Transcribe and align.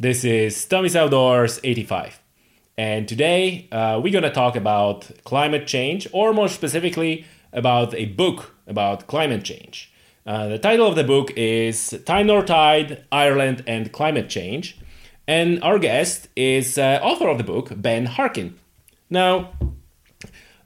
This 0.00 0.22
is 0.22 0.64
Tommy's 0.64 0.94
Outdoors 0.94 1.58
85. 1.64 2.22
And 2.76 3.08
today 3.08 3.66
uh, 3.72 3.98
we're 4.00 4.12
going 4.12 4.22
to 4.22 4.30
talk 4.30 4.54
about 4.54 5.10
climate 5.24 5.66
change, 5.66 6.06
or 6.12 6.32
more 6.32 6.46
specifically, 6.46 7.24
about 7.52 7.94
a 7.94 8.04
book 8.04 8.54
about 8.68 9.08
climate 9.08 9.42
change. 9.42 9.92
Uh, 10.24 10.46
the 10.46 10.58
title 10.60 10.86
of 10.86 10.94
the 10.94 11.02
book 11.02 11.32
is 11.36 11.98
Time 12.06 12.28
Nor 12.28 12.44
Tide, 12.44 13.06
Ireland 13.10 13.64
and 13.66 13.90
Climate 13.90 14.28
Change. 14.28 14.78
And 15.26 15.60
our 15.64 15.80
guest 15.80 16.28
is 16.36 16.78
uh, 16.78 17.00
author 17.02 17.26
of 17.26 17.38
the 17.38 17.42
book, 17.42 17.72
Ben 17.74 18.06
Harkin. 18.06 18.56
Now, 19.10 19.50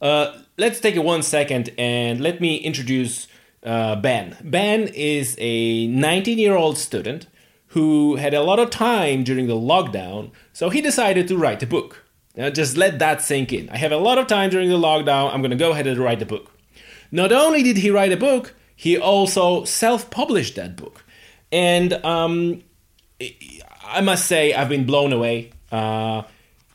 uh, 0.03 0.43
let's 0.59 0.79
take 0.79 0.96
a 0.96 1.01
one 1.01 1.23
second 1.23 1.71
and 1.79 2.21
let 2.21 2.43
me 2.43 2.57
introduce 2.57 3.29
uh, 3.64 3.96
Ben. 3.96 4.37
Ben 4.45 4.89
is 4.89 5.37
a 5.39 5.87
19 5.87 6.37
year 6.37 6.55
old 6.55 6.77
student 6.77 7.29
who 7.73 8.16
had 8.16 8.34
a 8.34 8.43
lot 8.43 8.59
of 8.59 8.68
time 8.68 9.25
during 9.25 9.46
the 9.46 9.54
lockdown, 9.54 10.30
so 10.52 10.68
he 10.68 10.82
decided 10.82 11.26
to 11.29 11.39
write 11.39 11.62
a 11.62 11.67
book. 11.67 12.04
Now, 12.36 12.50
just 12.50 12.76
let 12.76 12.98
that 12.98 13.22
sink 13.22 13.53
in. 13.53 13.68
I 13.71 13.79
have 13.79 13.93
a 13.93 13.96
lot 13.96 14.18
of 14.18 14.26
time 14.26 14.50
during 14.50 14.68
the 14.68 14.76
lockdown, 14.76 15.32
I'm 15.32 15.43
to 15.43 15.57
go 15.57 15.72
ahead 15.72 15.86
and 15.86 15.98
write 15.98 16.21
a 16.21 16.26
book. 16.26 16.50
Not 17.11 17.32
only 17.32 17.62
did 17.62 17.79
he 17.79 17.90
write 17.90 18.12
a 18.12 18.17
book, 18.17 18.54
he 18.76 18.98
also 18.98 19.64
self 19.64 20.11
published 20.11 20.57
that 20.57 20.76
book. 20.76 21.04
And 21.50 21.93
um, 22.04 22.62
I 23.84 24.00
must 24.03 24.26
say, 24.26 24.53
I've 24.53 24.68
been 24.68 24.84
blown 24.84 25.12
away. 25.12 25.53
Uh, 25.70 26.23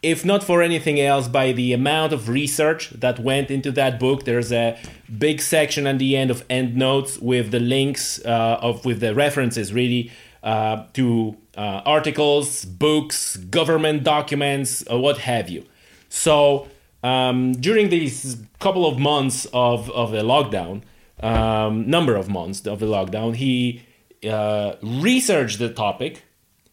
if 0.02 0.24
not 0.24 0.44
for 0.44 0.62
anything 0.62 1.00
else, 1.00 1.28
by 1.28 1.52
the 1.52 1.74
amount 1.74 2.14
of 2.14 2.30
research 2.30 2.92
that 2.92 3.20
went 3.20 3.52
into 3.52 3.72
that 3.74 4.00
book. 4.00 4.26
There's 4.26 4.52
a 4.52 4.80
big 5.18 5.42
section 5.42 5.88
at 5.88 5.98
the 6.00 6.16
end 6.16 6.32
of 6.32 6.46
end 6.50 6.76
notes 6.76 7.18
with 7.18 7.52
the 7.52 7.60
links 7.60 8.24
uh, 8.24 8.60
of 8.62 8.86
with 8.86 9.00
the 9.00 9.14
references 9.16 9.74
really 9.74 10.12
uh, 10.48 10.86
to 10.94 11.36
uh, 11.58 11.82
articles, 11.86 12.64
books, 12.64 13.36
government 13.36 14.04
documents, 14.04 14.70
uh, 14.90 14.98
what 14.98 15.18
have 15.18 15.50
you. 15.50 15.66
So 16.08 16.70
um, 17.04 17.52
during 17.52 17.90
these 17.90 18.38
couple 18.60 18.86
of 18.86 18.98
months 18.98 19.46
of, 19.52 19.92
of 19.92 20.12
the 20.12 20.24
lockdown, 20.34 20.84
um, 21.20 21.90
number 21.90 22.16
of 22.16 22.30
months 22.30 22.66
of 22.66 22.80
the 22.80 22.86
lockdown, 22.86 23.36
he 23.36 23.82
uh, 24.24 24.76
researched 24.82 25.60
the 25.60 25.68
topic, 25.68 26.24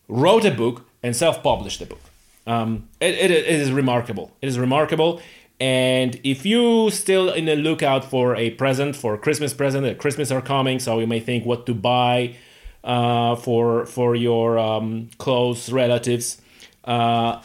wrote 0.07 0.45
a 0.45 0.53
book, 0.53 0.87
and 1.03 1.17
self-published 1.17 1.81
the 1.81 1.87
book. 1.87 2.05
Um, 2.47 2.89
it, 3.01 3.15
it, 3.15 3.31
it 3.33 3.61
is 3.65 3.73
remarkable. 3.73 4.31
It 4.41 4.47
is 4.47 4.57
remarkable. 4.57 5.21
And 5.59 6.21
if 6.23 6.47
you 6.47 6.91
still 6.91 7.33
in 7.33 7.47
the 7.47 7.57
lookout 7.57 8.05
for 8.05 8.37
a 8.37 8.51
present, 8.51 8.95
for 8.95 9.15
a 9.15 9.19
Christmas 9.19 9.53
present, 9.53 9.85
the 9.85 9.97
Christmas 9.97 10.31
are 10.31 10.43
coming, 10.43 10.79
so 10.79 11.01
you 11.01 11.09
may 11.09 11.21
think 11.21 11.45
what 11.45 11.67
to 11.67 11.75
buy 11.75 12.37
uh, 12.85 13.35
for 13.35 13.87
for 13.87 14.15
your 14.15 14.59
um, 14.59 15.11
close 15.19 15.71
relatives. 15.71 16.41
Uh, 16.85 17.41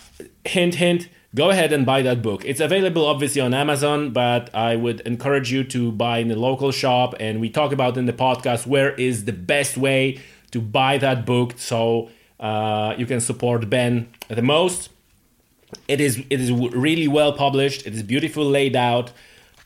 hint, 0.46 0.76
hint. 0.76 1.10
Go 1.36 1.52
ahead 1.52 1.72
and 1.72 1.86
buy 1.86 2.02
that 2.02 2.22
book. 2.24 2.44
It's 2.44 2.60
available 2.60 3.06
obviously 3.06 3.40
on 3.40 3.54
Amazon, 3.54 4.12
but 4.12 4.54
I 4.54 4.76
would 4.76 5.02
encourage 5.02 5.52
you 5.52 5.64
to 5.66 5.92
buy 5.92 6.18
in 6.18 6.28
the 6.28 6.36
local 6.36 6.72
shop. 6.72 7.14
And 7.20 7.40
we 7.40 7.50
talk 7.52 7.72
about 7.72 7.98
in 7.98 8.08
the 8.08 8.14
podcast 8.14 8.66
where 8.66 8.94
is 8.96 9.26
the 9.26 9.32
best 9.32 9.78
way 9.78 10.20
to 10.52 10.60
buy 10.60 10.98
that 10.98 11.28
book 11.28 11.54
so 11.58 12.10
uh, 12.40 12.96
you 12.98 13.06
can 13.06 13.20
support 13.20 13.70
Ben 13.70 14.10
the 14.28 14.42
most. 14.42 14.90
It 15.88 16.02
is 16.02 16.18
it 16.32 16.42
is 16.42 16.52
really 16.52 17.08
well 17.08 17.32
published. 17.34 17.86
It 17.86 17.94
is 17.94 18.02
beautifully 18.02 18.46
laid 18.46 18.76
out 18.76 19.12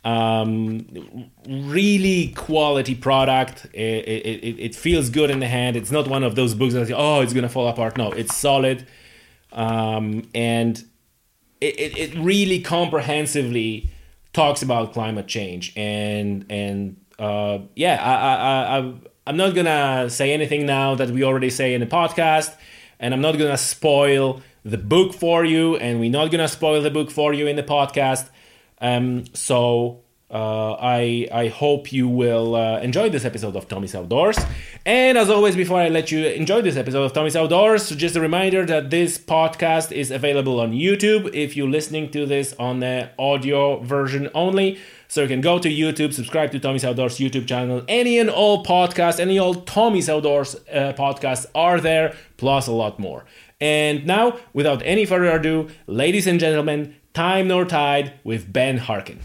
um, 0.04 1.30
really 1.48 2.30
quality 2.30 2.96
product. 2.96 3.66
It, 3.74 4.08
it, 4.08 4.60
it, 4.60 4.76
feels 4.76 5.10
good 5.10 5.30
in 5.30 5.40
the 5.40 5.48
hand. 5.48 5.78
It's 5.78 5.92
not 5.92 6.08
one 6.08 6.24
of 6.24 6.36
those 6.36 6.54
books 6.54 6.74
that 6.74 6.88
say, 6.88 6.94
oh 6.94 7.22
it's 7.22 7.34
gonna 7.34 7.50
fall 7.50 7.68
apart. 7.68 7.98
No, 7.98 8.12
it's 8.12 8.36
solid, 8.36 8.86
um, 9.54 10.28
and 10.36 10.84
it, 11.62 11.98
it 11.98 12.18
really 12.18 12.60
comprehensively 12.60 13.90
talks 14.34 14.62
about 14.62 14.94
climate 14.94 15.28
change 15.28 15.72
and 15.78 16.46
and 16.50 16.98
uh, 17.20 17.60
yeah 17.76 18.02
I, 18.02 18.78
I, 18.78 18.80
I 18.80 18.94
I'm 19.26 19.38
not 19.38 19.56
gonna 19.56 20.10
say 20.10 20.34
anything 20.34 20.66
now 20.66 20.96
that 20.96 21.10
we 21.10 21.24
already 21.24 21.50
say 21.50 21.74
in 21.74 21.80
the 21.80 21.88
podcast, 21.88 22.56
and 23.00 23.14
I'm 23.14 23.22
not 23.22 23.38
gonna 23.38 23.58
spoil 23.58 24.42
the 24.66 24.78
book 24.78 25.14
for 25.14 25.46
you, 25.46 25.78
and 25.78 26.00
we're 26.00 26.12
not 26.12 26.30
gonna 26.30 26.50
spoil 26.50 26.82
the 26.82 26.92
book 26.92 27.10
for 27.10 27.34
you 27.34 27.48
in 27.48 27.56
the 27.56 27.64
podcast. 27.64 28.30
Um, 28.84 29.24
so 29.34 30.02
uh, 30.30 30.74
I 30.74 31.28
I 31.32 31.48
hope 31.48 31.94
you 31.94 32.08
will 32.08 32.56
uh, 32.56 32.80
enjoy 32.80 33.10
this 33.10 33.24
episode 33.24 33.56
of 33.56 33.68
Tommy's 33.68 33.96
Outdoors. 33.96 34.38
And 34.86 35.18
as 35.18 35.30
always, 35.30 35.56
before 35.56 35.80
I 35.80 35.88
let 35.88 36.12
you 36.12 36.26
enjoy 36.28 36.62
this 36.62 36.76
episode 36.76 37.04
of 37.04 37.14
Tommy's 37.14 37.36
Outdoors, 37.36 37.90
just 37.92 38.16
a 38.16 38.22
reminder 38.22 38.66
that 38.66 38.90
this 38.90 39.18
podcast 39.18 39.92
is 39.92 40.12
available 40.12 40.60
on 40.60 40.74
YouTube 40.74 41.34
if 41.34 41.56
you're 41.56 41.70
listening 41.70 42.12
to 42.12 42.26
this 42.26 42.54
on 42.60 42.82
the 42.82 43.10
audio 43.18 43.80
version 43.80 44.30
only. 44.36 44.80
So 45.08 45.22
you 45.22 45.28
can 45.28 45.42
go 45.42 45.60
to 45.60 45.70
YouTube, 45.70 46.12
subscribe 46.12 46.52
to 46.52 46.60
Tommy's 46.60 46.84
Outdoors 46.84 47.20
YouTube 47.20 47.48
channel. 47.48 47.84
Any 47.88 48.18
and 48.18 48.30
all 48.30 48.66
podcasts, 48.66 49.20
any 49.20 49.38
old 49.40 49.68
Tommy's 49.68 50.10
Outdoors 50.10 50.56
uh, 50.56 50.94
podcasts 50.98 51.46
are 51.54 51.80
there, 51.80 52.16
plus 52.38 52.68
a 52.68 52.72
lot 52.72 53.00
more. 53.00 53.24
And 53.62 54.06
now, 54.06 54.40
without 54.52 54.82
any 54.84 55.06
further 55.06 55.32
ado, 55.32 55.70
ladies 55.88 56.28
and 56.28 56.40
gentlemen, 56.40 56.96
Time 57.14 57.48
Nor 57.48 57.66
Tide 57.66 58.14
with 58.24 58.52
Ben 58.52 58.80
Harkin. 58.80 59.20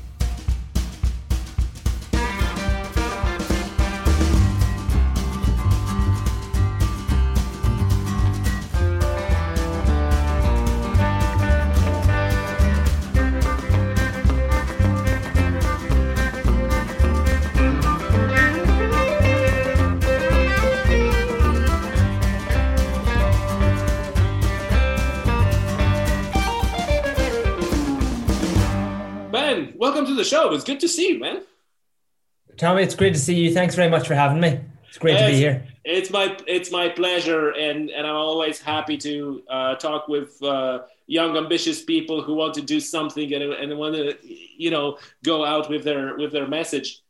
Tommy, 32.58 32.82
it's 32.82 32.96
great 32.96 33.14
to 33.14 33.20
see 33.20 33.36
you. 33.36 33.54
Thanks 33.54 33.76
very 33.76 33.88
much 33.88 34.08
for 34.08 34.14
having 34.14 34.40
me. 34.40 34.60
It's 34.88 34.98
great 34.98 35.18
to 35.18 35.26
be 35.26 35.36
here. 35.36 35.64
It's 35.84 36.10
my 36.10 36.36
it's 36.46 36.70
my 36.72 36.88
pleasure, 36.88 37.50
and 37.50 37.88
and 37.88 38.06
I'm 38.06 38.16
always 38.16 38.60
happy 38.60 38.96
to 38.98 39.42
uh, 39.48 39.74
talk 39.76 40.08
with 40.08 40.42
uh, 40.42 40.80
young, 41.06 41.36
ambitious 41.36 41.84
people 41.84 42.20
who 42.20 42.34
want 42.34 42.54
to 42.54 42.62
do 42.62 42.80
something 42.80 43.32
and 43.32 43.44
and 43.44 43.78
want 43.78 43.94
to 43.94 44.16
you 44.22 44.70
know 44.70 44.98
go 45.24 45.44
out 45.44 45.70
with 45.70 45.84
their 45.84 46.16
with 46.16 46.32
their 46.32 46.48
message. 46.48 47.00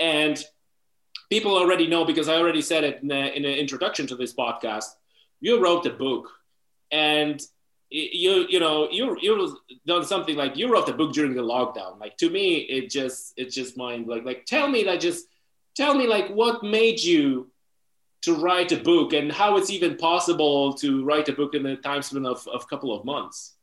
And 0.00 0.42
people 1.30 1.56
already 1.56 1.86
know 1.86 2.04
because 2.04 2.28
I 2.28 2.34
already 2.34 2.62
said 2.62 2.84
it 2.84 3.00
in 3.02 3.08
the, 3.08 3.36
in 3.36 3.42
the 3.42 3.58
introduction 3.58 4.06
to 4.08 4.16
this 4.16 4.34
podcast. 4.34 4.96
You 5.40 5.62
wrote 5.62 5.86
a 5.86 5.90
book, 5.90 6.28
and 6.90 7.40
you 7.90 8.46
you 8.48 8.60
know 8.60 8.88
you 8.90 9.16
you 9.20 9.56
done 9.86 10.04
something 10.04 10.36
like 10.36 10.56
you 10.56 10.70
wrote 10.70 10.86
the 10.86 10.92
book 10.92 11.12
during 11.12 11.34
the 11.34 11.42
lockdown. 11.42 11.98
Like 11.98 12.16
to 12.18 12.30
me 12.30 12.56
it 12.56 12.90
just 12.90 13.32
it's 13.36 13.54
just 13.54 13.76
mind 13.76 14.06
like 14.06 14.24
like 14.24 14.44
tell 14.46 14.68
me 14.68 14.84
like 14.84 15.00
just 15.00 15.26
tell 15.74 15.94
me 15.94 16.06
like 16.06 16.28
what 16.28 16.62
made 16.62 17.00
you 17.00 17.50
to 18.22 18.34
write 18.34 18.72
a 18.72 18.76
book 18.76 19.12
and 19.12 19.30
how 19.32 19.56
it's 19.56 19.70
even 19.70 19.96
possible 19.96 20.74
to 20.74 21.04
write 21.04 21.28
a 21.28 21.32
book 21.32 21.54
in 21.54 21.64
a 21.66 21.76
time 21.76 22.02
span 22.02 22.26
of 22.26 22.46
a 22.52 22.58
couple 22.58 22.94
of 22.94 23.04
months. 23.04 23.54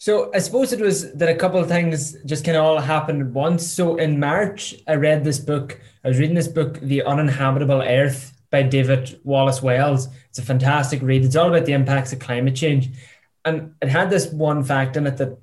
So 0.00 0.30
i 0.34 0.38
suppose 0.38 0.72
it 0.72 0.80
was 0.80 1.12
that 1.14 1.28
a 1.28 1.34
couple 1.34 1.58
of 1.58 1.66
things 1.66 2.16
just 2.24 2.44
kind 2.44 2.56
of 2.56 2.64
all 2.64 2.78
happened 2.78 3.22
at 3.22 3.28
once. 3.28 3.66
So 3.66 3.96
in 3.96 4.20
march 4.20 4.74
i 4.86 4.94
read 4.94 5.24
this 5.24 5.38
book. 5.38 5.80
I 6.04 6.08
was 6.08 6.18
reading 6.18 6.36
this 6.36 6.48
book 6.48 6.78
the 6.80 7.02
uninhabitable 7.02 7.82
earth 7.82 8.37
by 8.50 8.62
David 8.62 9.20
Wallace 9.24 9.62
Wells. 9.62 10.08
It's 10.28 10.38
a 10.38 10.42
fantastic 10.42 11.02
read. 11.02 11.24
It's 11.24 11.36
all 11.36 11.48
about 11.48 11.66
the 11.66 11.72
impacts 11.72 12.12
of 12.12 12.18
climate 12.18 12.56
change. 12.56 12.90
And 13.44 13.74
it 13.80 13.88
had 13.88 14.10
this 14.10 14.30
one 14.32 14.64
fact 14.64 14.96
in 14.96 15.06
it 15.06 15.16
that 15.18 15.38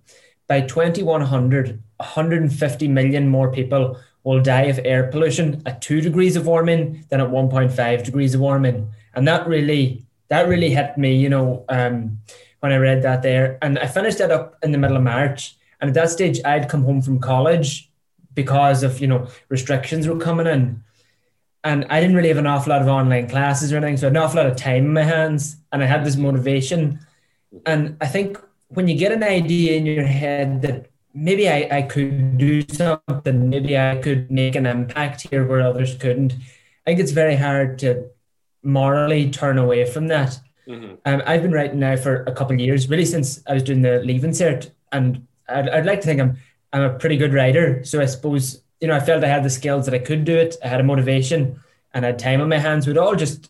by 0.47 0.61
2100, 0.61 1.81
150 1.97 2.87
million 2.87 3.27
more 3.27 3.51
people 3.51 3.99
will 4.23 4.41
die 4.41 4.63
of 4.63 4.79
air 4.83 5.07
pollution 5.07 5.61
at 5.65 5.81
two 5.81 6.01
degrees 6.01 6.35
of 6.35 6.47
warming 6.47 7.05
than 7.09 7.21
at 7.21 7.29
1.5 7.29 8.03
degrees 8.03 8.33
of 8.33 8.41
warming. 8.41 8.89
And 9.13 9.27
that 9.27 9.47
really, 9.47 10.03
that 10.29 10.47
really 10.47 10.71
hit 10.71 10.97
me, 10.97 11.15
you 11.15 11.29
know, 11.29 11.63
um, 11.69 12.19
when 12.59 12.71
I 12.71 12.77
read 12.77 13.03
that 13.03 13.21
there. 13.21 13.57
And 13.61 13.77
I 13.77 13.87
finished 13.87 14.17
that 14.17 14.31
up 14.31 14.57
in 14.63 14.71
the 14.71 14.77
middle 14.77 14.97
of 14.97 15.03
March. 15.03 15.55
And 15.79 15.89
at 15.89 15.93
that 15.93 16.09
stage, 16.09 16.39
I'd 16.43 16.69
come 16.69 16.83
home 16.83 17.01
from 17.01 17.19
college 17.19 17.89
because 18.33 18.83
of, 18.83 18.99
you 18.99 19.07
know, 19.07 19.27
restrictions 19.49 20.07
were 20.07 20.17
coming 20.17 20.47
in 20.47 20.83
and 21.65 21.85
I 21.89 21.99
didn't 21.99 22.15
really 22.15 22.29
have 22.29 22.37
an 22.37 22.47
awful 22.47 22.69
lot 22.69 22.81
of 22.81 22.87
online 22.87 23.27
classes 23.27 23.73
or 23.73 23.77
anything, 23.77 23.97
so 23.97 24.05
I 24.05 24.09
had 24.09 24.17
an 24.17 24.23
awful 24.23 24.37
lot 24.41 24.49
of 24.49 24.55
time 24.55 24.85
in 24.85 24.93
my 24.93 25.03
hands, 25.03 25.57
and 25.71 25.83
I 25.83 25.87
had 25.87 26.05
this 26.05 26.15
motivation. 26.15 26.99
And 27.65 27.97
I 27.99 28.07
think 28.07 28.39
when 28.69 28.87
you 28.87 28.95
get 28.95 29.11
an 29.11 29.23
idea 29.23 29.75
in 29.75 29.85
your 29.85 30.05
head 30.05 30.61
that 30.61 30.89
maybe 31.13 31.49
I, 31.49 31.67
I 31.71 31.81
could 31.81 32.37
do 32.37 32.61
something, 32.61 33.49
maybe 33.49 33.77
I 33.77 33.97
could 33.97 34.29
make 34.31 34.55
an 34.55 34.65
impact 34.65 35.27
here 35.29 35.45
where 35.45 35.61
others 35.61 35.97
couldn't, 35.97 36.33
I 36.33 36.91
think 36.91 36.99
it's 36.99 37.11
very 37.11 37.35
hard 37.35 37.79
to 37.79 38.09
morally 38.61 39.29
turn 39.29 39.57
away 39.57 39.85
from 39.85 40.07
that. 40.07 40.39
Mm-hmm. 40.67 40.95
Um, 41.05 41.23
I've 41.25 41.41
been 41.41 41.51
writing 41.51 41.79
now 41.79 41.95
for 41.95 42.23
a 42.23 42.31
couple 42.31 42.53
of 42.53 42.59
years, 42.59 42.89
really 42.89 43.05
since 43.05 43.41
I 43.47 43.53
was 43.53 43.63
doing 43.63 43.81
the 43.81 43.99
leaving 43.99 44.31
cert, 44.31 44.71
and 44.91 45.25
I'd, 45.49 45.69
I'd 45.69 45.85
like 45.85 46.01
to 46.01 46.07
think 46.07 46.21
I'm 46.21 46.37
I'm 46.73 46.83
a 46.83 46.99
pretty 46.99 47.17
good 47.17 47.33
writer. 47.33 47.83
So 47.85 48.01
I 48.01 48.05
suppose 48.05 48.61
you 48.79 48.87
know 48.87 48.95
I 48.95 48.99
felt 48.99 49.23
I 49.23 49.27
had 49.27 49.43
the 49.43 49.49
skills 49.49 49.85
that 49.85 49.95
I 49.95 49.99
could 49.99 50.25
do 50.25 50.37
it. 50.37 50.55
I 50.63 50.67
had 50.67 50.79
a 50.79 50.83
motivation 50.83 51.59
and 51.93 52.05
I 52.05 52.09
had 52.09 52.19
time 52.19 52.41
on 52.41 52.49
my 52.49 52.57
hands. 52.57 52.87
It 52.87 52.97
all 52.97 53.15
just 53.15 53.49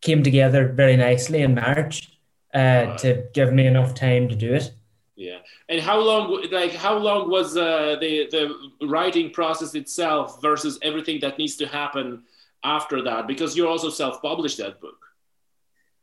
came 0.00 0.22
together 0.22 0.68
very 0.68 0.96
nicely 0.96 1.42
in 1.42 1.54
March 1.54 2.18
uh, 2.54 2.96
to 2.98 3.24
give 3.34 3.52
me 3.52 3.66
enough 3.66 3.94
time 3.94 4.28
to 4.28 4.36
do 4.36 4.54
it. 4.54 4.72
Yeah, 5.16 5.38
and 5.68 5.80
how 5.80 5.98
long? 5.98 6.46
Like, 6.52 6.74
how 6.74 6.96
long 6.96 7.28
was 7.28 7.56
uh, 7.56 7.96
the 8.00 8.28
the 8.30 8.86
writing 8.86 9.30
process 9.30 9.74
itself 9.74 10.40
versus 10.40 10.78
everything 10.80 11.18
that 11.20 11.38
needs 11.38 11.56
to 11.56 11.66
happen 11.66 12.22
after 12.62 13.02
that? 13.02 13.26
Because 13.26 13.56
you 13.56 13.66
also 13.66 13.90
self-published 13.90 14.58
that 14.58 14.80
book. 14.80 14.98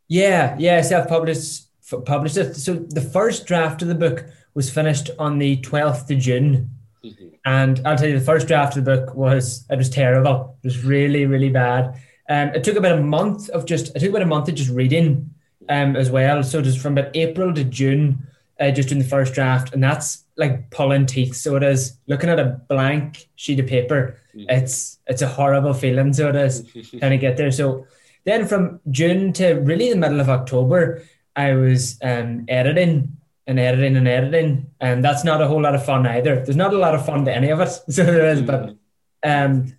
Yeah, 0.09 0.57
yeah, 0.59 0.81
self-published 0.81 1.65
published 2.06 2.38
it. 2.38 2.56
So 2.56 2.73
the 2.73 3.01
first 3.01 3.45
draft 3.45 3.81
of 3.81 3.88
the 3.88 3.95
book 3.95 4.25
was 4.53 4.69
finished 4.69 5.09
on 5.18 5.38
the 5.38 5.57
twelfth 5.61 6.11
of 6.11 6.19
June, 6.19 6.71
mm-hmm. 7.06 7.28
and 7.46 7.81
I'll 7.86 7.98
tell 7.98 8.07
you, 8.07 8.18
the 8.18 8.25
first 8.25 8.48
draft 8.48 8.75
of 8.78 8.86
the 8.86 8.96
book 8.96 9.16
was 9.16 9.66
it 9.69 9.78
was 9.78 9.90
terrible. 9.90 10.57
It 10.63 10.68
was 10.68 10.84
really, 10.84 11.25
really 11.25 11.50
bad. 11.50 12.00
Um, 12.30 12.50
it 12.50 12.63
took 12.63 12.75
about 12.75 12.98
a 12.98 13.02
month 13.02 13.50
of 13.50 13.66
just. 13.66 13.96
It 13.96 14.00
took 14.00 14.10
about 14.10 14.22
a 14.22 14.28
month 14.28 14.50
of 14.50 14.56
just 14.56 14.72
reading, 14.72 15.34
um, 15.69 15.96
as 15.96 16.10
well. 16.10 16.44
So 16.44 16.62
just 16.62 16.80
from 16.80 16.98
about 16.98 17.16
April 17.16 17.54
to 17.54 17.63
June 17.63 18.28
uh, 18.60 18.72
just 18.72 18.92
in 18.92 19.00
the 19.00 19.06
first 19.06 19.34
draft, 19.34 19.74
and 19.74 19.84
that's 19.84 20.24
like 20.38 20.69
pulling 20.69 21.06
teeth. 21.06 21.36
So 21.36 21.56
it 21.56 21.63
is 21.63 21.98
looking 22.07 22.30
at 22.30 22.40
a 22.40 22.62
blank 22.68 23.28
sheet 23.36 23.60
of 23.60 23.68
paper. 23.68 24.19
Mm. 24.36 24.46
It's 24.50 25.00
it's 25.07 25.22
a 25.22 25.28
horrible 25.28 25.74
feeling. 25.74 26.13
So 26.13 26.30
it 26.30 26.36
is 26.36 26.63
trying 27.00 27.12
to 27.12 27.18
get 27.18 27.38
there. 27.38 27.52
So 27.52 27.88
then 28.24 28.48
from 28.48 28.80
June 28.90 29.34
to 29.34 29.54
really 29.56 29.90
the 29.90 29.98
middle 29.98 30.22
of 30.22 30.30
October, 30.30 31.04
I 31.36 31.54
was 31.54 31.98
um, 32.02 32.46
editing 32.48 33.18
and 33.47 33.59
editing 33.59 33.95
and 33.95 34.07
editing, 34.07 34.68
and 34.80 35.03
that's 35.03 35.24
not 35.24 35.42
a 35.42 35.47
whole 35.47 35.62
lot 35.62 35.75
of 35.75 35.86
fun 35.86 36.06
either. 36.07 36.44
There's 36.44 36.56
not 36.56 36.74
a 36.74 36.77
lot 36.77 36.95
of 36.95 37.06
fun 37.06 37.25
to 37.25 37.36
any 37.36 37.50
of 37.50 37.59
it. 37.59 37.69
So 37.89 38.03
there 38.03 38.27
is, 38.27 38.42
but 38.42 38.75
um, 39.24 39.74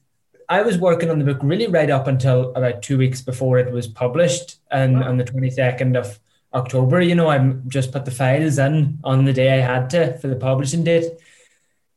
I 0.48 0.62
was 0.62 0.78
working 0.78 1.10
on 1.10 1.18
the 1.18 1.24
book 1.24 1.40
really 1.42 1.66
right 1.66 1.90
up 1.90 2.06
until 2.06 2.52
about 2.54 2.82
two 2.82 2.96
weeks 2.98 3.20
before 3.20 3.58
it 3.58 3.72
was 3.72 3.86
published, 3.86 4.58
and 4.70 5.00
wow. 5.00 5.08
on 5.08 5.16
the 5.16 5.24
twenty 5.24 5.50
second 5.50 5.96
of 5.96 6.18
October. 6.54 7.00
You 7.00 7.14
know, 7.14 7.28
I 7.28 7.38
just 7.68 7.92
put 7.92 8.04
the 8.04 8.10
files 8.10 8.58
in 8.58 8.98
on 9.04 9.24
the 9.24 9.32
day 9.32 9.52
I 9.52 9.60
had 9.60 9.90
to 9.90 10.18
for 10.18 10.28
the 10.28 10.36
publishing 10.36 10.84
date. 10.84 11.12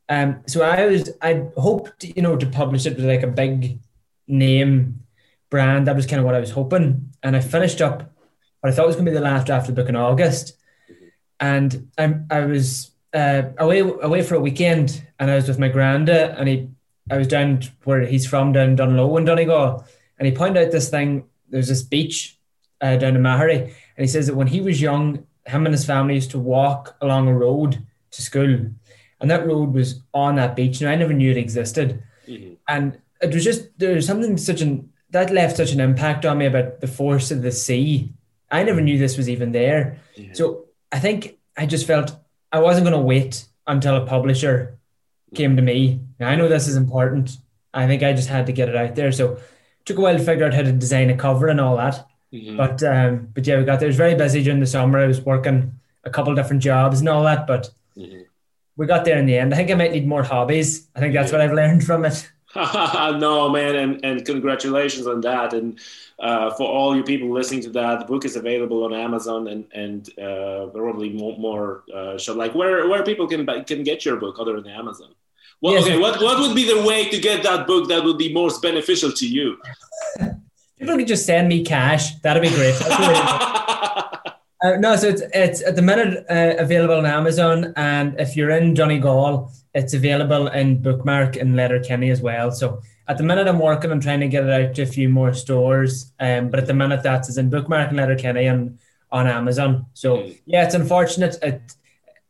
Um, 0.08 0.42
so 0.46 0.62
I 0.62 0.86
was, 0.86 1.10
I 1.22 1.46
hoped, 1.56 2.02
you 2.02 2.20
know, 2.20 2.36
to 2.36 2.46
publish 2.46 2.84
it 2.84 2.96
with 2.96 3.04
like 3.04 3.22
a 3.22 3.28
big 3.28 3.78
name 4.26 5.04
brand. 5.50 5.86
That 5.86 5.94
was 5.94 6.06
kind 6.06 6.18
of 6.18 6.26
what 6.26 6.34
I 6.34 6.40
was 6.40 6.50
hoping. 6.50 7.12
And 7.22 7.36
I 7.36 7.40
finished 7.40 7.80
up 7.80 8.12
what 8.60 8.72
I 8.72 8.74
thought 8.74 8.88
was 8.88 8.96
going 8.96 9.06
to 9.06 9.12
be 9.12 9.16
the 9.16 9.22
last 9.22 9.46
draft 9.46 9.68
of 9.68 9.74
the 9.74 9.80
book 9.80 9.88
in 9.88 9.96
August. 9.96 10.56
And 11.40 11.90
I, 11.98 12.14
I 12.30 12.40
was 12.44 12.90
uh, 13.12 13.42
away 13.58 13.80
away 13.80 14.22
for 14.22 14.34
a 14.36 14.40
weekend, 14.40 15.02
and 15.18 15.30
I 15.30 15.34
was 15.36 15.48
with 15.48 15.58
my 15.58 15.68
granda, 15.68 16.38
and 16.38 16.48
he, 16.48 16.68
I 17.10 17.16
was 17.16 17.26
down 17.26 17.62
where 17.84 18.02
he's 18.02 18.26
from, 18.26 18.52
down 18.52 18.76
Dungloe 18.76 19.18
in 19.18 19.24
Donegal, 19.24 19.84
and 20.18 20.26
he 20.26 20.32
pointed 20.32 20.64
out 20.64 20.72
this 20.72 20.90
thing. 20.90 21.24
There's 21.48 21.68
this 21.68 21.82
beach 21.82 22.38
uh, 22.80 22.96
down 22.96 23.16
in 23.16 23.22
Maghery, 23.22 23.62
and 23.62 23.72
he 23.96 24.06
says 24.06 24.26
that 24.26 24.36
when 24.36 24.46
he 24.46 24.60
was 24.60 24.80
young, 24.80 25.26
him 25.46 25.66
and 25.66 25.74
his 25.74 25.84
family 25.84 26.14
used 26.14 26.30
to 26.30 26.38
walk 26.38 26.96
along 27.00 27.26
a 27.26 27.34
road 27.34 27.84
to 28.10 28.22
school. 28.22 28.70
And 29.20 29.30
that 29.30 29.46
road 29.46 29.74
was 29.74 30.02
on 30.14 30.36
that 30.36 30.56
beach. 30.56 30.80
And 30.80 30.88
I 30.88 30.96
never 30.96 31.12
knew 31.12 31.30
it 31.30 31.36
existed. 31.36 32.02
Mm-hmm. 32.26 32.54
And 32.68 32.98
it 33.20 33.34
was 33.34 33.44
just, 33.44 33.78
there 33.78 33.94
was 33.94 34.06
something 34.06 34.36
such 34.36 34.60
an, 34.60 34.90
that 35.10 35.30
left 35.30 35.56
such 35.56 35.72
an 35.72 35.80
impact 35.80 36.24
on 36.24 36.38
me 36.38 36.46
about 36.46 36.80
the 36.80 36.86
force 36.86 37.30
of 37.30 37.42
the 37.42 37.52
sea. 37.52 38.12
I 38.50 38.62
never 38.62 38.80
knew 38.80 38.98
this 38.98 39.16
was 39.16 39.28
even 39.28 39.52
there. 39.52 39.98
Mm-hmm. 40.16 40.34
So 40.34 40.66
I 40.92 40.98
think 40.98 41.38
I 41.56 41.66
just 41.66 41.86
felt 41.86 42.16
I 42.52 42.60
wasn't 42.60 42.84
going 42.84 42.98
to 42.98 43.06
wait 43.06 43.46
until 43.66 43.96
a 43.96 44.06
publisher 44.06 44.78
came 45.34 45.56
to 45.56 45.62
me. 45.62 46.00
Now, 46.18 46.28
I 46.28 46.36
know 46.36 46.48
this 46.48 46.68
is 46.68 46.76
important. 46.76 47.36
I 47.72 47.86
think 47.86 48.02
I 48.02 48.12
just 48.12 48.28
had 48.28 48.46
to 48.46 48.52
get 48.52 48.68
it 48.68 48.76
out 48.76 48.94
there. 48.94 49.12
So 49.12 49.34
it 49.34 49.42
took 49.84 49.98
a 49.98 50.00
while 50.00 50.18
to 50.18 50.24
figure 50.24 50.44
out 50.44 50.54
how 50.54 50.62
to 50.62 50.72
design 50.72 51.10
a 51.10 51.16
cover 51.16 51.48
and 51.48 51.60
all 51.60 51.76
that. 51.76 52.06
Mm-hmm. 52.32 52.56
But 52.56 52.82
um, 52.82 53.28
but 53.34 53.46
yeah, 53.46 53.58
we 53.58 53.64
got 53.64 53.80
there. 53.80 53.88
It 53.88 53.90
was 53.90 53.96
very 53.96 54.14
busy 54.14 54.42
during 54.42 54.60
the 54.60 54.66
summer. 54.66 54.98
I 54.98 55.06
was 55.06 55.20
working 55.20 55.72
a 56.04 56.10
couple 56.10 56.34
different 56.34 56.62
jobs 56.62 57.00
and 57.00 57.08
all 57.08 57.24
that, 57.24 57.46
but 57.46 57.70
mm-hmm. 57.96 58.22
we 58.76 58.86
got 58.86 59.04
there 59.04 59.18
in 59.18 59.26
the 59.26 59.36
end. 59.36 59.52
I 59.52 59.56
think 59.56 59.70
I 59.70 59.74
might 59.74 59.92
need 59.92 60.06
more 60.06 60.22
hobbies. 60.22 60.88
I 60.94 61.00
think 61.00 61.12
that's 61.12 61.32
yeah. 61.32 61.38
what 61.38 61.44
I've 61.44 61.54
learned 61.54 61.84
from 61.84 62.04
it. 62.04 62.30
no, 62.56 63.48
man, 63.48 63.76
and, 63.76 64.04
and 64.04 64.24
congratulations 64.24 65.06
on 65.06 65.20
that. 65.20 65.52
And 65.52 65.78
uh, 66.18 66.50
for 66.50 66.68
all 66.68 66.96
you 66.96 67.04
people 67.04 67.30
listening 67.30 67.62
to 67.62 67.70
that, 67.70 68.00
the 68.00 68.06
book 68.06 68.24
is 68.24 68.34
available 68.34 68.84
on 68.84 68.92
Amazon 68.92 69.46
and 69.46 69.66
and 69.72 70.18
uh, 70.18 70.66
probably 70.66 71.10
more, 71.10 71.38
more 71.38 71.84
uh. 71.94 72.18
Like 72.34 72.54
where 72.54 72.88
where 72.88 73.04
people 73.04 73.28
can 73.28 73.46
can 73.64 73.84
get 73.84 74.04
your 74.04 74.16
book 74.16 74.36
other 74.40 74.60
than 74.60 74.72
Amazon. 74.72 75.14
Well, 75.60 75.74
yes. 75.74 75.84
okay, 75.84 75.98
what 75.98 76.20
what 76.20 76.40
would 76.40 76.56
be 76.56 76.66
the 76.66 76.82
way 76.82 77.08
to 77.08 77.20
get 77.20 77.44
that 77.44 77.68
book 77.68 77.88
that 77.88 78.02
would 78.02 78.18
be 78.18 78.32
most 78.32 78.62
beneficial 78.62 79.12
to 79.12 79.28
you? 79.28 79.56
People 80.78 80.96
could 80.96 81.08
just 81.08 81.26
send 81.26 81.46
me 81.48 81.62
cash. 81.62 82.18
That'd 82.20 82.42
be 82.42 82.48
great. 82.48 82.74
uh, 84.62 84.76
no, 84.76 84.94
so 84.96 85.08
it's 85.08 85.22
it's 85.32 85.62
at 85.62 85.74
the 85.74 85.82
minute 85.82 86.24
uh, 86.28 86.54
available 86.62 86.94
on 86.94 87.06
Amazon, 87.06 87.72
and 87.76 88.18
if 88.20 88.36
you're 88.36 88.50
in 88.50 88.74
Donegal, 88.74 89.50
it's 89.74 89.94
available 89.94 90.48
in 90.48 90.82
Bookmark 90.82 91.36
and 91.36 91.56
Letterkenny 91.56 92.10
as 92.10 92.20
well. 92.20 92.50
So 92.50 92.82
at 93.08 93.16
the 93.16 93.24
minute, 93.24 93.48
I'm 93.48 93.58
working 93.58 93.90
on 93.90 94.00
trying 94.00 94.20
to 94.20 94.28
get 94.28 94.44
it 94.44 94.50
out 94.50 94.74
to 94.74 94.82
a 94.82 94.86
few 94.86 95.08
more 95.08 95.32
stores. 95.32 96.12
Um, 96.20 96.50
but 96.50 96.60
at 96.60 96.66
the 96.66 96.74
minute, 96.74 97.02
that's 97.02 97.36
in 97.38 97.48
Bookmark 97.48 97.88
and 97.88 97.96
Letterkenny 97.96 98.46
and 98.46 98.78
on 99.10 99.26
Amazon. 99.26 99.86
So 99.94 100.22
hmm. 100.22 100.32
yeah, 100.44 100.64
it's 100.64 100.74
unfortunate. 100.74 101.36
It 101.42 101.74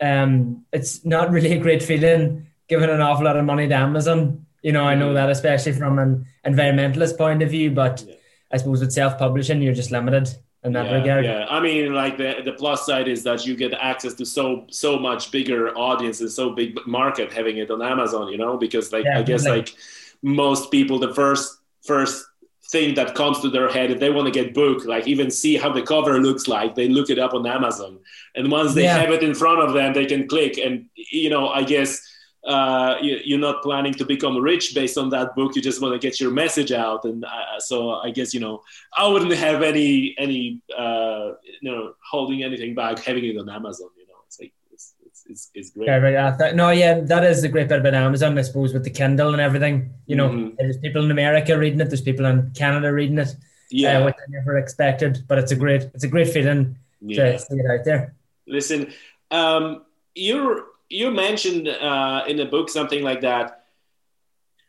um, 0.00 0.64
it's 0.72 1.04
not 1.04 1.30
really 1.32 1.52
a 1.52 1.58
great 1.58 1.82
feeling 1.82 2.46
giving 2.68 2.88
an 2.88 3.00
awful 3.00 3.24
lot 3.24 3.36
of 3.36 3.44
money 3.44 3.66
to 3.66 3.74
Amazon. 3.74 4.46
You 4.62 4.70
know, 4.70 4.84
I 4.84 4.94
know 4.94 5.08
hmm. 5.08 5.14
that 5.14 5.30
especially 5.30 5.72
from 5.72 5.98
an 5.98 6.26
environmentalist 6.46 7.18
point 7.18 7.42
of 7.42 7.50
view, 7.50 7.72
but. 7.72 8.04
Yeah 8.06 8.14
I 8.52 8.56
suppose 8.56 8.80
with 8.80 8.92
self 8.92 9.18
publishing, 9.18 9.62
you're 9.62 9.74
just 9.74 9.90
limited 9.90 10.28
in 10.62 10.72
that 10.72 10.86
yeah, 10.86 10.94
regard. 10.94 11.24
Yeah, 11.24 11.46
I 11.48 11.60
mean, 11.60 11.94
like 11.94 12.18
the 12.18 12.42
the 12.44 12.52
plus 12.52 12.84
side 12.84 13.08
is 13.08 13.22
that 13.24 13.46
you 13.46 13.56
get 13.56 13.72
access 13.74 14.14
to 14.14 14.26
so 14.26 14.66
so 14.70 14.98
much 14.98 15.30
bigger 15.30 15.70
audiences, 15.76 16.36
so 16.36 16.50
big 16.50 16.78
market 16.86 17.32
having 17.32 17.58
it 17.58 17.70
on 17.70 17.82
Amazon. 17.82 18.28
You 18.28 18.38
know, 18.38 18.56
because 18.56 18.92
like 18.92 19.04
yeah, 19.04 19.18
I 19.18 19.22
guess 19.22 19.44
like, 19.44 19.68
like 19.68 19.74
most 20.22 20.70
people, 20.70 20.98
the 20.98 21.14
first 21.14 21.58
first 21.86 22.26
thing 22.70 22.94
that 22.94 23.14
comes 23.14 23.40
to 23.40 23.50
their 23.50 23.68
head 23.68 23.90
if 23.90 23.98
they 23.98 24.10
want 24.10 24.26
to 24.26 24.30
get 24.30 24.54
book 24.54 24.84
like 24.84 25.08
even 25.08 25.28
see 25.28 25.56
how 25.56 25.72
the 25.72 25.82
cover 25.82 26.20
looks 26.20 26.46
like 26.46 26.76
they 26.76 26.88
look 26.88 27.10
it 27.10 27.18
up 27.18 27.34
on 27.34 27.44
amazon 27.44 27.98
and 28.36 28.48
once 28.48 28.74
they 28.74 28.84
yeah. 28.84 28.96
have 28.96 29.10
it 29.10 29.24
in 29.24 29.34
front 29.34 29.61
of 29.61 29.75
them 29.75 29.92
they 29.92 30.06
can 30.06 30.28
click 30.28 30.56
and 30.56 30.87
you 30.94 31.28
know 31.28 31.49
i 31.49 31.64
guess 31.64 32.00
uh, 32.44 32.97
you, 33.02 33.37
are 33.37 33.38
not 33.38 33.62
planning 33.62 33.92
to 33.94 34.04
become 34.04 34.37
rich 34.38 34.75
based 34.75 34.97
on 34.97 35.11
that 35.11 35.35
book. 35.35 35.54
You 35.54 35.62
just 35.62 35.82
want 35.82 35.92
to 35.92 35.99
get 35.99 36.20
your 36.20 36.30
message 36.30 36.73
out, 36.73 37.04
and 37.04 37.25
uh, 37.25 37.59
so 37.59 37.92
I 37.97 38.11
guess 38.11 38.32
you 38.32 38.40
know 38.40 38.62
I 38.97 39.06
wouldn't 39.06 39.32
have 39.32 39.62
any 39.62 40.14
any 40.18 40.62
uh, 40.76 41.32
you 41.61 41.70
know 41.70 41.94
holding 42.09 42.42
anything 42.42 42.75
back 42.75 42.99
having 43.00 43.25
it 43.25 43.37
on 43.37 43.49
Amazon. 43.50 43.88
You 43.99 44.06
know, 44.06 44.14
it's 44.26 44.40
like 44.40 44.52
it's 44.73 44.94
it's, 45.02 45.26
it's, 45.26 45.50
it's 45.54 45.70
great. 45.70 45.88
Yeah, 45.88 45.97
right. 45.97 46.12
Yeah. 46.12 46.52
No, 46.52 46.70
yeah, 46.70 47.00
that 47.00 47.25
is 47.25 47.42
the 47.42 47.49
great 47.49 47.68
bit 47.68 47.80
about 47.80 47.94
Amazon, 47.94 48.38
I 48.38 48.42
suppose, 48.42 48.73
with 48.73 48.85
the 48.85 48.90
Kindle 48.90 49.32
and 49.32 49.40
everything. 49.40 49.92
You 50.06 50.16
know, 50.16 50.30
mm-hmm. 50.30 50.54
there's 50.59 50.78
people 50.78 51.04
in 51.04 51.11
America 51.11 51.59
reading 51.59 51.80
it, 51.80 51.90
there's 51.90 52.00
people 52.00 52.25
in 52.25 52.50
Canada 52.52 52.92
reading 52.92 53.18
it. 53.18 53.37
Yeah, 53.70 53.99
uh, 53.99 54.06
which 54.06 54.16
I 54.16 54.30
never 54.30 54.56
expected, 54.56 55.25
but 55.28 55.38
it's 55.38 55.52
a 55.52 55.56
great 55.56 55.82
it's 55.94 56.04
a 56.04 56.09
great 56.09 56.28
feeling 56.28 56.78
yeah. 57.02 57.32
to 57.32 57.38
see 57.38 57.56
it 57.56 57.70
out 57.70 57.85
there. 57.85 58.14
Listen, 58.47 58.92
um, 59.30 59.85
you're 60.14 60.64
you 60.90 61.11
mentioned 61.11 61.68
uh, 61.68 62.25
in 62.26 62.37
the 62.37 62.44
book 62.44 62.68
something 62.68 63.02
like 63.02 63.23
that 63.23 63.64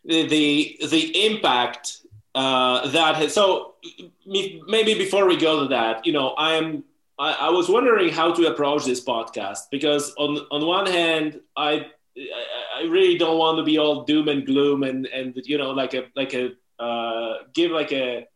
the 0.05 0.77
the, 0.89 1.25
impact 1.27 1.97
uh, 2.35 2.87
that 2.89 3.15
has 3.15 3.33
so 3.33 3.75
maybe 4.25 4.93
before 4.93 5.27
we 5.27 5.35
go 5.35 5.61
to 5.61 5.67
that 5.67 6.05
you 6.05 6.13
know 6.13 6.29
i 6.29 6.53
am 6.53 6.83
I, 7.19 7.33
I, 7.33 7.49
was 7.49 7.67
wondering 7.69 8.09
how 8.09 8.33
to 8.33 8.47
approach 8.47 8.85
this 8.85 9.03
podcast 9.03 9.69
because 9.69 10.13
on 10.17 10.37
on 10.51 10.65
one 10.65 10.85
hand 10.85 11.41
i 11.57 11.87
i 12.77 12.83
really 12.83 13.17
don't 13.17 13.37
want 13.37 13.57
to 13.57 13.63
be 13.63 13.77
all 13.77 14.03
doom 14.05 14.27
and 14.29 14.45
gloom 14.45 14.83
and 14.83 15.05
and 15.07 15.35
you 15.43 15.57
know 15.57 15.71
like 15.71 15.93
a 15.93 16.05
like 16.15 16.33
a 16.33 16.51
uh, 16.79 17.43
give 17.53 17.71
like 17.71 17.91
a 17.91 18.27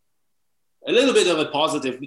a 0.88 0.92
little 0.92 1.14
bit 1.14 1.28
of 1.28 1.40
a 1.40 1.46
positive 1.46 2.00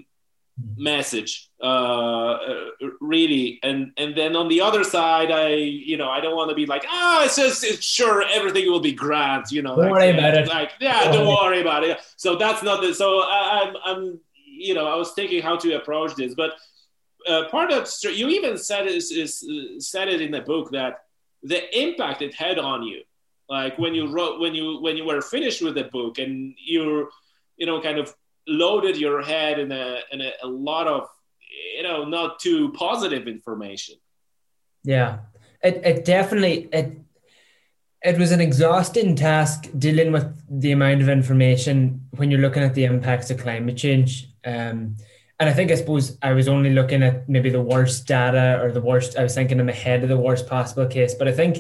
message 0.77 1.51
uh, 1.63 1.67
uh, 1.67 2.65
really. 3.01 3.59
And 3.63 3.93
and 3.97 4.17
then 4.17 4.37
on 4.37 4.49
the 4.49 4.61
other 4.61 4.85
side 4.85 5.31
i 5.31 5.49
you 5.49 5.97
know 5.97 6.09
i 6.09 6.21
don't 6.21 6.37
want 6.37 6.51
to 6.51 6.55
be 6.55 6.67
like 6.67 6.85
ah 6.89 7.21
oh, 7.21 7.25
it's 7.25 7.37
just 7.37 7.65
it's 7.65 7.85
sure 7.85 8.23
everything 8.23 8.71
will 8.71 8.81
be 8.81 8.93
grand 8.93 9.47
you 9.51 9.63
know 9.63 9.77
don't 9.77 9.87
like, 9.87 9.93
worry 9.93 10.11
about 10.11 10.35
it. 10.35 10.49
like 10.49 10.73
yeah 10.81 11.05
don't, 11.05 11.25
don't 11.25 11.27
worry 11.27 11.61
about 11.61 11.85
it. 11.85 11.99
So 12.17 12.37
that's 12.37 12.63
not 12.63 12.81
the 12.83 12.95
so 12.95 13.21
I, 13.21 13.63
i'm 13.63 13.75
i'm 13.85 14.21
you 14.45 14.75
know 14.75 14.87
i 14.87 14.97
was 14.97 15.13
thinking 15.13 15.43
how 15.43 15.57
to 15.57 15.77
approach 15.77 16.15
this 16.15 16.35
but 16.35 16.53
uh, 17.27 17.49
part 17.51 17.73
of 17.73 17.89
you 18.03 18.29
even 18.29 18.57
said 18.57 18.87
is, 18.87 19.11
is 19.11 19.43
uh, 19.43 19.81
said 19.81 20.09
it 20.09 20.21
in 20.21 20.31
the 20.31 20.41
book 20.41 20.71
that 20.71 21.05
the 21.43 21.79
impact 21.79 22.23
it 22.23 22.35
had 22.35 22.59
on 22.59 22.83
you. 22.83 23.03
Like 23.49 23.79
when 23.79 23.95
you 23.95 24.09
wrote 24.09 24.41
when 24.41 24.55
you 24.55 24.81
when 24.81 24.97
you 24.97 25.05
were 25.05 25.23
finished 25.23 25.63
with 25.63 25.75
the 25.75 25.85
book 25.85 26.19
and 26.19 26.55
you're 26.59 27.09
you 27.57 27.67
know 27.67 27.81
kind 27.81 27.99
of 27.99 28.15
loaded 28.49 28.97
your 28.97 29.23
head 29.23 29.59
in 29.59 29.71
a 29.71 29.99
in 30.11 30.21
a, 30.21 30.33
a 30.43 30.49
lot 30.49 30.89
of 30.89 31.09
you 31.77 31.83
know 31.83 32.05
not 32.05 32.41
too 32.41 32.73
positive 32.73 33.29
information. 33.29 33.97
Yeah, 34.83 35.19
it 35.63 35.81
it 35.85 36.05
definitely 36.05 36.69
it 36.73 36.99
it 38.03 38.19
was 38.19 38.33
an 38.33 38.41
exhausting 38.41 39.15
task 39.15 39.69
dealing 39.77 40.13
with 40.13 40.27
the 40.49 40.73
amount 40.73 41.03
of 41.03 41.09
information 41.09 42.07
when 42.17 42.31
you're 42.31 42.41
looking 42.41 42.63
at 42.63 42.75
the 42.75 42.85
impacts 42.85 43.31
of 43.31 43.39
climate 43.39 43.77
change. 43.77 44.31
Um, 44.45 44.97
and 45.41 45.49
I 45.49 45.53
think 45.53 45.71
I 45.71 45.75
suppose 45.75 46.17
I 46.23 46.33
was 46.33 46.49
only 46.49 46.71
looking 46.71 47.03
at 47.03 47.29
maybe 47.29 47.51
the 47.51 47.63
worst 47.63 48.07
data 48.07 48.61
or 48.63 48.73
the 48.73 48.81
worst. 48.81 49.17
I 49.17 49.23
was 49.23 49.35
thinking 49.35 49.61
in 49.61 49.67
my 49.67 49.73
head 49.73 50.03
of 50.03 50.09
the 50.09 50.17
worst 50.17 50.47
possible 50.49 50.87
case, 50.87 51.15
but 51.15 51.29
I 51.29 51.33
think 51.33 51.59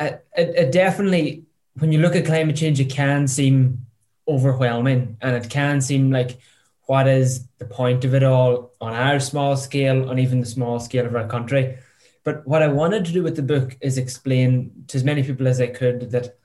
it, 0.00 0.26
it, 0.36 0.48
it 0.56 0.72
definitely 0.72 1.44
when 1.78 1.92
you 1.92 2.00
look 2.00 2.16
at 2.16 2.26
climate 2.26 2.56
change, 2.56 2.80
it 2.80 2.90
can 2.90 3.28
seem 3.28 3.86
overwhelming, 4.28 5.16
and 5.20 5.36
it 5.36 5.50
can 5.50 5.80
seem 5.80 6.10
like 6.10 6.38
what 6.86 7.08
is 7.08 7.46
the 7.58 7.64
point 7.64 8.04
of 8.04 8.14
it 8.14 8.22
all 8.22 8.72
on 8.80 8.94
our 8.94 9.20
small 9.20 9.56
scale, 9.56 10.08
on 10.08 10.18
even 10.18 10.40
the 10.40 10.46
small 10.46 10.80
scale 10.80 11.06
of 11.06 11.14
our 11.14 11.26
country. 11.26 11.78
But 12.24 12.46
what 12.46 12.62
I 12.62 12.68
wanted 12.68 13.04
to 13.06 13.12
do 13.12 13.22
with 13.22 13.36
the 13.36 13.42
book 13.42 13.76
is 13.80 13.98
explain 13.98 14.84
to 14.88 14.96
as 14.96 15.04
many 15.04 15.22
people 15.22 15.48
as 15.48 15.60
I 15.60 15.68
could 15.68 16.10
that 16.10 16.36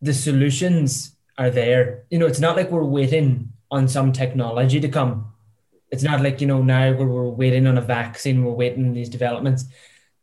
the 0.00 0.14
solutions 0.14 1.14
are 1.38 1.50
there. 1.50 2.04
You 2.10 2.18
know, 2.18 2.26
it's 2.26 2.40
not 2.40 2.56
like 2.56 2.70
we're 2.70 2.84
waiting 2.84 3.52
on 3.70 3.88
some 3.88 4.12
technology 4.12 4.80
to 4.80 4.88
come 4.88 5.32
it's 5.90 6.02
not 6.02 6.20
like 6.20 6.40
you 6.40 6.46
know 6.46 6.62
now 6.62 6.92
where 6.92 7.06
we're 7.06 7.28
waiting 7.28 7.66
on 7.66 7.78
a 7.78 7.82
vaccine 7.82 8.44
we're 8.44 8.52
waiting 8.52 8.86
on 8.86 8.92
these 8.92 9.08
developments 9.08 9.64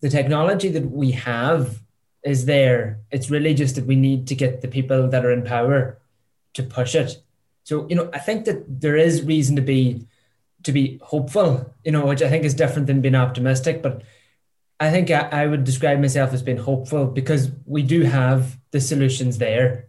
the 0.01 0.09
technology 0.09 0.69
that 0.69 0.89
we 0.89 1.11
have 1.11 1.81
is 2.23 2.45
there 2.45 2.99
it's 3.11 3.29
really 3.29 3.53
just 3.53 3.75
that 3.75 3.85
we 3.85 3.95
need 3.95 4.27
to 4.27 4.35
get 4.35 4.61
the 4.61 4.67
people 4.67 5.09
that 5.09 5.25
are 5.25 5.31
in 5.31 5.43
power 5.43 5.99
to 6.53 6.63
push 6.63 6.95
it. 6.95 7.21
So 7.63 7.87
you 7.89 7.95
know 7.95 8.09
i 8.13 8.19
think 8.19 8.45
that 8.45 8.81
there 8.81 8.97
is 8.97 9.23
reason 9.23 9.55
to 9.55 9.61
be 9.61 10.05
to 10.63 10.71
be 10.71 10.99
hopeful 11.01 11.73
you 11.83 11.91
know 11.91 12.05
which 12.05 12.21
i 12.21 12.29
think 12.29 12.43
is 12.43 12.53
different 12.53 12.87
than 12.87 13.01
being 13.01 13.15
optimistic 13.15 13.81
but 13.81 14.03
i 14.79 14.89
think 14.89 15.11
i, 15.11 15.19
I 15.19 15.47
would 15.47 15.63
describe 15.63 15.99
myself 15.99 16.33
as 16.33 16.41
being 16.41 16.57
hopeful 16.57 17.05
because 17.05 17.51
we 17.65 17.81
do 17.81 18.03
have 18.03 18.57
the 18.71 18.81
solutions 18.81 19.37
there. 19.37 19.87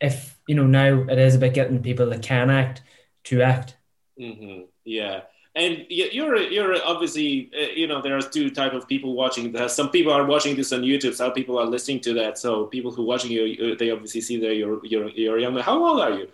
If 0.00 0.38
you 0.48 0.54
know 0.54 0.66
now 0.66 1.02
it 1.02 1.18
is 1.18 1.34
about 1.34 1.54
getting 1.54 1.82
people 1.82 2.06
that 2.10 2.22
can 2.22 2.48
act 2.48 2.82
to 3.24 3.42
act. 3.42 3.76
Mm-hmm. 4.18 4.62
Yeah, 4.84 5.22
and 5.54 5.86
you're 5.88 6.36
you're 6.36 6.76
obviously 6.84 7.50
uh, 7.56 7.70
you 7.74 7.86
know 7.86 8.02
there 8.02 8.16
are 8.16 8.22
two 8.22 8.50
type 8.50 8.72
of 8.72 8.88
people 8.88 9.14
watching 9.14 9.52
this. 9.52 9.74
Some 9.74 9.90
people 9.90 10.12
are 10.12 10.24
watching 10.24 10.56
this 10.56 10.72
on 10.72 10.82
YouTube. 10.82 11.14
Some 11.14 11.32
people 11.32 11.58
are 11.58 11.66
listening 11.66 12.00
to 12.00 12.14
that. 12.14 12.38
So 12.38 12.66
people 12.66 12.90
who 12.90 13.04
watching 13.04 13.30
you, 13.30 13.76
they 13.76 13.90
obviously 13.90 14.20
see 14.20 14.38
that 14.40 14.54
you're 14.54 14.84
you're 14.84 15.08
you're 15.10 15.38
younger. 15.38 15.62
How 15.62 15.84
old 15.84 16.00
are 16.00 16.12
you? 16.12 16.28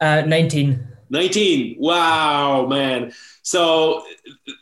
Uh, 0.00 0.22
nineteen. 0.26 0.88
19 1.10 1.76
wow 1.78 2.66
man 2.66 3.12
so 3.42 4.02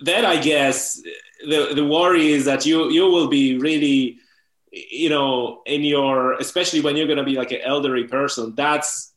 that 0.00 0.24
i 0.24 0.36
guess 0.36 1.00
the 1.48 1.72
the 1.72 1.86
worry 1.86 2.32
is 2.32 2.44
that 2.44 2.66
you 2.66 2.90
you 2.90 3.06
will 3.06 3.28
be 3.28 3.56
really 3.58 4.18
you 4.72 5.08
know 5.08 5.62
in 5.64 5.84
your 5.84 6.32
especially 6.34 6.80
when 6.80 6.96
you're 6.96 7.06
going 7.06 7.16
to 7.16 7.24
be 7.24 7.36
like 7.36 7.52
an 7.52 7.60
elderly 7.62 8.04
person 8.04 8.52
that's 8.56 9.12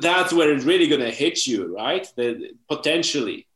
that's 0.00 0.32
where 0.32 0.52
it's 0.52 0.64
really 0.64 0.88
going 0.88 1.00
to 1.00 1.10
hit 1.10 1.46
you, 1.46 1.74
right? 1.74 2.06
The, 2.16 2.52
potentially. 2.68 3.46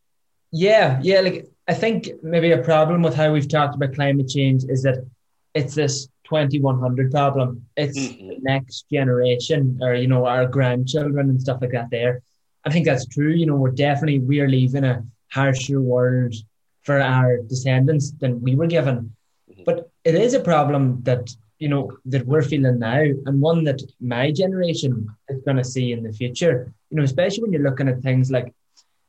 Yeah, 0.52 0.98
yeah. 1.02 1.20
Like 1.20 1.46
I 1.66 1.74
think 1.74 2.08
maybe 2.22 2.52
a 2.52 2.62
problem 2.62 3.02
with 3.02 3.14
how 3.14 3.32
we've 3.32 3.48
talked 3.48 3.74
about 3.74 3.94
climate 3.94 4.28
change 4.28 4.64
is 4.64 4.82
that 4.82 5.06
it's 5.54 5.74
this 5.74 6.08
2100 6.24 7.10
problem. 7.10 7.66
It's 7.76 7.98
mm-hmm. 7.98 8.28
the 8.28 8.38
next 8.40 8.86
generation, 8.90 9.78
or 9.82 9.94
you 9.94 10.08
know, 10.08 10.26
our 10.26 10.46
grandchildren 10.46 11.30
and 11.30 11.40
stuff 11.40 11.60
like 11.60 11.72
that. 11.72 11.90
There, 11.90 12.22
I 12.64 12.70
think 12.70 12.86
that's 12.86 13.06
true. 13.06 13.32
You 13.32 13.46
know, 13.46 13.56
we're 13.56 13.70
definitely 13.70 14.20
we 14.20 14.40
are 14.40 14.48
leaving 14.48 14.84
a 14.84 15.04
harsher 15.30 15.80
world 15.80 16.34
for 16.82 17.00
our 17.00 17.38
descendants 17.38 18.12
than 18.12 18.40
we 18.40 18.54
were 18.54 18.66
given. 18.66 19.14
Mm-hmm. 19.50 19.64
But 19.64 19.90
it 20.04 20.14
is 20.14 20.34
a 20.34 20.40
problem 20.40 21.02
that 21.02 21.28
you 21.58 21.68
know 21.68 21.92
that 22.06 22.24
we're 22.26 22.42
feeling 22.42 22.78
now 22.78 23.00
and 23.00 23.40
one 23.40 23.64
that 23.64 23.82
my 24.00 24.30
generation 24.30 25.08
is 25.28 25.42
going 25.42 25.56
to 25.56 25.64
see 25.64 25.92
in 25.92 26.04
the 26.04 26.12
future 26.12 26.72
you 26.90 26.96
know 26.96 27.02
especially 27.02 27.42
when 27.42 27.52
you're 27.52 27.68
looking 27.68 27.88
at 27.88 28.00
things 28.00 28.30
like 28.30 28.54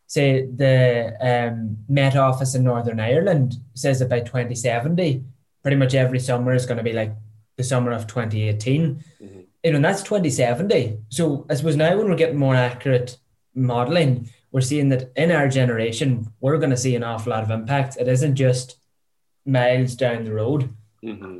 say 0.09 0.47
the 0.47 1.15
um, 1.21 1.77
met 1.87 2.15
office 2.17 2.55
in 2.55 2.63
northern 2.63 2.99
ireland 2.99 3.55
says 3.75 3.99
that 3.99 4.09
by 4.09 4.19
2070 4.19 5.23
pretty 5.61 5.77
much 5.77 5.93
every 5.93 6.19
summer 6.19 6.53
is 6.53 6.65
going 6.65 6.79
to 6.79 6.83
be 6.83 6.93
like 6.93 7.13
the 7.57 7.63
summer 7.63 7.91
of 7.91 8.07
2018 8.07 9.03
mm-hmm. 9.21 9.39
you 9.63 9.71
know 9.71 9.75
and 9.75 9.85
that's 9.85 10.01
2070 10.01 10.97
so 11.09 11.45
i 11.49 11.53
suppose 11.53 11.75
now 11.75 11.95
when 11.95 12.09
we're 12.09 12.15
getting 12.15 12.37
more 12.37 12.55
accurate 12.55 13.17
modeling 13.53 14.27
we're 14.51 14.61
seeing 14.61 14.89
that 14.89 15.11
in 15.15 15.31
our 15.31 15.47
generation 15.47 16.27
we're 16.41 16.57
going 16.57 16.71
to 16.71 16.77
see 16.77 16.95
an 16.95 17.03
awful 17.03 17.29
lot 17.29 17.43
of 17.43 17.51
impact 17.51 17.97
it 17.97 18.07
isn't 18.07 18.35
just 18.35 18.77
miles 19.45 19.95
down 19.95 20.23
the 20.23 20.33
road 20.33 20.73
mm-hmm. 21.03 21.39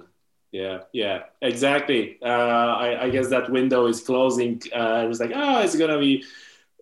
Yeah, 0.52 0.80
yeah, 0.94 1.24
exactly. 1.44 2.18
Uh, 2.24 2.26
I, 2.26 3.04
I, 3.04 3.10
guess 3.12 3.28
that 3.28 3.52
window 3.52 3.86
is 3.86 4.02
closing. 4.02 4.60
Uh, 4.74 5.04
it 5.06 5.08
was 5.08 5.20
like, 5.20 5.32
oh, 5.36 5.60
it's 5.62 5.76
gonna 5.76 6.00
be, 6.00 6.24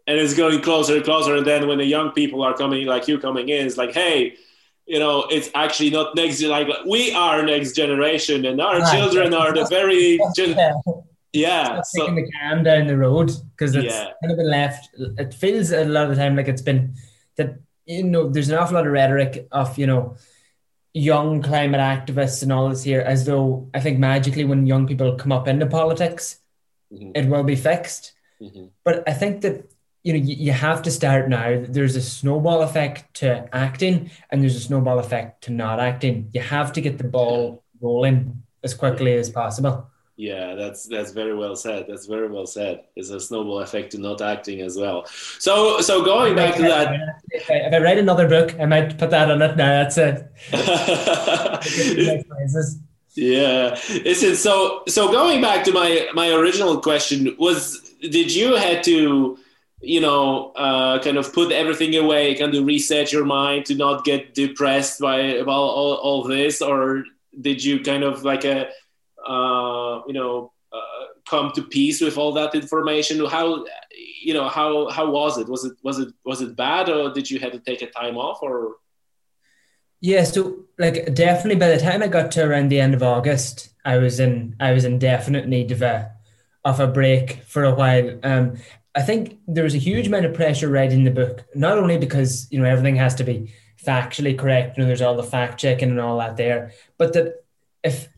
and 0.07 0.17
it's 0.17 0.33
going 0.33 0.61
closer 0.61 0.95
and 0.95 1.03
closer. 1.03 1.35
And 1.35 1.45
then 1.45 1.67
when 1.67 1.77
the 1.77 1.85
young 1.85 2.11
people 2.11 2.41
are 2.41 2.55
coming, 2.55 2.87
like 2.87 3.07
you 3.07 3.19
coming 3.19 3.49
in, 3.49 3.67
it's 3.67 3.77
like, 3.77 3.93
hey, 3.93 4.37
you 4.85 4.99
know, 4.99 5.25
it's 5.29 5.49
actually 5.53 5.89
not 5.89 6.15
next. 6.15 6.41
Like 6.41 6.69
we 6.85 7.11
are 7.13 7.43
next 7.43 7.73
generation, 7.73 8.45
and 8.45 8.59
our 8.61 8.79
right. 8.79 8.97
children 8.97 9.33
are 9.33 9.53
the 9.53 9.65
very. 9.65 10.17
Gen- 10.35 10.57
yeah, 11.33 11.81
so, 11.81 12.01
taking 12.01 12.15
the 12.15 12.31
cam 12.31 12.63
down 12.63 12.87
the 12.87 12.97
road 12.97 13.31
because 13.51 13.75
it's 13.75 13.93
yeah. 13.93 14.11
kind 14.21 14.31
of 14.31 14.37
been 14.37 14.49
left. 14.49 14.89
It 14.97 15.33
feels 15.33 15.71
a 15.71 15.83
lot 15.83 16.05
of 16.05 16.11
the 16.11 16.15
time 16.15 16.37
like 16.37 16.47
it's 16.47 16.61
been 16.61 16.95
that 17.35 17.59
you 17.85 18.03
know. 18.03 18.29
There's 18.29 18.49
an 18.49 18.57
awful 18.57 18.75
lot 18.75 18.87
of 18.87 18.93
rhetoric 18.93 19.47
of 19.51 19.77
you 19.77 19.87
know 19.87 20.15
young 20.93 21.41
climate 21.41 21.81
activists 21.81 22.41
and 22.41 22.51
all 22.51 22.69
this 22.69 22.81
here 22.81 23.01
as 23.01 23.25
though 23.25 23.69
I 23.73 23.81
think 23.81 23.99
magically 23.99 24.45
when 24.45 24.65
young 24.65 24.87
people 24.87 25.15
come 25.15 25.33
up 25.33 25.47
into 25.47 25.67
politics, 25.67 26.39
mm-hmm. 26.91 27.11
it 27.13 27.27
will 27.27 27.43
be 27.43 27.57
fixed. 27.57 28.13
Mm-hmm. 28.41 28.67
But 28.83 29.07
I 29.07 29.13
think 29.13 29.41
that 29.41 29.69
you 30.07 30.13
know 30.13 30.19
you, 30.19 30.35
you 30.35 30.51
have 30.53 30.81
to 30.83 30.89
start 30.89 31.27
now. 31.27 31.61
There's 31.67 31.97
a 31.97 32.01
snowball 32.01 32.61
effect 32.61 33.13
to 33.15 33.53
acting, 33.53 34.09
and 34.29 34.41
there's 34.41 34.55
a 34.55 34.61
snowball 34.61 34.99
effect 34.99 35.43
to 35.43 35.51
not 35.51 35.81
acting. 35.81 36.29
You 36.31 36.39
have 36.39 36.71
to 36.73 36.81
get 36.81 36.97
the 36.97 37.03
ball 37.03 37.61
rolling 37.81 38.41
as 38.63 38.73
quickly 38.73 39.17
as 39.17 39.29
possible. 39.29 39.89
Yeah, 40.15 40.55
that's 40.55 40.87
that's 40.87 41.11
very 41.11 41.35
well 41.35 41.57
said. 41.57 41.87
That's 41.89 42.05
very 42.05 42.29
well 42.29 42.47
said. 42.47 42.85
It's 42.95 43.09
a 43.09 43.19
snowball 43.19 43.59
effect 43.59 43.91
to 43.91 43.97
not 43.97 44.21
acting 44.21 44.61
as 44.61 44.77
well. 44.77 45.05
So 45.39 45.81
so 45.81 46.05
going 46.05 46.35
back 46.35 46.55
to 46.55 46.61
that, 46.61 46.95
if 47.31 47.51
I, 47.51 47.55
if 47.55 47.73
I 47.73 47.79
write 47.79 47.97
another 47.97 48.29
book, 48.29 48.57
I 48.61 48.65
might 48.65 48.97
put 48.97 49.09
that 49.09 49.29
on 49.29 49.41
it. 49.41 49.57
Now 49.57 49.83
that's 49.83 49.97
it. 49.97 50.31
yeah, 53.15 53.77
listen. 54.05 54.37
So 54.37 54.83
so 54.87 55.11
going 55.11 55.41
back 55.41 55.65
to 55.65 55.73
my 55.73 56.07
my 56.13 56.29
original 56.29 56.79
question 56.79 57.35
was, 57.37 57.93
did 57.99 58.33
you 58.33 58.55
had 58.55 58.85
to 58.85 59.37
you 59.81 60.01
know, 60.01 60.51
uh, 60.55 60.99
kind 60.99 61.17
of 61.17 61.31
put 61.33 61.51
everything 61.51 61.95
away, 61.95 62.35
kind 62.35 62.53
of 62.55 62.65
reset 62.65 63.11
your 63.11 63.25
mind 63.25 63.65
to 63.65 63.75
not 63.75 64.03
get 64.03 64.33
depressed 64.33 64.99
by 64.99 65.19
about 65.19 65.51
all, 65.51 65.93
all 65.95 66.23
this, 66.23 66.61
or 66.61 67.03
did 67.39 67.63
you 67.63 67.81
kind 67.81 68.03
of 68.03 68.23
like 68.23 68.43
a 68.43 68.67
uh, 69.27 70.01
you 70.07 70.13
know 70.13 70.51
uh, 70.71 71.05
come 71.29 71.51
to 71.53 71.61
peace 71.61 72.01
with 72.01 72.17
all 72.17 72.33
that 72.33 72.55
information? 72.55 73.23
How 73.25 73.65
you 74.21 74.33
know 74.33 74.49
how 74.49 74.89
how 74.89 75.09
was 75.11 75.37
it? 75.37 75.47
Was 75.47 75.63
it 75.65 75.73
was 75.83 75.99
it 75.99 76.09
was 76.25 76.41
it 76.41 76.55
bad 76.55 76.89
or 76.89 77.13
did 77.13 77.29
you 77.29 77.39
have 77.39 77.51
to 77.51 77.59
take 77.59 77.81
a 77.81 77.91
time 77.91 78.17
off 78.17 78.39
or? 78.41 78.77
Yeah 79.99 80.23
so 80.23 80.65
like 80.77 81.15
definitely 81.15 81.55
by 81.55 81.69
the 81.69 81.79
time 81.79 82.03
i 82.03 82.07
got 82.07 82.31
to 82.33 82.43
around 82.43 82.69
the 82.69 82.79
end 82.79 82.93
of 82.93 83.01
august 83.01 83.69
i 83.83 83.97
was 83.97 84.19
in 84.19 84.55
i 84.59 84.71
was 84.71 84.85
in 84.85 84.99
definite 84.99 85.47
need 85.47 85.71
of 85.71 85.81
a 85.81 86.11
of 86.67 86.81
a 86.81 86.87
break 86.87 87.43
for 87.47 87.63
a 87.63 87.73
while. 87.73 88.19
Um 88.23 88.57
i 88.97 89.01
think 89.01 89.37
there's 89.47 89.75
a 89.75 89.85
huge 89.89 90.07
amount 90.07 90.25
of 90.25 90.33
pressure 90.33 90.69
writing 90.69 91.03
the 91.03 91.11
book 91.11 91.45
not 91.55 91.77
only 91.77 91.97
because 91.97 92.47
you 92.51 92.59
know 92.59 92.65
everything 92.65 92.97
has 92.97 93.15
to 93.15 93.23
be 93.23 93.53
factually 93.81 94.37
correct 94.37 94.75
you 94.75 94.83
know 94.83 94.87
there's 94.87 95.01
all 95.01 95.15
the 95.15 95.23
fact 95.23 95.59
checking 95.59 95.89
and 95.89 95.99
all 95.99 96.17
that 96.17 96.35
there 96.35 96.71
but 96.97 97.13
that 97.13 97.45
if 97.83 98.09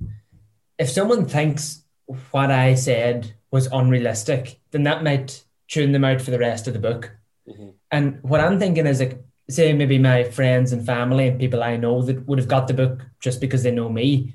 if 0.79 0.89
someone 0.89 1.25
thinks 1.25 1.83
what 2.31 2.49
I 2.49 2.73
said 2.73 3.33
was 3.51 3.67
unrealistic, 3.67 4.59
then 4.71 4.83
that 4.83 5.03
might 5.03 5.43
tune 5.67 5.91
them 5.91 6.05
out 6.05 6.21
for 6.21 6.31
the 6.31 6.39
rest 6.39 6.67
of 6.67 6.73
the 6.73 6.79
book. 6.79 7.11
Mm-hmm. 7.47 7.69
And 7.91 8.19
what 8.23 8.39
I'm 8.39 8.59
thinking 8.59 8.87
is 8.87 8.99
like, 8.99 9.21
say 9.49 9.73
maybe 9.73 9.97
my 9.97 10.23
friends 10.23 10.71
and 10.71 10.85
family 10.85 11.27
and 11.27 11.39
people 11.39 11.63
I 11.63 11.75
know 11.75 12.01
that 12.03 12.27
would 12.27 12.39
have 12.39 12.47
got 12.47 12.67
the 12.67 12.73
book 12.73 13.05
just 13.19 13.41
because 13.41 13.63
they 13.63 13.71
know 13.71 13.89
me. 13.89 14.33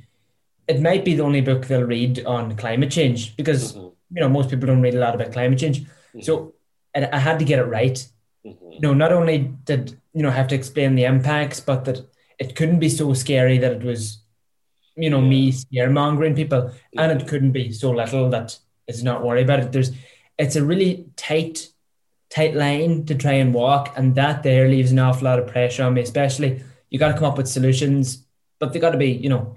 It 0.68 0.80
might 0.80 1.04
be 1.04 1.14
the 1.14 1.22
only 1.22 1.40
book 1.40 1.66
they'll 1.66 1.82
read 1.82 2.24
on 2.24 2.56
climate 2.56 2.90
change 2.90 3.36
because 3.36 3.72
mm-hmm. 3.72 3.88
you 4.16 4.20
know 4.20 4.28
most 4.28 4.50
people 4.50 4.66
don't 4.66 4.82
read 4.82 4.94
a 4.94 4.98
lot 5.00 5.14
about 5.14 5.32
climate 5.32 5.58
change. 5.58 5.84
Mm-hmm. 6.14 6.20
So 6.22 6.54
I 6.94 7.18
had 7.18 7.38
to 7.40 7.44
get 7.44 7.58
it 7.58 7.64
right. 7.64 8.06
Mm-hmm. 8.46 8.72
You 8.72 8.80
know, 8.80 8.94
not 8.94 9.12
only 9.12 9.38
did 9.64 9.98
you 10.12 10.22
know 10.22 10.30
have 10.30 10.48
to 10.48 10.54
explain 10.54 10.94
the 10.94 11.04
impacts, 11.04 11.60
but 11.60 11.84
that 11.86 12.06
it 12.38 12.56
couldn't 12.56 12.78
be 12.78 12.88
so 12.88 13.12
scary 13.14 13.58
that 13.58 13.72
it 13.72 13.82
was 13.82 14.24
you 14.96 15.10
know, 15.10 15.20
me 15.20 15.52
scaremongering 15.52 16.36
people, 16.36 16.70
and 16.96 17.20
it 17.20 17.26
couldn't 17.26 17.52
be 17.52 17.72
so 17.72 17.90
little 17.90 18.30
that 18.30 18.58
it's 18.86 19.02
not 19.02 19.24
worry 19.24 19.42
about 19.42 19.60
it. 19.60 19.72
There's, 19.72 19.90
it's 20.38 20.56
a 20.56 20.64
really 20.64 21.06
tight 21.16 21.68
tight 22.30 22.54
line 22.54 23.04
to 23.06 23.14
try 23.14 23.32
and 23.32 23.54
walk, 23.54 23.92
and 23.96 24.14
that 24.14 24.42
there 24.42 24.68
leaves 24.68 24.92
an 24.92 24.98
awful 24.98 25.24
lot 25.24 25.38
of 25.38 25.48
pressure 25.48 25.84
on 25.84 25.94
me. 25.94 26.02
Especially, 26.02 26.62
you 26.90 26.98
got 26.98 27.08
to 27.08 27.14
come 27.14 27.24
up 27.24 27.36
with 27.36 27.48
solutions, 27.48 28.24
but 28.58 28.72
they 28.72 28.78
got 28.78 28.90
to 28.90 28.98
be, 28.98 29.12
you 29.12 29.28
know, 29.28 29.56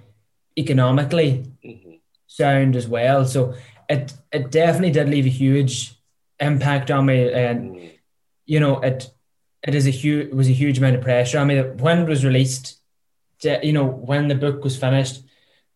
economically 0.58 1.46
mm-hmm. 1.64 1.94
sound 2.26 2.76
as 2.76 2.88
well. 2.88 3.26
So 3.26 3.54
it 3.90 4.14
it 4.32 4.52
definitely 4.52 4.92
did 4.92 5.10
leave 5.10 5.26
a 5.26 5.30
huge 5.30 5.94
impact 6.40 6.92
on 6.92 7.06
me, 7.06 7.32
and 7.32 7.76
mm-hmm. 7.76 7.88
you 8.46 8.60
know, 8.60 8.80
it 8.80 9.10
it 9.64 9.76
is 9.76 9.88
a 9.88 9.92
huge 9.92 10.34
was 10.34 10.48
a 10.48 10.54
huge 10.54 10.78
amount 10.78 10.96
of 10.96 11.02
pressure 11.02 11.40
on 11.40 11.48
me. 11.48 11.60
When 11.62 12.00
it 12.00 12.10
was 12.10 12.26
released, 12.26 12.80
you 13.42 13.74
know, 13.74 13.86
when 13.86 14.28
the 14.28 14.36
book 14.36 14.64
was 14.64 14.78
finished, 14.78 15.22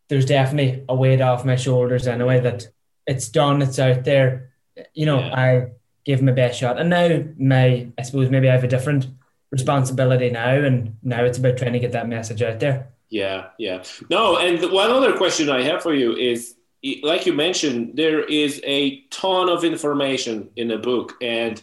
there's 0.09 0.25
definitely 0.25 0.83
a 0.87 0.95
weight 0.95 1.21
off 1.21 1.45
my 1.45 1.55
shoulders 1.55 2.07
anyway. 2.07 2.39
That 2.39 2.67
it's 3.07 3.29
done, 3.29 3.61
it's 3.61 3.79
out 3.79 4.03
there. 4.03 4.51
You 4.93 5.05
know, 5.05 5.19
yeah. 5.19 5.39
I 5.39 5.71
gave 6.05 6.21
my 6.21 6.31
best 6.31 6.59
shot, 6.59 6.79
and 6.79 6.89
now 6.89 7.23
my 7.37 7.87
I 7.97 8.01
suppose 8.03 8.29
maybe 8.29 8.49
I 8.49 8.53
have 8.53 8.63
a 8.63 8.67
different 8.67 9.07
responsibility 9.51 10.29
now, 10.29 10.51
and 10.51 10.97
now 11.03 11.23
it's 11.23 11.37
about 11.37 11.57
trying 11.57 11.73
to 11.73 11.79
get 11.79 11.91
that 11.91 12.07
message 12.07 12.41
out 12.41 12.59
there. 12.59 12.89
Yeah, 13.09 13.47
yeah. 13.57 13.83
No, 14.09 14.37
and 14.37 14.71
one 14.71 14.89
other 14.89 15.17
question 15.17 15.49
I 15.49 15.63
have 15.63 15.83
for 15.83 15.93
you 15.93 16.15
is 16.15 16.55
like 17.03 17.25
you 17.25 17.33
mentioned, 17.33 17.95
there 17.95 18.23
is 18.23 18.61
a 18.63 19.01
ton 19.21 19.49
of 19.49 19.63
information 19.63 20.49
in 20.55 20.71
a 20.71 20.77
book, 20.77 21.13
and 21.21 21.61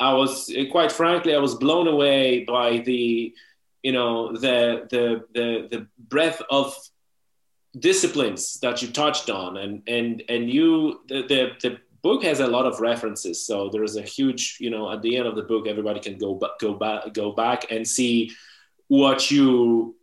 I 0.00 0.14
was 0.14 0.50
quite 0.70 0.92
frankly, 0.92 1.34
I 1.34 1.38
was 1.38 1.54
blown 1.54 1.86
away 1.86 2.44
by 2.44 2.78
the, 2.78 3.34
you 3.82 3.92
know, 3.92 4.32
the 4.32 4.86
the 4.90 5.24
the 5.34 5.68
the 5.70 5.86
breadth 5.98 6.42
of 6.50 6.74
disciplines 7.78 8.58
that 8.60 8.82
you 8.82 8.88
touched 8.88 9.28
on, 9.30 9.56
and 9.56 9.82
and 9.86 10.22
and 10.28 10.50
you 10.50 11.00
the 11.08 11.22
the, 11.22 11.50
the 11.62 11.78
book 12.02 12.24
has 12.24 12.40
a 12.40 12.46
lot 12.46 12.66
of 12.66 12.80
references, 12.80 13.46
so 13.46 13.68
there 13.70 13.84
is 13.84 13.96
a 13.96 14.02
huge, 14.02 14.58
you 14.60 14.70
know, 14.70 14.90
at 14.90 15.00
the 15.02 15.16
end 15.16 15.26
of 15.26 15.36
the 15.36 15.42
book, 15.42 15.66
everybody 15.66 16.00
can 16.00 16.18
go 16.18 16.40
go 16.60 16.74
back 16.74 17.12
go 17.12 17.32
back 17.32 17.70
and 17.70 17.86
see 17.86 18.30
what 18.88 19.30
you 19.30 19.96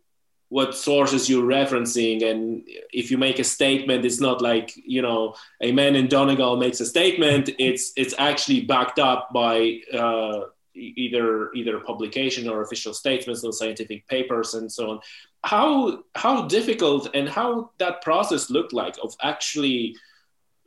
what 0.52 0.74
sources 0.74 1.30
you're 1.30 1.50
referencing 1.60 2.30
and 2.30 2.62
if 2.92 3.10
you 3.10 3.16
make 3.16 3.38
a 3.38 3.44
statement 3.44 4.04
it's 4.04 4.20
not 4.20 4.42
like 4.42 4.68
you 4.76 5.00
know 5.00 5.34
a 5.62 5.72
man 5.72 5.96
in 5.96 6.08
donegal 6.08 6.58
makes 6.58 6.80
a 6.80 6.86
statement. 6.86 7.48
It's 7.58 7.92
it's 7.96 8.14
actually 8.18 8.60
backed 8.62 8.98
up 8.98 9.32
by 9.32 9.80
uh, 9.94 10.40
either 10.74 11.52
either 11.54 11.80
publication 11.80 12.48
or 12.50 12.60
official 12.60 12.92
statements 12.92 13.44
or 13.44 13.52
scientific 13.52 14.06
papers 14.08 14.52
and 14.52 14.70
so 14.70 14.90
on. 14.90 15.00
How 15.42 16.02
how 16.14 16.46
difficult 16.48 17.08
and 17.14 17.26
how 17.28 17.70
that 17.78 18.02
process 18.02 18.50
looked 18.50 18.74
like 18.74 18.96
of 19.02 19.14
actually 19.22 19.96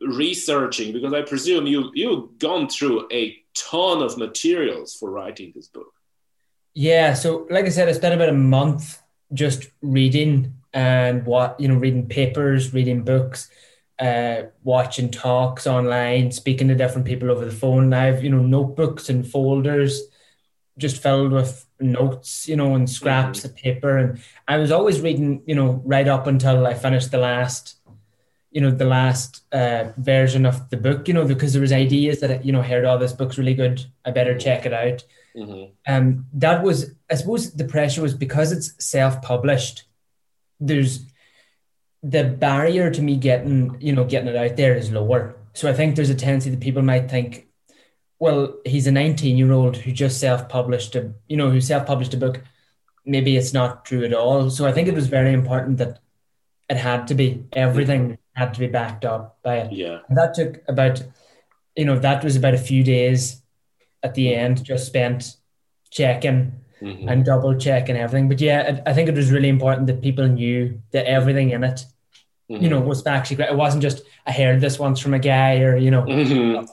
researching? 0.00 0.92
Because 0.92 1.12
i 1.12 1.22
presume 1.22 1.66
you 1.66 1.90
you've 1.94 2.38
gone 2.38 2.68
through 2.68 3.06
a 3.12 3.36
ton 3.54 4.02
of 4.02 4.18
materials 4.18 4.94
for 4.98 5.10
writing 5.10 5.52
this 5.54 5.68
book. 5.68 5.92
Yeah 6.74 7.14
so 7.14 7.46
like 7.48 7.64
i 7.64 7.70
said 7.70 7.88
i 7.88 7.92
spent 7.92 8.14
about 8.14 8.28
a 8.28 8.40
month 8.58 9.00
just 9.32 9.68
reading 9.82 10.54
and 10.72 11.24
what 11.24 11.58
you 11.58 11.68
know, 11.68 11.76
reading 11.76 12.08
papers, 12.08 12.74
reading 12.74 13.02
books, 13.02 13.50
uh, 13.98 14.42
watching 14.62 15.10
talks 15.10 15.66
online, 15.66 16.30
speaking 16.30 16.68
to 16.68 16.74
different 16.74 17.06
people 17.06 17.30
over 17.30 17.44
the 17.44 17.50
phone. 17.50 17.92
I 17.92 18.04
have 18.04 18.22
you 18.22 18.30
know 18.30 18.42
notebooks 18.42 19.08
and 19.08 19.26
folders 19.26 20.02
just 20.78 21.02
filled 21.02 21.32
with 21.32 21.66
notes, 21.80 22.48
you 22.48 22.56
know, 22.56 22.74
and 22.74 22.88
scraps 22.88 23.40
mm-hmm. 23.40 23.48
of 23.48 23.56
paper. 23.56 23.98
And 23.98 24.20
I 24.46 24.58
was 24.58 24.70
always 24.70 25.00
reading, 25.00 25.42
you 25.46 25.54
know, 25.54 25.82
right 25.84 26.06
up 26.06 26.26
until 26.26 26.66
I 26.66 26.74
finished 26.74 27.10
the 27.10 27.18
last, 27.18 27.76
you 28.50 28.60
know, 28.60 28.70
the 28.70 28.84
last 28.84 29.42
uh, 29.52 29.92
version 29.96 30.46
of 30.46 30.68
the 30.70 30.76
book, 30.76 31.08
you 31.08 31.14
know, 31.14 31.24
because 31.26 31.52
there 31.52 31.62
was 31.62 31.72
ideas 31.72 32.20
that, 32.20 32.44
you 32.44 32.52
know, 32.52 32.62
heard, 32.62 32.84
oh, 32.84 32.98
this 32.98 33.12
book's 33.12 33.38
really 33.38 33.54
good. 33.54 33.84
I 34.04 34.10
better 34.10 34.36
check 34.38 34.66
it 34.66 34.72
out. 34.72 35.04
Mm-hmm. 35.36 35.72
Um, 35.86 36.26
that 36.34 36.62
was, 36.62 36.92
I 37.10 37.14
suppose, 37.16 37.52
the 37.52 37.64
pressure 37.64 38.02
was 38.02 38.14
because 38.14 38.52
it's 38.52 38.72
self-published. 38.84 39.84
There's 40.60 41.04
the 42.02 42.24
barrier 42.24 42.90
to 42.90 43.02
me 43.02 43.16
getting, 43.16 43.76
you 43.80 43.92
know, 43.92 44.04
getting 44.04 44.28
it 44.28 44.36
out 44.36 44.56
there 44.56 44.74
is 44.74 44.90
lower. 44.90 45.36
So 45.52 45.68
I 45.68 45.72
think 45.72 45.96
there's 45.96 46.10
a 46.10 46.14
tendency 46.14 46.50
that 46.50 46.60
people 46.60 46.82
might 46.82 47.10
think, 47.10 47.48
well, 48.18 48.56
he's 48.64 48.86
a 48.86 48.92
19 48.92 49.36
year 49.36 49.52
old 49.52 49.76
who 49.76 49.92
just 49.92 50.20
self-published 50.20 50.94
a, 50.96 51.12
you 51.28 51.36
know, 51.36 51.50
who 51.50 51.60
self-published 51.60 52.14
a 52.14 52.18
book. 52.18 52.42
Maybe 53.04 53.36
it's 53.36 53.52
not 53.52 53.84
true 53.84 54.04
at 54.04 54.14
all. 54.14 54.50
So 54.50 54.66
I 54.66 54.72
think 54.72 54.88
it 54.88 54.94
was 54.94 55.08
very 55.08 55.32
important 55.32 55.78
that 55.78 56.00
it 56.68 56.76
had 56.76 57.06
to 57.08 57.14
be 57.14 57.44
everything 57.52 58.18
had 58.34 58.54
to 58.54 58.60
be 58.60 58.66
backed 58.66 59.04
up 59.04 59.38
by 59.42 59.58
it. 59.58 59.72
Yeah. 59.72 59.98
And 60.08 60.18
that 60.18 60.34
took 60.34 60.62
about, 60.68 61.02
you 61.76 61.84
know, 61.84 61.98
that 61.98 62.24
was 62.24 62.36
about 62.36 62.54
a 62.54 62.58
few 62.58 62.82
days 62.82 63.42
at 64.06 64.14
the 64.14 64.34
end, 64.34 64.64
just 64.64 64.86
spent 64.86 65.36
checking 65.90 66.52
mm-hmm. 66.80 67.08
and 67.08 67.24
double 67.24 67.54
checking 67.56 67.96
everything. 67.96 68.28
But 68.28 68.40
yeah, 68.40 68.80
I, 68.86 68.90
I, 68.90 68.94
think 68.94 69.08
it 69.08 69.14
was 69.14 69.30
really 69.30 69.48
important 69.48 69.86
that 69.88 70.02
people 70.02 70.26
knew 70.26 70.80
that 70.92 71.06
everything 71.06 71.50
in 71.50 71.64
it, 71.64 71.84
mm-hmm. 72.50 72.62
you 72.62 72.70
know, 72.70 72.80
was 72.80 73.06
actually 73.06 73.36
great. 73.36 73.50
It 73.50 73.56
wasn't 73.56 73.82
just 73.82 74.02
I 74.26 74.32
heard 74.32 74.60
this 74.60 74.78
once 74.78 75.00
from 75.00 75.14
a 75.14 75.18
guy 75.18 75.60
or 75.60 75.76
you 75.76 75.90
know 75.90 76.02
mm-hmm. 76.02 76.64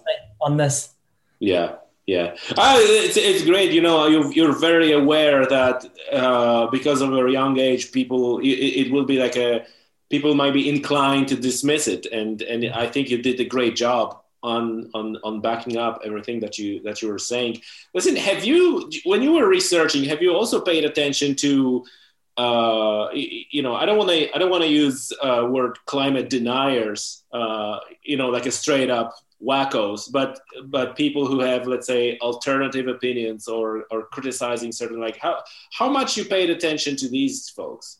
on 0.41 0.57
this. 0.57 0.93
Yeah. 1.39 1.75
Yeah, 2.05 2.35
ah, 2.57 2.75
it's, 2.79 3.15
it's 3.15 3.45
great. 3.45 3.71
You 3.71 3.81
know, 3.81 4.07
you're, 4.07 4.29
you're 4.33 4.59
very 4.59 4.91
aware 4.91 5.45
that 5.45 5.89
uh, 6.11 6.67
because 6.67 6.99
of 6.99 7.11
your 7.11 7.29
young 7.29 7.57
age, 7.57 7.93
people 7.93 8.39
it, 8.39 8.47
it 8.81 8.91
will 8.91 9.05
be 9.05 9.17
like 9.19 9.37
a 9.37 9.65
people 10.09 10.35
might 10.35 10.51
be 10.53 10.67
inclined 10.67 11.29
to 11.29 11.37
dismiss 11.37 11.87
it, 11.87 12.05
and 12.07 12.41
and 12.41 12.65
I 12.73 12.87
think 12.87 13.09
you 13.09 13.21
did 13.21 13.39
a 13.39 13.45
great 13.45 13.77
job 13.77 14.22
on 14.43 14.89
on 14.93 15.17
on 15.23 15.41
backing 15.41 15.77
up 15.77 16.01
everything 16.05 16.39
that 16.41 16.57
you 16.59 16.81
that 16.83 17.01
you 17.01 17.07
were 17.07 17.19
saying. 17.19 17.61
Listen, 17.93 18.15
have 18.15 18.43
you 18.43 18.91
when 19.05 19.21
you 19.21 19.33
were 19.33 19.47
researching, 19.47 20.03
have 20.03 20.21
you 20.21 20.33
also 20.33 20.61
paid 20.61 20.83
attention 20.85 21.35
to 21.37 21.83
uh, 22.35 23.09
you 23.13 23.61
know, 23.61 23.75
I 23.75 23.85
don't 23.85 23.97
want 23.97 24.09
to 24.09 24.35
I 24.35 24.39
don't 24.39 24.49
want 24.49 24.63
to 24.63 24.69
use 24.69 25.13
uh, 25.21 25.47
word 25.49 25.77
climate 25.85 26.29
deniers, 26.29 27.23
uh, 27.31 27.79
you 28.03 28.17
know, 28.17 28.29
like 28.29 28.47
a 28.47 28.51
straight 28.51 28.89
up 28.89 29.15
wackos, 29.41 30.11
but 30.11 30.39
but 30.65 30.95
people 30.95 31.27
who 31.27 31.41
have 31.41 31.67
let's 31.67 31.85
say 31.85 32.17
alternative 32.19 32.87
opinions 32.87 33.47
or 33.47 33.85
or 33.91 34.07
criticizing 34.07 34.71
certain 34.71 34.99
like 34.99 35.17
how 35.17 35.43
how 35.77 35.89
much 35.89 36.17
you 36.17 36.25
paid 36.25 36.49
attention 36.49 36.95
to 36.97 37.09
these 37.09 37.49
folks. 37.49 37.99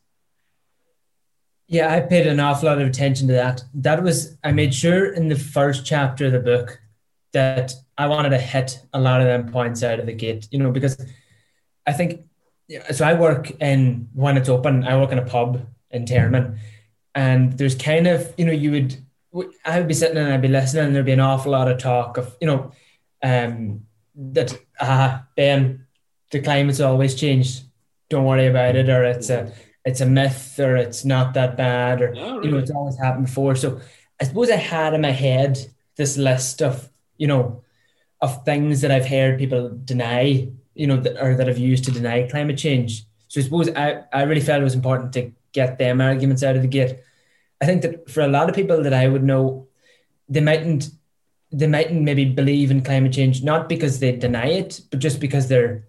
Yeah, 1.68 1.94
I 1.94 2.02
paid 2.02 2.28
an 2.28 2.40
awful 2.40 2.68
lot 2.70 2.82
of 2.82 2.88
attention 2.88 3.28
to 3.28 3.34
that. 3.34 3.64
That 3.74 4.04
was 4.04 4.38
I 4.44 4.52
made 4.52 4.74
sure 4.74 5.14
in 5.14 5.28
the 5.28 5.36
first 5.36 5.86
chapter 5.86 6.28
of 6.28 6.34
the 6.34 6.40
book 6.40 6.80
that 7.32 7.74
I 7.98 8.08
wanted 8.08 8.30
to 8.30 8.38
hit 8.38 8.80
a 8.94 9.00
lot 9.00 9.22
of 9.22 9.28
them 9.28 9.52
points 9.52 9.82
out 9.82 10.00
of 10.00 10.06
the 10.06 10.14
gate, 10.14 10.48
you 10.52 10.60
know, 10.60 10.72
because 10.72 10.98
I 11.88 11.94
think 11.94 12.22
so 12.92 13.06
I 13.06 13.14
work 13.14 13.52
in 13.62 14.10
when 14.14 14.38
it's 14.38 14.50
open, 14.50 14.84
I 14.84 14.98
work 14.98 15.12
in 15.12 15.20
a 15.20 15.26
pub 15.26 15.66
in 15.92 16.06
Termonde 16.06 16.58
and 17.16 17.54
there's 17.54 17.76
kind 17.76 18.08
of, 18.08 18.34
you 18.38 18.46
know, 18.46 18.52
you 18.52 18.72
would 18.72 18.98
I 19.66 19.80
would 19.80 19.88
be 19.88 19.94
sitting 19.94 20.18
and 20.18 20.32
I'd 20.32 20.42
be 20.42 20.48
listening 20.48 20.86
and 20.86 20.96
there'd 20.96 21.06
be 21.06 21.12
an 21.12 21.20
awful 21.20 21.52
lot 21.52 21.72
of 21.72 21.80
talk 21.80 22.18
of, 22.18 22.36
you 22.40 22.48
know, 22.48 22.72
um 23.24 23.86
that 24.16 24.56
ah 24.80 25.26
Ben, 25.36 25.86
the 26.32 26.42
climate's 26.42 26.82
always 26.82 27.16
changed. 27.16 27.64
Don't 28.10 28.26
worry 28.26 28.48
about 28.48 28.76
it, 28.76 28.90
or 28.90 29.04
it's 29.06 29.30
a 29.30 29.52
it's 29.86 30.02
a 30.02 30.06
myth 30.06 30.60
or 30.60 30.76
it's 30.78 31.04
not 31.06 31.34
that 31.34 31.58
bad 31.58 32.02
or 32.02 32.12
really. 32.14 32.46
you 32.46 32.52
know 32.52 32.58
it's 32.58 32.72
always 32.72 32.98
happened 32.98 33.26
before. 33.26 33.56
So 33.56 33.82
I 34.22 34.26
suppose 34.26 34.50
I 34.50 34.56
had 34.56 34.94
in 34.94 35.02
my 35.02 35.12
head 35.12 35.60
this 35.96 36.18
list 36.18 36.62
of 36.62 36.90
you 37.18 37.28
know 37.28 37.64
of 38.22 38.46
things 38.46 38.82
that 38.82 38.92
I've 38.92 39.06
heard 39.06 39.38
people 39.38 39.70
deny, 39.84 40.48
you 40.76 40.88
know, 40.88 40.96
that, 40.96 41.22
or 41.22 41.36
that 41.36 41.50
I've 41.50 41.58
used 41.58 41.84
to 41.86 41.92
deny 41.92 42.26
climate 42.30 42.58
change. 42.58 43.04
So 43.28 43.42
I 43.42 43.44
suppose 43.44 43.70
I, 43.76 44.04
I 44.14 44.24
really 44.24 44.40
felt 44.40 44.62
it 44.62 44.64
was 44.64 44.76
important 44.76 45.12
to 45.14 45.32
get 45.52 45.78
them 45.78 46.00
arguments 46.00 46.42
out 46.42 46.56
of 46.56 46.62
the 46.62 46.70
gate. 46.70 47.00
I 47.62 47.66
think 47.66 47.82
that 47.82 48.10
for 48.10 48.22
a 48.22 48.30
lot 48.30 48.48
of 48.48 48.56
people 48.56 48.82
that 48.82 48.94
I 48.94 49.10
would 49.10 49.24
know, 49.24 49.68
they 50.30 50.40
mightn't 50.40 50.90
they 51.52 51.68
mightn't 51.68 52.02
maybe 52.02 52.26
believe 52.26 52.72
in 52.72 52.82
climate 52.82 53.14
change 53.14 53.44
not 53.44 53.70
because 53.70 54.00
they 54.00 54.16
deny 54.16 54.48
it, 54.48 54.82
but 54.90 55.00
just 55.00 55.20
because 55.20 55.48
they're 55.50 55.86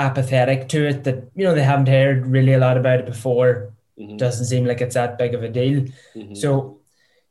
apathetic 0.00 0.68
to 0.68 0.86
it 0.88 1.04
that 1.04 1.30
you 1.34 1.44
know 1.44 1.54
they 1.54 1.62
haven't 1.62 1.88
heard 1.88 2.26
really 2.26 2.54
a 2.54 2.58
lot 2.58 2.78
about 2.78 3.00
it 3.00 3.06
before 3.06 3.72
mm-hmm. 3.98 4.16
doesn't 4.16 4.46
seem 4.46 4.64
like 4.64 4.80
it's 4.80 4.94
that 4.94 5.18
big 5.18 5.34
of 5.34 5.42
a 5.42 5.48
deal 5.48 5.80
mm-hmm. 6.14 6.34
so 6.34 6.80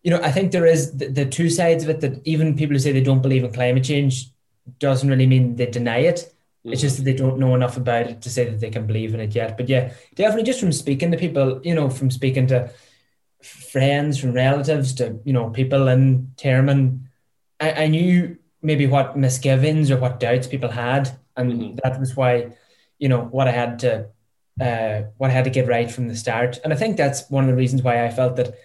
you 0.04 0.12
know 0.12 0.22
i 0.22 0.32
think 0.32 0.52
there 0.52 0.68
is 0.68 0.96
the, 0.98 1.08
the, 1.08 1.26
two 1.26 1.50
sides 1.50 1.84
of 1.84 1.90
it 1.90 2.00
that 2.02 2.22
even 2.26 2.56
people 2.56 2.76
who 2.76 2.80
say 2.80 2.92
they 2.92 3.10
don't 3.10 3.24
believe 3.24 3.44
in 3.44 3.52
climate 3.52 3.84
change 3.84 4.30
doesn't 4.78 5.10
really 5.10 5.26
mean 5.26 5.56
they 5.56 5.66
deny 5.66 5.98
it 5.98 6.18
mm-hmm. 6.18 6.72
it's 6.72 6.82
just 6.82 6.98
that 6.98 7.04
they 7.04 7.14
don't 7.14 7.40
know 7.40 7.56
enough 7.56 7.76
about 7.76 8.06
it 8.06 8.22
to 8.22 8.30
say 8.30 8.46
that 8.46 8.60
they 8.60 8.70
can 8.70 8.86
believe 8.86 9.16
in 9.16 9.20
it 9.20 9.34
yet 9.34 9.58
but 9.58 9.68
yeah 9.68 9.92
definitely 10.14 10.44
just 10.44 10.60
from 10.60 10.72
speaking 10.72 11.12
to 11.12 11.18
people 11.18 11.60
you 11.64 11.74
know 11.74 11.90
from 11.90 12.12
speaking 12.12 12.46
to 12.46 12.70
friends 13.42 14.20
from 14.20 14.34
relatives 14.34 14.94
to 14.94 15.20
you 15.24 15.34
know 15.34 15.50
people 15.50 15.88
in 15.88 16.32
Termonde 16.36 17.00
I, 17.60 17.84
I 17.84 17.88
knew 17.88 18.38
maybe 18.62 18.86
what 18.86 19.18
misgivings 19.18 19.90
or 19.90 19.98
what 19.98 20.20
doubts 20.20 20.48
people 20.48 20.70
had 20.70 21.18
and 21.40 21.52
mm-hmm. 21.52 21.76
that 21.84 22.00
was 22.00 22.16
why 22.16 22.52
you 23.00 23.10
know 23.10 23.22
what 23.22 23.48
I 23.48 23.52
had 23.52 23.80
to 23.80 24.08
uh, 24.62 25.04
what 25.18 25.30
I 25.30 25.34
had 25.34 25.46
to 25.46 25.50
get 25.50 25.68
right 25.68 25.90
from 25.90 26.08
the 26.08 26.16
start. 26.16 26.60
And 26.64 26.74
I 26.74 26.76
think 26.76 26.98
that's 26.98 27.30
one 27.30 27.46
of 27.46 27.50
the 27.50 27.56
reasons 27.56 27.82
why 27.82 28.06
I 28.06 28.10
felt 28.10 28.36
that 28.36 28.56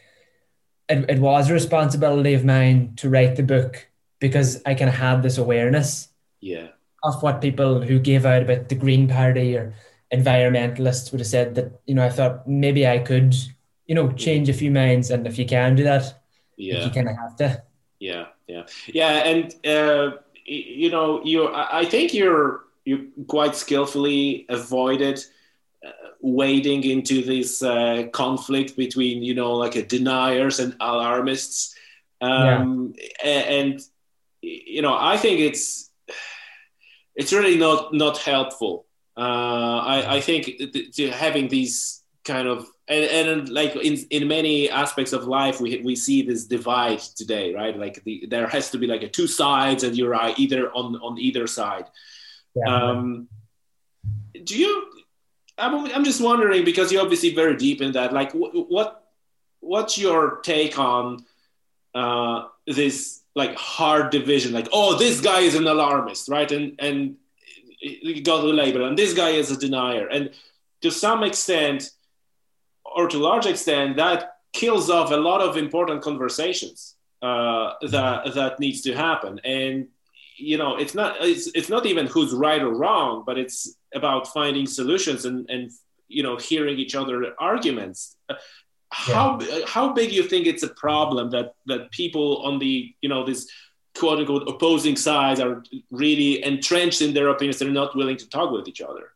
it, 0.88 1.08
it 1.08 1.18
was 1.20 1.48
a 1.48 1.54
responsibility 1.54 2.34
of 2.34 2.44
mine 2.44 2.94
to 2.96 3.08
write 3.08 3.36
the 3.36 3.42
book 3.42 3.86
because 4.18 4.60
I 4.66 4.74
kind 4.74 4.88
of 4.88 4.96
had 4.96 5.22
this 5.22 5.38
awareness. 5.38 6.08
Yeah. 6.40 6.68
of 7.04 7.22
what 7.22 7.40
people 7.40 7.80
who 7.80 7.98
gave 7.98 8.26
out 8.26 8.42
about 8.42 8.68
the 8.68 8.74
Green 8.74 9.08
Party 9.08 9.56
or 9.56 9.74
environmentalists 10.12 11.10
would 11.10 11.20
have 11.20 11.26
said 11.26 11.54
that 11.54 11.80
you 11.86 11.94
know 11.94 12.04
I 12.04 12.10
thought 12.10 12.46
maybe 12.46 12.86
I 12.86 12.98
could 12.98 13.34
you 13.86 13.94
know 13.94 14.12
change 14.12 14.48
a 14.48 14.52
few 14.52 14.70
minds 14.70 15.10
and 15.10 15.26
if 15.26 15.38
you 15.38 15.46
can 15.46 15.74
do 15.74 15.84
that 15.84 16.22
yeah 16.56 16.84
you 16.84 16.90
kind 16.90 17.08
of 17.08 17.16
have 17.16 17.36
to 17.36 17.62
yeah 17.98 18.26
yeah 18.46 18.64
yeah 18.86 19.24
and 19.24 19.54
uh, 19.66 20.18
you 20.44 20.90
know 20.90 21.24
you 21.24 21.48
I 21.52 21.84
think 21.84 22.12
you're 22.12 22.63
you 22.84 23.10
quite 23.28 23.56
skillfully 23.56 24.46
avoided 24.48 25.24
uh, 25.84 25.90
wading 26.20 26.84
into 26.84 27.22
this 27.22 27.62
uh, 27.62 28.04
conflict 28.12 28.76
between 28.76 29.22
you 29.22 29.34
know 29.34 29.54
like 29.54 29.76
a 29.76 29.84
deniers 29.84 30.60
and 30.60 30.76
alarmists. 30.80 31.74
Um, 32.20 32.94
yeah. 32.96 33.30
and 33.30 33.80
you 34.40 34.82
know 34.82 34.96
I 34.98 35.16
think 35.16 35.40
it's 35.40 35.90
it's 37.14 37.32
really 37.32 37.56
not 37.56 37.92
not 37.94 38.18
helpful. 38.18 38.86
Uh, 39.16 39.78
I, 39.78 40.16
I 40.16 40.20
think 40.20 40.50
having 41.12 41.48
these 41.48 42.02
kind 42.24 42.48
of 42.48 42.66
and, 42.88 43.04
and 43.04 43.48
like 43.48 43.76
in, 43.76 43.96
in 44.10 44.26
many 44.26 44.68
aspects 44.68 45.12
of 45.12 45.24
life 45.24 45.60
we, 45.60 45.80
we 45.82 45.94
see 45.94 46.22
this 46.22 46.46
divide 46.46 46.98
today 46.98 47.54
right? 47.54 47.78
Like 47.78 48.02
the, 48.04 48.26
there 48.28 48.48
has 48.48 48.70
to 48.70 48.78
be 48.78 48.86
like 48.86 49.02
a 49.02 49.08
two 49.08 49.26
sides 49.26 49.84
and 49.84 49.96
you're 49.96 50.14
either 50.14 50.72
on 50.72 50.96
on 50.96 51.18
either 51.18 51.46
side 51.46 51.84
um, 52.66 53.28
do 54.44 54.58
you 54.58 54.90
I'm, 55.56 55.86
I'm 55.92 56.04
just 56.04 56.20
wondering 56.20 56.64
because 56.64 56.90
you're 56.90 57.02
obviously 57.02 57.34
very 57.34 57.56
deep 57.56 57.80
in 57.80 57.92
that 57.92 58.12
like 58.12 58.32
what 58.32 59.04
what's 59.60 59.96
your 59.96 60.40
take 60.42 60.78
on 60.78 61.24
uh, 61.94 62.48
this 62.66 63.22
like 63.34 63.56
hard 63.56 64.10
division? 64.10 64.52
Like 64.52 64.68
oh 64.72 64.96
this 64.96 65.20
guy 65.20 65.40
is 65.40 65.54
an 65.54 65.66
alarmist 65.66 66.28
right? 66.28 66.50
And 66.50 66.74
and 66.78 67.16
you 67.80 68.22
got 68.22 68.40
the 68.40 68.48
label 68.48 68.86
and 68.86 68.98
this 68.98 69.14
guy 69.14 69.30
is 69.30 69.50
a 69.50 69.56
denier. 69.56 70.08
And 70.08 70.30
to 70.82 70.90
some 70.90 71.22
extent 71.22 71.90
or 72.84 73.08
to 73.08 73.18
large 73.18 73.46
extent 73.46 73.96
that 73.96 74.38
kills 74.52 74.90
off 74.90 75.10
a 75.10 75.16
lot 75.16 75.40
of 75.40 75.56
important 75.56 76.02
conversations 76.02 76.94
uh, 77.22 77.74
that 77.82 78.34
that 78.34 78.60
needs 78.60 78.80
to 78.82 78.94
happen. 78.94 79.40
And 79.44 79.88
you 80.36 80.58
know 80.58 80.76
it's 80.76 80.94
not 80.94 81.16
it's, 81.20 81.46
it's 81.54 81.68
not 81.68 81.86
even 81.86 82.06
who's 82.06 82.32
right 82.32 82.62
or 82.62 82.74
wrong 82.74 83.22
but 83.26 83.38
it's 83.38 83.76
about 83.94 84.26
finding 84.28 84.66
solutions 84.66 85.24
and 85.24 85.48
and 85.48 85.70
you 86.08 86.22
know 86.22 86.36
hearing 86.36 86.78
each 86.78 86.94
other 86.94 87.34
arguments. 87.38 88.16
How 88.90 89.40
yeah. 89.40 89.60
how 89.66 89.92
big 89.92 90.10
do 90.10 90.14
you 90.14 90.22
think 90.22 90.46
it's 90.46 90.62
a 90.62 90.68
problem 90.68 91.30
that 91.30 91.54
that 91.66 91.90
people 91.90 92.42
on 92.48 92.58
the 92.58 92.94
you 93.00 93.08
know 93.08 93.24
this 93.24 93.48
quote 93.98 94.18
unquote 94.20 94.48
opposing 94.48 94.96
sides 94.96 95.40
are 95.40 95.62
really 95.90 96.44
entrenched 96.44 97.00
in 97.02 97.12
their 97.14 97.28
opinions 97.28 97.58
they're 97.58 97.70
not 97.70 97.96
willing 97.96 98.16
to 98.16 98.28
talk 98.28 98.50
with 98.52 98.68
each 98.68 98.80
other? 98.80 99.10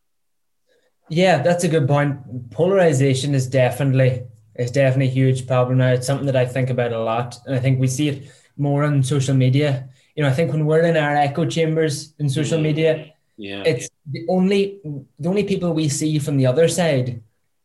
Yeah 1.08 1.42
that's 1.42 1.64
a 1.64 1.68
good 1.68 1.86
point. 1.86 2.50
Polarization 2.50 3.34
is 3.34 3.46
definitely 3.46 4.24
is 4.56 4.72
definitely 4.72 5.06
a 5.06 5.18
huge 5.20 5.46
problem. 5.46 5.78
Now 5.78 5.92
it's 5.92 6.06
something 6.06 6.26
that 6.26 6.36
i 6.36 6.44
think 6.44 6.70
about 6.70 6.92
a 6.92 6.98
lot 6.98 7.38
and 7.46 7.54
i 7.54 7.60
think 7.60 7.78
we 7.78 7.86
see 7.86 8.08
it 8.08 8.32
more 8.56 8.82
on 8.82 9.04
social 9.04 9.36
media 9.36 9.88
you 10.18 10.22
know 10.22 10.28
i 10.28 10.32
think 10.32 10.50
when 10.50 10.66
we're 10.66 10.82
in 10.82 10.96
our 10.98 11.14
echo 11.14 11.46
chambers 11.46 12.12
in 12.18 12.28
social 12.28 12.60
media 12.60 13.14
yeah 13.38 13.62
it's 13.64 13.88
the 14.10 14.26
only 14.28 14.80
the 15.22 15.28
only 15.28 15.44
people 15.44 15.72
we 15.72 15.88
see 15.88 16.18
from 16.18 16.36
the 16.36 16.46
other 16.46 16.66
side 16.66 17.22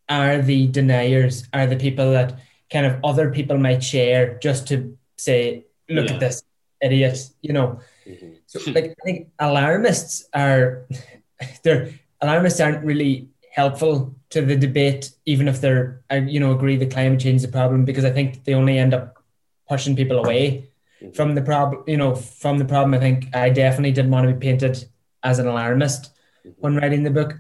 are 0.08 0.38
the 0.38 0.68
deniers 0.68 1.50
are 1.52 1.66
the 1.66 1.76
people 1.76 2.12
that 2.12 2.38
kind 2.72 2.86
of 2.86 2.94
other 3.04 3.32
people 3.32 3.58
might 3.58 3.82
share 3.84 4.38
just 4.38 4.68
to 4.68 4.96
say 5.18 5.66
look 5.90 6.08
yeah. 6.08 6.14
at 6.14 6.20
this 6.20 6.44
idiots, 6.84 7.34
you 7.42 7.54
know. 7.54 7.80
Mm-hmm. 8.06 8.34
So 8.46 8.60
like 8.72 8.96
I 9.00 9.04
think 9.04 9.30
alarmists 9.40 10.28
are 10.34 10.86
they're 11.64 11.94
alarmists 12.22 12.60
aren't 12.60 12.84
really 12.84 13.30
helpful 13.52 14.16
to 14.32 14.42
the 14.42 14.56
debate, 14.56 15.12
even 15.26 15.48
if 15.48 15.62
they're 15.62 16.02
you 16.12 16.40
know 16.40 16.52
agree 16.52 16.76
that 16.78 16.92
climate 16.92 17.22
change 17.22 17.38
is 17.38 17.44
a 17.46 17.48
problem, 17.52 17.86
because 17.86 18.06
I 18.06 18.12
think 18.12 18.44
they 18.44 18.54
only 18.54 18.78
end 18.78 18.94
up 18.94 19.24
pushing 19.68 19.96
people 19.96 20.20
away 20.20 20.52
mm-hmm. 20.52 20.66
From 21.14 21.36
the 21.36 21.42
problem. 21.42 21.84
You 21.88 21.98
know, 21.98 22.16
from 22.16 22.58
the 22.58 22.66
problem. 22.66 22.94
I 22.94 23.00
think 23.00 23.36
I 23.36 23.50
definitely 23.50 23.92
didn't 23.92 24.12
want 24.12 24.28
to 24.28 24.34
be 24.34 24.40
painted 24.40 24.86
as 25.24 25.40
an 25.40 25.48
alarmist 25.48 26.12
mm-hmm. 26.46 26.62
when 26.62 26.76
writing 26.78 27.04
the 27.04 27.12
book. 27.12 27.38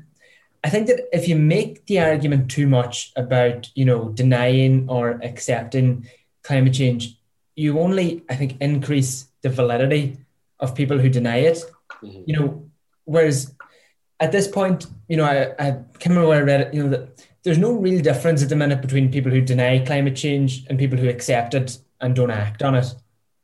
I 0.63 0.69
think 0.69 0.87
that 0.87 1.07
if 1.11 1.27
you 1.27 1.35
make 1.35 1.85
the 1.87 1.99
argument 1.99 2.49
too 2.49 2.67
much 2.67 3.11
about 3.15 3.69
you 3.75 3.85
know 3.85 4.09
denying 4.09 4.89
or 4.89 5.19
accepting 5.23 6.07
climate 6.43 6.73
change, 6.73 7.17
you 7.55 7.79
only 7.79 8.23
I 8.29 8.35
think 8.35 8.57
increase 8.61 9.27
the 9.41 9.49
validity 9.49 10.17
of 10.59 10.75
people 10.75 10.97
who 10.97 11.09
deny 11.09 11.37
it. 11.37 11.63
Mm-hmm. 12.01 12.23
You 12.25 12.39
know, 12.39 12.69
whereas 13.05 13.53
at 14.19 14.31
this 14.31 14.47
point, 14.47 14.87
you 15.07 15.17
know, 15.17 15.25
I, 15.25 15.51
I 15.59 15.71
can't 15.99 16.15
remember 16.15 16.29
where 16.29 16.39
I 16.39 16.43
read 16.43 16.61
it, 16.61 16.73
you 16.73 16.83
know, 16.83 16.89
that 16.89 17.27
there's 17.43 17.57
no 17.57 17.73
real 17.73 18.01
difference 18.01 18.41
at 18.41 18.49
the 18.49 18.55
minute 18.55 18.81
between 18.81 19.11
people 19.11 19.31
who 19.31 19.41
deny 19.41 19.85
climate 19.85 20.15
change 20.15 20.65
and 20.69 20.79
people 20.79 20.97
who 20.97 21.09
accept 21.09 21.53
it 21.53 21.77
and 21.99 22.15
don't 22.15 22.31
act 22.31 22.63
on 22.63 22.75
it. 22.75 22.95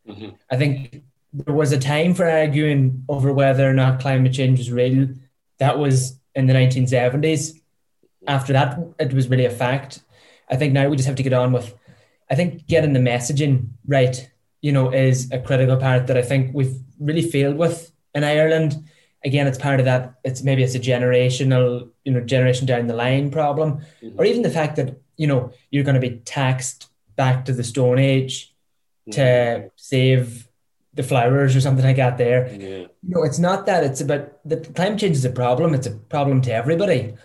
Mm-hmm. 0.10 0.30
I 0.50 0.58
think 0.58 1.04
there 1.34 1.54
was 1.54 1.72
a 1.72 1.80
time 1.80 2.14
for 2.14 2.30
arguing 2.30 3.04
over 3.08 3.32
whether 3.32 3.70
or 3.70 3.74
not 3.74 4.00
climate 4.00 4.34
change 4.34 4.60
was 4.60 4.72
real. 4.72 5.10
That 5.60 5.78
was 5.78 6.20
in 6.36 6.48
the 6.48 6.54
1970s. 6.54 7.60
After 8.28 8.54
that, 8.54 8.80
it 9.00 9.14
was 9.14 9.28
really 9.30 9.46
a 9.46 9.50
fact. 9.50 10.02
I 10.50 10.56
think 10.56 10.74
now 10.74 10.90
we 10.90 10.96
just 10.96 11.08
have 11.08 11.18
to 11.18 11.24
get 11.24 11.34
on 11.34 11.52
with, 11.52 11.76
I 12.30 12.36
think, 12.36 12.68
getting 12.68 12.94
the 12.94 13.00
messaging 13.00 13.70
right 13.86 14.30
you 14.62 14.72
know, 14.72 14.92
is 14.92 15.32
a 15.32 15.40
critical 15.40 15.78
part 15.78 16.08
that 16.08 16.18
I 16.18 16.22
think 16.22 16.54
we've 16.54 16.76
really 17.00 17.22
failed 17.22 17.58
with 17.58 17.92
in 18.14 18.24
Ireland. 18.24 18.76
Again, 19.24 19.48
it's 19.48 19.58
part 19.58 19.80
of 19.80 19.86
that. 19.86 20.16
It's 20.24 20.44
maybe 20.44 20.64
it's 20.64 20.76
a 20.76 20.80
generational, 20.80 21.90
you 22.04 22.12
know, 22.12 22.22
generation 22.22 22.66
down 22.66 22.88
the 22.88 22.96
line 22.96 23.32
problem, 23.32 23.82
mm-hmm. 24.02 24.20
or 24.20 24.26
even 24.26 24.42
the 24.42 24.50
fact 24.50 24.76
that 24.78 25.00
you 25.18 25.28
know 25.28 25.52
you're 25.72 25.84
going 25.84 26.00
to 26.00 26.10
be 26.10 26.18
taxed 26.20 26.88
back 27.16 27.46
to 27.46 27.54
the 27.54 27.64
Stone 27.64 28.00
Age 28.00 28.46
mm-hmm. 28.46 28.49
To 29.12 29.72
save 29.76 30.48
the 30.94 31.04
flowers 31.04 31.56
or 31.56 31.62
something 31.62 31.86
like 31.86 31.96
that. 31.98 32.18
There, 32.18 32.48
yeah. 32.54 32.88
know, 33.04 33.24
it's 33.24 33.40
not 33.40 33.66
that. 33.68 33.84
It's 33.84 34.02
about 34.02 34.40
the 34.48 34.58
climate 34.58 35.00
change 35.00 35.16
is 35.16 35.26
a 35.26 35.30
problem. 35.30 35.74
It's 35.74 35.88
a 35.88 35.92
problem 35.92 36.42
to 36.42 36.54
everybody. 36.54 37.16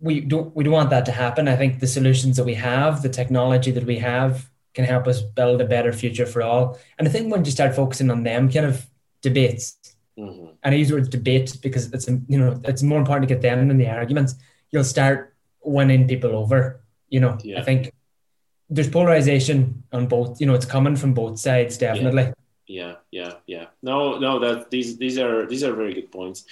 We 0.00 0.20
don't 0.20 0.54
we 0.56 0.64
don't 0.64 0.72
want 0.72 0.90
that 0.90 1.06
to 1.06 1.12
happen. 1.12 1.46
I 1.46 1.56
think 1.56 1.80
the 1.80 1.86
solutions 1.86 2.36
that 2.36 2.44
we 2.44 2.54
have, 2.54 3.02
the 3.02 3.08
technology 3.08 3.70
that 3.72 3.84
we 3.84 3.98
have, 3.98 4.50
can 4.74 4.84
help 4.84 5.06
us 5.06 5.20
build 5.22 5.60
a 5.60 5.66
better 5.66 5.92
future 5.92 6.26
for 6.26 6.42
all. 6.42 6.78
And 6.98 7.06
I 7.06 7.10
think 7.10 7.30
when 7.30 7.44
you 7.44 7.50
start 7.50 7.74
focusing 7.74 8.10
on 8.10 8.22
them 8.22 8.50
kind 8.50 8.66
of 8.66 8.86
debates, 9.20 9.76
mm-hmm. 10.18 10.46
and 10.62 10.74
I 10.74 10.78
use 10.78 10.88
the 10.88 10.94
word 10.94 11.10
debate 11.10 11.58
because 11.62 11.92
it's 11.92 12.08
you 12.08 12.38
know 12.38 12.60
it's 12.64 12.82
more 12.82 12.98
important 12.98 13.28
to 13.28 13.34
get 13.34 13.42
them 13.42 13.68
than 13.68 13.78
the 13.78 13.88
arguments. 13.88 14.34
You'll 14.70 14.84
start 14.84 15.34
winning 15.62 16.08
people 16.08 16.34
over. 16.34 16.80
You 17.08 17.20
know, 17.20 17.38
yeah. 17.42 17.60
I 17.60 17.62
think 17.62 17.92
there's 18.70 18.88
polarization 18.88 19.82
on 19.92 20.06
both. 20.06 20.40
You 20.40 20.46
know, 20.46 20.54
it's 20.54 20.64
coming 20.64 20.96
from 20.96 21.12
both 21.12 21.38
sides, 21.38 21.76
definitely. 21.76 22.32
Yeah, 22.66 22.96
yeah, 23.10 23.34
yeah. 23.46 23.66
No, 23.82 24.18
no. 24.18 24.38
That 24.38 24.70
these 24.70 24.96
these 24.96 25.18
are 25.18 25.46
these 25.46 25.64
are 25.64 25.74
very 25.74 25.92
good 25.92 26.12
points. 26.12 26.44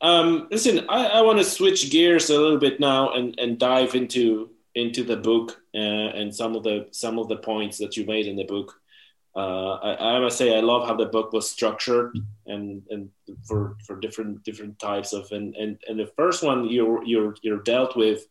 Um, 0.00 0.48
listen, 0.50 0.86
I, 0.88 1.06
I 1.06 1.20
want 1.20 1.38
to 1.38 1.44
switch 1.44 1.90
gears 1.90 2.30
a 2.30 2.40
little 2.40 2.58
bit 2.58 2.80
now 2.80 3.12
and 3.12 3.38
and 3.38 3.58
dive 3.58 3.94
into 3.94 4.50
into 4.74 5.04
the 5.04 5.16
book 5.16 5.60
uh, 5.74 5.78
and 6.18 6.34
some 6.34 6.56
of 6.56 6.62
the 6.62 6.88
some 6.92 7.18
of 7.18 7.28
the 7.28 7.36
points 7.36 7.76
that 7.78 7.96
you 7.96 8.06
made 8.06 8.26
in 8.26 8.36
the 8.36 8.44
book. 8.44 8.74
Uh, 9.34 9.74
I, 9.74 10.16
I, 10.16 10.20
must 10.20 10.38
say 10.38 10.56
I 10.56 10.60
love 10.60 10.88
how 10.88 10.96
the 10.96 11.04
book 11.04 11.34
was 11.34 11.50
structured 11.50 12.18
and 12.46 12.82
and 12.88 13.10
for 13.46 13.76
for 13.86 14.00
different 14.00 14.42
different 14.44 14.78
types 14.78 15.12
of 15.12 15.30
and 15.30 15.54
and, 15.56 15.78
and 15.86 16.00
the 16.00 16.10
first 16.16 16.42
one 16.42 16.70
you're 16.70 17.04
you're 17.04 17.34
you're 17.42 17.62
dealt 17.62 17.96
with, 17.96 18.26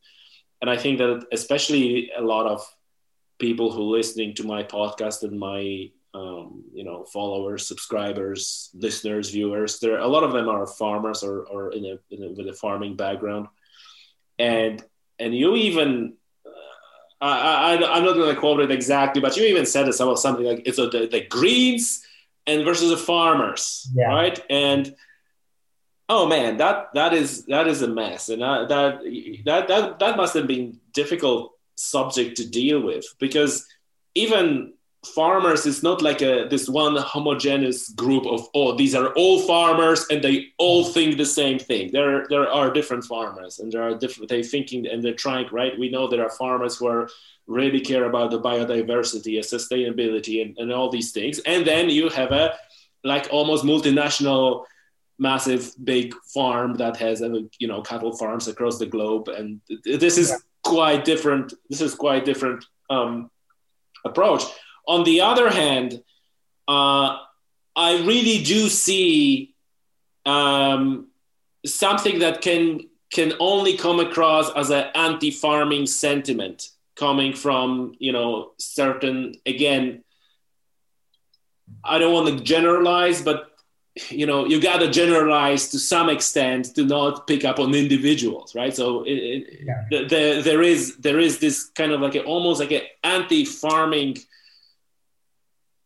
and 0.61 0.69
I 0.69 0.77
think 0.77 0.97
that 0.97 1.27
especially 1.31 2.09
a 2.17 2.21
lot 2.21 2.47
of 2.47 2.65
people 3.39 3.71
who 3.71 3.83
listening 3.83 4.33
to 4.35 4.43
my 4.43 4.63
podcast 4.63 5.23
and 5.23 5.39
my 5.39 5.89
um, 6.13 6.63
you 6.73 6.83
know 6.83 7.03
followers 7.03 7.67
subscribers 7.67 8.69
listeners 8.73 9.31
viewers 9.31 9.79
there 9.79 9.99
a 9.99 10.07
lot 10.07 10.23
of 10.23 10.31
them 10.31 10.47
are 10.47 10.65
farmers 10.65 11.23
or, 11.23 11.43
or 11.47 11.73
in 11.73 11.83
a, 11.85 12.13
in 12.13 12.23
a 12.23 12.31
with 12.31 12.47
a 12.47 12.53
farming 12.53 12.95
background 12.95 13.47
and 14.39 14.81
and 15.19 15.35
you 15.35 15.55
even 15.55 16.13
I, 17.21 17.77
I, 17.81 17.97
am 17.97 18.03
not 18.03 18.13
going 18.15 18.33
to 18.33 18.39
quote 18.39 18.59
it 18.59 18.71
exactly, 18.71 19.21
but 19.21 19.37
you 19.37 19.45
even 19.45 19.65
said 19.65 19.87
it 19.87 19.99
about 19.99 20.19
something 20.19 20.45
like 20.45 20.63
it's 20.65 20.77
a, 20.77 20.87
the, 20.87 21.07
the 21.07 21.25
greens 21.25 22.05
and 22.45 22.65
versus 22.65 22.89
the 22.89 22.97
farmers, 22.97 23.89
yeah. 23.95 24.07
right? 24.07 24.39
And 24.49 24.95
oh 26.09 26.27
man, 26.27 26.57
that 26.57 26.93
that 26.93 27.13
is 27.13 27.45
that 27.45 27.67
is 27.67 27.81
a 27.81 27.87
mess, 27.87 28.29
and 28.29 28.41
that 28.41 28.69
that 28.69 28.99
that 29.45 29.67
that, 29.67 29.99
that 29.99 30.17
must 30.17 30.33
have 30.35 30.45
been 30.45 30.79
difficult 30.93 31.53
subject 31.75 32.37
to 32.37 32.49
deal 32.49 32.81
with. 32.81 33.05
Because 33.19 33.65
even 34.13 34.73
farmers 35.05 35.65
is 35.65 35.83
not 35.83 36.01
like 36.01 36.21
a 36.21 36.47
this 36.49 36.67
one 36.67 36.95
homogeneous 36.95 37.89
group 37.89 38.25
of 38.25 38.47
oh 38.55 38.75
these 38.75 38.95
are 38.95 39.09
all 39.09 39.39
farmers 39.41 40.05
and 40.09 40.23
they 40.23 40.47
all 40.57 40.83
think 40.83 41.17
the 41.17 41.25
same 41.25 41.59
thing. 41.59 41.91
There 41.91 42.25
there 42.29 42.49
are 42.49 42.71
different 42.71 43.03
farmers 43.05 43.59
and 43.59 43.71
there 43.71 43.83
are 43.83 43.95
different 43.95 44.29
they 44.29 44.43
thinking 44.43 44.87
and 44.87 45.03
they're 45.03 45.13
trying 45.13 45.47
right? 45.51 45.77
We 45.77 45.89
know 45.89 46.07
there 46.07 46.23
are 46.23 46.31
farmers 46.31 46.77
who 46.77 46.87
are 46.87 47.09
really 47.47 47.79
care 47.79 48.05
about 48.05 48.31
the 48.31 48.41
biodiversity 48.41 49.35
and 49.35 49.45
sustainability 49.45 50.41
and, 50.41 50.57
and 50.57 50.71
all 50.71 50.89
these 50.89 51.11
things. 51.11 51.39
And 51.39 51.65
then 51.65 51.89
you 51.89 52.09
have 52.09 52.31
a 52.31 52.55
like 53.03 53.27
almost 53.31 53.63
multinational 53.63 54.65
massive 55.17 55.71
big 55.83 56.13
farm 56.33 56.73
that 56.75 56.97
has 56.97 57.21
you 57.59 57.67
know 57.67 57.81
cattle 57.81 58.15
farms 58.15 58.47
across 58.47 58.79
the 58.79 58.85
globe. 58.85 59.27
And 59.27 59.61
this 59.83 60.17
is 60.17 60.43
quite 60.65 61.05
different 61.05 61.53
this 61.69 61.81
is 61.81 61.93
quite 61.95 62.25
different 62.25 62.65
um, 62.89 63.29
approach. 64.03 64.43
On 64.87 65.03
the 65.03 65.21
other 65.21 65.49
hand 65.49 66.03
uh, 66.67 67.17
i 67.75 67.91
really 68.03 68.43
do 68.43 68.69
see 68.69 69.53
um, 70.25 71.07
something 71.65 72.19
that 72.19 72.41
can 72.41 72.81
can 73.13 73.33
only 73.39 73.77
come 73.77 73.99
across 73.99 74.51
as 74.55 74.69
an 74.71 74.85
anti-farming 74.95 75.85
sentiment 75.85 76.69
coming 76.95 77.33
from 77.33 77.93
you 77.99 78.11
know 78.11 78.51
certain 78.57 79.35
again 79.45 80.03
i 81.83 81.97
don't 81.97 82.13
want 82.13 82.27
to 82.27 82.43
generalize 82.43 83.21
but 83.21 83.54
you 84.09 84.25
know 84.25 84.45
you 84.45 84.59
got 84.59 84.79
to 84.79 84.89
generalize 84.89 85.69
to 85.69 85.79
some 85.79 86.09
extent 86.09 86.75
to 86.75 86.83
not 86.83 87.27
pick 87.27 87.45
up 87.45 87.59
on 87.59 87.73
individuals 87.73 88.53
right? 88.53 88.75
So 88.75 89.03
it, 89.05 89.61
yeah. 89.63 89.85
the, 89.89 89.97
the, 90.03 90.41
there 90.43 90.61
is 90.61 90.97
there 90.97 91.19
is 91.19 91.39
this 91.39 91.65
kind 91.69 91.93
of 91.93 92.01
like 92.01 92.15
a, 92.15 92.23
almost 92.23 92.59
like 92.59 92.71
an 92.71 92.81
anti-farming 93.03 94.17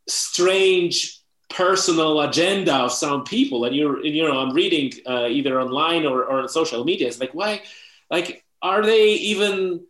strange 0.08 1.22
personal 1.50 2.22
agenda 2.22 2.76
of 2.76 2.92
some 2.92 3.24
people. 3.24 3.66
And 3.66 3.76
you're 3.76 3.98
and, 3.98 4.16
you 4.16 4.28
know 4.28 4.40
i'm 4.40 4.54
reading 4.54 4.92
uh, 5.08 5.28
either 5.28 5.62
online 5.62 6.06
or, 6.06 6.24
or 6.24 6.42
on 6.42 6.50
social 6.50 6.84
media. 6.84 7.08
It's 7.08 7.20
like 7.20 7.36
why 7.36 7.62
like 8.10 8.44
are 8.64 8.82
they 8.82 9.14
even 9.14 9.86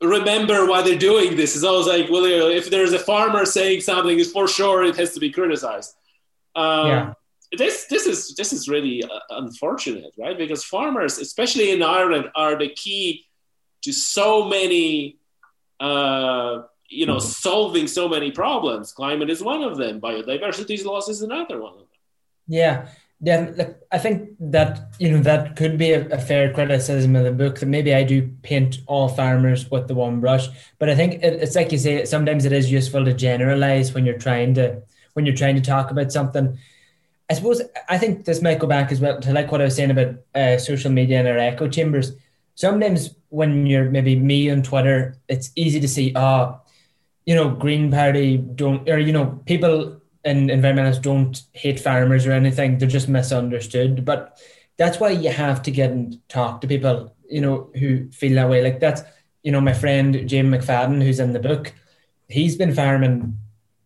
remember 0.00 0.66
why 0.66 0.82
they're 0.82 0.96
doing 0.96 1.34
this? 1.34 1.56
It's 1.56 1.64
always 1.64 1.88
like 1.88 2.08
well 2.10 2.24
if 2.24 2.70
there's 2.70 2.92
a 2.92 3.00
farmer 3.00 3.44
saying 3.44 3.80
something 3.80 4.20
it's 4.20 4.30
for 4.30 4.46
sure 4.46 4.84
it 4.84 4.96
has 4.98 5.14
to 5.14 5.20
be 5.20 5.30
criticized. 5.30 5.96
Um, 6.54 6.86
yeah 6.86 7.12
this 7.56 7.86
this 7.86 8.06
is 8.06 8.34
this 8.34 8.52
is 8.52 8.68
really 8.68 9.02
uh, 9.02 9.20
unfortunate, 9.30 10.12
right? 10.18 10.36
Because 10.36 10.64
farmers, 10.64 11.18
especially 11.18 11.70
in 11.70 11.82
Ireland, 11.82 12.30
are 12.34 12.56
the 12.56 12.68
key 12.68 13.26
to 13.82 13.92
so 13.92 14.48
many, 14.48 15.18
uh, 15.80 16.62
you 16.88 17.06
know, 17.06 17.16
mm-hmm. 17.16 17.26
solving 17.26 17.86
so 17.86 18.08
many 18.08 18.30
problems. 18.30 18.92
Climate 18.92 19.30
is 19.30 19.42
one 19.42 19.62
of 19.62 19.76
them. 19.76 20.00
Biodiversity 20.00 20.84
loss 20.84 21.08
is 21.08 21.22
another 21.22 21.60
one 21.60 21.72
of 21.72 21.78
them. 21.78 21.86
Yeah, 22.48 22.88
yeah. 23.20 23.50
Look, 23.56 23.76
I 23.90 23.98
think 23.98 24.30
that 24.40 24.92
you 24.98 25.10
know 25.10 25.22
that 25.22 25.56
could 25.56 25.78
be 25.78 25.92
a, 25.92 26.08
a, 26.08 26.18
fair 26.18 26.52
criticism 26.52 27.16
of 27.16 27.24
the 27.24 27.32
book. 27.32 27.60
That 27.60 27.66
maybe 27.66 27.94
I 27.94 28.02
do 28.02 28.30
paint 28.42 28.78
all 28.86 29.08
farmers 29.08 29.70
with 29.70 29.88
the 29.88 29.94
one 29.94 30.20
brush, 30.20 30.48
but 30.78 30.88
I 30.88 30.94
think 30.94 31.22
it, 31.22 31.42
it's 31.42 31.54
like 31.54 31.72
you 31.72 31.78
say. 31.78 32.04
Sometimes 32.04 32.44
it 32.44 32.52
is 32.52 32.70
useful 32.70 33.04
to 33.04 33.12
generalize 33.12 33.94
when 33.94 34.04
you're 34.06 34.18
trying 34.18 34.54
to 34.54 34.82
when 35.14 35.26
you're 35.26 35.34
trying 35.34 35.56
to 35.56 35.62
talk 35.62 35.90
about 35.90 36.12
something 36.12 36.58
I 37.28 37.34
suppose 37.34 37.62
I 37.88 37.98
think 37.98 38.24
this 38.24 38.40
might 38.40 38.58
go 38.58 38.66
back 38.66 38.92
as 38.92 39.00
well 39.00 39.20
to 39.20 39.32
like 39.32 39.50
what 39.50 39.60
I 39.60 39.64
was 39.64 39.74
saying 39.74 39.90
about 39.90 40.16
uh, 40.34 40.58
social 40.58 40.90
media 40.92 41.18
and 41.18 41.28
our 41.28 41.38
echo 41.38 41.68
chambers. 41.68 42.12
Sometimes 42.54 43.14
when 43.30 43.66
you're 43.66 43.90
maybe 43.90 44.16
me 44.16 44.50
on 44.50 44.62
Twitter, 44.62 45.16
it's 45.28 45.50
easy 45.56 45.80
to 45.80 45.88
see, 45.88 46.12
oh, 46.14 46.60
you 47.26 47.34
know, 47.34 47.50
Green 47.50 47.90
Party 47.90 48.36
don't, 48.36 48.88
or 48.88 48.98
you 48.98 49.12
know, 49.12 49.40
people 49.44 50.00
and 50.24 50.50
environmentalists 50.50 51.02
don't 51.02 51.42
hate 51.52 51.80
farmers 51.80 52.26
or 52.26 52.32
anything. 52.32 52.78
They're 52.78 52.88
just 52.88 53.08
misunderstood. 53.08 54.04
But 54.04 54.40
that's 54.76 55.00
why 55.00 55.10
you 55.10 55.30
have 55.30 55.62
to 55.62 55.70
get 55.70 55.90
and 55.90 56.20
talk 56.28 56.60
to 56.60 56.68
people, 56.68 57.14
you 57.28 57.40
know, 57.40 57.70
who 57.78 58.10
feel 58.10 58.34
that 58.36 58.48
way. 58.48 58.62
Like 58.62 58.80
that's, 58.80 59.02
you 59.42 59.52
know, 59.52 59.60
my 59.60 59.72
friend 59.72 60.28
Jamie 60.28 60.58
McFadden, 60.58 61.02
who's 61.02 61.20
in 61.20 61.32
the 61.32 61.40
book, 61.40 61.72
he's 62.28 62.56
been 62.56 62.74
farming 62.74 63.38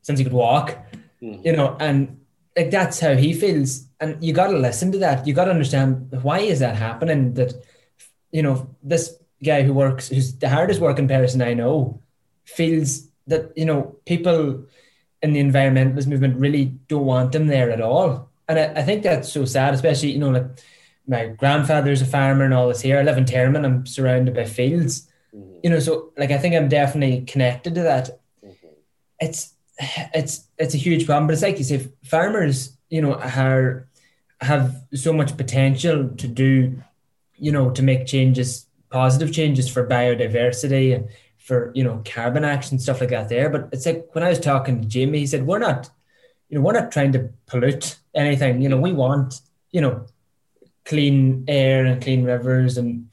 since 0.03 0.19
he 0.19 0.25
could 0.25 0.33
walk, 0.33 0.77
mm. 1.23 1.45
you 1.45 1.53
know, 1.53 1.77
and 1.81 2.20
like 2.57 2.71
that's 2.71 3.01
how 3.01 3.15
he 3.15 3.33
feels. 3.33 3.87
And 4.01 4.23
you 4.23 4.33
got 4.33 4.49
to 4.49 4.59
listen 4.59 4.93
to 4.93 4.99
that. 4.99 5.27
You 5.27 5.35
got 5.35 5.45
to 5.45 5.51
understand 5.51 6.11
why 6.23 6.41
is 6.41 6.61
that 6.61 6.77
happening 6.77 7.35
that 7.35 7.55
you 8.33 8.43
know 8.43 8.75
this 8.83 9.17
guy 9.43 9.63
who 9.63 9.73
works 9.73 10.09
who's 10.09 10.37
the 10.37 10.49
hardest 10.49 10.81
working 10.81 11.09
person 11.09 11.41
i 11.43 11.55
know 11.55 12.01
feels 12.45 13.09
that 13.27 13.57
you 13.57 13.65
know 13.65 13.97
people 14.07 14.65
in 15.23 15.33
the 15.33 15.43
environmentalist 15.43 16.07
movement 16.07 16.37
really 16.37 16.67
don't 16.89 17.05
want 17.05 17.35
him 17.35 17.47
there 17.47 17.71
at 17.71 17.81
all. 17.81 18.31
And 18.49 18.59
i, 18.59 18.81
I 18.81 18.83
think 18.83 19.03
that's 19.03 19.33
so 19.33 19.45
sad 19.45 19.75
especially 19.75 20.13
you 20.13 20.19
know 20.19 20.31
like 20.31 20.47
my 21.07 21.27
grandfather's 21.27 22.03
a 22.03 22.07
farmer 22.07 22.45
and 22.45 22.55
all 22.55 22.69
this 22.69 22.83
here. 22.83 22.99
I 22.99 23.03
live 23.03 23.19
in 23.19 23.25
Termon 23.25 23.65
i'm 23.65 23.87
surrounded 23.87 24.35
by 24.35 24.45
fields. 24.45 25.09
Mm-hmm. 25.35 25.59
you 25.63 25.71
know 25.71 25.79
so 25.79 26.13
like 26.17 26.33
i 26.33 26.39
think 26.39 26.57
i'm 26.57 26.69
definitely 26.69 27.23
connected 27.23 27.75
to 27.77 27.83
that. 27.83 28.21
Mm-hmm. 28.45 28.67
it's 29.21 29.55
it's 30.15 30.49
it's 30.59 30.75
a 30.75 30.79
huge 30.79 31.07
problem. 31.07 31.27
But 31.27 31.35
it's 31.35 31.43
like 31.43 31.59
you 31.59 31.65
say, 31.65 31.89
farmers, 32.05 32.77
you 32.89 33.01
know, 33.01 33.15
are 33.15 33.87
have 34.41 34.83
so 34.95 35.13
much 35.13 35.37
potential 35.37 36.09
to 36.09 36.29
do, 36.29 36.83
you 37.37 37.53
know, 37.53 37.71
to 37.71 37.83
make 37.83 38.07
changes, 38.07 38.67
positive 38.91 39.33
changes 39.33 39.69
for 39.69 39.87
biodiversity 39.87 40.95
and 40.95 41.09
for 41.39 41.73
you 41.75 41.83
know 41.83 42.03
carbon 42.05 42.45
action 42.45 42.79
stuff 42.79 43.01
like 43.01 43.11
that. 43.11 43.29
There, 43.29 43.49
but 43.49 43.69
it's 43.73 43.87
like 43.87 44.09
when 44.13 44.25
I 44.25 44.29
was 44.29 44.41
talking 44.41 44.81
to 44.83 44.89
Jamie, 44.89 45.21
he 45.21 45.27
said 45.27 45.47
we're 45.47 45.59
not, 45.59 45.91
you 46.49 46.59
know, 46.59 46.65
we're 46.65 46.73
not 46.73 46.93
trying 46.93 47.13
to 47.13 47.31
pollute 47.47 47.97
anything. 48.15 48.61
You 48.61 48.69
know, 48.69 48.79
we 48.79 48.93
want 48.93 49.41
you 49.71 49.81
know 49.81 50.07
clean 50.85 51.45
air 51.47 51.85
and 51.87 52.03
clean 52.03 52.25
rivers 52.25 52.77
and 52.79 53.09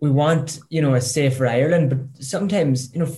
we 0.00 0.10
want 0.10 0.58
you 0.68 0.82
know 0.82 0.94
a 0.94 1.00
safer 1.00 1.46
Ireland. 1.46 1.90
But 1.90 2.24
sometimes 2.24 2.92
you 2.92 3.00
know 3.00 3.16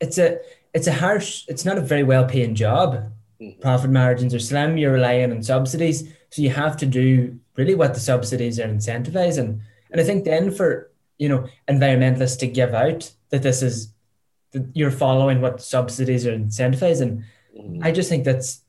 it's 0.00 0.18
a 0.18 0.38
it's 0.74 0.86
a 0.86 0.92
harsh, 0.92 1.44
it's 1.48 1.64
not 1.64 1.78
a 1.78 1.82
very 1.82 2.02
well 2.02 2.26
paying 2.26 2.54
job. 2.54 3.10
Mm-hmm. 3.40 3.60
Profit 3.60 3.90
margins 3.90 4.34
are 4.34 4.38
slim, 4.38 4.76
you're 4.76 4.92
relying 4.92 5.30
on 5.30 5.42
subsidies. 5.42 6.12
So 6.30 6.42
you 6.42 6.50
have 6.50 6.76
to 6.78 6.86
do 6.86 7.38
really 7.56 7.74
what 7.74 7.94
the 7.94 8.00
subsidies 8.00 8.58
are 8.60 8.68
incentivizing. 8.68 9.60
And 9.90 10.00
I 10.00 10.04
think 10.04 10.24
then 10.24 10.50
for, 10.50 10.90
you 11.18 11.28
know, 11.28 11.46
environmentalists 11.68 12.38
to 12.40 12.46
give 12.46 12.74
out 12.74 13.12
that 13.30 13.42
this 13.42 13.62
is 13.62 13.92
that 14.52 14.66
you're 14.74 14.90
following 14.90 15.40
what 15.40 15.62
subsidies 15.62 16.26
are 16.26 16.36
incentivizing, 16.36 17.24
mm-hmm. 17.56 17.82
I 17.82 17.92
just 17.92 18.08
think 18.08 18.24
that's 18.24 18.62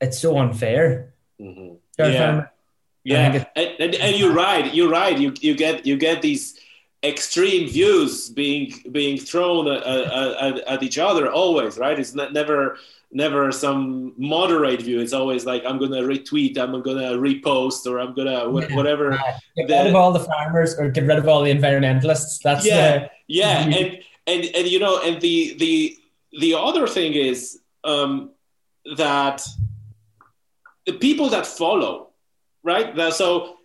it's 0.00 0.18
so 0.18 0.38
unfair. 0.38 1.14
Mm-hmm. 1.40 1.74
Yeah. 1.98 2.46
Yeah, 3.04 3.46
and, 3.56 3.74
and, 3.78 3.94
and, 3.94 4.16
you're 4.16 4.34
right. 4.34 4.74
You're 4.74 4.90
right. 4.90 5.18
You 5.18 5.32
you 5.40 5.54
get 5.54 5.86
you 5.86 5.96
get 5.96 6.20
these 6.20 6.60
extreme 7.04 7.68
views 7.68 8.28
being 8.28 8.72
being 8.90 9.18
thrown 9.18 9.68
at, 9.68 9.82
at, 9.84 10.58
at, 10.66 10.82
each 10.82 10.98
other 10.98 11.30
always 11.30 11.78
right? 11.78 11.98
It's 11.98 12.14
not, 12.14 12.32
never 12.32 12.76
never 13.12 13.52
some 13.52 14.14
moderate 14.16 14.82
view. 14.82 15.00
It's 15.00 15.12
always 15.12 15.46
like 15.46 15.62
i'm 15.64 15.78
gonna 15.78 16.02
retweet 16.02 16.58
i'm 16.58 16.72
gonna 16.82 17.12
repost 17.12 17.86
or 17.86 18.00
i'm 18.00 18.14
gonna 18.14 18.50
whatever 18.50 19.18
get 19.56 19.68
rid 19.70 19.86
of 19.86 19.94
all 19.94 20.12
the 20.12 20.20
farmers 20.20 20.76
or 20.78 20.90
get 20.90 21.04
rid 21.04 21.18
of 21.18 21.28
all 21.28 21.42
the 21.42 21.52
environmentalists. 21.52 22.40
That's 22.42 22.66
yeah. 22.66 22.98
the, 22.98 23.10
yeah. 23.28 23.60
and 23.60 23.98
and 24.26 24.44
and 24.56 24.66
you 24.66 24.80
know 24.80 25.00
and 25.02 25.20
the 25.20 25.54
the 25.58 25.96
the 26.40 26.54
other 26.54 26.86
thing 26.86 27.14
is 27.14 27.60
um 27.84 28.30
that 28.96 29.46
the 30.84 30.94
people 30.94 31.28
that 31.28 31.46
follow 31.46 32.08
right? 32.64 33.12
So 33.12 33.57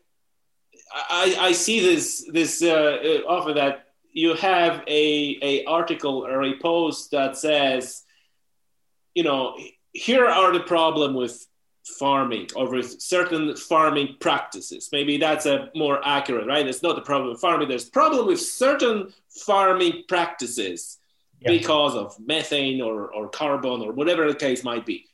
I, 0.94 1.36
I 1.40 1.52
see 1.54 1.80
this 1.80 2.30
this 2.32 2.62
uh, 2.62 2.68
uh, 2.68 3.28
often 3.28 3.56
that 3.56 3.88
you 4.12 4.36
have 4.36 4.84
a, 4.88 5.40
a 5.42 5.66
article 5.66 6.26
or 6.26 6.44
a 6.44 6.60
post 6.60 7.12
that 7.12 7.36
says, 7.36 8.04
you 9.16 9.24
know, 9.24 9.58
here 9.92 10.28
are 10.28 10.54
the 10.54 10.60
problem 10.60 11.16
with 11.16 11.48
farming 11.98 12.48
or 12.56 12.70
with 12.70 13.02
certain 13.02 13.56
farming 13.56 14.18
practices. 14.20 14.90
Maybe 14.92 15.18
that's 15.18 15.48
a 15.48 15.70
more 15.76 16.00
accurate, 16.06 16.48
right? 16.48 16.66
It's 16.66 16.84
not 16.84 16.96
the 16.96 17.02
problem 17.02 17.32
with 17.32 17.42
farming. 17.42 17.70
There's 17.70 17.90
problem 17.90 18.28
with 18.28 18.40
certain 18.40 19.12
farming 19.30 20.04
practices 20.08 21.00
yeah. 21.42 21.50
because 21.50 21.96
of 21.96 22.16
methane 22.20 22.82
or, 22.82 23.12
or 23.12 23.30
carbon 23.30 23.82
or 23.82 23.92
whatever 23.92 24.28
the 24.28 24.36
case 24.36 24.64
might 24.64 24.86
be 24.86 25.08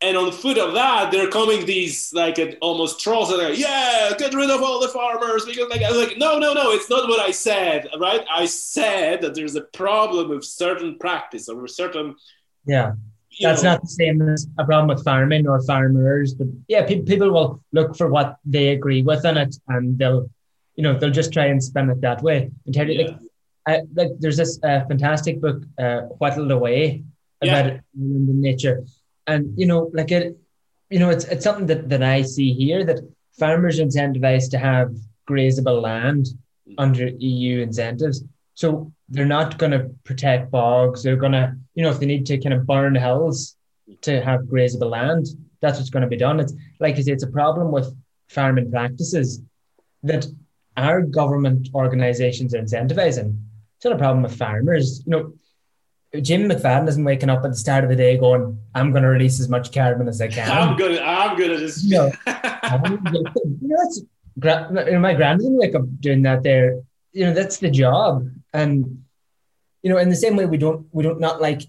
and 0.00 0.16
on 0.16 0.26
the 0.26 0.32
foot 0.32 0.58
of 0.58 0.74
that, 0.74 1.10
they're 1.10 1.30
coming 1.30 1.66
these 1.66 2.12
like 2.12 2.38
almost 2.60 3.00
trolls 3.00 3.30
and 3.30 3.42
like, 3.42 3.58
yeah, 3.58 4.12
get 4.16 4.32
rid 4.32 4.48
of 4.48 4.62
all 4.62 4.80
the 4.80 4.88
farmers 4.88 5.44
because 5.44 5.68
like 5.70 5.82
I 5.82 5.90
was 5.90 5.98
like, 5.98 6.18
no, 6.18 6.38
no, 6.38 6.52
no, 6.52 6.70
it's 6.70 6.88
not 6.88 7.08
what 7.08 7.20
I 7.20 7.32
said, 7.32 7.88
right? 7.98 8.24
I 8.30 8.46
said 8.46 9.20
that 9.22 9.34
there's 9.34 9.56
a 9.56 9.62
problem 9.62 10.28
with 10.28 10.44
certain 10.44 10.98
practice 10.98 11.48
or 11.48 11.66
certain. 11.66 12.14
Yeah, 12.64 12.92
that's 13.40 13.64
know. 13.64 13.72
not 13.72 13.82
the 13.82 13.88
same 13.88 14.22
as 14.22 14.46
a 14.58 14.64
problem 14.64 14.94
with 14.94 15.04
farming 15.04 15.48
or 15.48 15.60
farmers, 15.62 16.32
but 16.34 16.46
yeah, 16.68 16.86
pe- 16.86 17.02
people 17.02 17.32
will 17.32 17.64
look 17.72 17.96
for 17.96 18.08
what 18.08 18.36
they 18.44 18.68
agree 18.68 19.02
with 19.02 19.24
in 19.24 19.36
it, 19.36 19.56
and 19.66 19.98
they'll, 19.98 20.30
you 20.76 20.84
know, 20.84 20.96
they'll 20.96 21.10
just 21.10 21.32
try 21.32 21.46
and 21.46 21.62
spin 21.62 21.90
it 21.90 22.00
that 22.02 22.22
way. 22.22 22.50
And 22.66 22.74
tell 22.74 22.88
you, 22.88 23.00
yeah. 23.00 23.06
like, 23.06 23.18
I, 23.66 23.80
like, 23.94 24.10
there's 24.20 24.36
this 24.36 24.60
uh, 24.62 24.84
fantastic 24.86 25.40
book, 25.40 25.64
uh, 25.78 26.02
Whittled 26.20 26.52
Away, 26.52 27.02
about 27.42 27.66
yeah. 27.66 27.78
the 27.94 28.34
nature 28.34 28.84
and 29.28 29.56
you 29.56 29.66
know, 29.66 29.90
like 29.92 30.10
it, 30.10 30.36
you 30.90 30.98
know, 30.98 31.10
it's 31.10 31.24
it's 31.26 31.44
something 31.44 31.66
that 31.66 31.88
that 31.90 32.02
I 32.02 32.22
see 32.22 32.52
here 32.52 32.84
that 32.84 33.00
farmers 33.38 33.78
are 33.78 33.84
incentivized 33.84 34.50
to 34.50 34.58
have 34.58 34.96
grazable 35.28 35.80
land 35.80 36.26
mm. 36.68 36.74
under 36.78 37.08
EU 37.08 37.60
incentives. 37.60 38.24
So 38.54 38.92
they're 39.08 39.36
not 39.38 39.58
going 39.58 39.72
to 39.72 39.90
protect 40.04 40.50
bogs. 40.50 41.02
They're 41.02 41.16
going 41.16 41.32
to, 41.32 41.54
you 41.74 41.84
know, 41.84 41.90
if 41.90 42.00
they 42.00 42.06
need 42.06 42.26
to 42.26 42.38
kind 42.38 42.54
of 42.54 42.66
burn 42.66 42.94
hills 42.94 43.56
to 44.00 44.20
have 44.20 44.42
grazable 44.42 44.90
land, 44.90 45.26
that's 45.60 45.78
what's 45.78 45.90
going 45.90 46.02
to 46.02 46.08
be 46.08 46.16
done. 46.16 46.40
It's 46.40 46.54
like 46.80 46.96
I 46.96 47.02
say, 47.02 47.12
it's 47.12 47.22
a 47.22 47.28
problem 47.28 47.70
with 47.70 47.94
farming 48.28 48.70
practices 48.70 49.40
that 50.02 50.26
our 50.76 51.02
government 51.02 51.68
organizations 51.74 52.54
are 52.54 52.62
incentivizing. 52.62 53.38
It's 53.76 53.84
not 53.84 53.94
a 53.94 53.98
problem 53.98 54.22
with 54.22 54.36
farmers. 54.36 55.02
You 55.06 55.10
know, 55.10 55.32
Jim 56.22 56.48
McFadden 56.48 56.88
isn't 56.88 57.04
waking 57.04 57.28
up 57.28 57.44
at 57.44 57.50
the 57.50 57.56
start 57.56 57.84
of 57.84 57.90
the 57.90 57.96
day 57.96 58.16
going, 58.16 58.58
I'm 58.74 58.92
going 58.92 59.02
to 59.02 59.08
release 59.08 59.40
as 59.40 59.48
much 59.48 59.72
carbon 59.72 60.08
as 60.08 60.20
I 60.20 60.28
can. 60.28 60.50
I'm 60.50 60.76
good. 60.76 60.98
I'm 61.00 61.36
good 61.36 61.50
at 61.50 61.60
this. 61.60 61.84
You 61.84 61.96
know, 61.96 62.12
you 62.26 63.68
know, 63.68 63.76
that's, 63.76 64.02
my 64.36 65.14
grand 65.14 65.40
didn't 65.40 65.58
wake 65.58 65.74
up 65.74 65.82
doing 66.00 66.22
that 66.22 66.42
there. 66.42 66.80
You 67.12 67.26
know, 67.26 67.34
that's 67.34 67.58
the 67.58 67.70
job. 67.70 68.26
And, 68.54 69.04
you 69.82 69.90
know, 69.90 69.98
in 69.98 70.08
the 70.08 70.16
same 70.16 70.36
way, 70.36 70.46
we 70.46 70.56
don't, 70.56 70.86
we 70.92 71.02
don't 71.02 71.20
not 71.20 71.42
like, 71.42 71.62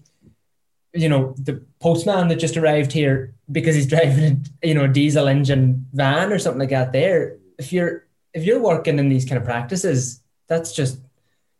you 0.94 1.10
know, 1.10 1.34
the 1.36 1.62
postman 1.78 2.28
that 2.28 2.36
just 2.36 2.56
arrived 2.56 2.92
here 2.92 3.34
because 3.52 3.74
he's 3.74 3.86
driving 3.94 4.46
a, 4.62 4.66
you 4.66 4.74
know, 4.74 4.84
a 4.84 4.88
diesel 4.88 5.28
engine 5.28 5.86
van 5.92 6.32
or 6.32 6.38
something 6.38 6.60
like 6.60 6.70
that 6.70 6.92
there. 6.92 7.36
If 7.58 7.74
you're, 7.74 8.06
if 8.32 8.44
you're 8.44 8.62
working 8.62 8.98
in 8.98 9.10
these 9.10 9.26
kind 9.26 9.36
of 9.36 9.44
practices, 9.44 10.22
that's 10.48 10.72
just, 10.72 10.98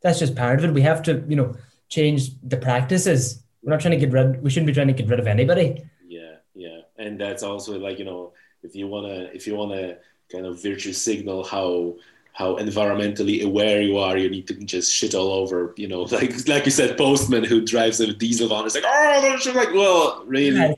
that's 0.00 0.18
just 0.18 0.34
part 0.34 0.58
of 0.58 0.64
it. 0.64 0.72
We 0.72 0.80
have 0.82 1.02
to, 1.02 1.22
you 1.28 1.36
know, 1.36 1.56
change 1.90 2.30
the 2.42 2.56
practices. 2.56 3.42
We're 3.62 3.72
not 3.72 3.80
trying 3.80 3.98
to 3.98 4.06
get 4.06 4.12
rid. 4.12 4.42
We 4.42 4.48
shouldn't 4.48 4.68
be 4.68 4.72
trying 4.72 4.88
to 4.88 4.94
get 4.94 5.08
rid 5.08 5.20
of 5.20 5.26
anybody. 5.26 5.84
Yeah, 6.06 6.36
yeah, 6.54 6.80
and 6.96 7.20
that's 7.20 7.42
also 7.42 7.78
like 7.78 7.98
you 7.98 8.06
know, 8.06 8.32
if 8.62 8.74
you 8.74 8.86
wanna, 8.86 9.28
if 9.34 9.46
you 9.46 9.54
wanna 9.54 9.98
kind 10.32 10.46
of 10.46 10.62
virtue 10.62 10.92
signal 10.92 11.44
how 11.44 11.96
how 12.32 12.56
environmentally 12.56 13.44
aware 13.44 13.82
you 13.82 13.98
are, 13.98 14.16
you 14.16 14.30
need 14.30 14.46
to 14.46 14.54
just 14.54 14.90
shit 14.90 15.14
all 15.14 15.32
over. 15.32 15.74
You 15.76 15.88
know, 15.88 16.02
like 16.18 16.48
like 16.48 16.64
you 16.64 16.70
said, 16.70 16.96
postman 16.96 17.44
who 17.44 17.60
drives 17.60 18.00
a 18.00 18.14
diesel 18.14 18.48
van 18.48 18.64
is 18.64 18.74
like, 18.74 18.84
oh, 18.86 19.20
that's 19.20 19.46
like, 19.54 19.74
well, 19.74 20.22
really? 20.24 20.56
Yeah, 20.56 20.74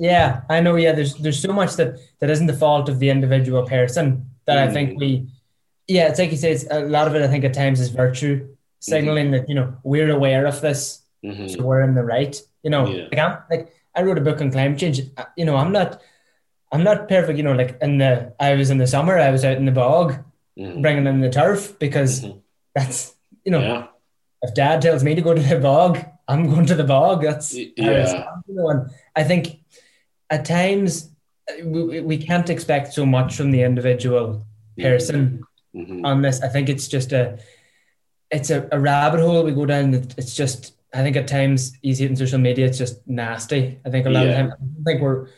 yeah, 0.00 0.40
I 0.48 0.60
know. 0.60 0.74
Yeah, 0.74 0.92
there's 0.92 1.14
there's 1.14 1.40
so 1.40 1.52
much 1.52 1.74
that 1.76 1.98
that 2.18 2.30
isn't 2.30 2.46
the 2.46 2.56
fault 2.56 2.88
of 2.88 2.98
the 2.98 3.10
individual 3.10 3.64
person 3.66 4.28
that 4.46 4.56
mm. 4.56 4.68
I 4.68 4.72
think 4.72 4.98
we. 4.98 5.28
Yeah, 5.86 6.08
it's 6.08 6.18
like 6.18 6.32
you 6.32 6.36
say. 6.36 6.50
It's 6.50 6.66
a 6.68 6.80
lot 6.80 7.06
of 7.06 7.14
it. 7.14 7.22
I 7.22 7.28
think 7.28 7.44
at 7.44 7.54
times 7.54 7.78
is 7.78 7.90
virtue 7.90 8.55
signaling 8.86 9.26
mm-hmm. 9.26 9.32
that 9.32 9.48
you 9.48 9.54
know 9.54 9.76
we're 9.82 10.10
aware 10.10 10.46
of 10.46 10.60
this, 10.60 11.02
mm-hmm. 11.24 11.48
so 11.48 11.62
we're 11.62 11.82
in 11.82 11.94
the 11.94 12.04
right. 12.04 12.40
You 12.62 12.70
know, 12.70 12.86
yeah. 12.86 13.08
like 13.10 13.18
I'm 13.18 13.38
like 13.50 13.72
I 13.94 14.02
wrote 14.02 14.18
a 14.18 14.22
book 14.22 14.40
on 14.40 14.52
climate 14.52 14.78
change. 14.78 15.00
You 15.36 15.44
know, 15.44 15.56
I'm 15.56 15.72
not, 15.72 16.00
I'm 16.72 16.84
not 16.84 17.08
perfect. 17.08 17.38
You 17.38 17.44
know, 17.44 17.52
like 17.52 17.78
in 17.80 17.98
the 17.98 18.34
I 18.38 18.54
was 18.54 18.70
in 18.70 18.78
the 18.78 18.86
summer, 18.86 19.18
I 19.18 19.30
was 19.30 19.44
out 19.44 19.56
in 19.56 19.64
the 19.64 19.72
bog, 19.72 20.16
mm-hmm. 20.58 20.82
bringing 20.82 21.06
in 21.06 21.20
the 21.20 21.30
turf 21.30 21.78
because 21.78 22.22
mm-hmm. 22.22 22.38
that's 22.74 23.14
you 23.44 23.52
know, 23.52 23.60
yeah. 23.60 23.86
if 24.42 24.54
Dad 24.54 24.82
tells 24.82 25.02
me 25.02 25.14
to 25.14 25.22
go 25.22 25.34
to 25.34 25.42
the 25.42 25.58
bog, 25.58 25.98
I'm 26.28 26.48
going 26.50 26.66
to 26.66 26.74
the 26.74 26.84
bog. 26.84 27.22
That's 27.22 27.54
yeah. 27.54 28.34
You 28.46 28.54
know, 28.54 28.68
and 28.68 28.90
I 29.14 29.24
think 29.24 29.60
at 30.30 30.44
times 30.44 31.10
uh, 31.50 31.66
we, 31.66 32.00
we 32.00 32.18
can't 32.18 32.50
expect 32.50 32.92
so 32.92 33.06
much 33.06 33.36
from 33.36 33.50
the 33.50 33.62
individual 33.62 34.46
mm-hmm. 34.78 34.82
person 34.82 35.42
mm-hmm. 35.74 36.04
on 36.04 36.22
this. 36.22 36.42
I 36.42 36.48
think 36.48 36.68
it's 36.68 36.88
just 36.88 37.12
a 37.12 37.38
it's 38.30 38.50
a, 38.50 38.68
a 38.72 38.80
rabbit 38.80 39.20
hole 39.20 39.42
we 39.42 39.52
go 39.52 39.66
down. 39.66 39.94
It's 39.94 40.34
just 40.34 40.74
I 40.94 41.02
think 41.02 41.16
at 41.16 41.28
times 41.28 41.76
you 41.82 41.94
see 41.94 42.04
it 42.04 42.10
in 42.10 42.16
social 42.16 42.38
media. 42.38 42.66
It's 42.66 42.78
just 42.78 43.06
nasty. 43.06 43.78
I 43.84 43.90
think 43.90 44.06
a 44.06 44.10
lot 44.10 44.26
yeah. 44.26 44.32
of 44.32 44.50
time 44.50 44.52
I 44.80 44.84
think 44.84 45.02
we're 45.02 45.28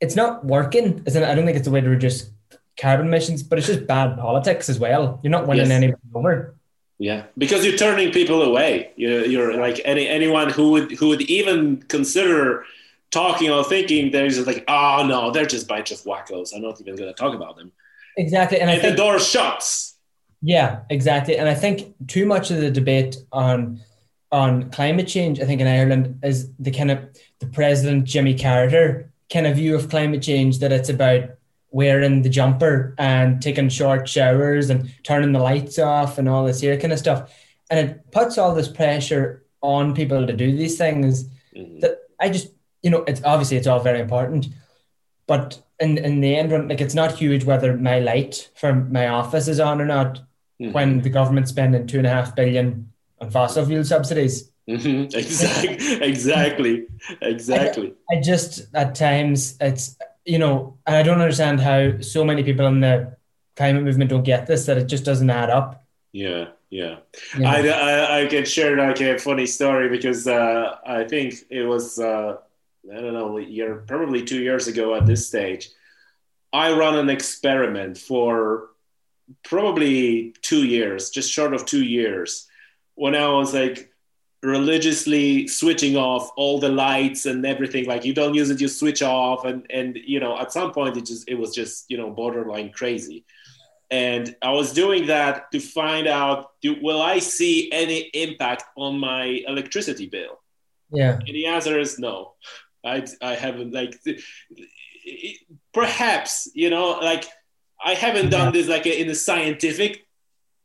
it's 0.00 0.16
not 0.16 0.44
working. 0.44 1.04
In, 1.06 1.24
I 1.24 1.34
don't 1.34 1.46
think 1.46 1.56
it's 1.56 1.68
a 1.68 1.70
way 1.70 1.80
to 1.80 1.88
reduce 1.88 2.30
carbon 2.78 3.06
emissions, 3.06 3.42
but 3.42 3.58
it's 3.58 3.68
just 3.68 3.86
bad 3.86 4.18
politics 4.18 4.68
as 4.68 4.78
well. 4.78 5.20
You're 5.22 5.30
not 5.30 5.46
winning 5.46 5.66
yes. 5.66 5.70
anyone 5.70 6.00
over. 6.14 6.54
Yeah, 6.98 7.24
because 7.36 7.64
you're 7.64 7.76
turning 7.76 8.12
people 8.12 8.42
away. 8.42 8.92
You're, 8.96 9.24
you're 9.24 9.56
like 9.56 9.80
any 9.84 10.08
anyone 10.08 10.50
who 10.50 10.70
would 10.70 10.92
who 10.92 11.08
would 11.08 11.22
even 11.22 11.82
consider 11.82 12.64
talking 13.10 13.50
or 13.50 13.64
thinking 13.64 14.10
there's 14.10 14.44
like, 14.46 14.64
oh 14.68 15.04
no, 15.06 15.30
they're 15.30 15.46
just 15.46 15.64
a 15.64 15.68
bunch 15.68 15.90
of 15.90 15.98
wackos. 16.02 16.54
I'm 16.54 16.62
not 16.62 16.80
even 16.80 16.96
going 16.96 17.12
to 17.12 17.14
talk 17.14 17.34
about 17.34 17.56
them. 17.56 17.72
Exactly, 18.16 18.60
and, 18.60 18.70
and 18.70 18.80
think, 18.80 18.96
the 18.96 19.02
door 19.02 19.18
shuts. 19.18 19.93
Yeah, 20.46 20.80
exactly. 20.90 21.38
And 21.38 21.48
I 21.48 21.54
think 21.54 21.94
too 22.06 22.26
much 22.26 22.50
of 22.50 22.60
the 22.60 22.70
debate 22.70 23.16
on 23.32 23.80
on 24.30 24.70
climate 24.70 25.08
change, 25.08 25.40
I 25.40 25.46
think 25.46 25.60
in 25.62 25.66
Ireland, 25.66 26.18
is 26.22 26.50
the 26.58 26.70
kind 26.70 26.90
of 26.90 26.98
the 27.38 27.46
President 27.46 28.04
Jimmy 28.04 28.36
Carter 28.36 29.10
kind 29.32 29.46
of 29.46 29.56
view 29.56 29.74
of 29.74 29.88
climate 29.88 30.20
change 30.20 30.58
that 30.58 30.70
it's 30.72 30.90
about 30.90 31.30
wearing 31.70 32.20
the 32.20 32.28
jumper 32.28 32.94
and 32.98 33.40
taking 33.40 33.70
short 33.70 34.06
showers 34.06 34.68
and 34.68 34.92
turning 35.02 35.32
the 35.32 35.38
lights 35.38 35.78
off 35.78 36.18
and 36.18 36.28
all 36.28 36.44
this 36.44 36.60
here 36.60 36.78
kind 36.78 36.92
of 36.92 36.98
stuff. 36.98 37.32
And 37.70 37.80
it 37.80 38.10
puts 38.12 38.36
all 38.36 38.54
this 38.54 38.68
pressure 38.68 39.46
on 39.62 39.94
people 39.94 40.26
to 40.26 40.32
do 40.34 40.54
these 40.54 40.76
things 40.76 41.24
mm-hmm. 41.56 41.80
that 41.80 42.00
I 42.20 42.28
just, 42.28 42.48
you 42.82 42.90
know, 42.90 43.02
it's 43.04 43.22
obviously 43.24 43.56
it's 43.56 43.66
all 43.66 43.80
very 43.80 44.00
important, 44.00 44.48
but 45.26 45.62
in, 45.80 45.96
in 45.96 46.20
the 46.20 46.36
end, 46.36 46.68
like 46.68 46.82
it's 46.82 46.94
not 46.94 47.12
huge 47.12 47.44
whether 47.44 47.74
my 47.76 47.98
light 48.00 48.50
from 48.56 48.92
my 48.92 49.08
office 49.08 49.48
is 49.48 49.58
on 49.58 49.80
or 49.80 49.86
not 49.86 50.20
mm-hmm. 50.60 50.72
when 50.72 51.00
the 51.00 51.10
government's 51.10 51.50
spending 51.50 51.86
two 51.86 51.98
and 51.98 52.06
a 52.06 52.10
half 52.10 52.34
billion 52.34 52.92
on 53.20 53.30
fossil 53.30 53.64
fuel 53.64 53.84
subsidies. 53.84 54.50
Mm-hmm. 54.68 55.14
Exactly, 55.18 56.02
exactly, 56.02 56.86
exactly. 57.20 57.94
I, 58.10 58.16
I, 58.16 58.20
just 58.22 58.74
at 58.74 58.94
times 58.94 59.58
it's 59.60 59.96
you 60.24 60.38
know, 60.38 60.78
and 60.86 60.96
I 60.96 61.02
don't 61.02 61.20
understand 61.20 61.60
how 61.60 62.00
so 62.00 62.24
many 62.24 62.42
people 62.42 62.66
in 62.66 62.80
the 62.80 63.16
climate 63.56 63.84
movement 63.84 64.10
don't 64.10 64.22
get 64.22 64.46
this 64.46 64.66
that 64.66 64.78
it 64.78 64.86
just 64.86 65.04
doesn't 65.04 65.28
add 65.28 65.50
up. 65.50 65.84
Yeah, 66.12 66.48
yeah. 66.70 66.96
yeah. 67.38 67.50
I, 67.50 67.68
I, 67.68 68.22
I 68.22 68.26
can 68.26 68.44
share 68.44 68.76
like 68.76 69.00
a 69.00 69.18
funny 69.18 69.46
story 69.46 69.88
because 69.88 70.26
uh, 70.26 70.76
I 70.86 71.04
think 71.04 71.34
it 71.50 71.64
was 71.64 71.98
uh, 71.98 72.36
I 72.90 73.00
don't 73.00 73.12
know 73.12 73.36
year 73.38 73.84
probably 73.86 74.24
two 74.24 74.40
years 74.40 74.66
ago 74.66 74.94
at 74.94 75.06
this 75.06 75.26
stage. 75.28 75.70
I 76.52 76.72
run 76.72 76.96
an 76.96 77.10
experiment 77.10 77.98
for 77.98 78.70
probably 79.44 80.34
two 80.42 80.64
years, 80.66 81.10
just 81.10 81.32
short 81.32 81.54
of 81.54 81.66
two 81.66 81.84
years, 81.84 82.46
when 82.94 83.14
I 83.14 83.28
was 83.28 83.54
like 83.54 83.90
religiously 84.44 85.48
switching 85.48 85.96
off 85.96 86.30
all 86.36 86.60
the 86.60 86.68
lights 86.68 87.24
and 87.26 87.44
everything. 87.46 87.86
Like 87.86 88.04
you 88.04 88.12
don't 88.12 88.34
use 88.34 88.50
it, 88.50 88.60
you 88.60 88.68
switch 88.68 89.02
off, 89.02 89.44
and 89.44 89.66
and 89.70 89.98
you 90.04 90.20
know 90.20 90.38
at 90.38 90.52
some 90.52 90.72
point 90.72 90.96
it 90.96 91.06
just 91.06 91.28
it 91.28 91.34
was 91.34 91.54
just 91.54 91.86
you 91.88 91.96
know 91.96 92.10
borderline 92.10 92.70
crazy. 92.70 93.24
And 93.90 94.34
I 94.42 94.50
was 94.50 94.72
doing 94.72 95.06
that 95.06 95.52
to 95.52 95.60
find 95.60 96.06
out 96.06 96.50
do, 96.60 96.76
will 96.82 97.00
I 97.00 97.18
see 97.18 97.70
any 97.72 98.10
impact 98.14 98.64
on 98.76 98.98
my 98.98 99.42
electricity 99.46 100.06
bill? 100.06 100.40
Yeah. 100.90 101.12
And 101.14 101.28
the 101.28 101.46
answer 101.46 101.78
is 101.78 101.98
no. 101.98 102.34
I 102.84 103.06
I 103.22 103.34
haven't 103.34 103.72
like 103.72 103.98
perhaps 105.72 106.48
you 106.54 106.70
know 106.70 106.98
like 107.00 107.24
I 107.84 107.94
haven't 107.94 108.30
done 108.30 108.52
this 108.52 108.66
like 108.66 108.86
in 108.86 109.10
a 109.10 109.14
scientific 109.14 110.06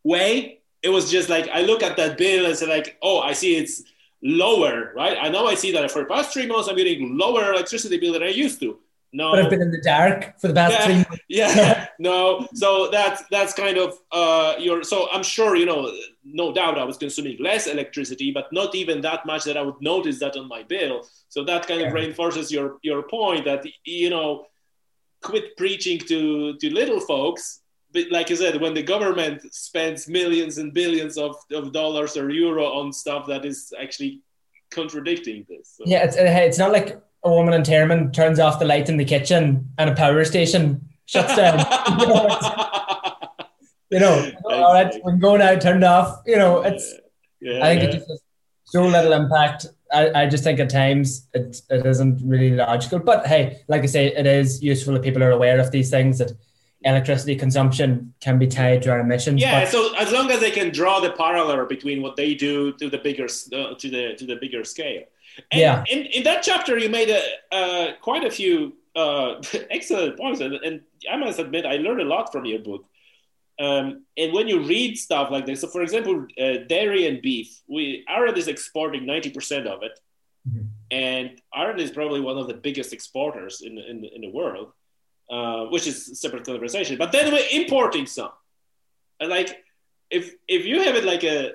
way. 0.04 0.62
It 0.82 0.90
was 0.90 1.12
just 1.12 1.30
like 1.30 1.50
I 1.50 1.62
look 1.62 1.84
at 1.84 1.98
that 1.98 2.18
bill 2.18 2.46
and 2.46 2.56
say 2.56 2.66
like, 2.66 2.98
oh, 3.02 3.20
I 3.20 3.34
see 3.34 3.58
it's 3.58 3.84
lower, 4.24 4.94
right? 4.96 5.18
I 5.20 5.30
know 5.30 5.46
I 5.48 5.56
see 5.56 5.72
that 5.74 5.92
for 5.92 6.00
the 6.04 6.08
past 6.08 6.34
three 6.34 6.48
months 6.48 6.70
I'm 6.70 6.78
getting 6.78 7.18
lower 7.18 7.54
electricity 7.54 8.00
bill 8.00 8.14
than 8.14 8.24
I 8.24 8.30
used 8.30 8.60
to. 8.62 8.80
No, 9.12 9.32
but 9.32 9.44
I've 9.44 9.50
been 9.50 9.62
in 9.62 9.72
the 9.72 9.82
dark 9.82 10.40
for 10.40 10.50
the 10.50 10.54
past 10.54 10.74
yeah, 10.74 10.86
three 10.86 10.96
months. 11.10 11.24
Yeah, 11.28 11.88
no. 11.98 12.48
So 12.54 12.90
that's 12.92 13.24
that's 13.32 13.54
kind 13.54 13.78
of 13.78 13.98
uh, 14.12 14.54
your. 14.60 14.84
So 14.84 15.10
I'm 15.12 15.24
sure 15.24 15.56
you 15.56 15.66
know, 15.66 15.92
no 16.24 16.54
doubt, 16.54 16.78
I 16.78 16.84
was 16.84 16.98
consuming 16.98 17.38
less 17.40 17.66
electricity, 17.66 18.32
but 18.32 18.54
not 18.54 18.76
even 18.76 19.02
that 19.02 19.26
much 19.26 19.46
that 19.46 19.58
I 19.58 19.64
would 19.64 19.82
notice 19.82 20.20
that 20.20 20.38
on 20.38 20.48
my 20.48 20.62
bill. 20.62 21.08
So 21.28 21.44
that 21.46 21.68
kind 21.68 21.82
of 21.82 21.92
reinforces 21.92 22.52
your 22.52 22.78
your 22.84 23.02
point 23.04 23.46
that 23.46 23.66
you 23.84 24.12
know 24.12 24.46
quit 25.22 25.56
preaching 25.58 26.00
to 26.00 26.58
to 26.58 26.70
little 26.74 27.00
folks 27.00 27.62
but 27.92 28.12
like 28.12 28.30
I 28.30 28.36
said, 28.36 28.62
when 28.62 28.74
the 28.74 28.84
government 28.84 29.42
spends 29.54 30.08
millions 30.08 30.58
and 30.58 30.74
billions 30.74 31.18
of, 31.18 31.36
of 31.52 31.74
dollars 31.74 32.16
or 32.18 32.30
euro 32.30 32.66
on 32.66 32.94
stuff 32.94 33.26
that 33.28 33.46
is 33.46 33.74
actually 33.80 34.22
contradicting 34.70 35.46
this. 35.50 35.76
So. 35.76 35.84
Yeah, 35.88 36.04
it's, 36.04 36.16
it's 36.16 36.58
not 36.60 36.72
like 36.72 37.02
a 37.24 37.30
woman 37.30 37.54
in 37.54 37.64
Termon 37.64 38.14
turns 38.14 38.40
off 38.40 38.60
the 38.60 38.66
light 38.66 38.90
in 38.90 38.98
the 38.98 39.06
kitchen 39.06 39.70
and 39.78 39.90
a 39.90 39.96
power 39.96 40.24
station 40.24 40.88
shuts 41.06 41.36
down. 41.36 41.58
you 43.90 44.00
know, 44.00 44.32
all 44.46 44.74
right, 44.74 44.94
we 44.94 45.12
can 45.12 45.20
go 45.20 45.36
now, 45.36 45.58
turned 45.58 45.84
off. 45.84 46.22
You 46.26 46.38
know, 46.38 46.62
it's. 46.62 46.94
Yeah, 47.42 47.66
I 47.66 47.70
think 47.70 47.84
yeah. 47.84 47.90
it 47.90 47.92
just 47.94 48.10
has 48.10 48.22
so 48.66 48.86
little 48.86 49.14
impact 49.14 49.68
I, 49.92 50.24
I 50.24 50.26
just 50.28 50.44
think 50.44 50.60
at 50.60 50.70
times 50.70 51.28
it, 51.34 51.62
it 51.70 51.86
isn't 51.86 52.22
really 52.24 52.52
logical. 52.52 53.00
But 53.00 53.28
hey, 53.28 53.62
like 53.68 53.84
I 53.84 53.88
say, 53.88 54.08
it 54.08 54.26
is 54.26 54.62
useful 54.62 54.94
that 54.94 55.04
people 55.04 55.24
are 55.24 55.32
aware 55.32 55.60
of 55.60 55.72
these 55.72 55.90
things 55.90 56.20
that 56.20 56.32
electricity 56.84 57.36
consumption 57.36 58.14
can 58.22 58.40
be 58.40 58.48
tied 58.48 58.82
to 58.84 58.92
our 58.92 59.00
emissions. 59.00 59.42
Yeah, 59.42 59.62
but, 59.62 59.70
so 59.70 59.96
as 59.98 60.12
long 60.12 60.32
as 60.32 60.40
they 60.40 60.52
can 60.52 60.72
draw 60.72 61.00
the 61.00 61.12
parallel 61.12 61.66
between 61.66 62.02
what 62.02 62.16
they 62.16 62.36
do 62.36 62.74
to 62.74 62.90
the 62.90 62.98
bigger 62.98 63.26
uh, 63.26 63.76
to 63.76 63.90
the 63.90 64.16
to 64.18 64.26
the 64.26 64.36
bigger 64.36 64.64
scale. 64.64 65.04
And 65.52 65.62
yeah. 65.62 65.84
In, 65.90 66.06
in 66.08 66.24
that 66.24 66.44
chapter, 66.44 66.78
you 66.78 66.90
made 66.90 67.10
a, 67.10 67.22
uh, 67.56 67.94
quite 68.02 68.24
a 68.24 68.32
few 68.32 68.74
uh, 68.96 69.42
excellent 69.72 70.18
points, 70.18 70.42
and, 70.42 70.54
and 70.56 70.82
I 71.12 71.18
must 71.18 71.40
admit, 71.40 71.66
I 71.66 71.78
learned 71.78 72.02
a 72.02 72.06
lot 72.06 72.32
from 72.32 72.46
your 72.46 72.60
book. 72.60 72.86
Um, 73.60 74.06
and 74.18 74.32
when 74.34 74.48
you 74.48 74.64
read 74.64 74.98
stuff 74.98 75.32
like 75.32 75.46
this, 75.46 75.62
so 75.62 75.68
for 75.68 75.82
example, 75.82 76.26
uh, 76.42 76.58
dairy 76.68 77.08
and 77.08 77.22
beef, 77.22 77.62
we 77.68 78.06
Ireland 78.08 78.38
is 78.38 78.48
exporting 78.48 79.06
ninety 79.06 79.30
percent 79.30 79.68
of 79.68 79.84
it, 79.84 80.00
mm-hmm. 80.48 80.68
and 80.92 81.42
Ireland 81.54 81.82
is 81.82 81.92
probably 81.92 82.22
one 82.22 82.38
of 82.38 82.48
the 82.48 82.54
biggest 82.54 82.94
exporters 82.94 83.62
in 83.62 83.78
in, 83.78 84.06
in 84.16 84.22
the 84.22 84.32
world. 84.32 84.72
uh, 85.30 85.66
which 85.66 85.88
is 85.88 86.10
a 86.10 86.16
separate 86.16 86.46
conversation. 86.46 86.98
But 86.98 87.12
then 87.12 87.32
we're 87.32 87.48
importing 87.52 88.06
some, 88.06 88.32
and 89.20 89.30
like 89.30 89.64
if 90.10 90.34
if 90.48 90.66
you 90.66 90.82
have 90.84 90.96
it 90.96 91.04
like 91.04 91.24
a 91.24 91.52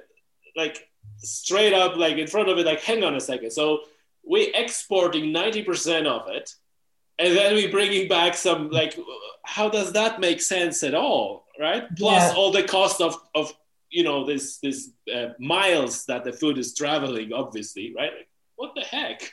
like 0.57 0.89
straight 1.19 1.73
up 1.73 1.97
like 1.97 2.17
in 2.17 2.27
front 2.27 2.49
of 2.49 2.59
it, 2.59 2.67
like 2.67 2.81
hang 2.83 3.03
on 3.03 3.17
a 3.17 3.21
second, 3.21 3.51
so 3.51 3.81
we're 4.25 4.53
exporting 4.55 5.33
ninety 5.33 5.63
percent 5.63 6.07
of 6.07 6.29
it, 6.29 6.55
and 7.19 7.37
then 7.37 7.55
we 7.55 7.67
bringing 7.69 8.09
back 8.09 8.35
some 8.35 8.71
like 8.71 8.99
how 9.45 9.69
does 9.69 9.93
that 9.93 10.21
make 10.21 10.41
sense 10.41 10.83
at 10.83 10.95
all, 10.95 11.45
right? 11.61 11.85
Plus 11.97 12.33
yeah. 12.33 12.37
all 12.37 12.51
the 12.51 12.63
cost 12.63 13.01
of 13.01 13.17
of 13.35 13.53
you 13.91 14.03
know 14.03 14.25
this 14.25 14.59
this 14.59 14.91
uh, 15.15 15.29
miles 15.39 16.05
that 16.07 16.25
the 16.25 16.33
food 16.33 16.59
is 16.59 16.75
traveling, 16.75 17.33
obviously, 17.33 17.95
right? 17.97 18.13
Like, 18.13 18.29
what 18.57 18.75
the 18.75 18.83
heck? 18.83 19.33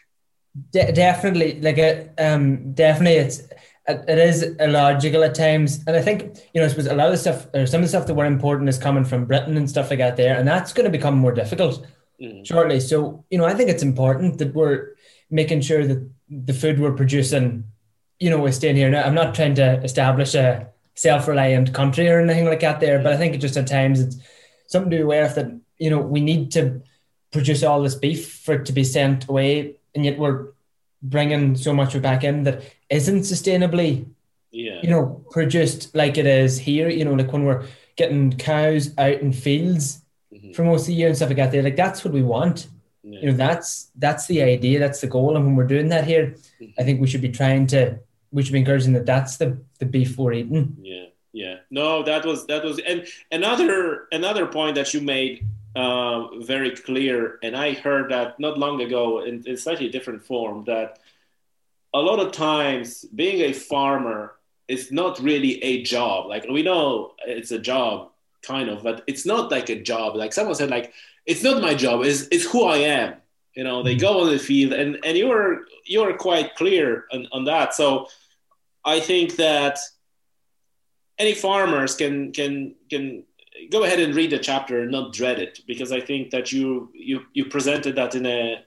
De- 0.71 0.91
definitely, 0.91 1.61
like 1.61 1.77
it, 1.77 2.13
um, 2.19 2.73
definitely, 2.73 3.19
it's 3.19 3.43
it 3.87 4.17
is 4.17 4.43
illogical 4.59 5.23
at 5.23 5.35
times. 5.35 5.83
And 5.87 5.95
I 5.95 6.01
think, 6.01 6.37
you 6.53 6.61
know, 6.61 6.65
I 6.65 6.67
suppose 6.69 6.87
a 6.87 6.93
lot 6.93 7.07
of 7.07 7.13
the 7.13 7.17
stuff 7.17 7.47
or 7.53 7.65
some 7.65 7.79
of 7.79 7.83
the 7.83 7.89
stuff 7.89 8.07
that 8.07 8.13
were 8.13 8.25
important 8.25 8.69
is 8.69 8.77
coming 8.77 9.03
from 9.03 9.25
Britain 9.25 9.57
and 9.57 9.69
stuff 9.69 9.89
like 9.89 9.99
that 9.99 10.17
there. 10.17 10.37
And 10.37 10.47
that's 10.47 10.73
going 10.73 10.85
to 10.85 10.91
become 10.91 11.17
more 11.17 11.31
difficult 11.31 11.85
mm. 12.21 12.45
shortly. 12.45 12.79
So, 12.79 13.25
you 13.29 13.37
know, 13.37 13.45
I 13.45 13.53
think 13.53 13.69
it's 13.69 13.83
important 13.83 14.37
that 14.37 14.53
we're 14.53 14.95
making 15.29 15.61
sure 15.61 15.87
that 15.87 16.09
the 16.31 16.53
food 16.53 16.79
we're 16.79 16.93
producing, 16.93 17.65
you 18.19 18.29
know, 18.29 18.45
is 18.45 18.55
staying 18.55 18.77
here. 18.77 18.89
Now, 18.89 19.03
I'm 19.03 19.13
not 19.13 19.35
trying 19.35 19.55
to 19.55 19.83
establish 19.83 20.33
a 20.33 20.69
self-reliant 20.95 21.73
country 21.73 22.09
or 22.09 22.21
anything 22.21 22.45
like 22.45 22.61
that 22.61 22.79
there, 22.79 22.99
but 22.99 23.11
I 23.11 23.17
think 23.17 23.35
it 23.35 23.39
just 23.39 23.57
at 23.57 23.67
times 23.67 23.99
it's 23.99 24.17
something 24.67 24.89
to 24.89 24.97
be 24.97 25.01
aware 25.03 25.25
of 25.25 25.35
that, 25.35 25.51
you 25.77 25.89
know, 25.89 25.99
we 25.99 26.21
need 26.21 26.51
to 26.53 26.81
produce 27.31 27.63
all 27.63 27.81
this 27.81 27.95
beef 27.95 28.31
for 28.31 28.55
it 28.55 28.65
to 28.65 28.73
be 28.73 28.83
sent 28.83 29.27
away. 29.27 29.75
And 29.93 30.05
yet 30.05 30.17
we're 30.17 30.47
bringing 31.03 31.55
so 31.55 31.73
much 31.73 31.99
back 32.01 32.23
in 32.23 32.43
that 32.43 32.63
isn't 32.89 33.21
sustainably, 33.21 34.05
yeah. 34.51 34.79
you 34.81 34.89
know, 34.89 35.23
produced 35.31 35.93
like 35.95 36.17
it 36.17 36.25
is 36.25 36.57
here. 36.57 36.89
You 36.89 37.05
know, 37.05 37.13
like 37.13 37.33
when 37.33 37.43
we're 37.43 37.65
getting 37.95 38.31
cows 38.37 38.97
out 38.97 39.19
in 39.19 39.33
fields 39.33 40.01
mm-hmm. 40.33 40.53
for 40.53 40.63
most 40.63 40.81
of 40.81 40.87
the 40.87 40.93
year 40.93 41.07
and 41.07 41.15
stuff 41.15 41.29
like 41.29 41.37
that. 41.37 41.51
There, 41.51 41.63
like 41.63 41.75
that's 41.75 42.05
what 42.05 42.13
we 42.13 42.21
want. 42.21 42.67
Yeah. 43.03 43.19
You 43.21 43.31
know, 43.31 43.37
that's 43.37 43.91
that's 43.97 44.27
the 44.27 44.43
idea, 44.43 44.79
that's 44.79 45.01
the 45.01 45.07
goal. 45.07 45.35
And 45.35 45.45
when 45.45 45.55
we're 45.55 45.67
doing 45.67 45.89
that 45.89 46.05
here, 46.05 46.35
mm-hmm. 46.61 46.79
I 46.79 46.83
think 46.83 47.01
we 47.01 47.07
should 47.07 47.21
be 47.21 47.29
trying 47.29 47.67
to, 47.67 47.99
we 48.31 48.43
should 48.43 48.53
be 48.53 48.59
encouraging 48.59 48.93
that 48.93 49.05
that's 49.05 49.37
the 49.37 49.57
the 49.79 49.85
beef 49.85 50.17
we're 50.17 50.33
eating. 50.33 50.77
Yeah, 50.81 51.05
yeah. 51.33 51.55
No, 51.71 52.03
that 52.03 52.25
was 52.25 52.45
that 52.45 52.63
was, 52.63 52.79
and 52.79 53.07
another 53.31 54.07
another 54.11 54.45
point 54.45 54.75
that 54.75 54.93
you 54.93 55.01
made 55.01 55.47
uh, 55.75 56.37
very 56.39 56.71
clear, 56.71 57.39
and 57.41 57.55
I 57.55 57.73
heard 57.73 58.11
that 58.11 58.39
not 58.39 58.59
long 58.59 58.81
ago 58.81 59.23
in, 59.23 59.43
in 59.47 59.57
slightly 59.57 59.89
different 59.89 60.23
form 60.23 60.65
that 60.65 60.99
a 61.93 61.99
lot 61.99 62.19
of 62.19 62.31
times 62.31 63.03
being 63.15 63.41
a 63.41 63.53
farmer 63.53 64.35
is 64.67 64.91
not 64.91 65.19
really 65.19 65.61
a 65.63 65.81
job. 65.83 66.27
Like 66.27 66.45
we 66.47 66.61
know 66.61 67.13
it's 67.25 67.51
a 67.51 67.59
job, 67.59 68.10
kind 68.41 68.69
of, 68.69 68.83
but 68.83 69.03
it's 69.07 69.25
not 69.25 69.51
like 69.51 69.69
a 69.69 69.81
job. 69.81 70.15
Like 70.15 70.33
someone 70.33 70.55
said, 70.55 70.69
like 70.69 70.93
it's 71.25 71.43
not 71.43 71.61
my 71.61 71.73
job. 71.73 72.03
It's 72.03 72.27
it's 72.31 72.45
who 72.45 72.65
I 72.65 72.77
am. 72.77 73.15
You 73.55 73.63
know, 73.63 73.83
they 73.83 73.95
mm-hmm. 73.95 74.01
go 74.01 74.21
on 74.21 74.31
the 74.31 74.39
field, 74.39 74.73
and 74.73 74.97
and 75.03 75.17
you're 75.17 75.61
you're 75.85 76.15
quite 76.17 76.55
clear 76.55 77.05
on, 77.11 77.27
on 77.31 77.45
that. 77.45 77.73
So 77.73 78.07
I 78.85 78.99
think 78.99 79.35
that 79.37 79.79
any 81.17 81.33
farmers 81.33 81.95
can 81.95 82.31
can 82.31 82.75
can 82.89 83.23
go 83.69 83.83
ahead 83.83 83.99
and 83.99 84.15
read 84.15 84.31
the 84.31 84.39
chapter 84.39 84.81
and 84.81 84.91
not 84.91 85.13
dread 85.13 85.39
it 85.39 85.59
because 85.67 85.91
I 85.91 86.01
think 86.01 86.31
that 86.31 86.51
you 86.51 86.91
you 86.93 87.25
you 87.33 87.45
presented 87.45 87.95
that 87.95 88.15
in 88.15 88.25
a 88.25 88.63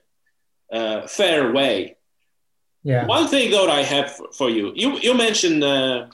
uh, 0.71 1.07
fair 1.07 1.51
way 1.51 1.95
yeah. 2.85 3.07
One 3.07 3.27
thing 3.27 3.49
though 3.49 3.67
I 3.67 3.81
have 3.81 4.11
for 4.37 4.47
you, 4.47 4.71
you 4.75 4.99
you 4.99 5.15
mentioned 5.15 5.63
uh, 5.63 6.05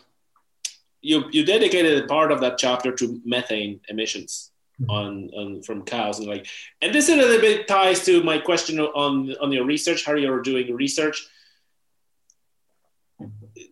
you 1.02 1.26
you 1.32 1.46
dedicated 1.46 2.04
a 2.04 2.08
part 2.08 2.32
of 2.32 2.40
that 2.42 2.58
chapter 2.58 2.92
to 2.92 3.22
methane 3.26 3.80
emissions 3.90 4.52
mm-hmm. 4.80 4.92
on, 4.92 5.30
on 5.36 5.62
from 5.64 5.84
cows 5.84 6.20
and 6.20 6.28
like, 6.28 6.48
and 6.82 6.94
this 6.94 7.10
a 7.10 7.16
little 7.16 7.42
bit 7.42 7.68
ties 7.68 8.06
to 8.06 8.24
my 8.24 8.38
question 8.38 8.80
on 8.80 9.36
on 9.42 9.52
your 9.52 9.66
research, 9.66 10.06
how 10.06 10.14
you're 10.14 10.42
doing 10.42 10.74
research, 10.76 11.28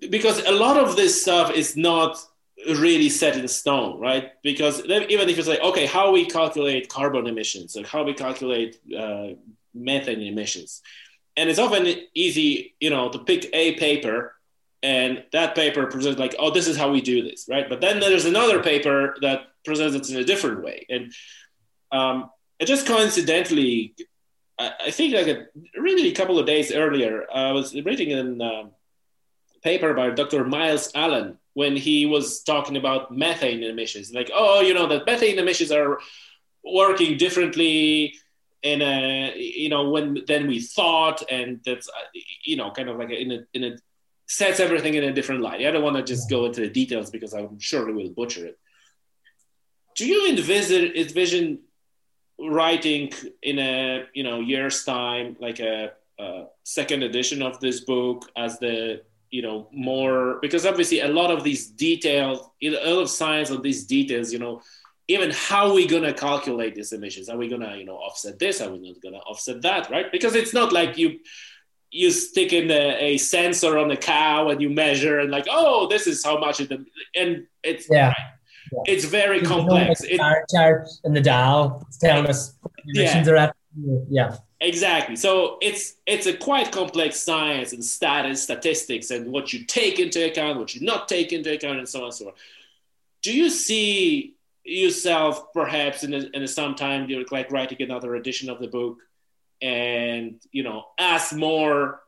because 0.10 0.44
a 0.46 0.52
lot 0.52 0.78
of 0.78 0.96
this 0.96 1.22
stuff 1.22 1.52
is 1.52 1.78
not 1.78 2.18
really 2.68 3.10
set 3.10 3.38
in 3.38 3.48
stone, 3.48 4.00
right? 4.00 4.32
Because 4.44 4.84
even 4.86 5.30
if 5.30 5.38
you 5.38 5.44
say, 5.44 5.60
okay, 5.60 5.86
how 5.86 6.12
we 6.12 6.26
calculate 6.26 6.90
carbon 6.90 7.26
emissions 7.28 7.76
and 7.78 7.86
how 7.86 8.04
we 8.04 8.14
calculate 8.14 8.80
uh, 8.98 9.30
methane 9.74 10.22
emissions, 10.22 10.82
and 11.38 11.50
it's 11.50 11.60
often 11.60 11.88
easy, 12.14 12.76
you 12.80 12.90
know, 12.90 13.10
to 13.10 13.20
pick 13.20 13.50
a 13.54 13.76
paper 13.76 14.36
and 14.82 15.24
that 15.34 15.56
paper 15.56 15.88
presents 15.88 16.20
like, 16.20 16.36
oh, 16.40 16.52
this 16.52 16.68
is 16.68 16.78
how 16.78 16.92
we 16.92 17.02
do 17.02 17.22
this, 17.24 17.48
right? 17.50 17.68
But 17.68 17.82
then 17.82 18.00
there's 18.00 18.26
another 18.26 18.64
paper 18.64 19.16
that 19.22 19.42
presents 19.66 19.96
it 19.96 20.14
in 20.14 20.22
a 20.22 20.26
different 20.26 20.64
way. 20.64 20.86
And 20.90 21.14
um, 21.92 22.30
it 22.60 22.66
just 22.66 22.88
coincidentally, 22.88 23.96
I, 24.58 24.72
I 24.88 24.92
think 24.92 25.14
like 25.14 25.28
a 25.28 25.48
really 25.80 26.10
a 26.10 26.16
couple 26.16 26.40
of 26.40 26.46
days 26.46 26.72
earlier, 26.72 27.26
I 27.34 27.52
was 27.52 27.74
reading 27.74 28.14
a 28.14 28.44
um, 28.44 28.72
paper 29.64 29.94
by 29.94 30.12
Dr. 30.12 30.46
Myles 30.46 30.92
Allen 30.96 31.38
when 31.54 31.76
he 31.76 32.06
was 32.06 32.42
talking 32.44 32.78
about 32.78 33.16
methane 33.16 33.64
emissions. 33.64 34.14
Like, 34.14 34.32
oh, 34.34 34.62
you 34.62 34.74
know, 34.74 34.88
that 34.88 35.06
methane 35.06 35.40
emissions 35.40 35.72
are 35.72 36.00
working 36.64 37.18
differently 37.18 38.16
in 38.62 38.82
a 38.82 39.34
you 39.38 39.70
know 39.70 39.90
when 39.90 40.18
then 40.28 40.46
we 40.46 40.60
thought 40.60 41.24
and 41.32 41.62
that's 41.66 41.90
you 42.44 42.58
know 42.58 42.70
kind 42.72 42.90
of 42.90 42.98
like 42.98 43.10
in 43.10 43.32
a 43.32 43.40
in 43.54 43.64
a 43.64 43.78
sets 44.30 44.60
everything 44.60 44.94
in 44.94 45.04
a 45.04 45.12
different 45.12 45.42
light. 45.42 45.66
I 45.66 45.72
don't 45.72 45.84
want 45.84 45.98
to 45.98 46.04
just 46.04 46.30
go 46.30 46.46
into 46.46 46.62
the 46.62 46.70
details 46.70 47.10
because 47.10 47.34
I'm 47.34 47.60
sure 47.60 47.86
we 47.86 47.94
will 47.94 48.12
butcher 48.12 48.46
it. 48.46 48.60
Do 49.96 50.06
you 50.06 50.30
envision 50.30 50.96
envision 50.96 51.60
writing 52.40 53.12
in 53.42 53.60
a 53.60 54.06
you 54.14 54.24
know 54.24 54.40
year's 54.40 54.86
time 54.86 55.36
like 55.42 55.60
a, 55.60 55.92
a 56.20 56.46
second 56.64 57.04
edition 57.04 57.42
of 57.42 57.60
this 57.60 57.82
book 57.82 58.32
as 58.38 58.60
the 58.60 59.02
you 59.32 59.42
know 59.42 59.68
more 59.74 60.40
because 60.42 60.66
obviously 60.66 61.02
a 61.02 61.08
lot 61.08 61.32
of 61.32 61.44
these 61.44 61.68
details 61.68 62.50
a 62.62 62.70
lot 62.70 63.02
of 63.02 63.10
science 63.10 63.50
of 63.50 63.62
these 63.62 63.86
details 63.86 64.32
you 64.32 64.40
know 64.40 64.62
even 65.10 65.32
how 65.32 65.68
are 65.68 65.74
we 65.74 65.88
gonna 65.88 66.14
calculate 66.14 66.76
these 66.76 66.94
emissions? 66.94 67.30
Are 67.30 67.38
we 67.38 67.50
gonna, 67.50 67.76
you 67.76 67.84
know, 67.84 67.96
offset 67.96 68.38
this? 68.38 68.62
Are 68.62 68.70
we 68.70 68.78
not 68.78 69.02
gonna 69.02 69.18
offset 69.18 69.60
that? 69.64 69.90
Right? 69.90 70.12
Because 70.12 70.36
it's 70.36 70.54
not 70.54 70.72
like 70.72 71.00
you 71.00 71.20
you 71.92 72.12
stick 72.12 72.54
in 72.54 72.70
a, 72.70 72.98
a 73.00 73.18
sensor 73.18 73.78
on 73.78 73.88
the 73.88 73.98
cow 73.98 74.50
and 74.50 74.62
you 74.62 74.70
measure 74.70 75.20
and 75.20 75.32
like, 75.32 75.48
oh, 75.50 75.88
this 75.88 76.08
is 76.08 76.24
how 76.24 76.38
much 76.38 76.60
it 76.60 76.72
and 77.16 77.48
it's 77.64 77.88
yeah. 77.90 78.08
Right? 78.08 78.16
yeah. 78.72 78.94
It's 78.94 79.06
very 79.06 79.42
complex. 79.42 80.02
No, 80.02 80.18
like, 80.18 80.38
it, 80.38 80.56
chart 80.56 80.88
in 81.04 81.14
the 81.14 81.22
dial 81.22 81.86
telling 82.00 82.28
us 82.28 82.56
emissions 82.88 83.28
yeah. 83.28 83.34
are 83.34 83.38
at. 83.38 83.56
Yeah. 84.10 84.36
Exactly. 84.62 85.16
So 85.16 85.58
it's 85.62 85.96
it's 86.06 86.26
a 86.26 86.36
quite 86.36 86.72
complex 86.72 87.20
science 87.20 87.72
and 87.72 87.84
status, 87.84 88.44
statistics, 88.44 89.10
and 89.10 89.32
what 89.32 89.54
you 89.54 89.64
take 89.66 90.00
into 90.00 90.26
account, 90.26 90.60
what 90.60 90.76
you 90.76 90.86
not 90.86 91.08
take 91.08 91.32
into 91.32 91.54
account, 91.54 91.80
and 91.80 91.88
so 91.88 92.00
on 92.00 92.06
and 92.06 92.14
so 92.14 92.28
on. 92.28 92.34
Do 93.22 93.34
you 93.34 93.50
see 93.50 94.36
yourself 94.66 95.54
perhaps 95.54 96.04
in 96.04 96.14
a, 96.14 96.30
in 96.34 96.44
a 96.44 96.48
sometime 96.48 97.10
you're 97.10 97.26
like 97.32 97.52
writing 97.52 97.82
another 97.82 98.16
edition 98.16 98.50
of 98.50 98.60
the 98.60 98.68
book 98.68 98.98
and 99.62 100.42
you 100.52 100.64
know 100.64 100.86
as 100.98 101.34
more 101.34 102.00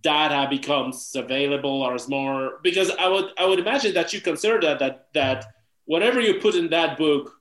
data 0.00 0.48
becomes 0.48 1.12
available 1.14 1.82
or 1.82 1.94
as 1.94 2.08
more 2.08 2.60
because 2.62 2.90
i 2.98 3.08
would 3.08 3.26
i 3.38 3.44
would 3.44 3.58
imagine 3.58 3.92
that 3.94 4.12
you 4.12 4.20
consider 4.20 4.60
that 4.60 4.78
that 4.78 5.06
that 5.14 5.46
whatever 5.84 6.20
you 6.20 6.40
put 6.40 6.54
in 6.54 6.70
that 6.70 6.96
book 6.96 7.32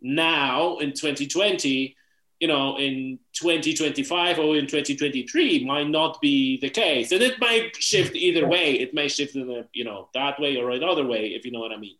now 0.00 0.76
in 0.78 0.90
2020 0.90 1.96
you 2.40 2.48
know 2.48 2.76
in 2.78 3.18
2025 3.34 4.38
or 4.38 4.56
in 4.56 4.66
2023 4.66 5.64
might 5.64 5.88
not 5.88 6.20
be 6.20 6.58
the 6.60 6.70
case. 6.70 7.12
And 7.12 7.22
it 7.22 7.38
might 7.40 7.76
shift 7.76 8.14
either 8.14 8.46
way. 8.46 8.74
It 8.74 8.94
may 8.94 9.08
shift 9.08 9.34
in 9.36 9.50
a 9.50 9.64
you 9.72 9.84
know 9.84 10.08
that 10.14 10.40
way 10.40 10.56
or 10.56 10.70
another 10.70 11.04
way 11.04 11.28
if 11.28 11.44
you 11.44 11.50
know 11.50 11.60
what 11.60 11.72
i 11.72 11.76
mean. 11.76 11.96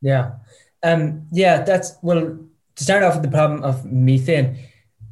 Yeah. 0.00 0.32
Um, 0.82 1.28
yeah, 1.30 1.62
that's 1.62 1.96
well. 2.02 2.38
To 2.76 2.84
start 2.84 3.02
off 3.02 3.14
with 3.14 3.22
the 3.22 3.30
problem 3.30 3.62
of 3.62 3.84
methane, 3.84 4.56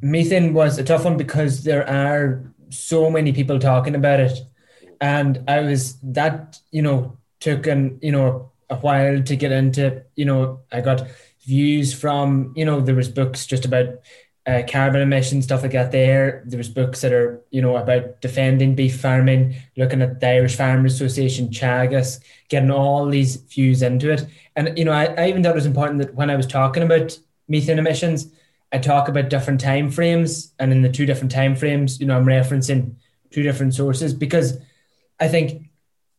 methane 0.01 0.53
was 0.53 0.77
a 0.77 0.83
tough 0.83 1.05
one 1.05 1.17
because 1.17 1.63
there 1.63 1.87
are 1.87 2.43
so 2.69 3.09
many 3.09 3.33
people 3.33 3.59
talking 3.59 3.95
about 3.95 4.19
it, 4.19 4.37
and 4.99 5.43
I 5.47 5.61
was 5.61 5.97
that 6.01 6.59
you 6.71 6.81
know 6.81 7.17
took 7.39 7.67
an 7.67 7.99
you 8.01 8.11
know 8.11 8.51
a 8.69 8.75
while 8.77 9.21
to 9.23 9.35
get 9.35 9.51
into. 9.51 10.03
You 10.15 10.25
know, 10.25 10.59
I 10.71 10.81
got 10.81 11.07
views 11.45 11.93
from 11.93 12.53
you 12.55 12.65
know 12.65 12.81
there 12.81 12.95
was 12.95 13.09
books 13.09 13.45
just 13.45 13.65
about 13.65 13.87
uh, 14.47 14.63
carbon 14.67 15.01
emissions, 15.01 15.45
stuff 15.45 15.61
like 15.61 15.73
that. 15.73 15.91
There, 15.91 16.43
there 16.47 16.57
was 16.57 16.69
books 16.69 17.01
that 17.01 17.13
are 17.13 17.41
you 17.51 17.61
know 17.61 17.75
about 17.77 18.21
defending 18.21 18.75
beef 18.75 18.99
farming, 18.99 19.55
looking 19.77 20.01
at 20.01 20.19
the 20.19 20.27
Irish 20.27 20.55
Farmers 20.55 20.95
Association, 20.95 21.49
Teagasc 21.49 22.21
getting 22.49 22.71
all 22.71 23.07
these 23.07 23.35
views 23.37 23.81
into 23.81 24.11
it. 24.11 24.25
And 24.55 24.77
you 24.77 24.85
know, 24.85 24.91
I, 24.91 25.05
I 25.05 25.29
even 25.29 25.43
thought 25.43 25.51
it 25.51 25.55
was 25.55 25.65
important 25.65 26.01
that 26.01 26.15
when 26.15 26.29
I 26.29 26.35
was 26.35 26.47
talking 26.47 26.83
about 26.83 27.17
methane 27.47 27.79
emissions, 27.79 28.31
I 28.73 28.77
talk 28.79 29.07
about 29.07 29.29
different 29.29 29.59
time 29.59 29.89
frames, 29.89 30.53
and 30.59 30.71
in 30.71 30.81
the 30.81 30.89
two 30.89 31.05
different 31.05 31.31
time 31.31 31.55
frames, 31.55 31.99
you 31.99 32.05
know, 32.05 32.15
I'm 32.15 32.25
referencing 32.25 32.95
two 33.29 33.43
different 33.43 33.73
sources 33.73 34.13
because 34.13 34.57
I 35.19 35.27
think 35.27 35.69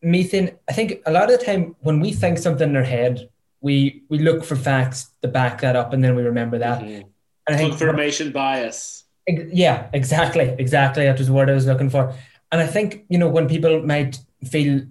methane, 0.02 0.52
I 0.68 0.72
think 0.72 1.00
a 1.06 1.12
lot 1.12 1.30
of 1.30 1.38
the 1.38 1.44
time 1.44 1.76
when 1.80 2.00
we 2.00 2.12
think 2.12 2.38
something 2.38 2.68
in 2.68 2.76
our 2.76 2.82
head, 2.82 3.28
we 3.60 4.02
we 4.08 4.18
look 4.18 4.44
for 4.44 4.56
facts 4.56 5.10
to 5.22 5.28
back 5.28 5.60
that 5.60 5.76
up, 5.76 5.92
and 5.92 6.02
then 6.04 6.14
we 6.14 6.22
remember 6.22 6.58
that. 6.58 6.82
Mhm. 6.82 7.04
And 7.46 7.56
I 7.56 7.56
think 7.56 7.70
Confirmation 7.70 8.32
bias. 8.32 9.04
Yeah, 9.26 9.86
exactly, 9.92 10.54
exactly. 10.58 11.04
That 11.04 11.18
was 11.18 11.28
the 11.28 11.32
word 11.32 11.48
I 11.48 11.54
was 11.54 11.66
looking 11.66 11.90
for. 11.90 12.12
And 12.50 12.60
I 12.60 12.66
think 12.66 13.04
you 13.08 13.18
know 13.18 13.28
when 13.28 13.48
people 13.48 13.82
might 13.82 14.18
feel 14.44 14.82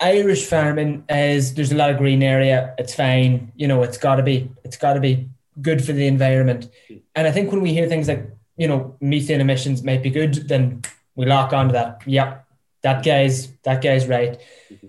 Irish 0.00 0.44
farming 0.46 1.04
is 1.08 1.54
there's 1.54 1.72
a 1.72 1.76
lot 1.76 1.90
of 1.90 1.98
green 1.98 2.22
area. 2.22 2.74
It's 2.78 2.94
fine. 2.94 3.52
You 3.56 3.66
know, 3.66 3.82
it's 3.82 3.98
got 3.98 4.16
to 4.16 4.22
be. 4.22 4.48
It's 4.64 4.76
got 4.76 4.94
to 4.94 5.00
be 5.00 5.28
good 5.60 5.84
for 5.84 5.92
the 5.92 6.06
environment. 6.06 6.68
And 7.14 7.26
I 7.26 7.32
think 7.32 7.50
when 7.52 7.60
we 7.60 7.72
hear 7.72 7.88
things 7.88 8.08
like 8.08 8.30
you 8.56 8.68
know 8.68 8.96
methane 9.00 9.40
emissions 9.40 9.82
might 9.82 10.02
be 10.02 10.10
good, 10.10 10.48
then 10.48 10.82
we 11.14 11.26
lock 11.26 11.52
onto 11.52 11.72
that. 11.72 12.02
Yep, 12.06 12.44
that 12.82 13.04
guy's 13.04 13.52
that 13.62 13.82
guy's 13.82 14.06
right. 14.06 14.40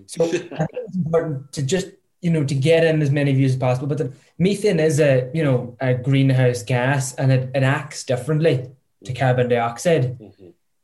So 0.06 0.24
I 0.24 0.28
think 0.28 0.50
it's 0.52 0.96
important 0.96 1.52
to 1.52 1.62
just 1.62 1.88
you 2.20 2.30
know 2.30 2.44
to 2.44 2.54
get 2.54 2.84
in 2.84 3.02
as 3.02 3.10
many 3.10 3.32
views 3.32 3.52
as 3.52 3.58
possible. 3.58 3.88
But 3.88 3.98
the 3.98 4.12
methane 4.38 4.80
is 4.80 5.00
a 5.00 5.30
you 5.34 5.44
know 5.44 5.76
a 5.80 5.94
greenhouse 5.94 6.62
gas 6.62 7.14
and 7.14 7.32
it, 7.32 7.50
it 7.54 7.62
acts 7.62 8.04
differently 8.04 8.70
to 9.04 9.12
carbon 9.12 9.48
dioxide. 9.48 10.18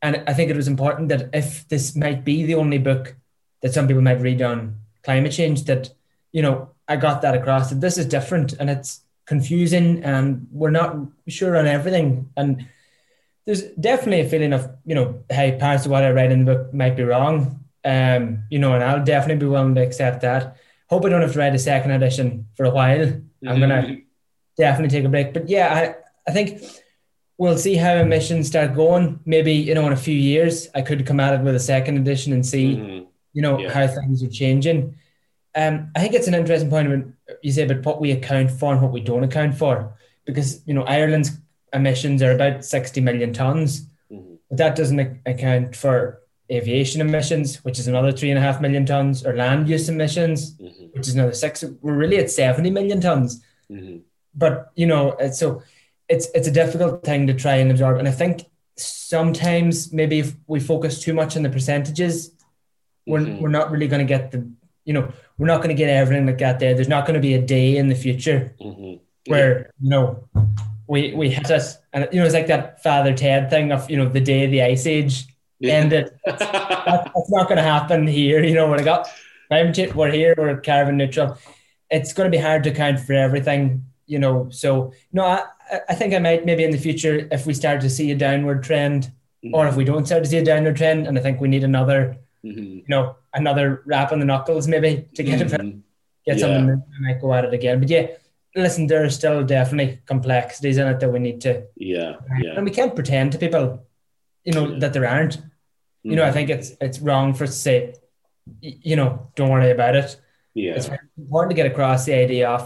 And 0.03 0.22
I 0.26 0.34
think 0.34 0.51
it 0.51 0.57
was 0.57 0.68
important 0.68 1.09
that 1.09 1.30
if 1.32 1.66
this 1.68 1.97
might 1.97 2.24
be 2.24 2.45
the 2.45 2.55
only 2.55 2.78
book 2.78 3.16
that 3.62 3.74
some 3.74 3.87
people 3.89 4.03
might 4.03 4.20
read 4.20 4.43
on 4.43 4.76
climate 5.03 5.32
change, 5.32 5.64
that 5.64 5.91
you 6.32 6.43
know 6.43 6.70
I 6.89 6.97
got 6.97 7.22
that 7.22 7.34
across 7.34 7.70
that 7.70 7.80
this 7.80 7.99
is 7.99 8.07
different 8.07 8.53
and 8.55 8.70
it's 8.70 9.01
confusing 9.27 10.03
and 10.05 10.47
we're 10.53 10.70
not 10.70 10.97
sure 11.29 11.57
on 11.57 11.66
everything. 11.66 12.31
And 12.37 12.66
there's 13.45 13.62
definitely 13.89 14.20
a 14.27 14.29
feeling 14.29 14.53
of 14.53 14.70
you 14.85 14.95
know 14.95 15.22
hey 15.31 15.57
parts 15.59 15.85
of 15.85 15.91
what 15.91 16.03
I 16.05 16.11
write 16.12 16.33
in 16.33 16.45
the 16.45 16.55
book 16.55 16.74
might 16.74 16.97
be 16.97 17.03
wrong. 17.05 17.61
Um, 17.85 18.45
you 18.51 18.59
know, 18.59 18.72
and 18.74 18.83
I'll 18.83 19.05
definitely 19.05 19.45
be 19.47 19.51
willing 19.51 19.74
to 19.77 19.83
accept 19.83 20.22
that. 20.22 20.57
Hope 20.89 21.05
I 21.05 21.09
don't 21.09 21.22
have 21.22 21.33
to 21.33 21.39
write 21.39 21.55
a 21.55 21.59
second 21.59 21.91
edition 21.93 22.47
for 22.57 22.64
a 22.64 22.70
while. 22.70 23.07
I'm 23.47 23.61
gonna 23.61 23.83
Mhm. 23.83 24.03
definitely 24.57 24.97
take 24.97 25.05
a 25.05 25.09
break. 25.09 25.33
But 25.33 25.49
yeah, 25.49 25.68
I, 25.72 26.31
I 26.31 26.33
think 26.33 26.62
we'll 27.39 27.59
see 27.59 27.74
how 27.77 27.95
emissions 27.95 28.49
start 28.49 28.74
going. 28.74 29.20
Maybe, 29.24 29.53
you 29.53 29.74
know, 29.74 29.87
in 29.87 29.93
a 29.93 29.97
few 29.97 30.16
years, 30.16 30.68
I 30.74 30.83
could 30.83 31.07
come 31.07 31.20
at 31.20 31.35
it 31.35 31.43
with 31.43 31.55
a 31.55 31.61
second 31.61 31.99
edition 31.99 32.33
and 32.33 32.45
see, 32.45 32.77
Mhm. 32.77 33.07
you 33.35 33.43
know, 33.43 33.59
Yeah. 33.61 33.70
how 33.72 33.87
things 33.87 34.22
are 34.24 34.29
changing. 34.43 34.95
Um, 35.57 35.90
I 35.96 36.00
think 36.00 36.14
it's 36.14 36.28
an 36.28 36.34
interesting 36.34 36.68
point 36.70 36.88
when 36.90 37.14
you 37.42 37.50
say 37.50 37.62
about 37.62 37.84
what 37.84 38.00
we 38.00 38.12
account 38.12 38.50
for 38.50 38.72
and 38.72 38.82
what 38.82 38.92
we 38.92 39.00
don't 39.00 39.24
account 39.24 39.54
for. 39.54 39.96
Because, 40.26 40.61
you 40.66 40.74
know, 40.74 40.82
Ireland's 40.84 41.32
emissions 41.72 42.22
are 42.22 42.32
about 42.32 42.64
60 42.64 43.00
million 43.00 43.32
tons, 43.32 43.88
Mhm. 44.12 44.36
but 44.48 44.59
that 44.59 44.76
doesn't 44.76 45.20
account 45.24 45.74
for 45.74 46.20
aviation 46.52 47.00
emissions, 47.00 47.64
which 47.64 47.78
is 47.78 47.88
another 47.88 48.12
three 48.12 48.30
and 48.30 48.38
a 48.38 48.42
half 48.42 48.61
million 48.61 48.84
tons, 48.84 49.24
or 49.26 49.34
land 49.34 49.68
use 49.68 49.88
emissions, 49.88 50.54
Mhm. 50.57 50.92
which 50.94 51.09
is 51.09 51.14
another 51.14 51.32
six. 51.32 51.64
We're 51.80 51.96
really 51.96 52.18
at 52.18 52.30
70 52.30 52.70
million 52.70 53.00
tons 53.00 53.42
Mhm. 53.70 54.02
but 54.32 54.70
you 54.76 54.86
know 54.86 55.16
so 55.32 55.62
it's 56.09 56.28
it's 56.34 56.46
a 56.46 56.52
difficult 56.52 57.02
thing 57.02 57.26
to 57.26 57.34
try 57.34 57.57
and 57.57 57.68
absorb 57.70 57.98
and 57.98 58.07
i 58.07 58.12
think 58.12 58.44
sometimes 58.76 59.92
maybe 59.92 60.18
if 60.20 60.36
we 60.46 60.61
focus 60.61 61.00
too 61.00 61.12
much 61.14 61.36
on 61.36 61.42
the 61.42 61.50
percentages 61.50 62.30
we're, 63.09 63.20
Mhm. 63.20 63.40
we're 63.40 63.48
not 63.59 63.70
really 63.72 63.88
going 63.88 64.07
to 64.07 64.14
get 64.16 64.30
the 64.30 64.46
you 64.87 64.93
know 64.95 65.12
we're 65.39 65.47
not 65.53 65.59
going 65.62 65.68
to 65.76 65.80
get 65.82 65.91
everything 65.91 66.26
like 66.26 66.39
that 66.39 66.59
there 66.61 66.74
there's 66.74 66.89
not 66.97 67.05
going 67.07 67.14
to 67.20 67.26
be 67.28 67.34
a 67.34 67.43
day 67.43 67.76
in 67.76 67.89
the 67.89 67.95
future 67.95 68.41
Mhm. 68.61 69.01
where 69.26 69.70
you 69.80 69.91
know 69.91 70.05
we 70.89 71.12
we 71.14 71.28
hit 71.30 71.51
us. 71.51 71.76
and 71.93 72.09
you 72.12 72.18
know 72.20 72.24
it's 72.24 72.34
like 72.34 72.47
that 72.47 72.82
father 72.82 73.12
ted 73.12 73.51
thing 73.51 73.72
of 73.72 73.91
you 73.91 73.97
know 73.99 74.09
the 74.09 74.20
day 74.32 74.45
of 74.47 74.51
the 74.51 74.62
ice 74.62 74.87
age 74.87 75.26
ended 75.62 76.11
that, 76.24 76.39
that's 76.39 77.30
not 77.30 77.49
going 77.49 77.57
to 77.57 77.62
happen 77.74 78.07
here 78.07 78.43
you 78.45 78.55
know 78.55 78.68
when 78.70 78.78
i 78.80 78.84
got 78.84 79.09
climate 79.49 79.74
change 79.74 79.95
we're 79.95 80.11
here 80.11 80.34
we're 80.39 80.61
carbon 80.61 80.97
neutral 80.97 81.37
it's 81.91 82.12
going 82.12 82.30
to 82.30 82.37
be 82.37 82.43
hard 82.43 82.62
to 82.64 82.70
account 82.70 83.01
for 83.01 83.14
everything 83.14 83.84
you 84.07 84.18
know 84.18 84.49
so 84.51 84.93
no 85.12 85.22
I, 85.24 85.43
I 85.89 85.95
think 85.95 86.14
i 86.14 86.18
might 86.18 86.45
maybe 86.47 86.62
in 86.64 86.70
the 86.70 86.78
future 86.89 87.26
if 87.32 87.47
we 87.47 87.55
start 87.55 87.80
to 87.80 87.91
see 87.91 88.11
a 88.12 88.16
downward 88.16 88.62
trend 88.62 89.11
or 89.53 89.66
if 89.68 89.76
we 89.76 89.84
don't 89.84 90.07
start 90.07 90.22
to 90.24 90.28
see 90.28 90.39
a 90.39 90.45
downward 90.45 90.76
trend 90.76 91.07
and 91.07 91.18
i 91.18 91.22
think 91.22 91.41
we 91.41 91.49
need 91.49 91.64
another 91.64 92.16
Mhm. 92.45 92.76
you 92.84 92.91
know 92.95 93.16
another 93.41 93.82
rap 93.93 94.12
on 94.12 94.18
the 94.22 94.24
knuckles 94.30 94.66
maybe 94.74 94.91
to 95.16 95.22
get 95.22 95.39
Mhm. 95.41 95.82
get 96.26 96.41
something 96.41 96.82
I 96.97 97.01
might 97.07 97.20
go 97.20 97.28
at 97.34 97.45
it 97.49 97.55
again 97.59 97.76
but 97.80 97.89
yeah 97.95 98.07
listen 98.64 98.87
there 98.91 99.05
are 99.05 99.11
still 99.20 99.39
definitely 99.57 99.91
complexities 100.12 100.76
in 100.80 100.87
it 100.93 100.99
that 101.01 101.11
we 101.14 101.18
need 101.26 101.41
to 101.47 101.53
Yeah, 101.76 102.12
yeah. 102.43 102.55
and 102.57 102.64
we 102.68 102.72
can't 102.78 102.95
pretend 102.99 103.32
to 103.32 103.39
people 103.45 103.64
you 104.47 104.53
know 104.57 104.64
Yeah. 104.68 104.78
that 104.80 104.93
there 104.95 105.07
aren't 105.14 105.37
you 106.09 106.16
know 106.16 106.24
i 106.30 106.32
think 106.37 106.49
it's 106.57 106.68
it's 106.87 106.99
wrong 107.07 107.34
for 107.37 107.45
us 107.45 107.51
to 107.57 107.61
say 107.68 107.76
you 108.61 108.97
know 108.99 109.11
don't 109.37 109.51
worry 109.57 109.70
about 109.78 109.95
it 110.03 110.11
Yeah. 110.55 110.76
it's 110.76 110.89
important 111.18 111.51
to 111.53 111.57
get 111.62 111.70
across 111.72 112.01
the 112.09 112.14
idea 112.26 112.49
of 112.57 112.62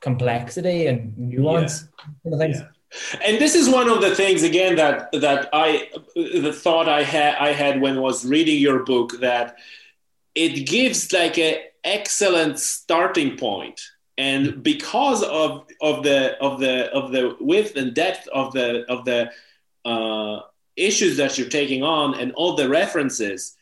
complexity 0.00 0.86
and 0.88 0.98
nuance 1.18 1.74
kind 2.22 2.32
of 2.34 2.38
things. 2.42 2.58
Yeah. 2.60 3.26
And 3.26 3.34
this 3.44 3.54
is 3.60 3.66
one 3.68 3.88
of 3.94 3.98
the 4.00 4.14
things 4.22 4.40
again 4.50 4.72
that 4.82 5.10
that 5.26 5.40
I 5.52 5.68
the 6.14 6.52
thought 6.64 6.86
I 7.00 7.02
had 7.14 7.32
I 7.48 7.50
had 7.62 7.74
when 7.84 7.94
I 7.98 8.00
was 8.10 8.18
reading 8.34 8.58
your 8.66 8.78
book 8.92 9.08
that 9.20 9.46
it 10.36 10.66
gives 10.66 11.12
like 11.12 11.38
a 11.38 11.64
excellent 11.82 12.60
starting 12.60 13.36
point. 13.36 13.80
And 14.18 14.62
because 14.62 15.22
of 15.22 15.66
of 15.80 16.02
the 16.04 16.38
of 16.38 16.60
the 16.60 16.90
of 16.92 17.10
the 17.10 17.36
width 17.40 17.76
and 17.76 17.94
depth 17.94 18.28
of 18.28 18.52
the 18.52 18.84
of 18.88 19.04
the 19.04 19.30
uh, 19.84 20.40
issues 20.76 21.16
that 21.16 21.36
you're 21.36 21.48
taking 21.48 21.82
on 21.82 22.14
and 22.14 22.32
all 22.32 22.54
the 22.54 22.68
references 22.68 23.56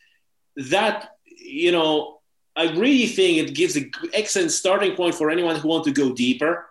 that 0.56 1.16
you 1.26 1.72
know 1.72 2.20
I 2.56 2.70
really 2.72 3.06
think 3.06 3.38
it 3.38 3.54
gives 3.54 3.74
an 3.76 3.90
excellent 4.12 4.52
starting 4.52 4.94
point 4.94 5.16
for 5.16 5.28
anyone 5.30 5.56
who 5.56 5.68
wants 5.68 5.88
to 5.88 5.92
go 5.92 6.12
deeper 6.12 6.66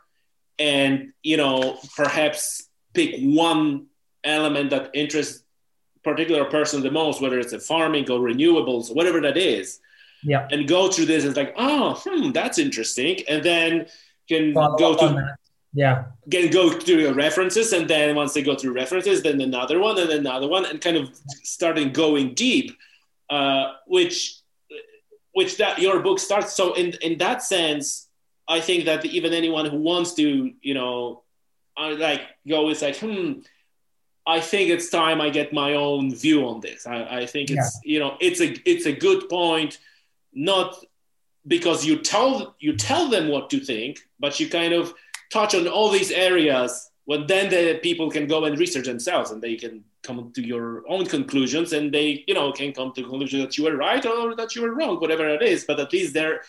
and 0.59 1.11
you 1.21 1.35
know 1.35 1.77
perhaps 1.95 2.69
pick 2.93 3.15
one 3.19 3.87
element 4.23 4.69
that 4.69 4.91
interests 4.93 5.43
particular 6.05 6.45
person 6.45 6.81
the 6.81 6.91
most 6.91 7.21
whether 7.21 7.39
it's 7.39 7.53
a 7.53 7.59
farming 7.59 8.09
or 8.09 8.19
renewables 8.19 8.93
whatever 8.95 9.19
that 9.19 9.37
is 9.37 9.81
Yeah. 10.24 10.47
and 10.51 10.67
go 10.67 10.89
through 10.89 11.05
this 11.05 11.26
and 11.26 11.36
like 11.36 11.53
oh 11.57 12.01
hmm, 12.03 12.32
that's 12.32 12.57
interesting 12.57 13.19
and 13.28 13.43
then 13.43 13.88
can 14.30 14.53
Follow 14.53 14.78
go 14.78 14.95
to. 14.95 15.36
Yeah. 15.74 16.05
can 16.30 16.51
go 16.51 16.69
through 16.69 16.99
your 16.99 17.13
references 17.15 17.74
and 17.74 17.88
then 17.89 18.15
once 18.15 18.34
they 18.34 18.43
go 18.43 18.55
through 18.55 18.74
references 18.74 19.24
then 19.24 19.41
another 19.41 19.80
one 19.80 19.97
and 19.99 20.09
another 20.11 20.47
one 20.47 20.65
and 20.65 20.80
kind 20.80 20.97
of 20.97 21.09
starting 21.43 21.91
going 21.91 22.36
deep 22.36 22.78
uh, 23.30 23.74
which 23.88 24.36
which 25.34 25.57
that 25.57 25.80
your 25.80 25.99
book 25.99 26.19
starts 26.19 26.55
so 26.55 26.74
in 26.74 26.93
in 27.01 27.17
that 27.17 27.41
sense 27.41 28.07
i 28.47 28.59
think 28.59 28.86
that 28.86 29.03
even 29.05 29.34
anyone 29.34 29.65
who 29.65 29.78
wants 29.78 30.13
to 30.13 30.53
you 30.61 30.74
know 30.74 31.24
like 31.97 32.21
go 32.47 32.69
is 32.69 32.82
like 32.82 32.97
hmm 32.97 33.34
i 34.28 34.39
think 34.39 34.69
it's 34.69 34.89
time 34.89 35.19
i 35.19 35.30
get 35.30 35.51
my 35.51 35.74
own 35.74 36.13
view 36.13 36.45
on 36.47 36.59
this 36.61 36.86
i, 36.86 37.21
I 37.21 37.26
think 37.26 37.49
it's 37.49 37.80
you 37.84 37.99
know 37.99 38.15
it's 38.21 38.41
a 38.41 38.53
it's 38.69 38.86
a 38.86 38.93
good 38.93 39.28
point 39.28 39.80
not 40.34 40.75
because 41.47 41.86
you 41.86 41.97
tell 41.99 42.55
you 42.59 42.75
tell 42.75 43.09
them 43.09 43.27
what 43.27 43.49
to 43.49 43.59
think 43.59 43.99
but 44.19 44.39
you 44.39 44.49
kind 44.49 44.73
of 44.73 44.93
touch 45.31 45.55
on 45.55 45.67
all 45.67 45.89
these 45.89 46.11
areas 46.11 46.89
well 47.05 47.25
then 47.25 47.49
the 47.49 47.79
people 47.81 48.09
can 48.09 48.27
go 48.27 48.45
and 48.45 48.57
research 48.57 48.86
themselves 48.86 49.31
and 49.31 49.41
they 49.41 49.55
can 49.55 49.84
come 50.03 50.31
to 50.34 50.41
your 50.41 50.84
own 50.88 51.05
conclusions 51.05 51.73
and 51.73 51.93
they 51.93 52.23
you 52.27 52.34
know 52.34 52.51
can 52.51 52.71
come 52.73 52.91
to 52.93 53.01
the 53.01 53.09
conclusion 53.09 53.39
that 53.41 53.57
you 53.57 53.63
were 53.63 53.75
right 53.75 54.05
or 54.05 54.36
that 54.36 54.55
you 54.55 54.61
were 54.61 54.73
wrong 54.73 54.99
whatever 54.99 55.27
it 55.27 55.41
is 55.41 55.65
but 55.65 55.79
at 55.79 55.91
least 55.91 56.13
they're 56.13 56.41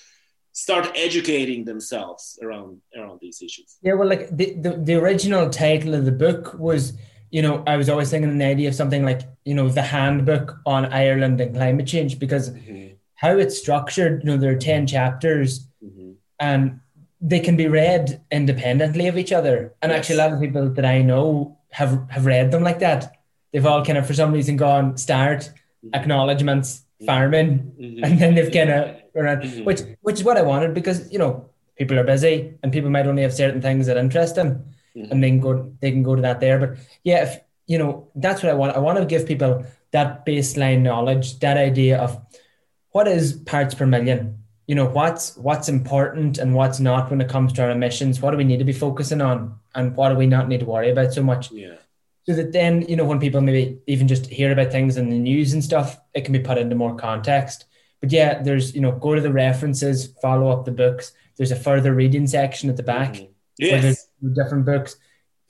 start 0.54 0.88
educating 0.94 1.64
themselves 1.64 2.38
around 2.40 2.80
around 2.96 3.18
these 3.20 3.42
issues 3.42 3.76
Yeah. 3.82 3.94
Well, 3.94 4.08
like 4.08 4.34
the, 4.34 4.54
the, 4.54 4.70
the 4.70 4.94
original 4.94 5.50
title 5.50 5.94
of 5.94 6.04
the 6.04 6.12
book 6.12 6.54
was, 6.54 6.92
you 7.30 7.42
know, 7.42 7.64
I 7.66 7.76
was 7.76 7.88
always 7.88 8.10
thinking 8.10 8.38
the 8.38 8.44
idea 8.44 8.68
of 8.68 8.76
something 8.76 9.04
like, 9.04 9.22
you 9.44 9.54
know, 9.54 9.68
the 9.68 9.82
handbook 9.82 10.56
on 10.64 10.86
Ireland 10.86 11.40
and 11.40 11.54
climate 11.56 11.88
change 11.88 12.20
because 12.20 12.50
mm-hmm. 12.50 12.83
How 13.16 13.36
it's 13.38 13.58
structured, 13.58 14.22
you 14.22 14.30
know, 14.30 14.36
there 14.36 14.52
are 14.52 14.56
10 14.56 14.86
chapters 14.86 15.66
Mhm. 15.84 16.14
and 16.40 16.80
they 17.20 17.40
can 17.40 17.56
be 17.56 17.68
read 17.68 18.20
independently 18.30 19.06
of 19.08 19.16
each 19.16 19.32
other. 19.32 19.72
And 19.80 19.90
Yes. 19.90 19.98
actually, 19.98 20.16
a 20.16 20.22
lot 20.24 20.32
of 20.34 20.40
people 20.40 20.68
that 20.70 20.84
I 20.84 21.00
know 21.02 21.56
have, 21.70 22.02
have 22.10 22.26
read 22.26 22.50
them 22.50 22.62
like 22.62 22.80
that. 22.80 23.12
They've 23.52 23.64
all 23.64 23.84
kind 23.84 23.98
of, 23.98 24.06
for 24.06 24.14
some 24.14 24.32
reason, 24.32 24.56
gone 24.56 24.96
start, 24.96 25.50
acknowledgements, 25.92 26.82
farming, 27.06 27.72
Mhm. 27.80 28.00
and 28.04 28.18
then 28.18 28.34
they've 28.34 28.50
kind 28.52 28.70
of 28.70 28.96
Mhm. 29.14 29.64
which 29.64 29.80
which 30.02 30.16
is 30.20 30.24
what 30.24 30.36
I 30.36 30.42
wanted 30.42 30.74
because 30.74 31.10
you 31.12 31.18
know 31.18 31.44
people 31.76 31.98
are 31.98 32.04
busy 32.04 32.54
and 32.62 32.72
people 32.72 32.90
might 32.90 33.06
only 33.06 33.22
have 33.22 33.32
certain 33.32 33.60
things 33.60 33.86
that 33.86 33.96
interest 33.96 34.34
them, 34.36 34.64
Mhm. 34.96 35.10
and 35.10 35.22
they 35.22 35.30
can 35.30 35.40
go 35.40 35.52
they 35.80 35.90
can 35.90 36.02
go 36.02 36.14
to 36.16 36.22
that 36.22 36.40
there. 36.40 36.58
But 36.58 36.70
yeah, 37.04 37.22
if 37.22 37.40
you 37.66 37.78
know 37.78 38.08
that's 38.16 38.42
what 38.42 38.50
I 38.50 38.54
want. 38.54 38.76
I 38.76 38.80
want 38.80 38.98
to 38.98 39.04
give 39.06 39.26
people 39.26 39.64
that 39.92 40.24
baseline 40.26 40.80
knowledge, 40.82 41.38
that 41.40 41.56
idea 41.56 41.98
of 41.98 42.18
what 42.94 43.06
is 43.08 43.34
parts 43.34 43.74
per 43.74 43.86
million. 43.86 44.38
You 44.66 44.74
know 44.76 44.86
what's 44.86 45.36
what's 45.36 45.68
important 45.68 46.38
and 46.38 46.54
what's 46.54 46.80
not 46.80 47.10
when 47.10 47.20
it 47.20 47.28
comes 47.28 47.52
to 47.54 47.62
our 47.64 47.70
emissions. 47.70 48.20
What 48.20 48.30
do 48.30 48.38
we 48.38 48.44
need 48.44 48.60
to 48.60 48.64
be 48.72 48.72
focusing 48.86 49.20
on, 49.20 49.58
and 49.74 49.94
what 49.94 50.08
do 50.08 50.14
we 50.14 50.26
not 50.26 50.48
need 50.48 50.60
to 50.60 50.66
worry 50.66 50.90
about 50.90 51.12
so 51.12 51.22
much? 51.22 51.52
yeah 51.52 51.76
so 52.26 52.32
that 52.32 52.52
then 52.52 52.80
you 52.88 52.96
know 52.96 53.04
when 53.04 53.20
people 53.20 53.42
maybe 53.42 53.78
even 53.86 54.08
just 54.08 54.24
hear 54.38 54.50
about 54.50 54.72
things 54.72 54.96
in 54.96 55.10
the 55.10 55.18
news 55.18 55.52
and 55.52 55.62
stuff 55.62 56.00
it 56.14 56.24
can 56.24 56.32
be 56.32 56.38
put 56.38 56.56
into 56.56 56.74
more 56.74 56.96
context 56.96 57.66
but 58.04 58.12
yeah, 58.12 58.42
there's 58.42 58.74
you 58.74 58.82
know 58.82 58.92
go 58.92 59.14
to 59.14 59.20
the 59.22 59.32
references, 59.32 60.12
follow 60.20 60.50
up 60.50 60.66
the 60.66 60.70
books. 60.84 61.12
There's 61.38 61.52
a 61.52 61.56
further 61.56 61.94
reading 61.94 62.26
section 62.26 62.68
at 62.68 62.76
the 62.76 62.82
back. 62.82 63.14
Mhm. 63.14 63.28
Yes. 63.56 63.82
there's 64.20 64.36
different 64.36 64.66
books. 64.66 64.96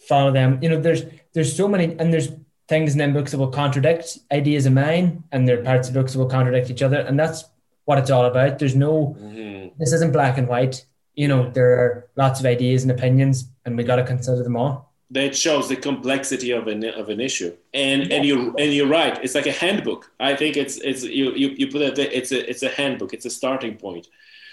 Follow 0.08 0.30
them. 0.30 0.60
You 0.62 0.68
know, 0.68 0.80
there's 0.80 1.02
there's 1.32 1.56
so 1.56 1.66
many, 1.66 1.96
and 1.98 2.12
there's 2.12 2.28
things 2.68 2.92
in 2.92 2.98
them 2.98 3.12
books 3.12 3.30
that 3.32 3.38
will 3.38 3.48
contradict 3.50 4.18
ideas 4.32 4.64
of 4.66 4.72
mine, 4.72 5.22
and 5.32 5.46
there 5.46 5.60
are 5.60 5.62
parts 5.62 5.88
of 5.88 5.94
books 5.94 6.12
that 6.12 6.18
will 6.18 6.28
contradict 6.30 6.70
each 6.70 6.82
other, 6.82 6.98
and 7.00 7.18
that's 7.18 7.44
what 7.84 7.98
it's 7.98 8.10
all 8.10 8.24
about. 8.24 8.58
There's 8.58 8.74
no 8.76 9.16
Mhm. 9.20 9.72
this 9.78 9.92
isn't 9.92 10.12
black 10.12 10.38
and 10.38 10.48
white. 10.48 10.84
You 11.14 11.28
know, 11.28 11.50
there 11.50 11.72
are 11.78 12.08
lots 12.16 12.40
of 12.40 12.46
ideas 12.46 12.82
and 12.82 12.90
opinions, 12.90 13.48
and 13.64 13.76
we 13.76 13.84
got 13.84 13.96
to 13.96 14.04
consider 14.04 14.42
them 14.42 14.56
all. 14.56 14.92
that 15.10 15.36
shows 15.36 15.68
the 15.68 15.76
complexity 15.76 16.50
of 16.50 16.66
an 16.66 16.82
of 17.00 17.08
an 17.10 17.20
issue 17.20 17.52
and 17.74 18.10
and 18.10 18.24
you 18.24 18.54
and 18.58 18.72
you're 18.72 18.88
right 18.88 19.22
it's 19.22 19.34
like 19.34 19.46
a 19.46 19.52
handbook 19.52 20.10
i 20.18 20.34
think 20.34 20.56
it's 20.56 20.76
it's 20.78 21.02
you 21.04 21.26
you, 21.42 21.48
you 21.60 21.66
put 21.70 21.82
it 21.82 21.98
it's 21.98 22.32
a 22.32 22.40
it's 22.50 22.62
a 22.62 22.70
handbook 22.70 23.12
it's 23.12 23.26
a 23.26 23.30
starting 23.30 23.76
point 23.76 24.08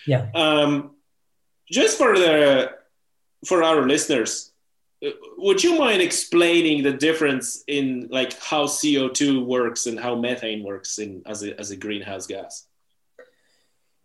Yeah. 0.05 0.27
um 0.35 0.91
just 1.77 1.97
for 1.97 2.11
the 2.19 2.71
for 3.49 3.63
our 3.63 3.87
listeners 3.87 4.50
would 5.37 5.63
you 5.63 5.77
mind 5.79 6.01
explaining 6.01 6.83
the 6.83 6.93
difference 6.93 7.63
in 7.67 8.07
like 8.11 8.39
how 8.39 8.65
co2 8.65 9.45
works 9.45 9.87
and 9.87 9.99
how 9.99 10.15
methane 10.15 10.63
works 10.63 10.99
in 10.99 11.21
as 11.25 11.43
a 11.43 11.59
as 11.59 11.71
a 11.71 11.75
greenhouse 11.75 12.27
gas 12.27 12.67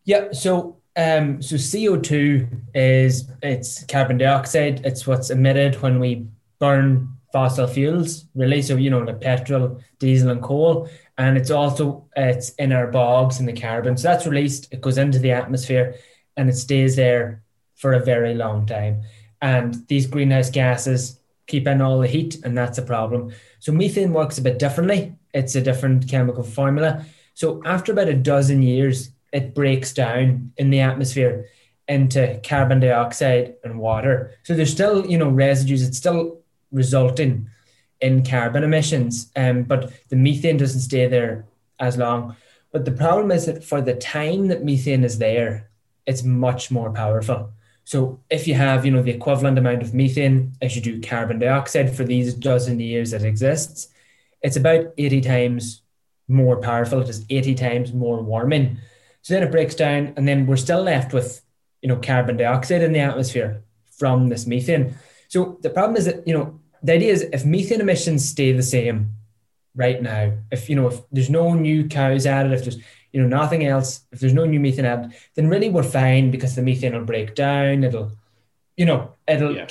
Yeah. 0.05 0.33
So, 0.33 0.79
um, 0.97 1.43
so 1.43 1.57
CO 1.59 1.99
two 1.99 2.49
is 2.75 3.31
it's 3.43 3.85
carbon 3.85 4.19
dioxide. 4.19 4.87
It's 4.87 5.07
what's 5.07 5.31
emitted 5.31 5.83
when 5.83 6.01
we 6.01 6.27
burn 6.59 7.09
fossil 7.33 7.67
fuels, 7.67 8.25
really. 8.35 8.63
So 8.63 8.77
you 8.77 8.89
know, 8.91 9.01
like 9.01 9.21
petrol, 9.21 9.81
diesel, 9.99 10.31
and 10.31 10.43
coal. 10.43 10.89
And 11.19 11.37
it's 11.37 11.51
also 11.51 12.07
it's 12.17 12.51
in 12.55 12.73
our 12.73 12.87
bogs 12.87 13.41
and 13.41 13.49
the 13.49 13.61
carbon. 13.61 13.97
So 13.97 14.09
that's 14.09 14.27
released. 14.27 14.73
It 14.73 14.81
goes 14.81 14.97
into 14.97 15.19
the 15.19 15.33
atmosphere, 15.33 15.97
and 16.37 16.49
it 16.49 16.57
stays 16.57 16.97
there 16.97 17.43
for 17.75 17.93
a 17.93 18.05
very 18.05 18.35
long 18.35 18.65
time. 18.65 19.03
And 19.41 19.87
these 19.89 20.07
greenhouse 20.07 20.51
gases 20.51 21.21
keep 21.47 21.67
in 21.67 21.81
all 21.81 22.01
the 22.01 22.09
heat, 22.09 22.39
and 22.45 22.57
that's 22.57 22.79
a 22.79 22.83
problem. 22.83 23.33
So 23.61 23.73
methane 23.73 24.13
works 24.13 24.39
a 24.39 24.43
bit 24.43 24.59
differently. 24.59 25.15
It's 25.33 25.55
a 25.55 25.61
different 25.61 26.09
chemical 26.09 26.43
formula. 26.43 27.05
So 27.35 27.63
after 27.65 27.93
about 27.93 28.09
a 28.09 28.15
dozen 28.15 28.63
years, 28.63 29.11
it 29.33 29.55
breaks 29.55 29.93
down 29.93 30.53
in 30.57 30.71
the 30.71 30.81
atmosphere 30.81 31.47
into 31.89 32.41
carbon 32.43 32.81
dioxide 32.81 33.55
and 33.63 33.79
water. 33.79 34.33
So 34.43 34.55
there's 34.55 34.73
still, 34.73 35.07
you 35.07 35.19
know, 35.19 35.29
residues. 35.29 35.87
It's 35.87 35.99
still 35.99 36.41
resulting 36.73 37.49
in 38.01 38.25
carbon 38.25 38.65
emissions, 38.65 39.31
um, 39.37 39.63
but 39.63 39.93
the 40.09 40.17
methane 40.17 40.57
doesn't 40.57 40.81
stay 40.81 41.07
there 41.07 41.47
as 41.79 41.97
long. 41.97 42.37
But 42.73 42.85
the 42.85 42.93
problem 42.93 43.31
is 43.31 43.47
that 43.47 43.65
for 43.65 43.81
the 43.81 43.95
time 43.95 44.49
that 44.49 44.65
methane 44.65 45.05
is 45.05 45.19
there, 45.19 45.71
it's 46.07 46.23
much 46.23 46.71
more 46.71 46.91
powerful. 46.91 47.53
So 47.87 48.21
if 48.29 48.49
you 48.49 48.55
have, 48.55 48.85
you 48.85 48.91
know, 48.91 49.01
the 49.01 49.13
equivalent 49.13 49.57
amount 49.59 49.81
of 49.81 49.95
methane 49.95 50.55
as 50.61 50.75
you 50.75 50.83
do 50.83 51.01
carbon 51.01 51.39
dioxide 51.39 51.95
for 51.95 52.03
these 52.03 52.35
dozen 52.35 52.81
years 52.81 53.13
that 53.13 53.23
exists, 53.23 53.87
it's 54.43 54.57
about 54.57 54.87
80 54.99 55.21
times 55.21 55.83
more 56.27 56.57
powerful. 56.57 57.01
It 57.01 57.09
is 57.09 57.25
80 57.31 57.55
times 57.55 57.93
more 57.93 58.21
warming. 58.21 58.79
So 59.23 59.35
then 59.35 59.45
it 59.45 59.53
breaks 59.53 59.77
down, 59.77 60.15
and 60.17 60.27
then 60.27 60.47
we're 60.47 60.57
still 60.57 60.83
left 60.83 61.13
with, 61.13 61.43
you 61.81 61.89
know, 61.89 61.97
carbon 61.97 62.37
dioxide 62.37 62.83
in 62.83 62.93
the 62.93 62.99
atmosphere 62.99 63.63
from 63.97 64.31
this 64.31 64.49
methane. 64.49 64.97
So 65.29 65.59
the 65.63 65.71
problem 65.71 65.97
is 65.97 66.07
that, 66.07 66.27
you 66.27 66.35
know, 66.35 66.59
the 66.83 66.95
idea 66.95 67.13
is 67.13 67.23
if 67.23 67.45
methane 67.45 67.81
emissions 67.81 68.29
stay 68.29 68.51
the 68.51 68.65
same 68.65 69.13
right 69.77 70.03
now, 70.03 70.33
if, 70.51 70.69
you 70.69 70.75
know, 70.75 70.89
if 70.89 71.01
there's 71.13 71.31
no 71.31 71.55
new 71.55 71.87
cows 71.87 72.27
added, 72.27 72.53
if 72.53 72.63
there's, 72.63 72.79
you 73.17 73.23
know, 73.23 73.29
nothing 73.41 73.65
else, 73.65 74.03
if 74.13 74.21
there's 74.21 74.35
no 74.35 74.45
new 74.45 74.61
methane 74.61 74.85
added, 74.85 75.15
then 75.37 75.49
really 75.49 75.71
we're 75.71 75.83
fine 75.83 76.31
because 76.31 76.55
the 76.55 76.61
methane 76.61 76.93
will 76.93 77.07
break 77.07 77.35
down. 77.35 77.83
It'll, 77.83 78.13
you 78.77 78.85
know, 78.85 79.15
it'll, 79.27 79.57
Yeah. 79.57 79.67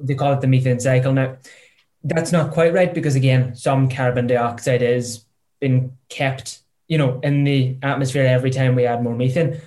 they 0.00 0.14
call 0.14 0.32
it 0.32 0.40
the 0.40 0.46
methane 0.46 0.80
cycle 0.80 1.12
now. 1.12 1.36
That's 2.02 2.32
not 2.32 2.50
quite 2.54 2.72
right 2.72 2.94
because 2.94 3.14
again, 3.14 3.54
some 3.54 3.90
carbon 3.90 4.26
dioxide 4.26 4.80
is 4.80 5.26
being 5.60 5.98
kept, 6.08 6.60
you 6.86 6.96
know, 6.96 7.20
in 7.22 7.44
the 7.44 7.76
atmosphere 7.82 8.24
every 8.24 8.50
time 8.50 8.74
we 8.74 8.86
add 8.86 9.02
more 9.02 9.14
methane. 9.14 9.60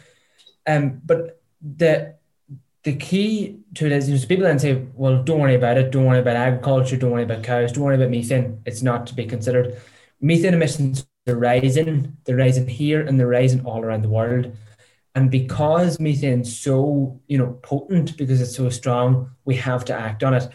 Um, 0.65 0.99
but 1.05 1.39
the 1.61 2.15
the 2.83 2.95
key 2.95 3.59
to 3.75 3.85
it 3.85 3.91
is 3.91 4.09
you 4.09 4.15
know, 4.15 4.25
people 4.25 4.45
then 4.45 4.57
say, 4.57 4.83
well, 4.95 5.21
don't 5.21 5.41
worry 5.41 5.53
about 5.53 5.77
it, 5.77 5.91
don't 5.91 6.07
worry 6.07 6.17
about 6.21 6.35
agriculture, 6.35 6.97
don't 6.97 7.11
worry 7.11 7.21
about 7.29 7.43
cows, 7.43 7.71
don't 7.71 7.83
worry 7.83 7.97
about 7.97 8.09
methane. 8.09 8.63
It's 8.65 8.81
not 8.81 9.05
to 9.07 9.13
be 9.13 9.27
considered. 9.27 9.79
Methane 10.19 10.55
emissions 10.55 11.05
are 11.27 11.35
rising, 11.35 12.17
they're 12.25 12.35
rising 12.35 12.67
here 12.67 13.01
and 13.01 13.19
they're 13.19 13.27
rising 13.27 13.65
all 13.65 13.83
around 13.83 14.03
the 14.03 14.09
world. 14.09 14.51
And 15.13 15.29
because 15.29 15.97
methane's 15.97 16.57
so, 16.57 17.19
you 17.27 17.37
know, 17.37 17.59
potent, 17.61 18.17
because 18.17 18.41
it's 18.41 18.55
so 18.55 18.69
strong, 18.69 19.31
we 19.45 19.55
have 19.55 19.85
to 19.85 19.93
act 19.93 20.23
on 20.23 20.33
it. 20.33 20.47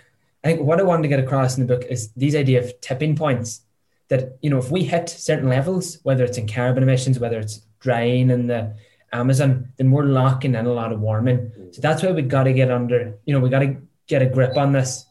I 0.43 0.49
think 0.49 0.63
what 0.63 0.81
I 0.81 0.85
wanted 0.85 1.03
to 1.03 1.09
get 1.09 1.21
across 1.21 1.57
in 1.57 1.67
the 1.67 1.75
book 1.75 1.87
is 1.89 2.11
these 2.13 2.35
idea 2.35 2.63
of 2.63 2.81
tipping 2.81 3.17
points 3.17 3.63
that, 4.09 4.39
you 4.41 4.51
know, 4.51 4.59
if 4.59 4.71
we 4.71 4.85
hit 4.85 5.09
certain 5.09 5.49
levels, 5.49 5.99
whether 6.05 6.25
it's 6.25 6.39
in 6.39 6.49
carbon 6.49 6.83
emissions, 6.83 7.19
whether 7.19 7.39
it's 7.39 7.61
drying 7.81 8.31
in 8.31 8.47
the 8.47 8.75
Amazon, 9.13 9.73
then 9.77 9.91
we're 9.91 10.05
locking 10.05 10.55
in 10.55 10.67
a 10.67 10.73
lot 10.73 10.93
of 10.93 11.01
warming. 11.01 11.53
So 11.73 11.81
that's 11.81 12.03
why 12.03 12.13
we 12.13 12.23
got 12.23 12.45
to 12.45 12.53
get 12.53 12.71
under, 12.71 13.15
you 13.25 13.35
know, 13.35 13.41
we 13.41 13.51
got 13.51 13.61
to 13.61 13.77
get 14.07 14.23
a 14.23 14.27
grip 14.27 14.57
on 14.57 14.73
this 14.73 15.05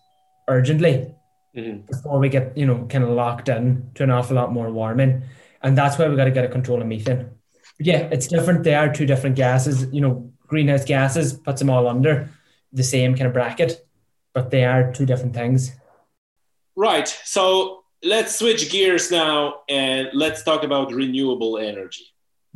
urgently 0.47 1.13
Mhm. 1.55 1.85
before 1.87 2.19
we 2.19 2.29
get, 2.29 2.57
you 2.57 2.65
know, 2.65 2.85
kind 2.89 3.03
of 3.03 3.09
locked 3.11 3.49
in 3.49 3.89
to 3.95 4.03
an 4.03 4.09
awful 4.11 4.35
lot 4.35 4.51
more 4.51 4.71
warming. 4.71 5.23
And 5.61 5.77
that's 5.77 5.97
why 5.97 6.07
we 6.07 6.15
got 6.15 6.25
to 6.25 6.31
get 6.31 6.45
a 6.45 6.49
control 6.49 6.81
of 6.81 6.87
methane. 6.87 7.29
But 7.77 7.87
yeah, 7.87 8.09
it's 8.11 8.27
different. 8.27 8.63
They 8.63 8.75
are 8.75 8.91
two 8.91 9.05
different 9.05 9.35
gases. 9.35 9.91
You 9.93 10.01
know, 10.01 10.31
greenhouse 10.47 10.85
gases 10.85 11.33
puts 11.33 11.59
them 11.59 11.69
all 11.69 11.87
under 11.87 12.29
the 12.71 12.83
same 12.83 13.15
kind 13.15 13.27
of 13.27 13.33
bracket, 13.33 13.85
but 14.33 14.51
they 14.51 14.65
are 14.65 14.91
two 14.91 15.05
different 15.05 15.33
things. 15.33 15.71
Right. 16.75 17.07
So 17.23 17.83
let's 18.03 18.37
switch 18.37 18.71
gears 18.71 19.11
now 19.11 19.61
and 19.69 20.09
let's 20.13 20.43
talk 20.43 20.63
about 20.63 20.93
renewable 20.93 21.57
energy. 21.57 22.05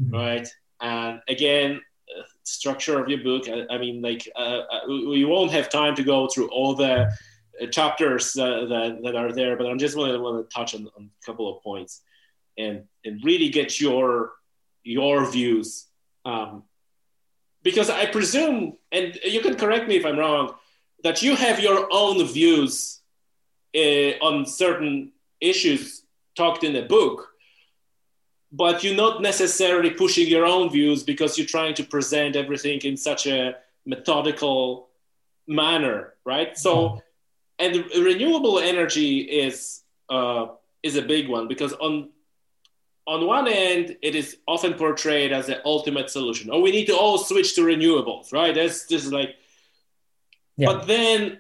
Mhm. 0.02 0.14
Right. 0.14 0.48
And 0.82 1.22
again, 1.28 1.82
uh, 2.18 2.24
structure 2.44 3.02
of 3.02 3.10
your 3.10 3.24
book. 3.24 3.48
I, 3.50 3.66
I 3.74 3.78
mean, 3.78 4.02
like 4.02 4.28
uh, 4.36 4.62
uh, 4.72 4.80
we 4.88 5.08
we 5.08 5.26
won't 5.26 5.52
have 5.52 5.70
time 5.70 5.96
to 5.96 6.04
go 6.04 6.28
through 6.28 6.50
all 6.50 6.74
the 6.76 7.12
uh, 7.62 7.68
chapters 7.68 8.38
uh, 8.38 8.66
that, 8.66 9.00
that 9.04 9.16
are 9.16 9.32
there, 9.32 9.58
but 9.58 9.68
I'm 9.68 9.78
just 9.78 9.98
want 9.98 10.12
to 10.14 10.20
want 10.20 10.50
to 10.50 10.54
touch 10.54 10.76
on, 10.76 10.90
on 10.98 11.10
a 11.22 11.26
couple 11.26 11.54
of 11.54 11.62
points 11.64 12.02
and 12.60 12.84
and 13.06 13.24
really 13.24 13.50
get 13.50 13.80
your 13.80 14.34
your 14.84 15.30
views. 15.30 15.88
Um, 16.26 16.64
because 17.64 17.90
I 17.90 18.06
presume, 18.06 18.78
and 18.92 19.18
you 19.24 19.42
can 19.42 19.56
correct 19.56 19.88
me 19.88 19.96
if 19.98 20.06
I'm 20.06 20.18
wrong, 20.18 20.54
that 21.04 21.22
you 21.22 21.36
have 21.36 21.60
your 21.60 21.88
own 21.92 22.26
views 22.26 23.02
uh, 23.76 24.12
on 24.22 24.46
certain 24.46 25.12
issues 25.42 26.04
talked 26.36 26.64
in 26.64 26.76
a 26.76 26.84
book, 26.84 27.30
but 28.52 28.84
you're 28.84 28.96
not 28.96 29.22
necessarily 29.22 29.92
pushing 29.92 30.28
your 30.28 30.46
own 30.46 30.70
views 30.70 31.04
because 31.04 31.38
you're 31.38 31.48
trying 31.48 31.74
to 31.76 31.84
present 31.84 32.36
everything 32.36 32.80
in 32.80 32.96
such 32.98 33.28
a 33.28 33.56
methodical 33.86 34.90
manner, 35.48 36.14
right? 36.26 36.58
So, 36.58 37.02
and 37.58 37.86
renewable 37.98 38.60
energy 38.60 39.20
is 39.20 39.82
uh, 40.10 40.48
is 40.82 40.96
a 40.96 41.02
big 41.02 41.28
one 41.28 41.48
because 41.48 41.74
on 41.74 42.10
on 43.08 43.26
one 43.26 43.48
end, 43.48 43.98
it 44.02 44.16
is 44.16 44.38
often 44.48 44.74
portrayed 44.76 45.32
as 45.32 45.48
the 45.48 45.66
ultimate 45.66 46.10
solution. 46.10 46.50
Oh, 46.52 46.60
we 46.62 46.72
need 46.72 46.86
to 46.88 46.96
all 46.96 47.18
switch 47.18 47.56
to 47.56 47.62
renewables, 47.62 48.32
right? 48.32 48.54
That's 48.54 48.88
just 48.88 49.12
like, 49.12 49.36
Yeah. 50.58 50.68
but 50.74 50.88
then, 50.88 51.40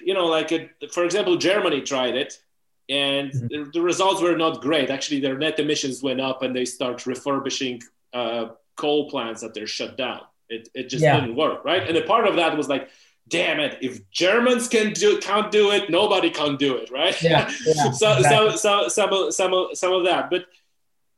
you 0.00 0.14
know, 0.14 0.26
like, 0.26 0.52
it, 0.52 0.70
for 0.92 1.04
example, 1.04 1.36
Germany 1.36 1.82
tried 1.82 2.14
it 2.16 2.40
and 2.88 3.30
Mhm. 3.32 3.48
the, 3.50 3.70
the 3.74 3.80
results 3.82 4.20
were 4.22 4.36
not 4.36 4.60
great. 4.62 4.90
Actually, 4.90 5.20
their 5.20 5.36
net 5.38 5.58
emissions 5.58 6.02
went 6.02 6.20
up 6.20 6.42
and 6.42 6.54
they 6.56 6.64
start 6.64 7.06
refurbishing 7.06 7.82
uh, 8.12 8.46
coal 8.76 9.08
plants 9.10 9.40
that 9.42 9.54
they're 9.54 9.66
shut 9.66 9.96
down. 9.96 10.22
It, 10.48 10.68
it 10.74 10.88
just 10.88 11.02
Yeah. 11.04 11.20
didn't 11.20 11.36
work, 11.36 11.64
right? 11.64 11.86
And 11.86 11.96
a 11.96 12.02
part 12.02 12.26
of 12.26 12.34
that 12.36 12.56
was 12.56 12.68
like, 12.68 12.88
damn 13.28 13.60
it, 13.60 13.78
if 13.82 14.00
Germans 14.10 14.66
can 14.68 14.92
do 14.92 15.18
can't 15.18 15.52
do 15.52 15.70
it, 15.70 15.90
nobody 15.90 16.30
can 16.30 16.56
do 16.56 16.74
it, 16.76 16.90
right? 16.90 17.16
Yeah, 17.22 17.48
yeah, 17.66 17.90
so, 18.02 18.16
exactly. 18.16 18.56
so, 18.56 18.88
so, 18.88 18.88
some, 18.88 19.30
some, 19.30 19.52
of- 19.54 19.76
some 19.78 19.92
of 19.92 20.04
that. 20.04 20.30
But 20.30 20.46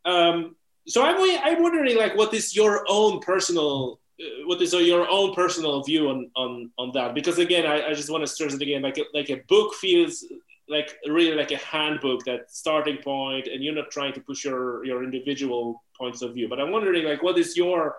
um, 0.05 0.57
so 0.87 1.05
I'm, 1.05 1.17
I'm 1.45 1.63
wondering, 1.63 1.97
like, 1.97 2.17
what 2.17 2.35
is 2.35 2.57
your 2.57 2.85
own 2.89 3.21
personal, 3.21 4.01
uh, 4.21 4.47
what 4.47 4.61
is 4.61 4.73
your 4.73 5.09
own 5.09 5.35
personal 5.35 5.83
view 5.83 6.09
on, 6.09 6.31
on, 6.35 6.71
on 6.79 6.93
that? 6.93 7.15
Because 7.15 7.39
again, 7.39 7.67
I, 7.67 7.89
I 7.89 7.95
just 7.95 8.11
want 8.11 8.23
to 8.25 8.27
stress 8.27 8.55
it 8.55 8.63
again, 8.63 8.83
like, 8.83 8.99
a, 8.99 9.05
like 9.15 9.31
a 9.31 9.43
book 9.49 9.75
feels 9.75 10.25
like 10.69 10.97
really 11.07 11.37
like 11.37 11.53
a 11.53 11.57
handbook, 11.59 12.25
that 12.25 12.51
starting 12.51 12.97
point, 12.97 13.47
and 13.47 13.63
you're 13.63 13.75
not 13.75 13.91
trying 13.91 14.13
to 14.15 14.21
push 14.21 14.45
your, 14.45 14.85
your 14.85 15.05
individual 15.05 15.83
points 15.99 16.23
of 16.23 16.35
view. 16.35 16.49
But 16.49 16.61
I'm 16.61 16.71
wondering, 16.71 17.05
like, 17.05 17.23
what 17.23 17.39
is 17.39 17.57
your, 17.57 17.97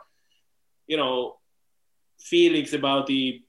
you 0.87 0.97
know, 0.97 1.37
feelings 2.19 2.73
about 2.73 3.07
the, 3.07 3.41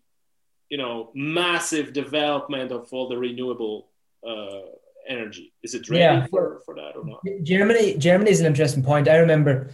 you 0.69 0.79
know, 0.79 1.11
massive 1.15 1.93
development 1.93 2.73
of 2.73 2.89
all 2.93 3.09
the 3.09 3.17
renewable 3.17 3.89
uh, 4.27 4.61
energy? 5.09 5.53
Is 5.63 5.75
it 5.75 5.89
ready 5.89 6.01
Yeah. 6.01 6.27
for, 6.27 6.61
for 6.65 6.75
that 6.75 6.97
or 6.97 7.05
not? 7.05 7.21
Germany, 7.43 7.97
Germany 7.99 8.31
is 8.31 8.41
an 8.41 8.47
interesting 8.47 8.83
point. 8.83 9.09
I 9.09 9.17
remember 9.17 9.71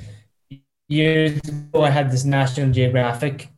years 0.89 1.41
ago, 1.49 1.85
I 1.85 1.91
had 1.91 2.11
this 2.11 2.24
National 2.24 2.70
Geographic 2.70 3.49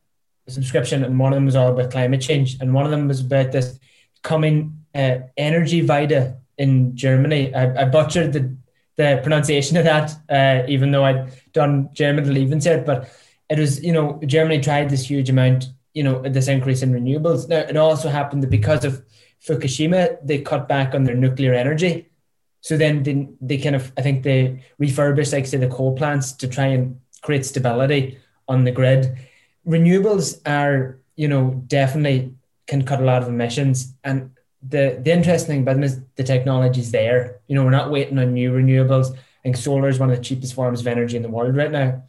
subscription, 0.47 1.03
and 1.03 1.17
one 1.19 1.33
of 1.33 1.37
them 1.37 1.45
was 1.45 1.55
all 1.55 1.71
about 1.71 1.91
climate 1.91 2.21
change, 2.21 2.57
and 2.59 2.73
one 2.73 2.85
of 2.85 2.91
them 2.91 3.07
was 3.07 3.21
about 3.21 3.51
this 3.51 3.79
coming 4.21 4.85
uh, 4.95 5.19
Energiewende 5.37 6.37
in 6.57 6.95
Germany. 6.95 7.53
I, 7.53 7.81
I, 7.81 7.85
butchered 7.85 8.33
the, 8.33 8.55
the 8.95 9.19
pronunciation 9.23 9.77
of 9.77 9.85
that, 9.85 10.13
uh, 10.29 10.65
even 10.67 10.91
though 10.91 11.03
I'd 11.03 11.31
done 11.53 11.89
German 11.93 12.25
Lebensjahr, 12.25 12.85
but 12.85 13.09
it 13.49 13.59
was, 13.59 13.83
you 13.83 13.91
know, 13.91 14.19
Germany 14.25 14.61
tried 14.61 14.89
this 14.89 15.09
huge 15.09 15.29
amount, 15.29 15.65
you 15.93 16.03
know, 16.03 16.21
this 16.21 16.47
increase 16.47 16.81
in 16.81 16.93
renewables. 16.93 17.47
Now, 17.47 17.59
it 17.59 17.77
also 17.77 18.09
happened 18.09 18.43
that 18.43 18.49
because 18.49 18.85
of 18.85 19.03
Fukushima, 19.47 20.17
they 20.23 20.39
cut 20.41 20.67
back 20.67 20.95
on 20.95 21.03
their 21.03 21.15
nuclear 21.15 21.53
energy. 21.53 22.09
So 22.61 22.77
then 22.77 23.03
they, 23.03 23.27
they 23.41 23.57
kind 23.57 23.75
of, 23.75 23.91
I 23.97 24.01
think 24.01 24.23
they 24.23 24.63
refurbished, 24.77 25.33
like 25.33 25.45
say, 25.45 25.57
the 25.57 25.67
coal 25.67 25.95
plants 25.95 26.31
to 26.33 26.47
try 26.47 26.67
and 26.67 26.99
create 27.21 27.45
stability 27.45 28.19
on 28.47 28.63
the 28.63 28.71
grid. 28.71 29.17
Renewables 29.67 30.39
are, 30.45 30.99
you 31.15 31.27
know, 31.27 31.61
definitely 31.67 32.33
can 32.67 32.85
cut 32.85 33.01
a 33.01 33.03
lot 33.03 33.21
of 33.21 33.27
emissions. 33.27 33.93
And 34.03 34.31
the, 34.61 34.99
the 35.03 35.11
interesting 35.11 35.47
thing 35.47 35.61
about 35.63 35.73
them 35.73 35.83
is 35.83 35.99
the 36.15 36.23
technology 36.23 36.79
is 36.79 36.91
there. 36.91 37.39
You 37.47 37.55
know, 37.55 37.65
we're 37.65 37.71
not 37.71 37.91
waiting 37.91 38.17
on 38.19 38.33
new 38.33 38.51
renewables. 38.51 39.13
I 39.13 39.41
think 39.43 39.57
solar 39.57 39.89
is 39.89 39.99
one 39.99 40.09
of 40.09 40.15
the 40.15 40.23
cheapest 40.23 40.53
forms 40.53 40.79
of 40.79 40.87
energy 40.87 41.17
in 41.17 41.23
the 41.23 41.29
world 41.29 41.57
right 41.57 41.71
now. 41.71 42.03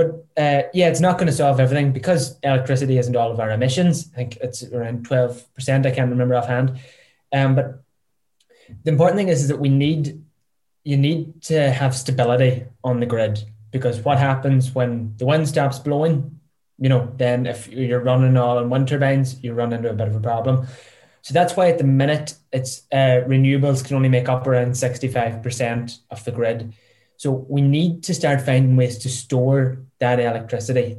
But 0.00 0.42
uh, 0.42 0.62
yeah, 0.72 0.88
it's 0.88 1.00
not 1.00 1.18
going 1.18 1.26
to 1.26 1.32
solve 1.32 1.60
everything 1.60 1.92
because 1.92 2.38
electricity 2.42 2.96
isn't 2.96 3.14
all 3.14 3.30
of 3.30 3.38
our 3.38 3.50
emissions. 3.50 4.08
I 4.14 4.16
think 4.16 4.36
it's 4.36 4.62
around 4.62 5.06
12%. 5.06 5.44
I 5.86 5.90
can't 5.90 6.10
remember 6.10 6.36
offhand. 6.36 6.80
Um, 7.34 7.54
but 7.54 7.82
the 8.82 8.90
important 8.90 9.18
thing 9.18 9.28
is, 9.28 9.42
is 9.42 9.48
that 9.48 9.58
we 9.58 9.68
need 9.68 10.22
you 10.84 10.96
need 10.96 11.42
to 11.42 11.70
have 11.70 11.94
stability 11.94 12.64
on 12.82 13.00
the 13.00 13.06
grid 13.06 13.44
because 13.70 14.00
what 14.00 14.16
happens 14.16 14.74
when 14.74 15.14
the 15.18 15.26
wind 15.26 15.46
stops 15.46 15.78
blowing 15.78 16.40
you 16.78 16.88
know 16.88 17.12
then 17.18 17.44
if 17.44 17.68
you're 17.68 18.00
running 18.00 18.38
all 18.38 18.56
on 18.56 18.70
wind 18.70 18.88
turbines 18.88 19.42
you 19.44 19.52
run 19.52 19.74
into 19.74 19.90
a 19.90 19.92
bit 19.92 20.08
of 20.08 20.16
a 20.16 20.20
problem 20.20 20.66
so 21.20 21.34
that's 21.34 21.54
why 21.54 21.68
at 21.68 21.76
the 21.76 21.84
minute 21.84 22.34
it's 22.50 22.86
uh, 22.92 23.20
renewables 23.28 23.84
can 23.84 23.94
only 23.94 24.08
make 24.08 24.30
up 24.30 24.46
around 24.46 24.70
65% 24.70 25.98
of 26.10 26.24
the 26.24 26.32
grid 26.32 26.72
so 27.18 27.30
we 27.30 27.60
need 27.60 28.02
to 28.04 28.14
start 28.14 28.40
finding 28.40 28.74
ways 28.74 28.96
to 28.98 29.10
store 29.10 29.84
that 30.00 30.18
electricity 30.18 30.98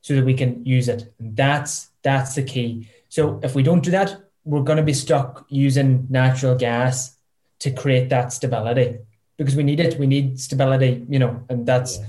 so 0.00 0.14
that 0.14 0.24
we 0.24 0.34
can 0.34 0.64
use 0.64 0.88
it 0.88 1.12
and 1.18 1.36
that's 1.36 1.90
that's 2.02 2.34
the 2.34 2.42
key 2.42 2.88
so 3.08 3.40
if 3.42 3.54
we 3.54 3.62
don't 3.62 3.84
do 3.84 3.90
that 3.90 4.20
we're 4.44 4.62
going 4.62 4.78
to 4.78 4.82
be 4.82 4.92
stuck 4.94 5.46
using 5.48 6.06
natural 6.10 6.56
gas 6.56 7.16
to 7.60 7.70
create 7.70 8.08
that 8.08 8.32
stability 8.32 8.98
because 9.36 9.56
we 9.56 9.62
need 9.62 9.80
it. 9.80 9.98
We 9.98 10.06
need 10.06 10.38
stability, 10.40 11.04
you 11.08 11.18
know, 11.18 11.44
and 11.48 11.66
that's 11.66 11.98
yeah. 11.98 12.06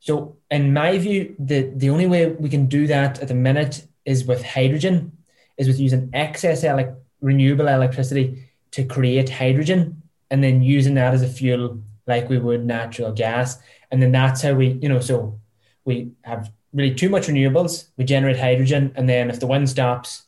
so. 0.00 0.36
In 0.50 0.72
my 0.72 0.98
view, 0.98 1.34
the 1.38 1.72
the 1.74 1.90
only 1.90 2.06
way 2.06 2.26
we 2.26 2.48
can 2.48 2.66
do 2.66 2.86
that 2.86 3.20
at 3.20 3.28
the 3.28 3.34
minute 3.34 3.86
is 4.04 4.24
with 4.24 4.44
hydrogen, 4.44 5.12
is 5.56 5.66
with 5.66 5.80
using 5.80 6.10
excess 6.12 6.62
ele- 6.62 6.96
renewable 7.20 7.68
electricity 7.68 8.48
to 8.70 8.84
create 8.84 9.30
hydrogen 9.30 10.02
and 10.30 10.42
then 10.44 10.62
using 10.62 10.94
that 10.94 11.14
as 11.14 11.22
a 11.22 11.28
fuel 11.28 11.80
like 12.06 12.28
we 12.28 12.38
would 12.38 12.64
natural 12.64 13.12
gas. 13.12 13.58
And 13.90 14.02
then 14.02 14.12
that's 14.12 14.42
how 14.42 14.54
we, 14.54 14.78
you 14.82 14.88
know, 14.88 15.00
so 15.00 15.40
we 15.84 16.12
have 16.22 16.50
really 16.72 16.94
too 16.94 17.08
much 17.08 17.26
renewables, 17.26 17.88
we 17.96 18.04
generate 18.04 18.38
hydrogen, 18.38 18.92
and 18.96 19.08
then 19.08 19.30
if 19.30 19.40
the 19.40 19.46
wind 19.46 19.68
stops, 19.68 20.24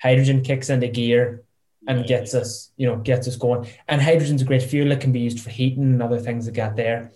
hydrogen 0.00 0.42
kicks 0.42 0.70
into 0.70 0.88
gear 0.88 1.44
and 1.86 2.06
gets 2.06 2.34
us, 2.34 2.70
you 2.76 2.86
know, 2.86 2.96
gets 2.96 3.28
us 3.28 3.36
going. 3.36 3.68
And 3.88 4.00
hydrogen's 4.00 4.42
a 4.42 4.44
great 4.44 4.62
fuel. 4.62 4.92
It 4.92 5.00
can 5.00 5.12
be 5.12 5.20
used 5.20 5.40
for 5.40 5.50
heating 5.50 5.84
and 5.84 6.02
other 6.02 6.18
things 6.18 6.46
that 6.46 6.52
get 6.52 6.76
there. 6.76 7.12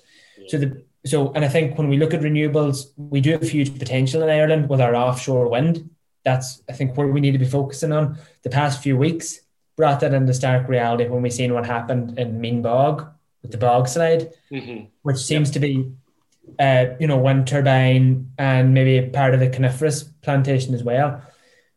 So 0.48 0.58
the 0.58 0.84
so 1.06 1.32
and 1.32 1.44
I 1.44 1.48
think 1.48 1.78
when 1.78 1.88
we 1.88 1.96
look 1.96 2.12
at 2.12 2.20
renewables, 2.20 2.92
we 2.96 3.20
do 3.20 3.32
have 3.32 3.42
huge 3.42 3.78
potential 3.78 4.22
in 4.22 4.28
Ireland 4.28 4.68
with 4.68 4.80
our 4.80 4.94
offshore 4.94 5.48
wind. 5.48 5.88
That's 6.24 6.62
I 6.68 6.72
think 6.72 6.96
where 6.96 7.06
we 7.06 7.20
need 7.20 7.32
to 7.32 7.38
be 7.38 7.46
focusing 7.46 7.92
on. 7.92 8.18
The 8.42 8.50
past 8.50 8.82
few 8.82 8.96
weeks 8.96 9.40
brought 9.76 10.00
that 10.00 10.12
into 10.12 10.34
stark 10.34 10.68
reality 10.68 11.08
when 11.08 11.22
we 11.22 11.30
seen 11.30 11.54
what 11.54 11.64
happened 11.64 12.18
in 12.18 12.40
Meenbog 12.40 13.10
with 13.42 13.52
the 13.52 13.58
bog 13.58 13.88
slide, 13.88 14.32
mm-hmm. 14.50 14.86
which 15.02 15.18
seems 15.18 15.48
yep. 15.48 15.54
to 15.54 15.60
be 15.60 15.92
uh, 16.58 16.86
you 16.98 17.06
know, 17.06 17.18
wind 17.18 17.46
turbine 17.46 18.30
and 18.38 18.74
maybe 18.74 19.08
part 19.10 19.34
of 19.34 19.40
the 19.40 19.48
coniferous 19.48 20.02
plantation 20.02 20.74
as 20.74 20.82
well. 20.82 21.22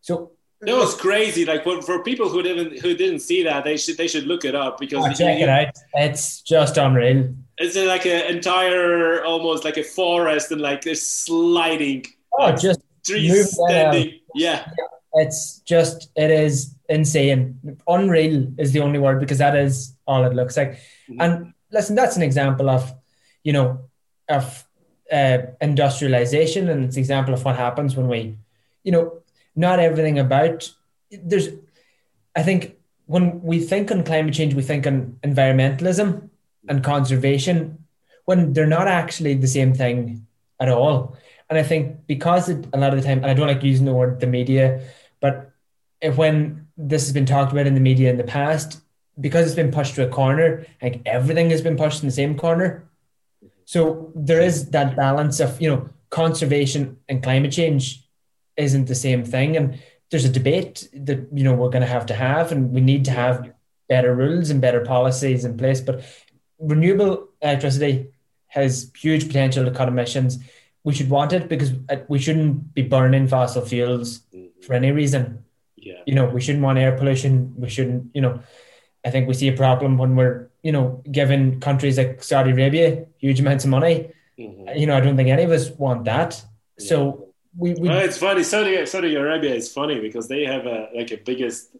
So 0.02 0.32
it 0.66 0.74
was 0.74 0.96
crazy. 0.96 1.46
Like 1.46 1.64
for, 1.64 1.82
for 1.82 2.04
people 2.04 2.30
who 2.30 2.44
didn't 2.44 2.80
who 2.80 2.96
didn't 2.96 3.20
see 3.20 3.44
that, 3.44 3.64
they 3.64 3.78
should 3.78 3.98
they 3.98 4.08
should 4.08 4.26
look 4.26 4.46
it 4.46 4.56
up 4.56 4.80
because 4.80 5.04
oh, 5.04 5.14
check 5.14 5.40
you, 5.40 5.44
it 5.44 5.50
out. 5.50 5.74
It's 5.94 6.42
just 6.42 6.78
unreal. 6.78 7.34
It's 7.58 7.76
like 7.76 8.06
an 8.06 8.34
entire 8.36 9.24
almost 9.24 9.64
like 9.64 9.78
a 9.78 9.84
forest 9.84 10.52
and 10.52 10.62
like 10.62 10.82
this 10.82 11.06
sliding. 11.06 12.06
Oh, 12.38 12.46
like 12.46 12.60
just 12.60 12.82
trees 13.06 13.54
standing. 13.54 14.20
Yeah. 14.36 14.70
It's 15.14 15.60
just 15.60 16.10
it 16.16 16.32
is 16.32 16.76
insane. 16.88 17.60
Unreal 17.88 18.48
is 18.58 18.72
the 18.72 18.82
only 18.82 19.00
word 19.00 19.20
because 19.20 19.40
that 19.40 19.56
is 19.56 19.96
all 20.08 20.24
it 20.26 20.34
looks 20.34 20.58
like. 20.58 20.74
Mm-hmm. 21.10 21.22
And 21.22 21.54
listen, 21.72 21.96
that's 21.96 22.16
an 22.16 22.24
example 22.24 22.70
of, 22.70 22.94
you 23.44 23.54
know, 23.54 23.90
of 24.30 24.68
uh, 25.12 25.40
industrialization, 25.60 26.70
and 26.70 26.86
it's 26.86 26.96
an 26.96 27.02
example 27.02 27.34
of 27.34 27.44
what 27.44 27.56
happens 27.56 27.96
when 27.96 28.08
we, 28.08 28.38
you 28.84 28.92
know, 28.92 29.22
not 29.56 29.80
everything 29.80 30.20
about 30.20 30.72
there's 31.12 31.50
I 32.36 32.44
think 32.44 32.78
when 33.06 33.42
we 33.42 33.60
think 33.60 33.92
on 33.92 34.04
climate 34.04 34.34
change, 34.34 34.54
we 34.54 34.62
think 34.62 34.88
on 34.88 35.18
environmentalism 35.24 36.30
and 36.70 36.84
conservation 36.84 37.86
when 38.26 38.54
they're 38.54 38.68
not 38.68 38.88
actually 38.88 39.34
the 39.34 39.48
same 39.48 39.74
thing 39.74 40.26
at 40.60 40.70
all. 40.70 41.18
And 41.50 41.60
I 41.60 41.64
think 41.64 42.08
because 42.08 42.48
it, 42.48 42.66
a 42.72 42.78
lot 42.78 42.94
of 42.94 43.02
the 43.02 43.06
time, 43.06 43.18
and 43.18 43.26
I 43.26 43.34
don't 43.34 43.48
like 43.48 43.64
using 43.64 43.86
the 43.86 43.94
word 43.94 44.22
the 44.22 44.28
media, 44.28 44.82
but 45.20 45.52
if 46.00 46.16
when 46.16 46.68
this 46.78 47.04
has 47.04 47.14
been 47.14 47.26
talked 47.26 47.52
about 47.52 47.68
in 47.68 47.74
the 47.74 47.82
media 47.82 48.10
in 48.10 48.18
the 48.18 48.24
past, 48.24 48.80
because 49.20 49.46
it's 49.46 49.56
been 49.56 49.72
pushed 49.72 49.96
to 49.96 50.08
a 50.08 50.10
corner, 50.10 50.66
like 50.82 51.02
everything 51.06 51.50
has 51.50 51.62
been 51.62 51.76
pushed 51.76 52.02
in 52.02 52.08
the 52.08 52.14
same 52.14 52.38
corner. 52.38 52.84
So 53.72 54.12
there 54.16 54.42
is 54.42 54.70
that 54.72 54.98
balance 54.98 55.40
of, 55.40 55.62
you 55.62 55.70
know, 55.70 55.88
conservation 56.10 56.98
and 57.08 57.24
climate 57.24 57.54
change 57.54 58.06
isn't 58.58 58.90
the 58.90 58.96
same 58.96 59.24
thing. 59.24 59.56
And 59.56 59.80
there's 60.10 60.26
a 60.26 60.30
debate 60.40 60.90
that 60.92 61.30
you 61.32 61.46
know 61.46 61.54
we're 61.54 61.70
going 61.70 61.88
to 61.88 61.88
have 61.88 62.06
to 62.08 62.14
have, 62.14 62.52
and 62.52 62.74
we 62.74 62.82
need 62.82 63.06
to 63.06 63.12
have 63.12 63.50
better 63.88 64.14
rules 64.14 64.50
and 64.50 64.60
better 64.60 64.82
policies 64.82 65.46
in 65.46 65.56
place. 65.56 65.80
But 65.80 66.04
renewable 66.60 67.30
electricity 67.42 68.08
has 68.48 68.92
huge 68.94 69.28
potential 69.28 69.64
to 69.64 69.72
cut 69.72 69.88
emissions. 69.88 70.40
We 70.84 70.94
should 70.94 71.10
want 71.10 71.32
it 71.32 71.48
because 71.48 71.72
uh, 71.90 72.04
we 72.10 72.20
shouldn't 72.20 72.74
be 72.74 72.82
burning 72.82 73.30
fossil 73.30 73.62
fuels 73.62 74.20
mm-hmm. 74.36 74.64
for 74.64 74.74
any 74.74 74.92
reason. 74.92 75.46
Yeah. 75.78 76.02
You 76.06 76.16
know, 76.16 76.26
we 76.26 76.42
shouldn't 76.42 76.66
want 76.66 76.78
air 76.78 76.98
pollution. 76.98 77.54
We 77.56 77.70
shouldn't, 77.70 78.14
you 78.14 78.20
know, 78.20 78.42
I 79.06 79.12
think 79.12 79.30
we 79.30 79.34
see 79.34 79.48
a 79.48 79.56
problem 79.56 79.98
when 79.98 80.18
we're, 80.18 80.51
you 80.64 80.72
know, 80.72 81.02
giving 81.12 81.60
countries 81.60 81.98
like 81.98 82.24
Saudi 82.24 82.52
Arabia 82.52 83.06
huge 83.18 83.40
amounts 83.40 83.64
of 83.64 83.70
money. 83.70 84.12
Mm-hmm. 84.38 84.78
You 84.78 84.88
know, 84.88 84.96
I 84.96 85.00
don't 85.00 85.16
think 85.16 85.30
any 85.30 85.44
of 85.44 85.52
us 85.52 85.70
want 85.72 86.06
that. 86.06 86.44
Yeah. 86.78 86.88
So 86.88 87.28
we, 87.58 87.74
we 87.74 87.90
well, 87.90 88.00
it's 88.00 88.18
funny. 88.18 88.44
Saudi 88.44 88.86
Saudi 88.86 89.16
Arabia 89.16 89.54
is 89.54 89.72
funny 89.72 90.00
because 90.00 90.28
they 90.28 90.46
have 90.46 90.66
a 90.66 90.90
like 90.96 91.12
a 91.12 91.18
biggest 91.18 91.76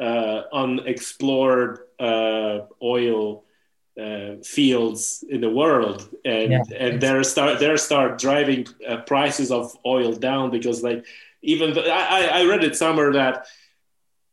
uh, 0.00 0.42
unexplored 0.52 1.80
uh, 1.98 2.60
oil 2.82 3.44
uh, 4.00 4.36
fields 4.44 5.24
in 5.28 5.40
the 5.40 5.50
world, 5.50 6.08
and 6.24 6.52
yeah, 6.52 6.62
and 6.76 7.00
they're 7.00 7.24
start 7.24 7.58
they're 7.58 7.76
start 7.76 8.18
driving 8.18 8.66
uh, 8.88 8.98
prices 8.98 9.50
of 9.50 9.76
oil 9.84 10.12
down 10.12 10.50
because 10.50 10.82
like 10.82 11.04
even 11.42 11.74
the, 11.74 11.90
I 11.90 12.40
I 12.40 12.44
read 12.44 12.62
it 12.62 12.76
somewhere 12.76 13.12
that 13.14 13.46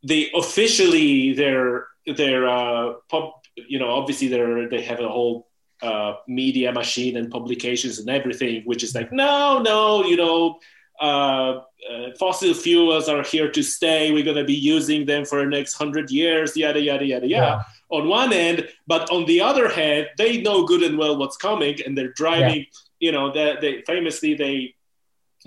they 0.03 0.29
officially 0.35 1.33
their 1.33 1.87
their 2.05 2.47
uh, 2.47 2.93
pub 3.09 3.31
you 3.55 3.79
know 3.79 3.89
obviously 3.89 4.27
they're 4.27 4.69
they 4.69 4.81
have 4.81 4.99
a 4.99 5.07
whole 5.07 5.47
uh, 5.81 6.15
media 6.27 6.71
machine 6.71 7.17
and 7.17 7.29
publications 7.29 7.99
and 7.99 8.09
everything, 8.09 8.63
which 8.65 8.83
is 8.83 8.95
like, 8.95 9.11
no, 9.11 9.59
no, 9.59 10.03
you 10.05 10.15
know, 10.15 10.59
uh, 11.01 11.61
uh, 11.91 12.11
fossil 12.17 12.53
fuels 12.53 13.09
are 13.09 13.23
here 13.23 13.51
to 13.51 13.61
stay. 13.61 14.11
We're 14.11 14.23
going 14.23 14.37
to 14.37 14.45
be 14.45 14.55
using 14.55 15.05
them 15.05 15.25
for 15.25 15.39
the 15.39 15.49
next 15.49 15.73
hundred 15.73 16.09
years, 16.09 16.55
yada, 16.55 16.79
yada, 16.79 17.05
yada, 17.05 17.27
yada. 17.27 17.27
Yeah. 17.27 17.61
On 17.89 18.07
one 18.07 18.33
end, 18.33 18.67
but 18.87 19.09
on 19.11 19.25
the 19.25 19.41
other 19.41 19.69
hand, 19.69 20.07
they 20.17 20.41
know 20.41 20.65
good 20.65 20.81
and 20.81 20.97
well 20.97 21.17
what's 21.17 21.37
coming 21.37 21.77
and 21.85 21.97
they're 21.97 22.13
driving, 22.13 22.61
yeah. 22.61 22.65
you 22.99 23.11
know, 23.11 23.31
they, 23.31 23.55
they 23.61 23.81
famously, 23.81 24.33
they 24.33 24.75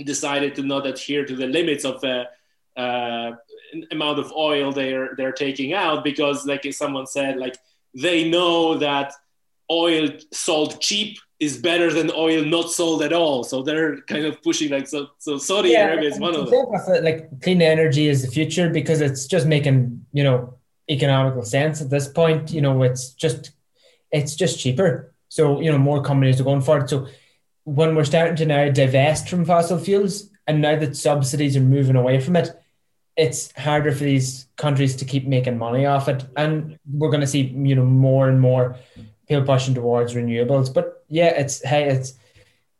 decided 0.05 0.55
to 0.55 0.63
not 0.63 0.87
adhere 0.87 1.25
to 1.25 1.35
the 1.35 1.47
limits 1.47 1.85
of 1.85 2.01
the 2.01 2.29
uh, 2.77 3.33
amount 3.91 4.19
of 4.19 4.31
oil 4.33 4.71
they're, 4.71 5.15
they're 5.17 5.33
taking 5.33 5.73
out 5.73 6.05
because 6.05 6.47
like 6.47 6.73
someone 6.73 7.07
said, 7.07 7.39
like 7.39 7.57
they 8.03 8.28
know 8.28 8.78
that 8.78 9.12
oil 9.70 10.09
sold 10.32 10.80
cheap 10.80 11.18
is 11.40 11.57
better 11.57 11.92
than 11.92 12.11
oil 12.11 12.44
not 12.44 12.70
sold 12.70 13.03
at 13.03 13.12
all. 13.12 13.44
So 13.44 13.62
they're 13.62 14.01
kind 14.03 14.24
of 14.26 14.42
pushing 14.42 14.70
like 14.70 14.88
so. 14.88 15.09
So 15.18 15.38
Saudi 15.38 15.70
yeah, 15.70 15.86
Arabia 15.86 16.11
is 16.11 16.18
one 16.18 16.34
of 16.34 16.51
them. 16.51 17.05
Like 17.05 17.40
clean 17.42 17.62
energy 17.62 18.09
is 18.09 18.22
the 18.22 18.30
future 18.30 18.70
because 18.70 19.01
it's 19.01 19.26
just 19.26 19.46
making 19.46 20.05
you 20.12 20.24
know 20.24 20.55
economical 20.90 21.44
sense 21.44 21.80
at 21.80 21.90
this 21.90 22.09
point. 22.09 22.53
You 22.53 22.61
know, 22.61 22.82
it's 22.82 23.12
just 23.12 23.53
it's 24.11 24.34
just 24.34 24.59
cheaper. 24.59 25.12
So 25.28 25.61
you 25.61 25.70
know 25.70 25.78
more 25.78 26.03
companies 26.03 26.40
are 26.40 26.44
going 26.44 26.62
for 26.62 26.78
it. 26.78 26.90
So 26.90 27.07
when 27.64 27.94
we're 27.94 28.05
starting 28.05 28.36
to 28.36 28.46
now 28.46 28.70
divest 28.70 29.28
from 29.28 29.44
fossil 29.44 29.78
fuels, 29.78 30.30
and 30.46 30.61
now 30.61 30.76
that 30.76 30.96
subsidies 30.96 31.57
are 31.57 31.61
moving 31.61 31.96
away 31.96 32.18
from 32.18 32.34
it, 32.36 32.51
it's 33.19 33.53
harder 33.59 33.91
for 33.91 34.05
these 34.05 34.47
countries 34.57 34.95
to 34.95 35.05
keep 35.05 35.27
making 35.27 35.59
money 35.59 35.85
off 35.85 36.09
it, 36.09 36.25
and 36.37 36.79
we're 36.91 37.11
going 37.11 37.21
to 37.21 37.27
see 37.27 37.43
you 37.43 37.75
know 37.75 37.85
more 37.85 38.29
and 38.29 38.41
more 38.41 38.77
people 39.29 39.45
pushing 39.45 39.75
towards 39.75 40.14
renewables. 40.14 40.73
But 40.73 41.05
yeah, 41.09 41.31
it's 41.31 41.61
hey, 41.62 41.89
it's 41.89 42.14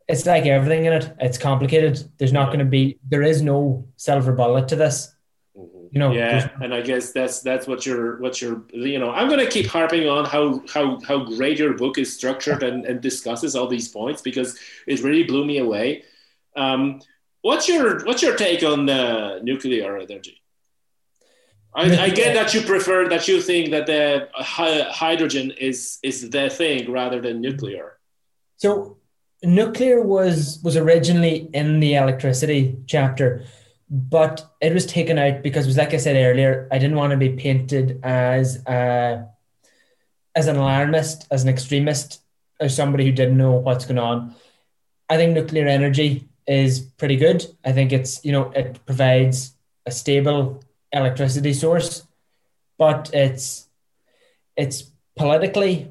it's 0.07 0.25
like 0.25 0.45
everything 0.45 0.85
in 0.85 0.93
it. 0.93 1.13
It's 1.19 1.37
complicated. 1.37 2.09
There's 2.17 2.31
not 2.31 2.47
going 2.47 2.59
to 2.59 2.65
be 2.65 2.99
there 3.07 3.21
is 3.21 3.41
no 3.41 3.85
silver 3.97 4.31
bullet 4.31 4.69
to 4.69 4.77
this. 4.77 5.13
Mm-hmm. 5.57 5.87
You 5.91 5.99
know, 5.99 6.11
yeah, 6.13 6.49
and 6.61 6.73
I 6.73 6.81
guess 6.81 7.11
that's 7.11 7.41
that's 7.41 7.67
what 7.67 7.85
you're 7.85 8.21
what 8.21 8.41
you're 8.41 8.63
you 8.71 8.97
know. 8.97 9.11
I'm 9.11 9.27
going 9.27 9.45
to 9.45 9.51
keep 9.51 9.67
harping 9.67 10.07
on 10.07 10.23
how 10.23 10.63
how 10.73 11.01
how 11.01 11.25
great 11.25 11.59
your 11.59 11.73
book 11.73 11.97
is 11.97 12.15
structured 12.15 12.63
and, 12.63 12.85
and 12.85 13.01
discusses 13.01 13.57
all 13.57 13.67
these 13.67 13.89
points 13.89 14.21
because 14.21 14.57
it 14.87 15.03
really 15.03 15.23
blew 15.23 15.43
me 15.43 15.57
away. 15.57 16.05
Um, 16.55 17.01
what's 17.41 17.67
your 17.67 18.03
what's 18.05 18.21
your 18.21 18.35
take 18.35 18.63
on 18.63 18.89
uh, 18.89 19.39
nuclear 19.41 19.97
energy? 19.97 20.41
I, 21.73 22.05
I, 22.05 22.09
get 22.09 22.33
that 22.33 22.53
you 22.55 22.61
prefer 22.61 23.07
that 23.09 23.27
you 23.27 23.41
think 23.41 23.69
that 23.69 23.85
the 23.85 24.27
hydrogen 24.33 25.51
is 25.51 25.99
is 26.01 26.29
the 26.29 26.49
thing 26.49 26.91
rather 26.91 27.21
than 27.21 27.41
nuclear. 27.41 27.97
So 28.57 28.97
nuclear 29.43 30.01
was 30.01 30.59
was 30.63 30.75
originally 30.75 31.49
in 31.53 31.79
the 31.79 31.95
electricity 31.95 32.77
chapter, 32.87 33.45
but 33.89 34.49
it 34.61 34.73
was 34.73 34.85
taken 34.85 35.19
out 35.19 35.43
because 35.43 35.65
it 35.65 35.69
was 35.69 35.77
like 35.77 35.93
I 35.93 35.97
said 35.97 36.15
earlier. 36.15 36.67
I 36.71 36.79
didn't 36.79 36.97
want 36.97 37.11
to 37.11 37.17
be 37.17 37.29
painted 37.29 37.99
as 38.03 38.63
a, 38.65 39.27
as 40.35 40.47
an 40.47 40.55
alarmist, 40.55 41.27
as 41.29 41.43
an 41.43 41.49
extremist, 41.49 42.21
as 42.59 42.75
somebody 42.75 43.05
who 43.05 43.11
didn't 43.11 43.37
know 43.37 43.53
what's 43.53 43.85
going 43.85 43.99
on. 43.99 44.35
I 45.07 45.17
think 45.17 45.33
nuclear 45.33 45.67
energy 45.67 46.28
is 46.49 46.79
pretty 46.79 47.15
good. 47.15 47.45
I 47.63 47.71
think 47.71 47.93
it's 47.93 48.25
you 48.25 48.31
know 48.31 48.51
it 48.51 48.83
provides 48.85 49.53
a 49.85 49.91
stable 49.91 50.63
electricity 50.91 51.53
source, 51.53 52.05
but 52.77 53.11
it's 53.13 53.67
it's 54.57 54.91
politically 55.15 55.89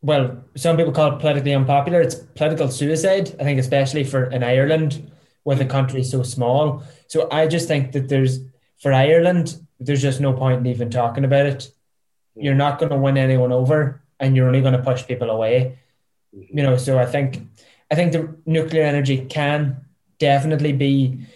well, 0.00 0.44
some 0.56 0.76
people 0.76 0.92
call 0.92 1.14
it 1.14 1.20
politically 1.20 1.54
unpopular. 1.54 2.00
It's 2.00 2.14
political 2.14 2.70
suicide, 2.70 3.34
I 3.40 3.44
think, 3.44 3.58
especially 3.58 4.04
for 4.04 4.24
in 4.26 4.44
Ireland, 4.44 5.10
where 5.42 5.56
the 5.56 5.64
country 5.64 6.02
is 6.02 6.10
so 6.10 6.22
small. 6.22 6.84
So 7.08 7.28
I 7.32 7.48
just 7.48 7.66
think 7.68 7.92
that 7.92 8.08
there's 8.08 8.40
for 8.80 8.92
Ireland, 8.92 9.60
there's 9.80 10.02
just 10.02 10.20
no 10.20 10.32
point 10.32 10.60
in 10.60 10.66
even 10.66 10.88
talking 10.90 11.24
about 11.24 11.46
it. 11.46 11.58
Mm-hmm. 11.58 12.42
You're 12.42 12.54
not 12.54 12.78
going 12.78 12.90
to 12.90 12.98
win 12.98 13.18
anyone 13.18 13.52
over, 13.52 14.00
and 14.20 14.36
you're 14.36 14.46
only 14.46 14.60
going 14.60 14.74
to 14.74 14.82
push 14.82 15.06
people 15.06 15.30
away. 15.30 15.78
Mm-hmm. 16.34 16.58
You 16.58 16.62
know, 16.62 16.76
so 16.76 16.98
I 16.98 17.06
think 17.06 17.42
I 17.90 17.94
think 17.94 18.12
the 18.12 18.36
nuclear 18.46 18.82
energy 18.82 19.24
can 19.26 19.84
definitely 20.18 20.72
be 20.72 21.26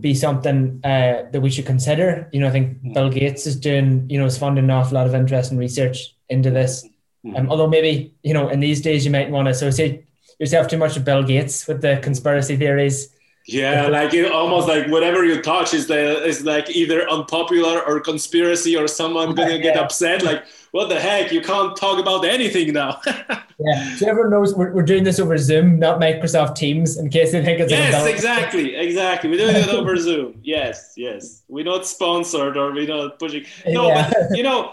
be 0.00 0.14
something 0.14 0.80
uh, 0.84 1.22
that 1.30 1.40
we 1.40 1.50
should 1.50 1.66
consider. 1.66 2.28
You 2.32 2.40
know, 2.40 2.48
I 2.48 2.50
think 2.50 2.94
Bill 2.94 3.10
Gates 3.10 3.46
is 3.46 3.56
doing, 3.56 4.10
you 4.10 4.18
know, 4.18 4.26
is 4.26 4.36
funding 4.36 4.64
an 4.64 4.70
awful 4.70 4.96
lot 4.96 5.06
of 5.06 5.14
interest 5.14 5.50
and 5.50 5.60
research 5.60 6.16
into 6.28 6.50
this. 6.50 6.84
Mm-hmm. 7.24 7.36
Um, 7.36 7.50
although 7.50 7.68
maybe 7.68 8.14
you 8.22 8.34
know 8.34 8.48
in 8.48 8.60
these 8.60 8.80
days 8.80 9.04
you 9.04 9.10
might 9.10 9.30
want 9.30 9.46
to 9.46 9.50
associate 9.50 10.04
yourself 10.38 10.68
too 10.68 10.78
much 10.78 10.94
with 10.94 11.04
Bill 11.04 11.22
Gates 11.22 11.66
with 11.66 11.80
the 11.80 11.98
conspiracy 12.02 12.56
theories. 12.56 13.13
Yeah, 13.46 13.88
like 13.88 14.14
it 14.14 14.32
almost 14.32 14.68
like 14.68 14.88
whatever 14.88 15.22
you 15.22 15.42
touch 15.42 15.74
is 15.74 15.86
the 15.86 16.24
is 16.24 16.44
like 16.44 16.70
either 16.70 17.06
unpopular 17.10 17.82
or 17.82 18.00
conspiracy 18.00 18.74
or 18.74 18.88
someone 18.88 19.34
gonna 19.34 19.58
get 19.58 19.76
upset. 19.76 20.22
Like, 20.22 20.44
what 20.70 20.88
the 20.88 20.98
heck? 20.98 21.30
You 21.30 21.42
can't 21.42 21.76
talk 21.76 21.98
about 21.98 22.24
anything 22.24 22.72
now. 22.72 23.02
yeah. 23.06 23.96
So 23.96 24.08
everyone 24.08 24.30
knows 24.30 24.54
we're, 24.54 24.72
we're 24.72 24.82
doing 24.82 25.04
this 25.04 25.20
over 25.20 25.36
Zoom, 25.36 25.78
not 25.78 26.00
Microsoft 26.00 26.54
Teams, 26.54 26.96
in 26.96 27.10
case 27.10 27.32
they 27.32 27.44
think 27.44 27.60
it's 27.60 27.70
yes, 27.70 28.06
exactly, 28.06 28.76
exactly. 28.76 29.28
We're 29.28 29.38
doing 29.38 29.56
it 29.56 29.68
over 29.68 29.94
Zoom. 29.98 30.40
Yes, 30.42 30.94
yes. 30.96 31.42
We're 31.46 31.66
not 31.66 31.86
sponsored 31.86 32.56
or 32.56 32.72
we're 32.72 32.88
not 32.88 33.18
pushing. 33.18 33.44
No, 33.66 33.88
yeah. 33.88 34.10
but 34.10 34.36
you 34.38 34.42
know 34.42 34.72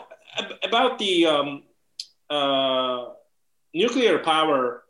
about 0.63 0.97
the 0.97 1.26
um, 1.26 1.63
uh, 2.30 3.09
nuclear 3.74 4.19
power 4.19 4.80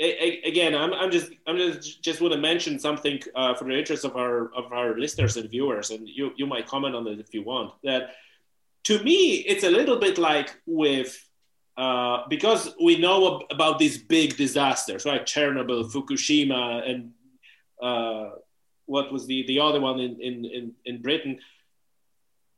again 0.00 0.74
i'm, 0.74 0.92
I'm 0.92 1.10
just 1.10 1.30
i'm 1.46 1.56
just 1.56 2.02
just 2.02 2.20
want 2.20 2.34
to 2.34 2.40
mention 2.40 2.78
something 2.78 3.20
uh, 3.36 3.54
for 3.54 3.64
the 3.64 3.78
interest 3.78 4.04
of 4.04 4.16
our 4.16 4.52
of 4.54 4.72
our 4.72 4.98
listeners 4.98 5.36
and 5.36 5.48
viewers 5.48 5.90
and 5.90 6.08
you 6.08 6.32
you 6.36 6.46
might 6.46 6.66
comment 6.66 6.96
on 6.96 7.06
it 7.06 7.20
if 7.20 7.32
you 7.32 7.42
want 7.42 7.72
that 7.84 8.10
to 8.84 9.02
me 9.02 9.36
it's 9.46 9.64
a 9.64 9.70
little 9.70 9.98
bit 9.98 10.18
like 10.18 10.60
with 10.66 11.24
uh, 11.76 12.22
because 12.28 12.74
we 12.82 12.98
know 12.98 13.36
ab- 13.36 13.46
about 13.50 13.78
these 13.78 13.98
big 13.98 14.36
disasters 14.36 15.04
right? 15.04 15.26
Chernobyl 15.26 15.90
fukushima 15.90 16.88
and 16.88 17.12
uh, 17.82 18.30
what 18.86 19.12
was 19.12 19.26
the 19.26 19.44
the 19.46 19.58
other 19.60 19.80
one 19.80 19.98
in, 20.00 20.20
in 20.20 20.44
in 20.44 20.72
in 20.84 21.02
britain. 21.02 21.38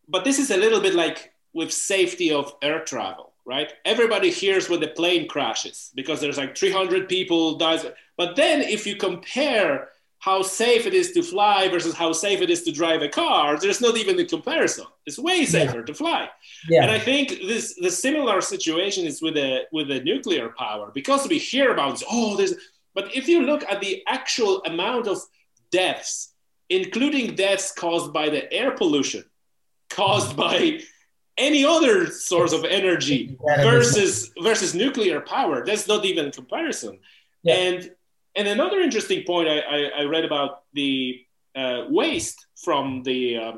But 0.09 0.24
this 0.24 0.39
is 0.39 0.51
a 0.51 0.57
little 0.57 0.80
bit 0.80 0.95
like 0.95 1.32
with 1.53 1.72
safety 1.72 2.30
of 2.30 2.55
air 2.62 2.84
travel 2.84 3.32
right? 3.47 3.73
Everybody 3.85 4.31
hears 4.31 4.69
when 4.69 4.81
the 4.81 4.89
plane 4.89 5.29
crashes 5.29 5.93
because 5.95 6.21
there's 6.21 6.37
like 6.37 6.57
300 6.57 7.09
people 7.09 7.57
dies. 7.57 7.87
But 8.17 8.37
then 8.37 8.61
if 8.61 8.87
you 8.87 8.97
compare 8.97 9.91
how 10.19 10.43
safe 10.43 10.87
it 10.87 10.95
is 10.95 11.13
to 11.13 11.23
fly 11.23 11.69
versus 11.69 11.95
how 11.95 12.13
safe 12.13 12.41
it 12.41 12.51
is 12.51 12.65
to 12.65 12.73
drive 12.73 13.03
a 13.03 13.09
car, 13.09 13.59
there's 13.59 13.81
not 13.81 13.97
even 13.97 14.19
a 14.19 14.25
comparison. 14.25 14.87
It's 15.07 15.19
way 15.19 15.45
safer 15.45 15.79
yeah. 15.79 15.85
to 15.85 15.95
fly. 15.95 16.29
Yeah. 16.69 16.83
And 16.83 16.91
I 16.91 16.99
think 16.99 17.29
this 17.47 17.75
the 17.81 17.91
similar 17.91 18.41
situation 18.41 19.07
is 19.07 19.23
with 19.23 19.35
the 19.35 19.67
with 19.73 19.89
the 19.89 20.01
nuclear 20.01 20.49
power 20.59 20.91
because 20.93 21.29
we 21.29 21.39
hear 21.39 21.71
about 21.71 22.03
oh 22.11 22.37
there's 22.37 22.55
but 22.95 23.15
if 23.15 23.29
you 23.29 23.43
look 23.43 23.63
at 23.71 23.81
the 23.81 24.03
actual 24.09 24.63
amount 24.65 25.07
of 25.07 25.19
deaths, 25.71 26.33
including 26.71 27.35
deaths 27.37 27.71
caused 27.71 28.13
by 28.13 28.31
the 28.31 28.51
air 28.53 28.71
pollution, 28.71 29.23
caused 29.91 30.35
by 30.37 30.81
any 31.39 31.64
other 31.64 32.07
source 32.11 32.53
of 32.53 32.64
energy 32.64 33.37
versus 33.59 34.32
versus 34.43 34.74
nuclear 34.74 35.20
power. 35.20 35.64
That's 35.64 35.87
not 35.87 36.05
even 36.05 36.30
comparison. 36.30 36.99
Yeah. 37.43 37.55
And 37.55 37.91
and 38.34 38.49
another 38.49 38.80
interesting 38.80 39.24
point 39.24 39.49
I, 39.49 39.61
I, 39.61 39.78
I 40.01 40.03
read 40.05 40.24
about 40.24 40.62
the 40.74 41.24
uh, 41.55 41.84
waste 41.89 42.47
from 42.57 43.03
the 43.03 43.37
uh, 43.37 43.53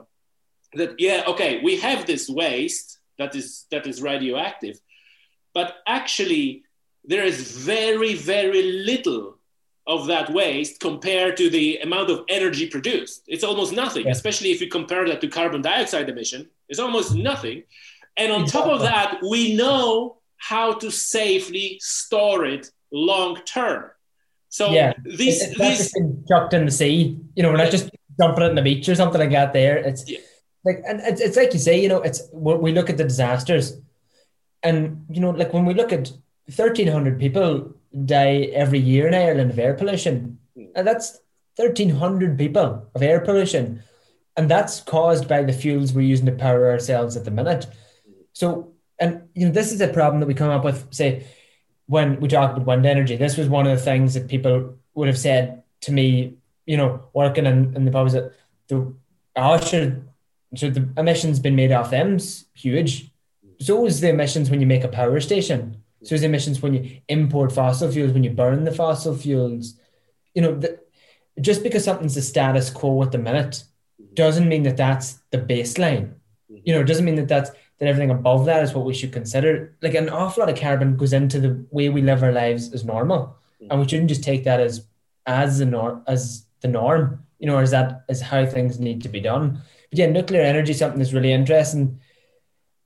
that 0.74 0.98
yeah 0.98 1.24
okay 1.26 1.60
we 1.62 1.76
have 1.78 2.06
this 2.06 2.28
waste 2.28 2.98
that 3.18 3.34
is 3.34 3.66
that 3.70 3.86
is 3.86 4.02
radioactive, 4.02 4.78
but 5.54 5.76
actually 5.86 6.64
there 7.04 7.24
is 7.24 7.52
very 7.52 8.14
very 8.14 8.62
little 8.84 9.38
of 9.86 10.06
that 10.06 10.30
waste 10.30 10.80
compared 10.80 11.36
to 11.38 11.48
the 11.48 11.78
amount 11.78 12.10
of 12.10 12.24
energy 12.28 12.68
produced. 12.68 13.22
It's 13.26 13.42
almost 13.42 13.72
nothing, 13.72 14.04
yeah. 14.04 14.12
especially 14.12 14.50
if 14.50 14.60
you 14.60 14.68
compare 14.68 15.06
that 15.08 15.22
to 15.22 15.28
carbon 15.28 15.62
dioxide 15.62 16.08
emission. 16.10 16.50
It's 16.68 16.78
almost 16.78 17.14
nothing. 17.14 17.64
And 18.16 18.32
on 18.32 18.46
top 18.46 18.66
of 18.66 18.80
that, 18.80 19.20
we 19.28 19.54
know 19.54 20.18
how 20.36 20.74
to 20.74 20.90
safely 20.90 21.78
store 21.80 22.44
it 22.44 22.70
long 22.90 23.36
term. 23.44 23.90
So 24.48 24.70
yeah, 24.70 24.94
these 25.04 25.42
it's 25.42 25.58
these 25.58 25.94
chucked 26.28 26.54
in 26.54 26.64
the 26.64 26.70
sea. 26.70 27.18
You 27.36 27.42
know, 27.42 27.50
we're 27.50 27.58
not 27.58 27.70
just 27.70 27.90
dumping 28.18 28.44
it 28.44 28.50
in 28.50 28.54
the 28.54 28.62
beach 28.62 28.88
or 28.88 28.94
something 28.94 29.20
like 29.20 29.30
that. 29.30 29.52
There, 29.52 29.76
it's 29.76 30.08
yeah. 30.08 30.18
like 30.64 30.82
and 30.86 31.00
it's, 31.00 31.20
it's 31.20 31.36
like 31.36 31.52
you 31.52 31.58
say. 31.58 31.80
You 31.80 31.88
know, 31.88 32.00
it's 32.02 32.22
we 32.32 32.72
look 32.72 32.88
at 32.88 32.96
the 32.96 33.04
disasters, 33.04 33.78
and 34.62 35.04
you 35.10 35.20
know, 35.20 35.30
like 35.30 35.52
when 35.52 35.66
we 35.66 35.74
look 35.74 35.92
at 35.92 36.10
thirteen 36.50 36.88
hundred 36.88 37.20
people 37.20 37.74
die 38.04 38.50
every 38.54 38.78
year 38.78 39.06
in 39.06 39.14
Ireland 39.14 39.50
of 39.50 39.58
air 39.58 39.74
pollution, 39.74 40.38
mm. 40.56 40.68
and 40.74 40.86
that's 40.86 41.20
thirteen 41.56 41.90
hundred 41.90 42.38
people 42.38 42.88
of 42.94 43.02
air 43.02 43.20
pollution 43.20 43.82
and 44.38 44.48
that's 44.48 44.80
caused 44.82 45.26
by 45.26 45.42
the 45.42 45.52
fuels 45.52 45.92
we're 45.92 46.02
using 46.02 46.26
to 46.26 46.32
power 46.32 46.70
ourselves 46.70 47.16
at 47.16 47.24
the 47.24 47.30
minute. 47.32 47.66
So, 48.32 48.72
and 49.00 49.28
you 49.34 49.46
know, 49.46 49.52
this 49.52 49.72
is 49.72 49.80
a 49.80 49.88
problem 49.88 50.20
that 50.20 50.26
we 50.26 50.34
come 50.34 50.50
up 50.50 50.64
with, 50.64 50.86
say, 50.94 51.26
when 51.86 52.20
we 52.20 52.28
talk 52.28 52.52
about 52.52 52.64
wind 52.64 52.86
energy. 52.86 53.16
This 53.16 53.36
was 53.36 53.48
one 53.48 53.66
of 53.66 53.76
the 53.76 53.84
things 53.84 54.14
that 54.14 54.28
people 54.28 54.76
would 54.94 55.08
have 55.08 55.18
said 55.18 55.64
to 55.80 55.92
me, 55.92 56.36
you 56.66 56.76
know, 56.76 57.02
working 57.12 57.46
in, 57.46 57.74
in 57.74 57.84
the 57.84 57.90
pubs 57.90 58.12
that 58.12 58.32
the 58.68 58.94
oh, 59.34 59.60
should 59.60 60.08
should 60.54 60.74
the 60.74 60.88
emissions 60.96 61.40
been 61.40 61.56
made 61.56 61.72
off 61.72 61.90
them's 61.90 62.44
huge. 62.54 63.10
So 63.60 63.86
is 63.86 64.00
the 64.00 64.10
emissions 64.10 64.50
when 64.50 64.60
you 64.60 64.68
make 64.68 64.84
a 64.84 64.88
power 64.88 65.18
station. 65.18 65.82
So 66.04 66.14
is 66.14 66.20
the 66.20 66.28
emissions 66.28 66.62
when 66.62 66.74
you 66.74 67.00
import 67.08 67.50
fossil 67.50 67.90
fuels, 67.90 68.12
when 68.12 68.22
you 68.22 68.30
burn 68.30 68.62
the 68.62 68.70
fossil 68.70 69.16
fuels. 69.16 69.74
You 70.32 70.42
know, 70.42 70.54
the, 70.54 70.78
just 71.40 71.64
because 71.64 71.82
something's 71.82 72.14
the 72.14 72.22
status 72.22 72.70
quo 72.70 73.02
at 73.02 73.10
the 73.10 73.18
minute 73.18 73.64
doesn't 74.14 74.48
mean 74.48 74.62
that 74.64 74.76
that's 74.76 75.20
the 75.30 75.38
baseline. 75.38 76.14
You 76.48 76.74
know, 76.74 76.80
it 76.80 76.86
doesn't 76.86 77.04
mean 77.04 77.16
that 77.16 77.28
that's 77.28 77.50
that 77.50 77.88
everything 77.88 78.10
above 78.10 78.46
that 78.46 78.62
is 78.62 78.74
what 78.74 78.84
we 78.84 78.94
should 78.94 79.12
consider. 79.12 79.76
Like 79.82 79.94
an 79.94 80.08
awful 80.08 80.42
lot 80.42 80.52
of 80.52 80.58
carbon 80.58 80.96
goes 80.96 81.12
into 81.12 81.38
the 81.38 81.64
way 81.70 81.88
we 81.88 82.02
live 82.02 82.22
our 82.22 82.32
lives 82.32 82.72
as 82.72 82.84
normal, 82.84 83.36
and 83.70 83.80
we 83.80 83.88
shouldn't 83.88 84.08
just 84.08 84.24
take 84.24 84.44
that 84.44 84.60
as 84.60 84.86
as 85.26 85.58
the 85.58 85.66
norm 85.66 86.02
as 86.06 86.46
the 86.60 86.68
norm. 86.68 87.24
You 87.38 87.46
know, 87.46 87.56
or 87.56 87.62
as 87.62 87.70
that 87.70 88.04
as 88.08 88.20
how 88.20 88.44
things 88.46 88.80
need 88.80 89.02
to 89.02 89.08
be 89.08 89.20
done. 89.20 89.62
But 89.90 89.98
yeah, 89.98 90.06
nuclear 90.06 90.42
energy 90.42 90.72
is 90.72 90.78
something 90.78 90.98
that's 90.98 91.12
really 91.12 91.32
interesting. 91.32 92.00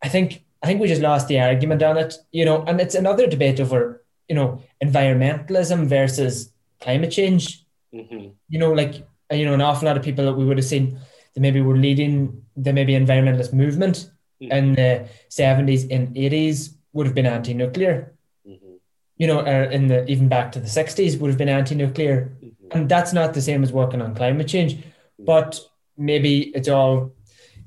I 0.02 0.08
think 0.08 0.44
I 0.62 0.66
think 0.66 0.80
we 0.80 0.88
just 0.88 1.00
lost 1.00 1.28
the 1.28 1.40
argument 1.40 1.82
on 1.82 1.96
it. 1.96 2.16
You 2.32 2.44
know, 2.44 2.62
and 2.64 2.80
it's 2.80 2.94
another 2.94 3.26
debate 3.26 3.60
over 3.60 4.04
you 4.28 4.34
know 4.34 4.62
environmentalism 4.84 5.86
versus 5.86 6.52
climate 6.80 7.10
change. 7.10 7.64
Mm-hmm. 7.94 8.28
You 8.48 8.58
know, 8.58 8.72
like 8.72 9.06
you 9.30 9.46
know, 9.46 9.54
an 9.54 9.60
awful 9.62 9.86
lot 9.86 9.96
of 9.96 10.02
people 10.02 10.24
that 10.26 10.34
we 10.34 10.44
would 10.44 10.58
have 10.58 10.66
seen 10.66 10.98
that 11.34 11.40
maybe 11.40 11.60
were 11.60 11.76
leading 11.76 12.42
the 12.56 12.72
maybe 12.72 12.92
environmentalist 12.92 13.52
movement 13.52 14.10
Mhm. 14.42 14.52
in 14.52 14.74
the 14.74 15.08
seventies 15.28 15.88
and 15.90 16.16
eighties 16.16 16.76
would 16.92 17.06
have 17.06 17.14
been 17.14 17.26
anti-nuclear. 17.26 18.12
Mm-hmm. 18.46 18.74
You 19.16 19.26
know, 19.28 19.40
or 19.40 19.62
in 19.64 19.86
the 19.88 20.04
even 20.10 20.28
back 20.28 20.52
to 20.52 20.60
the 20.60 20.68
sixties 20.68 21.16
would 21.16 21.28
have 21.30 21.38
been 21.38 21.48
anti-nuclear, 21.48 22.32
Mm-hmm. 22.42 22.66
and 22.78 22.88
that's 22.88 23.12
not 23.12 23.34
the 23.34 23.40
same 23.40 23.62
as 23.62 23.72
working 23.72 24.02
on 24.02 24.14
climate 24.14 24.48
change. 24.48 24.78
But 25.18 25.60
maybe 25.96 26.50
it's 26.54 26.68
all 26.68 27.12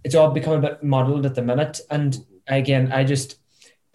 it's 0.03 0.15
all 0.15 0.29
become 0.31 0.53
a 0.53 0.61
bit 0.69 0.83
muddled 0.83 1.25
at 1.25 1.35
the 1.35 1.41
minute. 1.41 1.79
And 1.89 2.17
again, 2.47 2.91
I 2.91 3.03
just 3.03 3.37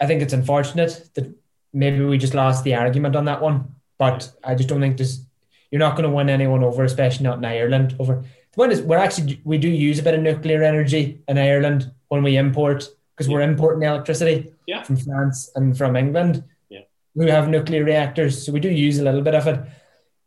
I 0.01 0.07
think 0.07 0.21
it's 0.21 0.33
unfortunate 0.33 1.09
that 1.13 1.27
maybe 1.73 2.03
we 2.03 2.17
just 2.17 2.33
lost 2.33 2.63
the 2.63 2.75
argument 2.75 3.15
on 3.15 3.25
that 3.25 3.41
one. 3.41 3.75
But 3.99 4.31
I 4.43 4.55
just 4.55 4.67
don't 4.69 4.81
think 4.81 4.97
there's 4.97 5.23
you're 5.69 5.79
not 5.79 5.95
going 5.95 6.09
to 6.09 6.15
win 6.15 6.29
anyone 6.29 6.63
over, 6.63 6.83
especially 6.83 7.23
not 7.23 7.37
in 7.37 7.45
Ireland. 7.45 7.95
Over 7.99 8.23
one 8.55 8.71
is 8.71 8.81
we're 8.81 8.97
actually 8.97 9.41
we 9.43 9.57
do 9.57 9.69
use 9.69 9.99
a 9.99 10.03
bit 10.03 10.13
of 10.13 10.21
nuclear 10.21 10.63
energy 10.63 11.21
in 11.27 11.37
Ireland 11.37 11.91
when 12.09 12.23
we 12.23 12.37
import 12.37 12.87
because 13.15 13.29
we're 13.29 13.41
importing 13.41 13.83
electricity 13.83 14.51
Yeah. 14.67 14.83
from 14.83 14.97
France 14.97 15.49
and 15.55 15.77
from 15.77 15.95
England. 15.95 16.43
Yeah. 16.69 16.81
who 17.15 17.27
have 17.27 17.49
nuclear 17.49 17.83
reactors, 17.83 18.45
so 18.45 18.53
we 18.53 18.59
do 18.61 18.69
use 18.69 18.97
a 18.99 19.03
little 19.03 19.21
bit 19.21 19.35
of 19.35 19.45
it. 19.47 19.59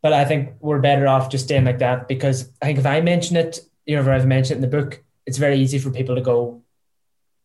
But 0.03 0.13
I 0.13 0.23
think 0.23 0.53
we're 0.59 0.79
better 0.79 1.07
off 1.07 1.31
just 1.31 1.45
staying 1.45 1.65
like 1.65 1.79
that 1.79 2.07
because 2.07 2.51
I 2.61 2.65
think 2.67 2.77
if 2.77 2.85
I 2.85 3.01
mention 3.01 3.35
it, 3.37 3.59
you 3.87 3.95
know, 3.95 4.01
if 4.03 4.07
I've 4.07 4.27
mentioned 4.27 4.57
it 4.57 4.63
in 4.63 4.69
the 4.69 4.77
book, 4.77 5.03
it's 5.25 5.39
very 5.39 5.57
easy 5.57 5.79
for 5.79 5.89
people 5.89 6.13
to 6.15 6.21
go, 6.21 6.61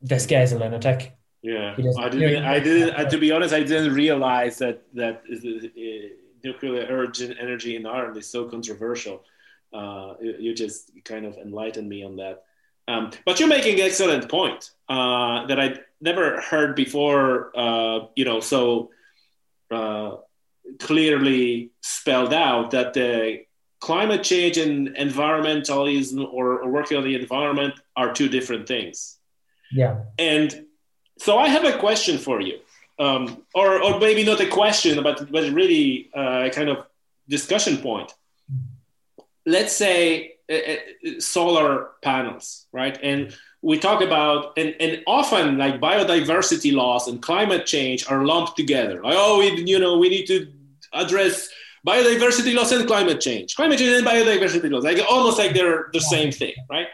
"This 0.03 0.27
guy's 0.27 0.53
a 0.53 0.59
lunatic." 0.59 1.13
Yeah, 1.43 1.73
I 1.99 2.09
didn't. 2.11 2.45
I 2.45 2.59
didn't. 2.61 3.09
to 3.11 3.17
be 3.19 3.33
honest, 3.33 3.55
I 3.55 3.63
didn't 3.63 3.95
realize 3.95 4.59
that 4.59 4.83
that 4.93 5.23
uh, 5.33 6.09
nuclear 6.45 6.83
energy 7.41 7.77
in 7.77 7.87
Ireland 7.87 8.17
is 8.19 8.27
so 8.29 8.45
controversial. 8.45 9.25
Uh, 9.73 10.15
you, 10.21 10.55
just 10.55 10.91
kind 11.05 11.25
of 11.25 11.37
enlightened 11.37 11.89
me 11.89 12.03
on 12.03 12.17
that. 12.17 12.43
Um, 12.89 13.11
but 13.25 13.39
you're 13.39 13.49
making 13.49 13.79
an 13.79 13.87
excellent 13.87 14.29
point 14.29 14.71
uh, 14.89 15.47
that 15.47 15.61
I 15.61 15.77
never 16.01 16.41
heard 16.41 16.75
before. 16.75 17.57
Uh, 17.57 18.07
you 18.17 18.25
know, 18.25 18.41
so 18.41 18.91
uh, 19.71 20.17
clearly 20.79 21.71
spelled 21.81 22.35
out 22.35 22.73
that 22.73 22.95
the 22.95 23.45
climate 23.81 24.23
change 24.23 24.59
and 24.59 24.89
environmentalism 24.97 26.27
or, 26.33 26.61
or 26.61 26.71
working 26.71 26.97
on 26.99 27.05
the 27.05 27.15
environment 27.15 27.75
are 27.97 28.13
two 28.13 28.29
different 28.29 28.69
things. 28.69 29.19
Yeah, 29.73 30.01
And 30.19 30.67
so 31.19 31.39
I 31.39 31.49
have 31.49 31.65
a 31.65 31.79
question 31.79 32.19
for 32.19 32.41
you, 32.41 32.59
um, 32.99 33.45
or, 33.55 33.83
or 33.83 33.99
maybe 34.01 34.25
not 34.25 34.41
a 34.41 34.49
question, 34.49 35.03
but, 35.03 35.31
but 35.31 35.51
really 35.53 36.11
uh, 36.17 36.45
a 36.47 36.51
kind 36.51 36.69
of 36.69 36.87
discussion 37.29 37.79
point. 37.79 38.13
Let's 39.57 39.75
say 39.85 40.35
uh, 40.51 40.55
uh, 40.55 41.21
solar 41.21 41.71
panels, 42.03 42.67
right? 42.73 42.97
And 43.11 43.21
we 43.63 43.79
talk 43.79 44.01
about, 44.09 44.39
and, 44.61 44.71
and 44.85 44.93
often 45.07 45.59
like 45.59 45.81
biodiversity 45.81 46.73
loss 46.73 47.03
and 47.09 47.17
climate 47.31 47.65
change 47.67 48.01
are 48.11 48.25
lumped 48.25 48.57
together. 48.57 48.97
Like, 49.07 49.17
oh, 49.17 49.39
we, 49.41 49.47
you 49.73 49.79
know, 49.79 49.99
we 49.99 50.09
need 50.09 50.27
to 50.27 50.39
address 50.93 51.49
biodiversity 51.87 52.55
loss 52.55 52.73
and 52.73 52.87
climate 52.87 53.21
change. 53.21 53.55
Climate 53.55 53.79
change 53.79 53.99
and 53.99 54.07
biodiversity 54.07 54.71
loss, 54.71 54.85
like 54.85 54.99
almost 55.09 55.39
like 55.39 55.53
they're 55.55 55.89
the 55.93 56.01
same 56.01 56.31
thing, 56.41 56.55
right? 56.75 56.89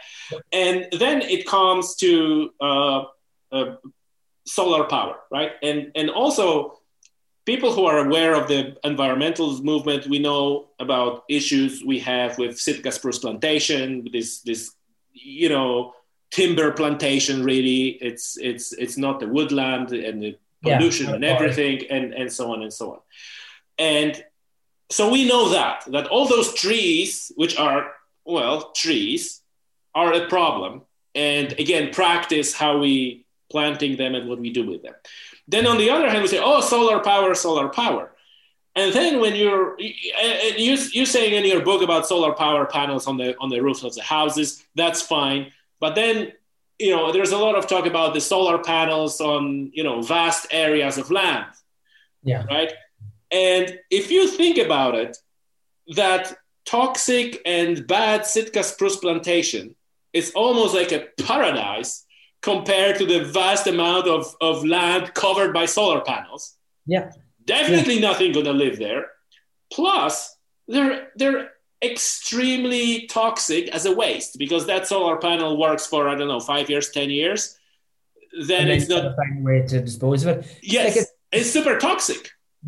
And 0.53 0.87
then 1.03 1.23
it 1.23 1.47
comes 1.47 1.95
to 1.97 2.51
uh, 2.61 3.05
uh, 3.53 3.77
solar 4.47 4.85
power, 4.85 5.17
right? 5.31 5.53
And 5.63 5.79
and 5.95 6.11
also 6.11 6.79
people 7.47 7.73
who 7.73 7.87
are 7.87 7.99
aware 7.99 8.35
of 8.35 8.49
the 8.49 8.77
environmental 8.85 9.63
movement, 9.63 10.07
we 10.09 10.19
know 10.19 10.69
about 10.81 11.25
issues 11.29 11.83
we 11.85 11.99
have 12.01 12.39
with 12.39 12.59
Sitka 12.59 12.93
spruce 12.93 13.19
plantation, 13.21 14.09
this 14.13 14.41
this 14.43 14.73
you 15.15 15.49
know 15.49 15.95
timber 16.31 16.73
plantation. 16.73 17.45
Really, 17.45 17.99
it's 18.03 18.37
it's 18.39 18.73
it's 18.75 18.99
not 18.99 19.21
the 19.21 19.29
woodland 19.29 19.93
and 19.93 20.23
the 20.23 20.39
Yeah, 20.63 20.81
pollution 20.81 21.15
and 21.15 21.25
everything, 21.25 21.83
and 21.91 22.15
and 22.15 22.33
so 22.33 22.53
on 22.53 22.63
and 22.63 22.73
so 22.73 22.93
on. 22.95 23.01
And 23.79 24.25
so 24.91 25.11
we 25.11 25.27
know 25.27 25.51
that 25.51 25.85
that 25.89 26.07
all 26.09 26.27
those 26.29 26.55
trees, 26.55 27.33
which 27.37 27.59
are 27.59 27.93
well 28.25 28.73
trees, 28.73 29.43
are 29.95 30.13
a 30.13 30.29
problem. 30.29 30.83
And 31.15 31.53
again, 31.59 31.93
practice 31.93 32.53
how 32.55 32.79
we 32.79 33.27
planting 33.51 33.97
them 33.97 34.15
and 34.15 34.29
what 34.29 34.41
we 34.41 34.51
do 34.51 34.67
with 34.67 34.83
them. 34.83 34.95
Then 35.49 35.67
on 35.67 35.79
the 35.79 35.91
other 35.91 36.09
hand, 36.11 36.23
we 36.23 36.29
say, 36.29 36.41
oh, 36.43 36.61
solar 36.61 37.01
power, 37.01 37.35
solar 37.35 37.69
power. 37.69 38.11
And 38.77 38.93
then 38.93 39.21
when 39.21 39.35
you're 39.35 39.75
you 39.81 40.77
you're 40.93 41.07
saying 41.07 41.33
in 41.33 41.51
your 41.51 41.63
book 41.63 41.83
about 41.83 42.07
solar 42.07 42.35
power 42.35 42.67
panels 42.67 43.07
on 43.07 43.17
the 43.17 43.35
on 43.39 43.49
the 43.49 43.61
roofs 43.61 43.83
of 43.83 43.95
the 43.95 44.03
houses, 44.03 44.65
that's 44.75 45.01
fine. 45.01 45.51
But 45.81 45.95
then 45.95 46.33
you 46.79 46.95
know 46.95 47.11
there's 47.11 47.33
a 47.33 47.39
lot 47.39 47.55
of 47.55 47.67
talk 47.67 47.87
about 47.87 48.13
the 48.13 48.21
solar 48.21 48.59
panels 48.59 49.19
on 49.19 49.71
you 49.73 49.83
know 49.83 50.03
vast 50.03 50.49
areas 50.51 50.99
of 50.99 51.11
land, 51.11 51.47
yeah, 52.23 52.45
right? 52.45 52.71
And 53.31 53.79
if 53.91 54.11
you 54.11 54.29
think 54.29 54.59
about 54.59 54.95
it, 54.95 55.17
that 55.97 56.37
toxic 56.67 57.41
and 57.47 57.87
bad 57.87 58.27
Sitka 58.27 58.63
spruce 58.63 58.97
plantation 58.97 59.75
is 60.13 60.33
almost 60.35 60.75
like 60.75 60.93
a 60.93 61.07
paradise 61.23 62.05
compared 62.51 62.95
to 63.01 63.05
the 63.13 63.21
vast 63.41 63.67
amount 63.75 64.07
of, 64.17 64.23
of 64.41 64.65
land 64.65 65.05
covered 65.15 65.53
by 65.59 65.67
solar 65.67 66.01
panels. 66.13 66.43
yeah, 66.95 67.11
Definitely 67.45 67.99
nothing 68.09 68.31
gonna 68.37 68.59
live 68.65 68.77
there. 68.87 69.03
Plus, 69.77 70.13
they're 70.73 70.97
they're 71.21 71.43
extremely 71.83 73.07
toxic 73.07 73.65
as 73.77 73.85
a 73.87 73.95
waste 74.03 74.33
because 74.39 74.63
that 74.67 74.87
solar 74.93 75.17
panel 75.29 75.51
works 75.67 75.85
for 75.87 76.01
I 76.09 76.15
don't 76.19 76.29
know 76.29 76.41
five 76.55 76.67
years, 76.71 76.87
ten 76.99 77.11
years. 77.11 77.41
Then 78.49 78.69
it's 78.69 78.89
not. 78.89 79.05
a 79.07 79.15
way 79.49 79.59
to 79.73 79.77
dispose 79.89 80.25
of 80.25 80.29
it. 80.39 80.39
Yes, 80.63 80.85
like 80.87 80.97
it's- 81.03 81.13
it's 81.33 81.51
super 81.57 81.77
toxic. 81.89 82.23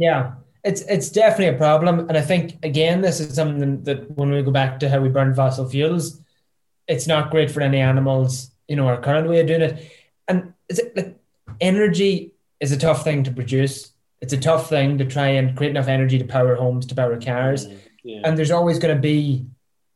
Yeah, 0.06 0.22
it's 0.68 0.82
it's 0.94 1.10
definitely 1.22 1.54
a 1.56 1.58
problem, 1.66 1.94
and 2.08 2.16
I 2.22 2.24
think 2.30 2.44
again 2.70 2.96
this 3.06 3.16
is 3.20 3.34
something 3.40 3.82
that 3.84 4.00
when 4.18 4.28
we 4.30 4.42
go 4.42 4.50
back 4.62 4.72
to 4.80 4.88
how 4.92 5.00
we 5.00 5.08
burn 5.08 5.34
fossil 5.34 5.66
fuels, 5.74 6.20
it's 6.94 7.06
not 7.06 7.30
great 7.30 7.50
for 7.50 7.60
any 7.70 7.80
animals. 7.92 8.50
You 8.68 8.76
know, 8.76 8.86
our 8.86 9.00
current 9.00 9.28
way 9.28 9.40
of 9.40 9.46
doing 9.46 9.62
it, 9.62 9.90
and 10.28 10.52
is 10.68 10.78
it 10.78 10.94
like 10.96 11.18
energy 11.60 12.32
is 12.60 12.72
a 12.72 12.76
tough 12.76 13.02
thing 13.04 13.24
to 13.24 13.30
produce. 13.30 13.92
It's 14.20 14.32
a 14.32 14.36
tough 14.38 14.68
thing 14.68 14.98
to 14.98 15.04
try 15.04 15.28
and 15.28 15.56
create 15.56 15.70
enough 15.70 15.88
energy 15.88 16.18
to 16.18 16.24
power 16.24 16.54
homes, 16.56 16.86
to 16.86 16.94
power 16.94 17.18
cars, 17.20 17.66
mm, 17.66 17.78
Yeah. 18.02 18.20
and 18.24 18.36
there's 18.36 18.50
always 18.50 18.78
going 18.78 18.94
to 18.94 19.00
be 19.00 19.46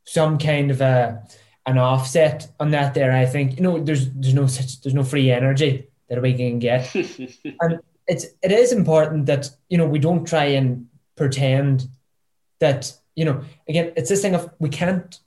some 0.05 0.39
kind 0.39 0.71
of 0.71 0.81
a 0.81 1.23
an 1.67 1.79
offset 1.79 2.49
on 2.59 2.71
that. 2.71 2.95
There, 2.95 3.13
I 3.13 3.27
think 3.27 3.57
you 3.57 3.63
know, 3.63 3.79
there's 3.79 4.11
there's 4.13 4.35
no 4.35 4.47
such 4.47 4.81
there's 4.81 4.95
no 4.95 5.05
free 5.05 5.31
energy 5.31 5.89
that 6.09 6.21
we 6.23 6.35
can 6.35 6.59
get 6.59 6.95
and 7.61 7.81
it's 8.07 8.27
it 8.43 8.53
is 8.53 8.73
important 8.73 9.27
that 9.27 9.49
you 9.69 9.79
know 9.79 9.87
we 9.87 9.99
don't 9.99 10.27
try 10.27 10.45
and 10.45 10.89
pretend 11.17 11.87
that 12.59 12.93
you 13.17 13.25
know 13.25 13.43
again 13.69 13.93
it's 13.97 14.09
this 14.11 14.21
thing 14.23 14.35
of 14.35 14.51
we 14.59 14.69
can't 14.69 15.21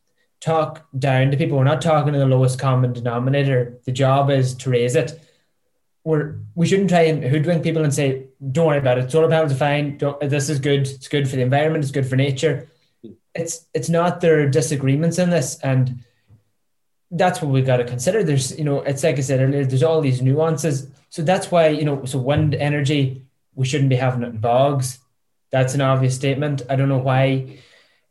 talk 0.46 0.86
down 1.00 1.32
to 1.32 1.38
people 1.38 1.58
we're 1.58 1.64
not 1.64 1.82
talking 1.82 2.14
to 2.14 2.20
the 2.20 2.26
lowest 2.26 2.60
common 2.60 2.94
denominator 2.94 3.80
the 3.86 3.92
job 3.92 4.30
is 4.30 4.54
to 4.54 4.70
raise 4.70 4.96
it 4.96 5.20
we're 6.04 6.36
we 6.54 6.68
shouldn't 6.68 6.90
try 6.90 7.02
and 7.02 7.24
hoodwink 7.24 7.64
people 7.64 7.84
and 7.84 7.94
say 7.94 8.28
don't 8.52 8.68
worry 8.68 8.78
about 8.78 9.00
it 9.00 9.10
solar 9.12 9.30
panels 9.30 9.52
are 9.52 9.56
fine 9.56 9.98
don't, 9.98 10.20
this 10.30 10.50
is 10.50 10.60
good 10.60 10.82
it's 10.82 11.08
good 11.08 11.28
for 11.28 11.36
the 11.36 11.42
environment 11.42 11.84
it's 11.84 11.92
good 11.92 12.08
for 12.08 12.16
nature 12.16 12.70
it's 13.34 13.66
it's 13.74 13.90
not 13.90 14.22
their 14.22 14.48
disagreements 14.48 15.18
in 15.18 15.32
this 15.32 15.58
and 15.60 16.04
that's 17.12 17.42
what 17.42 17.52
we've 17.52 17.66
got 17.66 17.78
to 17.78 17.84
consider. 17.84 18.24
There's, 18.24 18.58
you 18.58 18.64
know, 18.64 18.82
it's 18.82 19.04
like 19.04 19.18
I 19.18 19.22
said 19.22 19.40
earlier, 19.40 19.66
there's 19.66 19.84
all 19.84 20.02
these 20.02 20.22
nuances. 20.22 20.90
So 21.10 21.22
that's 21.22 21.52
why, 21.52 21.70
you 21.70 21.86
know, 21.86 22.06
so 22.06 22.20
wind 22.20 22.56
energy, 22.56 23.26
we 23.54 23.66
shouldn't 23.66 23.90
be 23.90 23.96
having 23.96 24.24
it 24.24 24.30
in 24.30 24.38
bogs. 24.40 25.00
That's 25.52 25.76
an 25.76 25.82
obvious 25.82 26.16
statement. 26.16 26.64
I 26.70 26.76
don't 26.76 26.90
know 26.90 26.98
why 26.98 27.60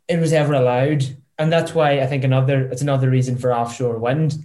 it 0.09 0.19
was 0.19 0.33
ever 0.33 0.55
allowed. 0.55 1.05
And 1.39 1.53
that's 1.53 1.75
why 1.75 2.01
I 2.01 2.07
think 2.07 2.25
another 2.25 2.67
it's 2.69 2.83
another 2.83 3.11
reason 3.11 3.37
for 3.37 3.53
offshore 3.53 3.99
wind. 3.99 4.37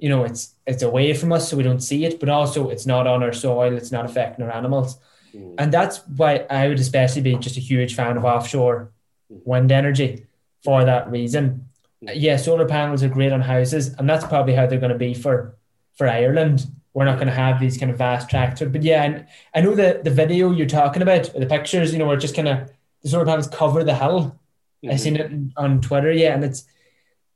You 0.00 0.08
know, 0.08 0.24
it's 0.24 0.54
it's 0.66 0.82
away 0.82 1.12
from 1.14 1.32
us 1.32 1.48
so 1.48 1.56
we 1.56 1.62
don't 1.62 1.80
see 1.80 2.04
it, 2.04 2.20
but 2.20 2.28
also 2.28 2.70
it's 2.70 2.86
not 2.86 3.06
on 3.06 3.22
our 3.22 3.32
soil, 3.32 3.76
it's 3.76 3.92
not 3.92 4.04
affecting 4.04 4.44
our 4.44 4.52
animals. 4.52 4.98
Mm. 5.34 5.54
And 5.58 5.72
that's 5.72 6.06
why 6.06 6.46
I 6.50 6.68
would 6.68 6.78
especially 6.78 7.22
be 7.22 7.36
just 7.36 7.56
a 7.56 7.60
huge 7.60 7.94
fan 7.94 8.16
of 8.16 8.24
offshore 8.24 8.92
mm. 9.32 9.40
wind 9.44 9.72
energy 9.72 10.26
for 10.62 10.84
that 10.84 11.10
reason 11.10 11.66
mm. 12.04 12.12
yeah, 12.14 12.36
solar 12.36 12.66
panels 12.66 13.02
are 13.02 13.08
great 13.08 13.32
on 13.32 13.40
houses, 13.40 13.94
and 13.94 14.08
that's 14.08 14.26
probably 14.26 14.54
how 14.54 14.66
they're 14.66 14.80
going 14.80 14.92
to 14.92 14.98
be 14.98 15.14
for 15.14 15.56
for 15.94 16.08
Ireland. 16.08 16.66
We're 16.94 17.04
not 17.04 17.16
going 17.16 17.28
to 17.28 17.34
have 17.34 17.60
these 17.60 17.76
kind 17.76 17.90
of 17.92 17.98
vast 17.98 18.30
tracts, 18.30 18.62
but 18.62 18.82
yeah, 18.82 19.02
and 19.02 19.26
I 19.54 19.60
know 19.60 19.74
the 19.74 20.00
the 20.02 20.10
video 20.10 20.50
you're 20.50 20.66
talking 20.66 21.02
about, 21.02 21.32
the 21.32 21.46
pictures, 21.46 21.92
you 21.92 21.98
know, 21.98 22.06
where 22.06 22.16
just 22.16 22.34
kind 22.34 22.48
of 22.48 22.70
the 23.02 23.08
solar 23.08 23.24
panels 23.24 23.48
cover 23.48 23.84
the 23.84 23.94
hill. 23.94 24.38
I've 24.88 25.00
seen 25.00 25.16
it 25.16 25.30
on 25.56 25.80
Twitter, 25.80 26.12
yeah, 26.12 26.34
and 26.34 26.44
it's 26.44 26.64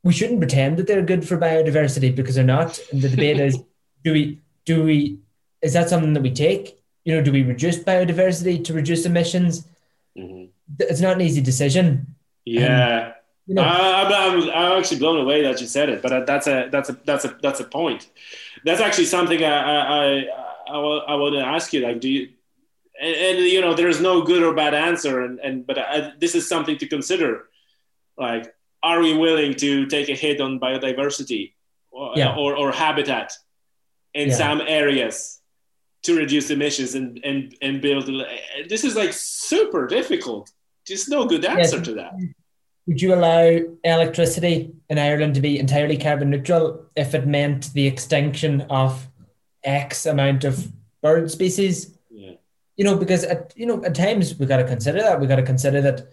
we 0.03 0.13
shouldn't 0.13 0.41
pretend 0.41 0.79
that 0.79 0.87
they're 0.87 1.03
good 1.03 1.27
for 1.27 1.37
biodiversity 1.37 2.15
because 2.15 2.35
they're 2.35 2.45
not. 2.45 2.79
And 2.93 3.03
the 3.03 3.09
debate 3.09 3.39
is, 3.41 3.59
do 4.05 4.13
we 4.13 4.41
do 4.65 4.85
we 4.85 5.19
is 5.63 5.73
that 5.75 5.89
something 5.89 6.13
that 6.15 6.23
we 6.23 6.31
take? 6.31 6.81
You 7.05 7.17
know, 7.17 7.23
do 7.23 7.33
we 7.33 7.43
reduce 7.43 7.79
biodiversity 7.79 8.63
to 8.65 8.73
reduce 8.73 9.05
emissions? 9.05 9.67
Mhm. 10.17 10.51
It's 10.79 11.01
not 11.01 11.15
an 11.15 11.21
easy 11.23 11.41
decision 11.41 12.15
Yeah. 12.45 13.15
You 13.47 13.55
know, 13.57 13.63
I, 13.63 14.05
I'm, 14.05 14.43
I'm 14.51 14.79
actually 14.79 14.99
blown 15.01 15.21
away 15.21 15.43
that 15.43 15.61
you 15.61 15.67
said 15.67 15.89
it, 15.89 16.03
but 16.03 16.25
that's 16.25 16.47
a 16.47 16.69
that's 16.71 16.89
a 16.89 16.93
that's 17.05 17.25
a 17.25 17.37
that's 17.43 17.59
a 17.59 17.65
point. 17.65 18.09
That's 18.65 18.81
actually 18.81 19.07
something 19.07 19.43
I 19.43 19.49
I 19.49 19.77
I, 19.77 20.27
I, 20.69 20.79
I 20.79 21.15
want 21.17 21.35
to 21.35 21.41
ask 21.41 21.73
you. 21.73 21.81
Like, 21.81 22.01
do 22.01 22.09
you 22.09 22.29
and, 23.01 23.17
and, 23.17 23.39
you 23.39 23.61
know 23.61 23.75
there's 23.75 24.01
no 24.01 24.23
good 24.23 24.43
or 24.43 24.55
bad 24.55 24.75
answer, 24.75 25.23
and 25.23 25.39
and 25.41 25.67
but 25.67 25.79
I, 25.79 26.13
this 26.19 26.35
is 26.35 26.49
something 26.49 26.79
to 26.79 26.87
consider. 26.87 27.49
Like, 28.17 28.55
are 28.83 29.01
we 29.01 29.17
willing 29.17 29.55
to 29.55 29.87
take 29.87 30.09
a 30.09 30.15
hit 30.15 30.41
on 30.41 30.61
biodiversity 30.61 31.55
or 31.91 32.13
yeah. 32.17 32.35
or, 32.37 32.57
or, 32.57 32.73
habitat 32.73 33.33
in 34.13 34.29
yeah. 34.29 34.35
some 34.35 34.61
areas 34.61 35.41
to 36.03 36.17
reduce 36.17 36.51
emissions 36.51 36.95
and 36.95 37.21
and 37.25 37.57
and 37.63 37.81
build? 37.81 38.11
This 38.69 38.85
is 38.85 38.95
like 38.97 39.13
super 39.13 39.87
difficult. 39.87 40.51
There's 40.87 41.09
no 41.09 41.27
good 41.27 41.45
answer 41.45 41.81
to 41.81 41.95
that 41.95 42.15
would 42.91 43.01
you 43.01 43.15
allow 43.15 43.61
electricity 43.85 44.73
in 44.89 44.99
Ireland 44.99 45.37
to 45.37 45.41
be 45.41 45.61
entirely 45.61 45.97
carbon 45.97 46.31
neutral 46.31 46.87
if 46.97 47.15
it 47.15 47.25
meant 47.25 47.73
the 47.73 47.87
extinction 47.87 48.63
of 48.63 49.09
X 49.63 50.07
amount 50.07 50.43
of 50.43 50.73
bird 51.01 51.31
species? 51.31 51.97
You 52.81 52.85
know, 52.85 52.97
because 52.97 53.25
at 53.25 53.53
you 53.57 53.67
know 53.67 53.85
at 53.85 53.95
times 53.95 54.39
we 54.39 54.47
got 54.47 54.57
to 54.57 54.65
consider 54.65 55.03
that 55.03 55.21
we 55.21 55.27
got 55.27 55.37
to 55.37 55.43
consider 55.43 55.83
that 55.83 56.09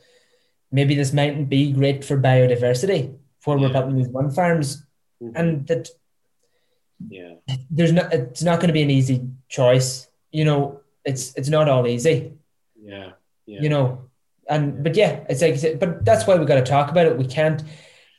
maybe 0.70 0.96
this 0.96 1.14
mightn't 1.14 1.48
be 1.48 1.72
great 1.72 2.04
for 2.04 2.18
biodiversity 2.20 3.16
for 3.40 3.58
yeah. 3.58 3.68
we're 3.68 3.74
putting 3.74 3.96
these 3.96 4.10
wind 4.10 4.36
farms, 4.36 4.84
mm-hmm. 5.24 5.34
and 5.38 5.66
that 5.68 5.88
yeah, 7.08 7.36
there's 7.72 7.94
not 7.94 8.12
it's 8.12 8.44
not 8.44 8.60
going 8.60 8.68
to 8.68 8.74
be 8.74 8.82
an 8.82 8.90
easy 8.90 9.30
choice. 9.48 10.10
You 10.34 10.44
know, 10.44 10.82
it's 11.06 11.34
it's 11.36 11.48
not 11.48 11.70
all 11.70 11.88
easy. 11.88 12.34
Yeah. 12.76 13.12
yeah. 13.46 13.62
You 13.62 13.70
know, 13.70 14.10
and 14.50 14.84
but 14.84 14.98
yeah, 14.98 15.22
it's 15.30 15.42
like 15.42 15.80
but 15.80 16.04
that's 16.04 16.28
why 16.28 16.36
we 16.36 16.46
got 16.46 16.56
to 16.56 16.70
talk 16.70 16.92
about 16.92 17.06
it. 17.06 17.18
We 17.18 17.28
can't, 17.28 17.64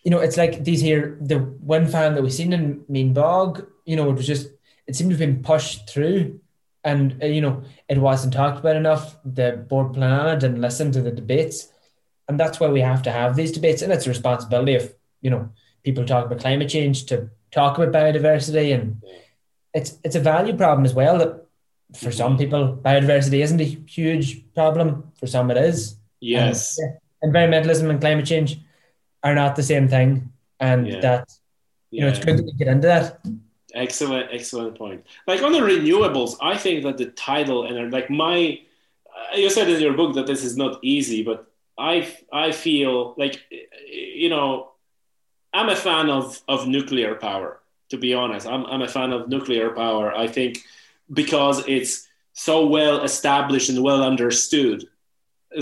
you 0.05 0.11
know, 0.11 0.21
it's 0.21 0.39
like 0.39 0.65
these 0.65 0.81
here 0.81 1.19
the 1.21 1.41
one 1.77 1.87
fan 1.87 2.15
that 2.15 2.23
we've 2.23 2.33
seen 2.33 2.55
in 2.55 2.81
Meenbog, 2.91 3.67
you 3.85 3.97
know, 3.97 4.09
it 4.09 4.15
was 4.15 4.27
just 4.27 4.49
it 4.87 4.97
seemed 4.97 5.11
to 5.11 5.19
have 5.19 5.21
been 5.21 5.43
pushed 5.43 5.91
through, 5.91 6.41
and 6.85 7.23
uh, 7.23 7.27
you 7.27 7.41
know 7.41 7.63
it 7.89 7.99
wasn't 7.99 8.35
talked 8.35 8.59
about 8.59 8.77
enough. 8.77 9.17
The 9.25 9.65
Bord 9.69 9.95
Pleanála 9.95 10.39
didn't 10.39 10.61
listen 10.61 10.93
to 10.93 11.03
the 11.03 11.11
debates, 11.11 11.69
and 12.29 12.39
that's 12.39 12.61
why 12.61 12.69
we 12.69 12.81
have 12.81 13.03
to 13.03 13.11
have 13.11 13.37
these 13.37 13.53
debates, 13.53 13.83
and 13.83 13.93
it's 13.93 14.07
a 14.07 14.11
responsibility 14.11 14.75
of 14.75 14.95
you 15.21 15.31
know 15.31 15.51
people 15.85 16.05
talk 16.05 16.27
about 16.27 16.41
climate 16.41 16.69
change 16.69 17.07
to 17.07 17.31
talk 17.51 17.79
about 17.79 17.93
biodiversity, 17.93 18.75
and 18.75 19.03
it's 19.75 19.99
it's 20.05 20.17
a 20.17 20.21
value 20.21 20.57
problem 20.57 20.85
as 20.85 20.95
well 20.95 21.19
that 21.19 21.45
for 21.95 22.13
some 22.13 22.37
people 22.37 22.79
biodiversity 22.83 23.43
isn't 23.43 23.63
a 23.63 23.65
huge 23.65 24.53
problem 24.53 25.11
for 25.19 25.27
some 25.27 25.51
it 25.51 25.57
is 25.57 25.99
Yes. 26.21 26.79
And, 26.79 26.95
yeah, 27.23 27.29
environmentalism 27.29 27.91
and 27.91 28.01
climate 28.01 28.27
change 28.27 28.59
are 29.23 29.35
not 29.35 29.57
the 29.57 29.63
same 29.63 29.89
thing. 29.89 30.33
And 30.61 30.89
yeah. 30.89 31.01
that, 31.01 31.33
you 31.91 31.99
yeah. 31.99 32.05
know, 32.05 32.11
it's 32.11 32.25
good 32.25 32.39
to 32.39 32.53
get 32.53 32.69
into 32.69 32.89
that. 32.89 33.21
Excellent, 33.79 34.31
excellent 34.33 34.77
point. 34.77 35.07
Like 35.29 35.43
on 35.43 35.53
the 35.53 35.61
renewables, 35.61 36.37
I 36.43 36.57
think 36.57 36.83
that 36.83 36.99
the 36.99 37.07
title 37.07 37.65
and 37.65 37.93
like 37.93 38.11
my, 38.11 38.59
uh, 39.07 39.37
you 39.37 39.49
said 39.51 39.71
in 39.71 39.81
your 39.81 39.93
book 39.93 40.15
that 40.17 40.27
this 40.27 40.43
is 40.43 40.57
not 40.57 40.81
easy, 40.83 41.23
but 41.23 41.47
I, 41.79 42.13
I 42.33 42.51
feel 42.51 43.15
like, 43.17 43.41
you 43.89 44.31
know, 44.31 44.73
I'm 45.55 45.69
a 45.69 45.77
fan 45.77 46.11
of, 46.11 46.43
of 46.49 46.67
nuclear 46.67 47.15
power, 47.15 47.61
to 47.91 47.97
be 47.97 48.15
honest. 48.15 48.49
I'm, 48.49 48.67
I'm 48.67 48.83
a 48.83 48.89
fan 48.89 49.13
of 49.13 49.29
nuclear 49.29 49.71
power. 49.71 50.13
I 50.13 50.27
think 50.27 50.59
because 51.13 51.67
it's 51.69 52.09
so 52.33 52.67
well 52.67 53.05
established 53.05 53.69
and 53.69 53.83
well 53.83 54.03
understood 54.03 54.85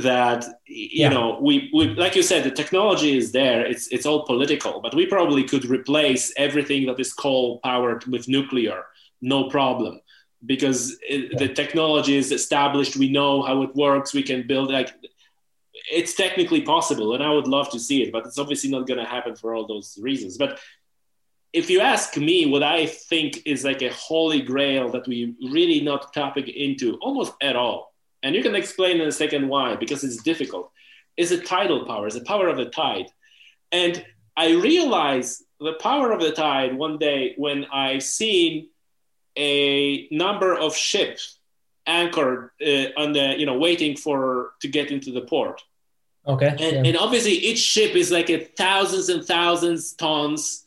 that 0.02 0.44
you 0.66 0.88
yeah. 1.02 1.08
know 1.08 1.38
we, 1.40 1.70
we 1.72 1.88
like 1.90 2.16
you 2.16 2.22
said 2.22 2.42
the 2.44 2.50
technology 2.50 3.16
is 3.16 3.32
there. 3.32 3.64
It's 3.64 3.88
it's 3.88 4.06
all 4.06 4.24
political 4.24 4.80
but 4.80 4.94
we 4.94 5.06
probably 5.06 5.44
could 5.44 5.64
replace 5.66 6.32
everything 6.36 6.86
that 6.86 6.98
is 6.98 7.12
coal 7.12 7.60
powered 7.60 8.04
with 8.06 8.28
nuclear. 8.28 8.84
No 9.20 9.48
problem. 9.48 10.00
Because 10.44 10.96
it, 11.08 11.32
yeah. 11.32 11.38
the 11.38 11.48
technology 11.54 12.16
is 12.16 12.30
established. 12.30 12.96
We 12.96 13.10
know 13.10 13.42
how 13.42 13.62
it 13.62 13.74
works. 13.74 14.12
We 14.12 14.22
can 14.22 14.46
build 14.46 14.70
like 14.70 14.92
it's 15.90 16.14
technically 16.14 16.62
possible 16.62 17.14
and 17.14 17.22
i 17.22 17.30
would 17.30 17.46
love 17.46 17.70
to 17.70 17.78
see 17.78 18.02
it 18.02 18.10
but 18.10 18.26
it's 18.26 18.38
obviously 18.38 18.68
not 18.68 18.88
going 18.88 18.98
to 18.98 19.08
happen 19.08 19.36
for 19.36 19.54
all 19.54 19.66
those 19.66 19.96
reasons. 20.02 20.36
But 20.36 20.58
if 21.52 21.70
you 21.70 21.80
ask 21.80 22.16
me 22.16 22.46
what 22.46 22.62
i 22.62 22.86
think 22.86 23.40
is 23.46 23.64
like 23.64 23.82
a 23.82 23.92
holy 23.92 24.42
grail 24.42 24.90
that 24.90 25.06
we 25.06 25.34
really 25.52 25.80
not 25.80 26.12
tapping 26.12 26.48
into 26.48 26.96
almost 26.96 27.32
at 27.40 27.56
all 27.56 27.94
and 28.26 28.34
you 28.34 28.42
can 28.42 28.56
explain 28.56 29.00
in 29.00 29.06
a 29.06 29.12
second 29.12 29.48
why, 29.48 29.76
because 29.76 30.02
it's 30.02 30.22
difficult, 30.30 30.66
It's 31.16 31.30
a 31.30 31.40
tidal 31.40 31.86
power, 31.86 32.06
it's 32.06 32.18
the 32.18 32.24
power 32.24 32.48
of 32.48 32.56
the 32.56 32.66
tide. 32.66 33.08
And 33.70 34.04
I 34.36 34.48
realized 34.70 35.44
the 35.60 35.74
power 35.74 36.12
of 36.12 36.20
the 36.20 36.32
tide 36.32 36.76
one 36.76 36.98
day 36.98 37.34
when 37.44 37.66
I 37.72 38.00
seen 38.00 38.68
a 39.36 40.08
number 40.10 40.50
of 40.54 40.76
ships 40.76 41.38
anchored 41.86 42.50
uh, 42.60 42.88
on 43.02 43.12
the, 43.12 43.26
you 43.38 43.46
know, 43.46 43.58
waiting 43.58 43.96
for 43.96 44.52
to 44.60 44.68
get 44.68 44.90
into 44.90 45.12
the 45.12 45.22
port. 45.22 45.62
Okay. 46.26 46.48
And, 46.48 46.60
yeah. 46.60 46.82
and 46.86 46.96
obviously 46.96 47.32
each 47.32 47.60
ship 47.60 47.94
is 47.94 48.10
like 48.10 48.28
a 48.30 48.38
thousands 48.62 49.08
and 49.08 49.24
thousands 49.24 49.92
tons, 49.92 50.66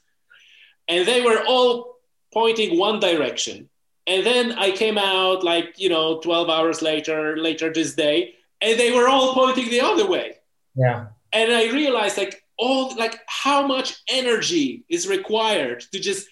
and 0.87 1.07
they 1.07 1.21
were 1.21 1.43
all 1.45 1.97
pointing 2.33 2.79
one 2.79 2.99
direction 2.99 3.69
and 4.09 4.25
then 4.25 4.53
I 4.53 4.71
came 4.71 4.97
out 4.97 5.43
like, 5.43 5.79
you 5.79 5.87
know, 5.87 6.19
12 6.19 6.49
hours 6.49 6.81
later, 6.81 7.37
later 7.37 7.71
this 7.71 7.93
day, 7.93 8.33
and 8.59 8.77
they 8.79 8.91
were 8.91 9.07
all 9.07 9.35
pointing 9.35 9.69
the 9.69 9.81
other 9.81 10.09
way. 10.09 10.37
Yeah. 10.73 11.07
And 11.31 11.53
I 11.53 11.71
realized 11.71 12.17
like 12.17 12.43
all 12.57 12.95
like 12.95 13.19
how 13.27 13.67
much 13.67 14.01
energy 14.09 14.83
is 14.89 15.07
required 15.07 15.81
to 15.91 15.99
just 15.99 16.27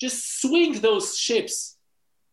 just 0.00 0.40
swing 0.40 0.80
those 0.80 1.16
ships. 1.16 1.76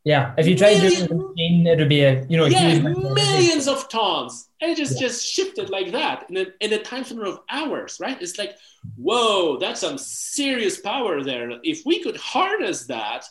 Yeah. 0.04 0.34
If 0.36 0.48
you 0.48 0.58
try 0.58 0.74
to 0.74 0.80
do 0.80 0.88
it 0.88 1.12
machine, 1.12 1.68
it 1.68 1.78
would 1.78 1.89
be 1.89 2.04
a 2.04 2.26
you 2.28 2.38
know 2.38 2.45
yeah, 2.45 2.80
millions 2.80 3.68
of 3.68 3.88
tons. 3.89 4.50
And 4.62 4.72
it 4.72 4.78
just 4.78 4.93
yeah. 4.93 5.08
just 5.08 5.24
shifted 5.24 5.70
like 5.70 5.91
that 5.91 6.26
in 6.30 6.38
a, 6.38 6.45
in 6.60 6.74
a 6.74 6.82
time 6.82 7.04
span 7.04 7.20
of 7.20 7.41
hours, 7.52 8.00
right? 8.02 8.20
It's 8.20 8.39
like, 8.39 8.56
whoa, 8.95 9.58
that's 9.60 9.82
some 9.82 10.00
serious 10.00 10.80
power 10.80 11.24
there. 11.24 11.52
If 11.62 11.86
we 11.86 12.02
could 12.02 12.18
harness 12.18 12.88
that, 12.88 13.26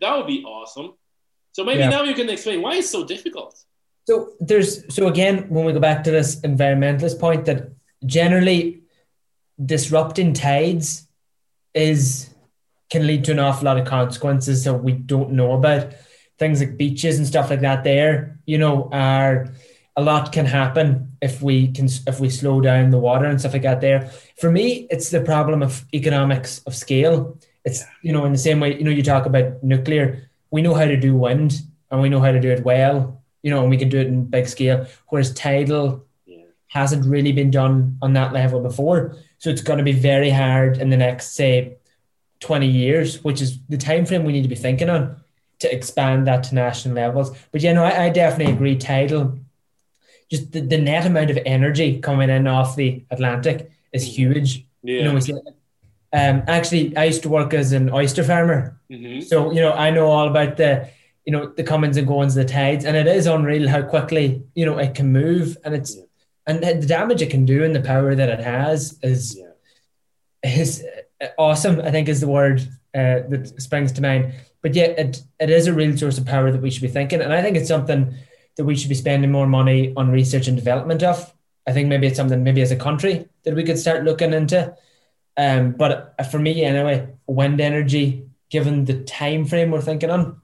that 0.00 0.16
would 0.16 0.26
be 0.26 0.44
awesome. 0.44 0.94
So 1.52 1.64
maybe 1.64 1.80
yeah. 1.80 1.90
now 1.90 2.02
you 2.02 2.14
can 2.14 2.28
explain 2.28 2.62
why 2.62 2.76
it's 2.76 2.90
so 2.90 3.04
difficult. 3.04 3.56
So 4.06 4.32
there's 4.40 4.94
so 4.94 5.06
again 5.06 5.48
when 5.48 5.64
we 5.64 5.72
go 5.72 5.80
back 5.80 6.04
to 6.04 6.10
this 6.10 6.40
environmentalist 6.40 7.18
point 7.18 7.46
that 7.46 7.70
generally 8.04 8.82
disrupting 9.64 10.32
tides 10.32 11.08
is 11.74 12.34
can 12.90 13.06
lead 13.06 13.24
to 13.24 13.32
an 13.32 13.38
awful 13.38 13.64
lot 13.64 13.78
of 13.78 13.86
consequences 13.86 14.64
that 14.64 14.74
we 14.74 14.92
don't 14.92 15.32
know 15.32 15.52
about. 15.52 15.94
Things 16.38 16.60
like 16.60 16.76
beaches 16.76 17.18
and 17.18 17.26
stuff 17.26 17.50
like 17.50 17.60
that. 17.60 17.84
There, 17.84 18.40
you 18.44 18.58
know, 18.58 18.88
are 18.92 19.54
a 19.96 20.02
lot 20.02 20.32
can 20.32 20.46
happen 20.46 21.16
if 21.22 21.40
we 21.40 21.68
can 21.68 21.88
if 22.06 22.18
we 22.18 22.28
slow 22.28 22.60
down 22.60 22.90
the 22.90 22.98
water 22.98 23.26
and 23.26 23.38
stuff 23.38 23.52
like 23.52 23.62
that. 23.62 23.80
There, 23.80 24.10
for 24.38 24.50
me, 24.50 24.86
it's 24.90 25.10
the 25.10 25.20
problem 25.20 25.62
of 25.62 25.84
economics 25.94 26.60
of 26.66 26.74
scale. 26.74 27.38
It's 27.64 27.84
you 28.02 28.12
know 28.12 28.24
in 28.24 28.32
the 28.32 28.38
same 28.38 28.60
way 28.60 28.76
you 28.76 28.84
know 28.84 28.90
you 28.90 29.02
talk 29.02 29.26
about 29.26 29.62
nuclear. 29.62 30.28
We 30.50 30.62
know 30.62 30.74
how 30.74 30.84
to 30.84 30.96
do 30.96 31.16
wind 31.16 31.60
and 31.90 32.02
we 32.02 32.08
know 32.08 32.20
how 32.20 32.32
to 32.32 32.40
do 32.40 32.50
it 32.50 32.64
well. 32.64 33.22
You 33.42 33.50
know, 33.50 33.60
and 33.60 33.70
we 33.70 33.76
can 33.76 33.88
do 33.88 33.98
it 33.98 34.06
in 34.06 34.24
big 34.24 34.48
scale. 34.48 34.86
Whereas 35.08 35.34
tidal 35.34 36.06
yeah. 36.26 36.44
hasn't 36.68 37.04
really 37.04 37.32
been 37.32 37.50
done 37.50 37.98
on 38.00 38.14
that 38.14 38.32
level 38.32 38.60
before. 38.60 39.16
So 39.38 39.50
it's 39.50 39.62
going 39.62 39.78
to 39.78 39.84
be 39.84 39.92
very 39.92 40.30
hard 40.30 40.78
in 40.78 40.88
the 40.88 40.96
next 40.96 41.34
say 41.34 41.76
20 42.40 42.66
years, 42.66 43.22
which 43.22 43.42
is 43.42 43.58
the 43.68 43.76
time 43.76 44.06
frame 44.06 44.24
we 44.24 44.32
need 44.32 44.42
to 44.42 44.48
be 44.48 44.54
thinking 44.54 44.88
on 44.88 45.16
to 45.60 45.72
expand 45.72 46.26
that 46.26 46.44
to 46.44 46.54
national 46.54 46.94
levels. 46.94 47.36
But 47.52 47.62
yeah, 47.62 47.72
no, 47.72 47.84
I, 47.84 48.04
I 48.04 48.08
definitely 48.10 48.54
agree. 48.54 48.76
Tidal, 48.76 49.38
just 50.30 50.52
the, 50.52 50.60
the 50.60 50.78
net 50.78 51.06
amount 51.06 51.30
of 51.30 51.38
energy 51.44 52.00
coming 52.00 52.30
in 52.30 52.46
off 52.46 52.76
the 52.76 53.04
Atlantic 53.10 53.70
is 53.92 54.04
mm-hmm. 54.04 54.32
huge. 54.32 54.66
Yeah. 54.82 54.98
You 54.98 55.04
know, 55.04 55.14
we 55.14 55.20
see 55.20 55.34
um, 56.14 56.44
actually, 56.46 56.96
I 56.96 57.04
used 57.04 57.22
to 57.24 57.28
work 57.28 57.52
as 57.54 57.72
an 57.72 57.90
oyster 57.90 58.22
farmer, 58.22 58.78
mm-hmm. 58.88 59.20
so 59.22 59.50
you 59.50 59.60
know 59.60 59.72
I 59.72 59.90
know 59.90 60.06
all 60.06 60.28
about 60.28 60.56
the 60.56 60.88
you 61.24 61.32
know 61.32 61.48
the 61.48 61.64
comings 61.64 61.96
and 61.96 62.06
goings 62.06 62.36
of 62.36 62.46
the 62.46 62.52
tides, 62.52 62.84
and 62.84 62.96
it 62.96 63.08
is 63.08 63.26
unreal 63.26 63.68
how 63.68 63.82
quickly 63.82 64.44
you 64.54 64.64
know 64.64 64.78
it 64.78 64.94
can 64.94 65.10
move, 65.10 65.56
and 65.64 65.74
it's 65.74 65.96
yeah. 65.96 66.04
and 66.46 66.62
the 66.62 66.86
damage 66.86 67.20
it 67.20 67.30
can 67.30 67.44
do 67.44 67.64
and 67.64 67.74
the 67.74 67.80
power 67.80 68.14
that 68.14 68.28
it 68.28 68.38
has 68.38 68.96
is 69.02 69.36
yeah. 69.36 70.50
is 70.56 70.86
awesome. 71.36 71.80
I 71.80 71.90
think 71.90 72.08
is 72.08 72.20
the 72.20 72.28
word 72.28 72.60
uh, 72.94 73.26
that 73.28 73.52
springs 73.60 73.90
to 73.92 74.00
mind. 74.00 74.34
But 74.62 74.76
yeah, 74.76 74.84
it 74.84 75.20
it 75.40 75.50
is 75.50 75.66
a 75.66 75.74
real 75.74 75.96
source 75.96 76.16
of 76.16 76.26
power 76.26 76.52
that 76.52 76.62
we 76.62 76.70
should 76.70 76.82
be 76.82 76.88
thinking, 76.88 77.22
and 77.22 77.34
I 77.34 77.42
think 77.42 77.56
it's 77.56 77.68
something 77.68 78.14
that 78.56 78.64
we 78.64 78.76
should 78.76 78.88
be 78.88 78.94
spending 78.94 79.32
more 79.32 79.48
money 79.48 79.92
on 79.96 80.12
research 80.12 80.46
and 80.46 80.56
development 80.56 81.02
of. 81.02 81.34
I 81.66 81.72
think 81.72 81.88
maybe 81.88 82.06
it's 82.06 82.16
something 82.16 82.44
maybe 82.44 82.62
as 82.62 82.70
a 82.70 82.76
country 82.76 83.26
that 83.42 83.56
we 83.56 83.64
could 83.64 83.78
start 83.78 84.04
looking 84.04 84.32
into 84.32 84.76
um, 85.36 85.72
but 85.72 86.14
for 86.30 86.38
me, 86.38 86.64
anyway, 86.64 87.08
wind 87.26 87.60
energy, 87.60 88.26
given 88.50 88.84
the 88.84 89.02
time 89.04 89.44
frame 89.44 89.70
we're 89.70 89.80
thinking 89.80 90.10
on, 90.10 90.40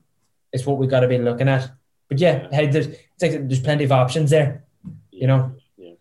is 0.52 0.66
what 0.66 0.78
we've 0.78 0.90
got 0.90 1.00
to 1.00 1.08
be 1.08 1.18
looking 1.18 1.48
at. 1.48 1.70
But 2.08 2.18
yeah, 2.18 2.48
hey, 2.50 2.66
there's 2.66 2.88
it's 2.88 3.22
like 3.22 3.32
there's 3.48 3.60
plenty 3.60 3.84
of 3.84 3.92
options 3.92 4.30
there, 4.30 4.64
you 5.12 5.26
know. 5.26 5.52
Yeah. 5.76 5.92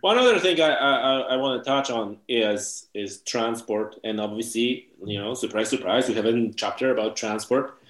One 0.00 0.16
other 0.16 0.38
thing 0.38 0.60
I, 0.60 0.68
I, 0.68 1.18
I 1.20 1.36
want 1.36 1.62
to 1.62 1.68
touch 1.68 1.90
on 1.90 2.18
is 2.28 2.88
is 2.94 3.20
transport, 3.22 3.96
and 4.04 4.20
obviously, 4.20 4.88
you 5.04 5.18
know, 5.18 5.34
surprise, 5.34 5.68
surprise, 5.68 6.08
we 6.08 6.14
have 6.14 6.26
a 6.26 6.52
chapter 6.52 6.92
about 6.92 7.16
transport. 7.16 7.80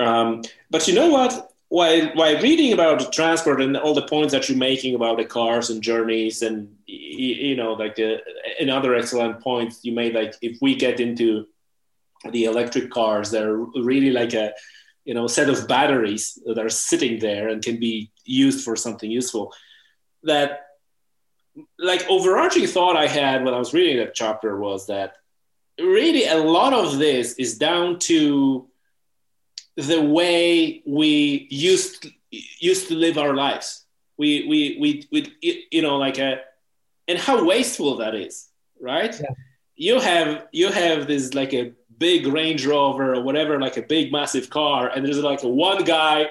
Um, 0.00 0.42
but 0.70 0.88
you 0.88 0.94
know 0.94 1.08
what? 1.08 1.53
While 1.74 2.06
while 2.14 2.40
reading 2.40 2.72
about 2.72 3.00
the 3.00 3.10
transport 3.10 3.60
and 3.60 3.76
all 3.76 3.94
the 3.94 4.06
points 4.06 4.32
that 4.32 4.48
you're 4.48 4.56
making 4.56 4.94
about 4.94 5.16
the 5.16 5.24
cars 5.24 5.70
and 5.70 5.82
journeys, 5.82 6.40
and 6.40 6.72
you 6.86 7.56
know, 7.56 7.72
like 7.72 7.94
uh, 7.94 7.96
the, 7.96 8.20
another 8.60 8.94
excellent 8.94 9.40
points 9.40 9.80
you 9.82 9.90
made, 9.90 10.14
like 10.14 10.34
if 10.40 10.56
we 10.62 10.76
get 10.76 11.00
into 11.00 11.48
the 12.30 12.44
electric 12.44 12.92
cars, 12.92 13.32
they're 13.32 13.56
really 13.56 14.12
like 14.12 14.34
a 14.34 14.52
you 15.04 15.14
know 15.14 15.26
set 15.26 15.48
of 15.48 15.66
batteries 15.66 16.38
that 16.46 16.58
are 16.58 16.68
sitting 16.68 17.18
there 17.18 17.48
and 17.48 17.60
can 17.60 17.80
be 17.80 18.12
used 18.24 18.64
for 18.64 18.76
something 18.76 19.10
useful. 19.10 19.52
That 20.22 20.60
like 21.80 22.08
overarching 22.08 22.68
thought 22.68 22.96
I 22.96 23.08
had 23.08 23.44
when 23.44 23.52
I 23.52 23.58
was 23.58 23.74
reading 23.74 23.96
that 23.96 24.14
chapter 24.14 24.56
was 24.60 24.86
that 24.86 25.16
really 25.80 26.26
a 26.28 26.38
lot 26.38 26.72
of 26.72 26.98
this 26.98 27.32
is 27.32 27.58
down 27.58 27.98
to 28.10 28.68
the 29.76 30.00
way 30.00 30.82
we 30.86 31.46
used 31.50 32.02
to, 32.02 32.10
used 32.60 32.88
to 32.88 32.94
live 32.94 33.18
our 33.18 33.34
lives. 33.34 33.84
We 34.16 34.46
we 34.48 34.78
we, 34.80 35.08
we 35.10 35.66
you 35.70 35.82
know 35.82 35.96
like 35.96 36.18
a 36.18 36.40
and 37.08 37.18
how 37.18 37.44
wasteful 37.44 37.96
that 37.98 38.14
is, 38.14 38.48
right? 38.80 39.14
Yeah. 39.18 39.34
You 39.76 40.00
have 40.00 40.46
you 40.52 40.70
have 40.70 41.06
this 41.06 41.34
like 41.34 41.52
a 41.52 41.72
big 41.98 42.26
Range 42.26 42.64
Rover 42.66 43.14
or 43.14 43.22
whatever, 43.22 43.60
like 43.60 43.76
a 43.76 43.82
big 43.82 44.12
massive 44.12 44.50
car, 44.50 44.88
and 44.88 45.04
there's 45.04 45.18
like 45.18 45.42
a 45.42 45.48
one 45.48 45.84
guy 45.84 46.26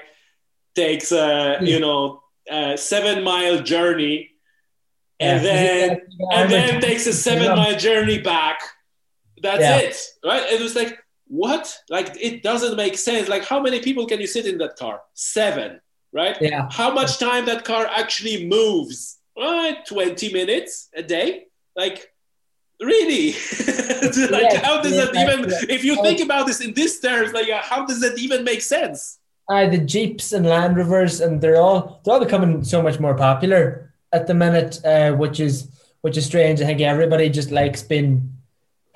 takes 0.74 1.12
a 1.12 1.58
hmm. 1.58 1.66
you 1.66 1.80
know 1.80 2.22
a 2.50 2.76
seven 2.76 3.22
mile 3.22 3.62
journey 3.62 4.30
and 5.20 5.42
yeah. 5.42 5.52
then 5.52 6.00
and 6.32 6.50
then 6.50 6.80
takes 6.80 7.06
a 7.06 7.12
seven 7.12 7.56
mile 7.56 7.78
journey 7.78 8.18
back. 8.18 8.60
That's 9.42 9.60
yeah. 9.60 9.78
it, 9.78 9.96
right? 10.24 10.52
It 10.52 10.60
was 10.60 10.74
like 10.74 10.98
what? 11.26 11.76
Like 11.88 12.16
it 12.20 12.42
doesn't 12.42 12.76
make 12.76 12.96
sense. 12.96 13.28
Like 13.28 13.44
how 13.44 13.60
many 13.60 13.80
people 13.80 14.06
can 14.06 14.20
you 14.20 14.26
sit 14.26 14.46
in 14.46 14.58
that 14.58 14.76
car? 14.76 15.00
Seven, 15.14 15.80
right? 16.12 16.36
Yeah. 16.40 16.68
How 16.70 16.92
much 16.92 17.18
time 17.18 17.46
that 17.46 17.64
car 17.64 17.86
actually 17.86 18.46
moves? 18.46 19.18
Right, 19.36 19.84
twenty 19.86 20.32
minutes 20.32 20.88
a 20.94 21.02
day. 21.02 21.46
Like 21.74 22.10
really 22.80 23.32
like 24.30 24.52
yeah, 24.52 24.64
how 24.64 24.82
does 24.82 24.92
yeah, 24.94 25.04
that 25.06 25.16
even 25.16 25.50
if 25.70 25.84
you 25.84 26.00
think 26.02 26.20
about 26.20 26.46
this 26.46 26.60
in 26.60 26.74
this 26.74 27.00
terms 27.00 27.32
like 27.32 27.48
how 27.48 27.86
does 27.86 28.00
that 28.00 28.18
even 28.18 28.42
make 28.42 28.60
sense 28.60 29.20
uh, 29.48 29.66
the 29.68 29.78
jeeps 29.78 30.32
and 30.32 30.44
land 30.44 30.76
rovers 30.76 31.20
and 31.20 31.40
they're 31.40 31.56
all 31.56 32.00
they're 32.04 32.14
all 32.14 32.20
becoming 32.20 32.64
so 32.64 32.82
much 32.82 32.98
more 32.98 33.14
popular 33.14 33.94
at 34.14 34.26
the 34.28 34.34
minute, 34.34 34.80
uh, 34.86 35.12
which 35.12 35.40
is 35.40 35.68
which 36.00 36.16
is 36.16 36.24
strange. 36.24 36.60
I 36.60 36.66
think 36.66 36.80
everybody 36.80 37.28
just 37.28 37.50
likes 37.50 37.82
being 37.82 38.33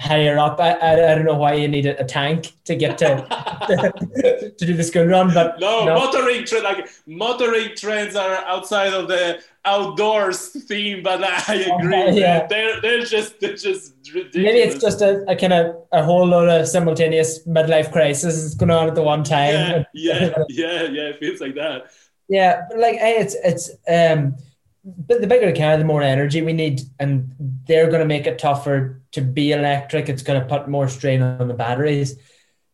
higher 0.00 0.38
up. 0.38 0.60
I, 0.60 0.72
I, 0.72 1.12
I 1.12 1.14
don't 1.14 1.24
know 1.24 1.36
why 1.36 1.54
you 1.54 1.68
need 1.68 1.86
a, 1.86 2.00
a 2.00 2.04
tank 2.04 2.52
to 2.64 2.76
get 2.76 2.98
to, 2.98 3.06
to, 4.58 4.66
do 4.66 4.74
the 4.74 4.84
school 4.84 5.06
run, 5.06 5.34
but 5.34 5.58
no, 5.58 5.84
no. 5.84 5.94
motoring 5.94 6.44
tra- 6.44 6.60
like 6.60 6.88
motoring 7.06 7.70
trends 7.76 8.14
are 8.14 8.36
outside 8.46 8.92
of 8.92 9.08
the 9.08 9.40
outdoors 9.64 10.48
theme. 10.66 11.02
But 11.02 11.24
I 11.24 11.54
agree, 11.78 11.94
uh, 11.94 12.12
yeah. 12.12 12.46
they're 12.46 12.80
they're 12.80 13.04
just 13.04 13.40
they're 13.40 13.56
just 13.56 13.94
ridiculous. 14.14 14.34
Maybe 14.34 14.58
it's 14.58 14.80
just 14.80 15.00
a, 15.02 15.24
a 15.28 15.34
kind 15.34 15.52
of 15.52 15.76
a 15.92 16.02
whole 16.02 16.26
lot 16.26 16.48
of 16.48 16.68
simultaneous 16.68 17.46
midlife 17.46 17.90
crisis 17.90 18.54
going 18.54 18.70
on 18.70 18.88
at 18.88 18.94
the 18.94 19.02
one 19.02 19.24
time. 19.24 19.84
Yeah, 19.92 20.30
yeah, 20.30 20.44
yeah, 20.48 20.82
yeah. 20.82 21.02
It 21.08 21.18
feels 21.18 21.40
like 21.40 21.54
that. 21.56 21.90
Yeah, 22.28 22.66
but 22.68 22.78
like 22.78 22.96
it's 23.00 23.34
it's 23.42 23.70
um 23.88 24.36
but 24.84 25.20
the 25.20 25.26
bigger 25.26 25.50
the 25.50 25.58
car, 25.58 25.76
the 25.76 25.84
more 25.84 26.02
energy 26.02 26.42
we 26.42 26.52
need, 26.52 26.80
and 26.98 27.34
they're 27.66 27.88
going 27.88 28.00
to 28.00 28.06
make 28.06 28.26
it 28.26 28.38
tougher 28.38 29.02
to 29.12 29.20
be 29.20 29.52
electric. 29.52 30.08
It's 30.08 30.22
going 30.22 30.40
to 30.40 30.46
put 30.46 30.68
more 30.68 30.88
strain 30.88 31.20
on 31.22 31.48
the 31.48 31.54
batteries. 31.54 32.16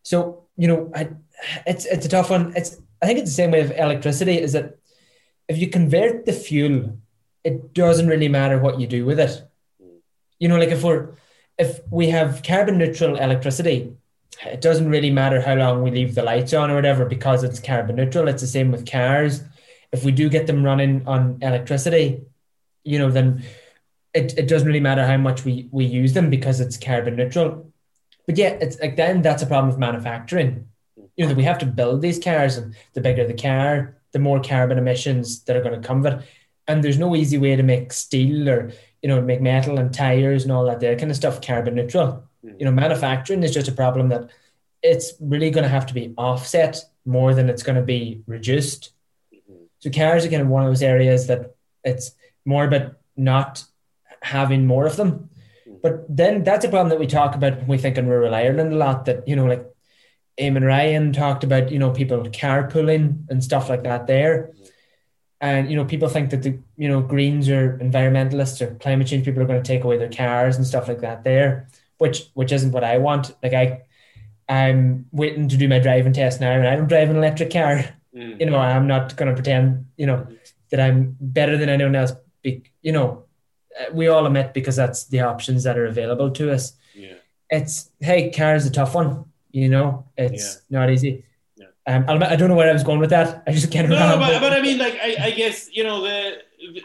So 0.02 0.44
you 0.56 0.68
know, 0.68 0.93
I, 0.94 1.10
it's 1.66 1.86
it's 1.86 2.06
a 2.06 2.09
tough 2.09 2.31
one. 2.31 2.52
It's 2.56 2.76
I 3.02 3.06
think 3.06 3.18
it's 3.18 3.31
the 3.31 3.35
same 3.35 3.51
way 3.51 3.60
of 3.60 3.72
electricity. 3.72 4.39
Is 4.39 4.52
that 4.52 4.78
if 5.48 5.59
you 5.59 5.68
convert 5.68 6.26
the 6.26 6.32
fuel, 6.32 6.98
it 7.43 7.74
doesn't 7.74 8.09
really 8.09 8.28
matter 8.28 8.59
what 8.59 8.81
you 8.81 8.86
do 8.86 9.05
with 9.05 9.18
it. 9.18 9.43
You 10.39 10.48
know, 10.48 10.59
like 10.59 10.70
if 10.70 10.82
we're 10.82 11.14
if 11.59 11.81
we 11.90 12.09
have 12.10 12.43
carbon 12.43 12.78
neutral 12.78 13.16
electricity, 13.16 13.94
it 14.44 14.60
doesn't 14.60 14.89
really 14.89 15.10
matter 15.10 15.40
how 15.40 15.55
long 15.55 15.82
we 15.82 15.90
leave 15.90 16.14
the 16.14 16.22
lights 16.22 16.52
on 16.52 16.70
or 16.70 16.74
whatever 16.74 17.05
because 17.06 17.44
it's 17.44 17.60
carbon 17.60 17.97
neutral. 17.97 18.28
It's 18.28 18.43
the 18.43 18.48
same 18.48 18.70
with 18.70 18.90
cars 18.90 19.43
if 19.95 20.05
we 20.05 20.11
do 20.11 20.29
get 20.29 20.49
them 20.49 20.65
running 20.65 21.07
on 21.07 21.39
electricity, 21.41 22.21
you 22.83 22.99
know, 22.99 23.12
then 23.12 23.45
it, 24.12 24.37
it 24.37 24.49
doesn't 24.49 24.66
really 24.66 24.81
matter 24.81 25.07
how 25.07 25.16
much 25.16 25.45
we, 25.45 25.69
we 25.71 25.85
use 25.85 26.12
them 26.15 26.31
because 26.31 26.61
it's 26.61 26.77
carbon 26.77 27.15
neutral. 27.15 27.73
But 28.27 28.37
yeah, 28.37 28.51
it's 28.61 28.79
like 28.81 28.97
then 28.97 29.23
that's 29.23 29.45
a 29.45 29.47
problem 29.47 29.69
with 29.69 29.79
manufacturing. 29.79 30.66
You 31.16 31.25
know, 31.25 31.29
that 31.29 31.37
we 31.37 31.45
have 31.45 31.59
to 31.59 31.66
build 31.66 32.03
these 32.03 32.19
cars 32.19 32.57
and 32.57 32.75
the 32.95 33.01
bigger 33.01 33.25
the 33.25 33.35
car, 33.35 33.97
the 34.11 34.19
more 34.19 34.43
carbon 34.43 34.79
emissions 34.79 35.45
that 35.45 35.57
are 35.57 35.62
going 35.62 35.81
to 35.81 35.87
come 35.87 36.03
with 36.03 36.15
it. 36.15 36.27
And 36.66 36.83
there's 36.83 36.99
no 36.99 37.15
easy 37.15 37.39
way 37.39 37.55
to 37.55 37.62
make 37.62 37.93
steel 37.93 38.49
or, 38.49 38.73
you 39.01 39.09
know, 39.09 39.21
make 39.21 39.41
metal 39.41 39.79
and 39.79 39.95
tires 39.95 40.43
and 40.43 40.51
all 40.51 40.65
that, 40.65 40.81
that 40.81 40.99
kind 40.99 41.11
of 41.11 41.16
stuff 41.16 41.41
carbon 41.41 41.77
neutral. 41.77 42.25
Mm. 42.45 42.59
You 42.59 42.65
know, 42.65 42.73
manufacturing 42.73 43.45
is 43.45 43.55
just 43.55 43.69
a 43.69 43.73
problem 43.73 44.09
that 44.09 44.31
it's 44.83 45.12
really 45.21 45.51
going 45.51 45.62
to 45.62 45.69
have 45.69 45.87
to 45.87 45.95
be 45.95 46.15
offset 46.16 46.83
more 47.05 47.33
than 47.33 47.49
it's 47.49 47.62
going 47.62 47.77
to 47.77 47.83
be 47.83 48.23
reduced. 48.27 48.94
So 49.85 49.90
cars 49.90 50.24
are 50.24 50.31
kind 50.31 50.40
of 50.40 50.48
one 50.48 50.65
of 50.65 50.70
those 50.70 50.82
areas 50.82 51.27
that 51.27 51.56
it's 51.85 52.12
more 52.47 52.65
about 52.65 52.94
not 53.19 53.62
having 54.23 54.66
more 54.66 54.86
of 54.86 54.97
them. 54.97 55.28
Mm. 55.69 55.82
But 55.82 56.06
then 56.09 56.43
that's 56.43 56.65
a 56.65 56.70
problem 56.70 56.89
that 56.89 56.98
we 56.98 57.06
talk 57.06 57.35
about 57.35 57.59
when 57.59 57.66
we 57.66 57.77
think 57.77 57.98
in 57.98 58.09
rural 58.09 58.35
Ireland 58.35 58.73
a 58.73 58.77
lot 58.77 59.05
that, 59.05 59.28
you 59.28 59.36
know, 59.36 59.44
like 59.44 59.62
Eamon 60.40 60.66
Ryan 60.66 61.12
talked 61.12 61.44
about, 61.44 61.70
you 61.70 61.78
know, 61.78 61.90
people 61.90 62.19
carpooling 62.23 63.28
and 63.28 63.44
stuff 63.44 63.69
like 63.69 63.82
that 63.82 64.06
there. 64.06 64.52
Mm. 64.59 64.70
And, 65.43 65.70
you 65.70 65.77
know, 65.77 65.85
people 65.85 66.09
think 66.09 66.31
that 66.31 66.43
the, 66.43 66.59
you 66.78 66.89
know, 66.89 67.02
Greens 67.02 67.51
or 67.51 67.77
environmentalists 67.77 68.62
or 68.62 68.77
climate 68.77 69.06
change 69.06 69.27
people 69.27 69.43
are 69.43 69.47
going 69.47 69.62
to 69.62 69.69
take 69.69 69.85
away 69.85 69.98
their 69.98 70.09
cars 70.09 70.56
and 70.56 70.66
stuff 70.66 70.89
like 70.89 71.01
that 71.01 71.24
there, 71.24 71.69
which 71.98 72.31
which 72.32 72.52
isn't 72.52 72.73
what 72.73 72.85
I 72.85 72.97
want. 72.97 73.36
Like 73.43 73.52
I 73.52 73.82
I'm 74.48 75.05
waiting 75.12 75.47
to 75.48 75.59
do 75.59 75.69
my 75.69 75.78
driving 75.78 76.15
test 76.15 76.40
now 76.40 76.52
and 76.52 76.66
I 76.66 76.74
don't 76.74 76.89
drive 76.89 77.11
an 77.11 77.16
electric 77.16 77.52
car. 77.52 77.85
Mm. 78.15 78.41
You 78.41 78.47
know, 78.47 78.59
I'm 78.59 78.86
not 78.86 79.16
going 79.16 79.28
to 79.28 79.35
pretend, 79.35 79.86
you 79.97 80.07
know, 80.07 80.27
that 80.70 80.81
I'm 80.81 81.16
better 81.20 81.57
than 81.57 81.69
anyone 81.69 81.97
else. 81.97 82.12
Be, 82.43 82.62
you 82.82 82.93
know, 82.93 83.24
uh, 83.78 83.93
we 83.93 84.09
all 84.09 84.24
admit 84.27 84.55
because 84.55 84.77
that's 84.77 85.05
the 85.05 85.20
options 85.20 85.65
that 85.65 85.78
are 85.78 85.86
available 85.86 86.31
to 86.31 86.53
us. 86.53 86.74
Yeah. 86.95 87.15
It's 87.51 87.91
hey, 88.01 88.31
car 88.31 88.55
is 88.55 88.66
a 88.66 88.70
tough 88.70 88.95
one. 88.95 89.24
You 89.51 89.69
know, 89.69 90.07
it's 90.16 90.62
yeah. 90.69 90.78
not 90.78 90.91
easy. 90.91 91.24
Yeah. 91.57 91.66
Um, 91.86 92.05
I 92.09 92.36
don't 92.36 92.49
know 92.49 92.57
where 92.57 92.70
I 92.70 92.73
was 92.73 92.82
going 92.82 92.99
with 92.99 93.11
that. 93.11 93.43
I 93.47 93.53
just 93.53 93.70
can't 93.70 93.89
no, 93.89 93.95
remember. 93.95 94.27
But, 94.27 94.41
but 94.41 94.53
I 94.53 94.61
mean, 94.62 94.78
like, 94.78 94.99
I, 95.01 95.16
I 95.27 95.31
guess 95.31 95.69
you 95.73 95.85
know 95.85 96.03
the 96.03 96.39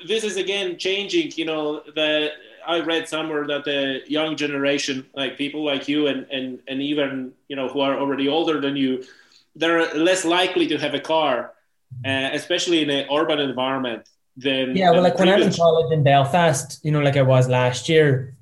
this 0.08 0.24
is 0.24 0.38
again 0.38 0.78
changing. 0.78 1.32
You 1.36 1.46
know, 1.46 1.82
the 1.96 2.32
I 2.68 2.82
read 2.82 3.08
somewhere 3.08 3.48
that 3.48 3.64
the 3.66 4.02
young 4.08 4.36
generation, 4.36 5.06
like 5.16 5.38
people 5.38 5.64
like 5.66 5.88
you 5.88 6.08
and 6.08 6.28
and 6.30 6.60
and 6.68 6.82
even 6.82 7.34
you 7.48 7.56
know 7.56 7.68
who 7.68 7.80
are 7.80 7.98
already 7.98 8.28
older 8.28 8.62
than 8.62 8.76
you, 8.76 9.04
they're 9.56 9.94
less 9.94 10.26
likely 10.26 10.68
to 10.68 10.78
have 10.78 10.94
a 10.94 11.00
car, 11.00 11.54
uh, 12.06 12.30
especially 12.34 12.84
in 12.84 12.90
an 12.90 13.08
urban 13.12 13.40
environment. 13.40 14.08
Than 14.38 14.74
yeah, 14.76 14.92
well, 14.92 15.02
like 15.02 15.20
when 15.20 15.28
I'm 15.28 15.42
in 15.42 15.52
college 15.52 15.92
in 15.92 16.02
Belfast, 16.02 16.80
you 16.84 16.92
know, 16.92 17.02
like 17.02 17.18
I 17.18 17.24
was 17.24 17.50
last 17.50 17.90
year, 17.90 18.38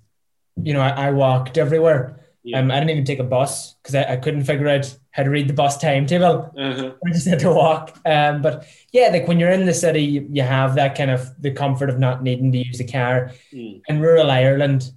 you 0.55 0.73
know, 0.73 0.81
I, 0.81 1.07
I 1.07 1.11
walked 1.11 1.57
everywhere. 1.57 2.19
Yeah. 2.43 2.59
Um, 2.59 2.71
I 2.71 2.75
didn't 2.75 2.91
even 2.91 3.03
take 3.03 3.19
a 3.19 3.23
bus 3.23 3.73
because 3.81 3.95
I, 3.95 4.13
I 4.13 4.15
couldn't 4.17 4.43
figure 4.43 4.69
out 4.69 4.95
how 5.11 5.23
to 5.23 5.29
read 5.29 5.49
the 5.49 5.53
bus 5.53 5.77
timetable. 5.77 6.53
Uh-huh. 6.57 6.91
I 7.05 7.09
just 7.11 7.27
had 7.27 7.39
to 7.39 7.51
walk. 7.51 7.99
Um, 8.05 8.41
but 8.41 8.65
yeah, 8.93 9.09
like 9.11 9.27
when 9.27 9.39
you're 9.39 9.51
in 9.51 9.65
the 9.65 9.73
city, 9.73 10.01
you, 10.01 10.27
you 10.31 10.43
have 10.43 10.75
that 10.75 10.95
kind 10.95 11.11
of 11.11 11.29
the 11.41 11.51
comfort 11.51 11.89
of 11.89 11.99
not 11.99 12.23
needing 12.23 12.51
to 12.51 12.59
use 12.59 12.79
a 12.79 12.85
car. 12.85 13.31
Mm. 13.51 13.81
In 13.89 13.99
rural 13.99 14.31
Ireland, 14.31 14.91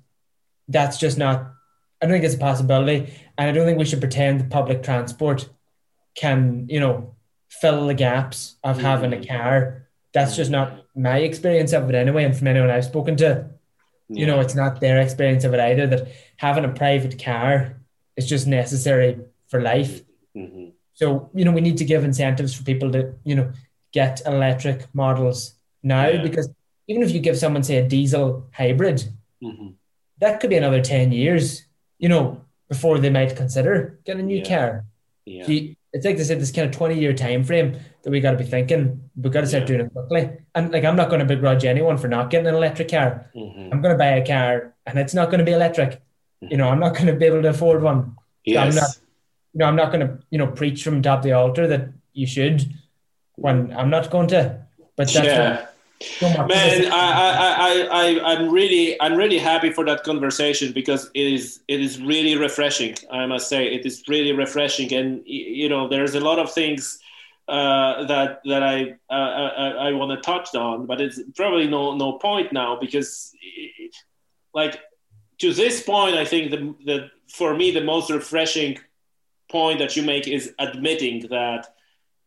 that's 0.68 0.98
just 0.98 1.18
not. 1.18 1.50
I 2.00 2.06
don't 2.06 2.12
think 2.12 2.24
it's 2.24 2.34
a 2.34 2.38
possibility, 2.38 3.12
and 3.36 3.50
I 3.50 3.52
don't 3.52 3.66
think 3.66 3.78
we 3.78 3.84
should 3.84 4.00
pretend 4.00 4.40
that 4.40 4.50
public 4.50 4.82
transport 4.82 5.48
can 6.14 6.66
you 6.68 6.80
know 6.80 7.14
fill 7.48 7.86
the 7.86 7.94
gaps 7.94 8.56
of 8.62 8.80
having 8.80 9.12
a 9.12 9.24
car. 9.24 9.86
That's 10.12 10.36
just 10.36 10.50
not 10.50 10.84
my 10.94 11.18
experience 11.18 11.72
of 11.72 11.88
it 11.88 11.94
anyway, 11.94 12.24
and 12.24 12.36
from 12.36 12.48
anyone 12.48 12.70
I've 12.70 12.84
spoken 12.84 13.16
to, 13.18 13.46
you 14.08 14.26
know, 14.26 14.40
it's 14.40 14.54
not 14.54 14.80
their 14.80 15.00
experience 15.00 15.44
of 15.44 15.54
it 15.54 15.60
either. 15.60 15.86
That 15.86 16.08
having 16.36 16.64
a 16.64 16.68
private 16.68 17.22
car 17.22 17.76
is 18.16 18.28
just 18.28 18.46
necessary 18.46 19.18
for 19.48 19.60
life. 19.60 20.00
Mm-hmm. 20.36 20.70
So 20.94 21.30
you 21.34 21.44
know, 21.44 21.52
we 21.52 21.60
need 21.60 21.78
to 21.78 21.84
give 21.84 22.04
incentives 22.04 22.54
for 22.54 22.64
people 22.64 22.90
to 22.92 23.14
you 23.24 23.36
know 23.36 23.52
get 23.92 24.20
electric 24.26 24.92
models 24.94 25.54
now 25.82 26.08
yeah. 26.08 26.22
because 26.22 26.48
even 26.88 27.02
if 27.02 27.12
you 27.12 27.20
give 27.20 27.38
someone 27.38 27.62
say 27.62 27.76
a 27.76 27.88
diesel 27.88 28.48
hybrid, 28.52 29.04
mm-hmm. 29.42 29.68
that 30.18 30.40
could 30.40 30.50
be 30.50 30.56
another 30.56 30.82
ten 30.82 31.12
years. 31.12 31.64
You 31.98 32.08
know, 32.08 32.44
before 32.68 32.98
they 32.98 33.10
might 33.10 33.36
consider 33.36 34.00
getting 34.04 34.22
a 34.22 34.26
new 34.26 34.38
yeah. 34.38 34.48
car. 34.48 34.84
Yeah. 35.24 35.76
It's 35.92 36.04
like 36.06 36.16
they 36.16 36.24
said, 36.24 36.40
this 36.40 36.52
kind 36.52 36.68
of 36.68 36.74
20 36.76 36.98
year 36.98 37.12
time 37.12 37.42
frame 37.44 37.76
that 38.02 38.10
we 38.10 38.20
got 38.20 38.32
to 38.32 38.36
be 38.36 38.44
thinking. 38.44 39.10
We've 39.16 39.32
got 39.32 39.40
to 39.42 39.46
start 39.46 39.62
Yeah. 39.62 39.66
doing 39.66 39.80
it 39.86 39.92
quickly. 39.92 40.30
And 40.54 40.70
like, 40.72 40.84
I'm 40.84 40.96
not 40.96 41.08
going 41.10 41.20
to 41.20 41.26
begrudge 41.26 41.64
anyone 41.64 41.96
for 41.98 42.08
not 42.08 42.30
getting 42.30 42.46
an 42.46 42.54
electric 42.54 42.88
car. 42.90 43.30
Mhm. 43.36 43.70
I'm 43.72 43.80
going 43.82 43.94
to 43.94 43.98
buy 43.98 44.12
a 44.12 44.26
car 44.26 44.74
and 44.86 44.98
it's 44.98 45.14
not 45.14 45.26
going 45.30 45.40
to 45.40 45.44
be 45.44 45.52
electric. 45.52 46.00
You 46.40 46.56
know, 46.56 46.68
I'm 46.68 46.78
not 46.80 46.94
going 46.94 47.06
to 47.06 47.14
be 47.14 47.26
able 47.26 47.42
to 47.42 47.48
afford 47.48 47.82
one. 47.82 48.16
Yes. 48.44 48.74
not- 48.76 48.96
You 49.52 49.58
know, 49.58 49.64
I'm 49.66 49.76
not 49.76 49.90
going 49.92 50.06
to, 50.06 50.18
you 50.30 50.38
know, 50.38 50.46
preach 50.46 50.84
from 50.84 51.02
top 51.02 51.18
of 51.18 51.24
the 51.24 51.32
altar 51.32 51.66
that 51.66 51.88
you 52.12 52.26
should 52.26 52.64
when 53.34 53.72
I'm 53.72 53.90
not 53.90 54.08
going 54.10 54.28
to. 54.28 54.60
But 54.96 55.12
that's 55.12 55.14
yeah. 55.26 55.56
so 55.62 55.66
Man, 56.22 56.90
I, 56.90 57.56
I, 57.58 57.88
I, 57.90 58.32
I'm 58.32 58.50
really, 58.50 59.00
I'm 59.00 59.14
really 59.16 59.38
happy 59.38 59.70
for 59.70 59.84
that 59.84 60.02
conversation 60.02 60.72
because 60.72 61.10
it 61.14 61.26
is, 61.26 61.60
it 61.68 61.80
is 61.80 62.00
really 62.00 62.36
refreshing. 62.36 62.96
I 63.10 63.26
must 63.26 63.48
say, 63.48 63.66
it 63.74 63.84
is 63.84 64.02
really 64.08 64.32
refreshing, 64.32 64.92
and 64.94 65.22
you 65.26 65.68
know, 65.68 65.88
there's 65.88 66.14
a 66.14 66.20
lot 66.20 66.38
of 66.38 66.52
things 66.52 66.98
uh, 67.48 68.04
that 68.06 68.40
that 68.46 68.62
I, 68.62 68.94
uh, 69.10 69.12
I, 69.12 69.68
I 69.88 69.92
want 69.92 70.10
to 70.12 70.20
touch 70.22 70.54
on, 70.54 70.86
but 70.86 71.00
it's 71.00 71.20
probably 71.36 71.66
no, 71.66 71.94
no 71.96 72.14
point 72.18 72.52
now 72.52 72.76
because, 72.80 73.32
it- 73.42 73.94
like, 74.52 74.80
to 75.38 75.52
this 75.52 75.80
point, 75.82 76.16
I 76.16 76.24
think 76.24 76.50
the, 76.50 76.74
the, 76.84 77.10
for 77.28 77.54
me, 77.54 77.70
the 77.70 77.84
most 77.84 78.10
refreshing 78.10 78.78
point 79.48 79.78
that 79.78 79.94
you 79.96 80.02
make 80.02 80.26
is 80.26 80.52
admitting 80.58 81.28
that 81.28 81.68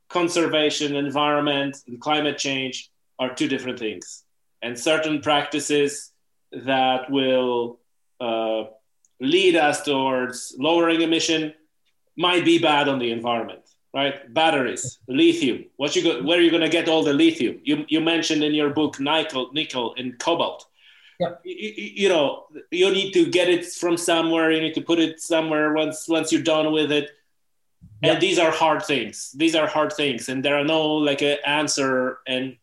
conservation, 0.10 0.95
environment, 0.95 1.78
and 1.88 2.00
climate 2.00 2.38
change 2.38 2.90
are 3.19 3.34
two 3.34 3.48
different 3.48 3.80
things. 3.80 4.23
And 4.61 4.77
certain 4.80 5.22
practices 5.22 6.11
that 6.52 7.10
will 7.10 7.80
uh, 8.19 8.65
lead 9.19 9.56
us 9.56 9.84
towards 9.84 10.56
lowering 10.57 11.02
emission 11.02 11.53
might 12.15 12.45
be 12.45 12.60
bad 12.60 12.88
on 12.88 12.99
the 12.99 13.11
environment, 13.11 13.61
right? 13.94 14.31
Batteries, 14.34 14.99
lithium. 15.07 15.65
What 15.77 15.95
you 15.95 16.03
go, 16.03 16.23
where 16.23 16.38
are 16.38 16.41
you 16.41 16.52
going 16.52 16.61
to 16.64 16.69
get 16.69 16.88
all 16.88 17.03
the 17.03 17.14
lithium? 17.14 17.60
You, 17.64 17.85
you 17.88 17.99
mentioned 18.02 18.44
in 18.44 18.53
your 18.53 18.69
book 18.69 18.99
nickel, 18.99 19.52
nickel, 19.52 19.95
and 19.98 20.18
cobalt. 20.19 20.65
Yeah. 21.19 21.35
You, 21.44 21.72
you- 21.76 22.10
know, 22.10 22.45
you 22.72 22.90
need 22.91 23.11
to 23.14 23.26
get 23.30 23.49
it 23.49 23.65
from 23.65 23.98
somewhere. 23.98 24.52
You 24.52 24.61
need 24.61 24.73
to 24.76 24.81
put 24.81 24.99
it 24.99 25.19
somewhere 25.22 25.73
once 25.73 26.07
once 26.07 26.31
you're 26.31 26.41
done 26.44 26.72
with 26.72 26.91
it 26.91 27.10
Yeah. 28.02 28.14
and 28.14 28.22
these 28.22 28.40
are 28.40 28.52
hard 28.52 28.81
things 28.84 29.31
these 29.41 29.56
are 29.60 29.68
hard 29.68 29.91
things 29.94 30.30
and 30.30 30.44
there 30.44 30.56
are 30.60 30.64
no 30.65 30.81
like 31.10 31.22
an 31.22 31.38
answer 31.45 32.19
and 32.27 32.57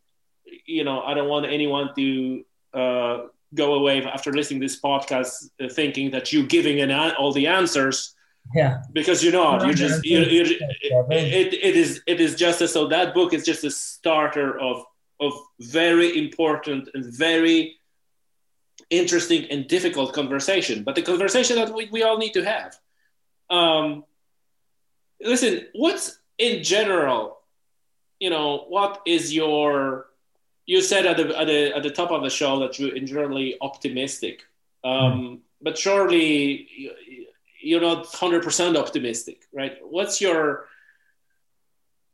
you 0.65 0.83
know 0.83 1.01
i 1.01 1.13
don't 1.13 1.27
want 1.29 1.45
anyone 1.45 1.89
to 1.95 2.43
uh, 2.73 3.27
go 3.53 3.73
away 3.75 4.03
after 4.03 4.31
listening 4.31 4.61
to 4.61 4.65
this 4.65 4.79
podcast 4.79 5.49
uh, 5.61 5.67
thinking 5.67 6.11
that 6.11 6.31
you're 6.31 6.45
giving 6.45 6.79
an 6.81 6.91
all 6.91 7.31
the 7.31 7.47
answers 7.47 8.15
yeah. 8.55 8.81
because 8.93 9.23
you're 9.23 9.33
not 9.33 9.65
you're 9.65 9.73
just 9.73 10.05
you 10.05 10.19
you 10.19 10.43
Yeah. 10.81 11.03
it, 11.11 11.53
it 11.53 11.75
is 11.75 12.01
it 12.07 12.19
is 12.19 12.35
just 12.35 12.61
a, 12.61 12.67
so 12.67 12.87
that 12.87 13.13
book 13.13 13.33
is 13.33 13.45
just 13.45 13.63
a 13.63 13.71
starter 13.71 14.59
of 14.59 14.83
of 15.19 15.33
very 15.59 16.17
important 16.17 16.89
and 16.93 17.05
very 17.05 17.77
interesting 18.89 19.45
and 19.51 19.67
difficult 19.67 20.13
conversation 20.13 20.83
but 20.83 20.95
the 20.95 21.01
conversation 21.01 21.55
that 21.55 21.73
we, 21.73 21.87
we 21.91 22.03
all 22.03 22.17
need 22.17 22.33
to 22.33 22.43
have 22.43 22.77
um 23.49 24.03
listen 25.21 25.67
what's 25.73 26.19
in 26.37 26.63
general 26.63 27.39
you 28.19 28.29
know 28.29 28.65
what 28.69 29.01
is 29.05 29.33
your 29.33 30.07
you 30.71 30.79
said 30.91 31.03
at 31.11 31.15
the 31.19 31.25
at 31.41 31.47
the, 31.51 31.59
at 31.77 31.83
the 31.87 31.93
top 31.99 32.11
of 32.15 32.21
the 32.25 32.33
show 32.39 32.53
that 32.61 32.71
you're 32.79 32.97
generally 33.13 33.49
optimistic. 33.69 34.35
Um 34.91 35.19
but 35.65 35.73
surely 35.85 36.29
you- 36.81 36.97
you're 37.69 37.85
not 37.91 37.99
100% 38.07 38.75
optimistic 38.83 39.37
right? 39.59 39.75
What's 39.95 40.15
your 40.25 40.41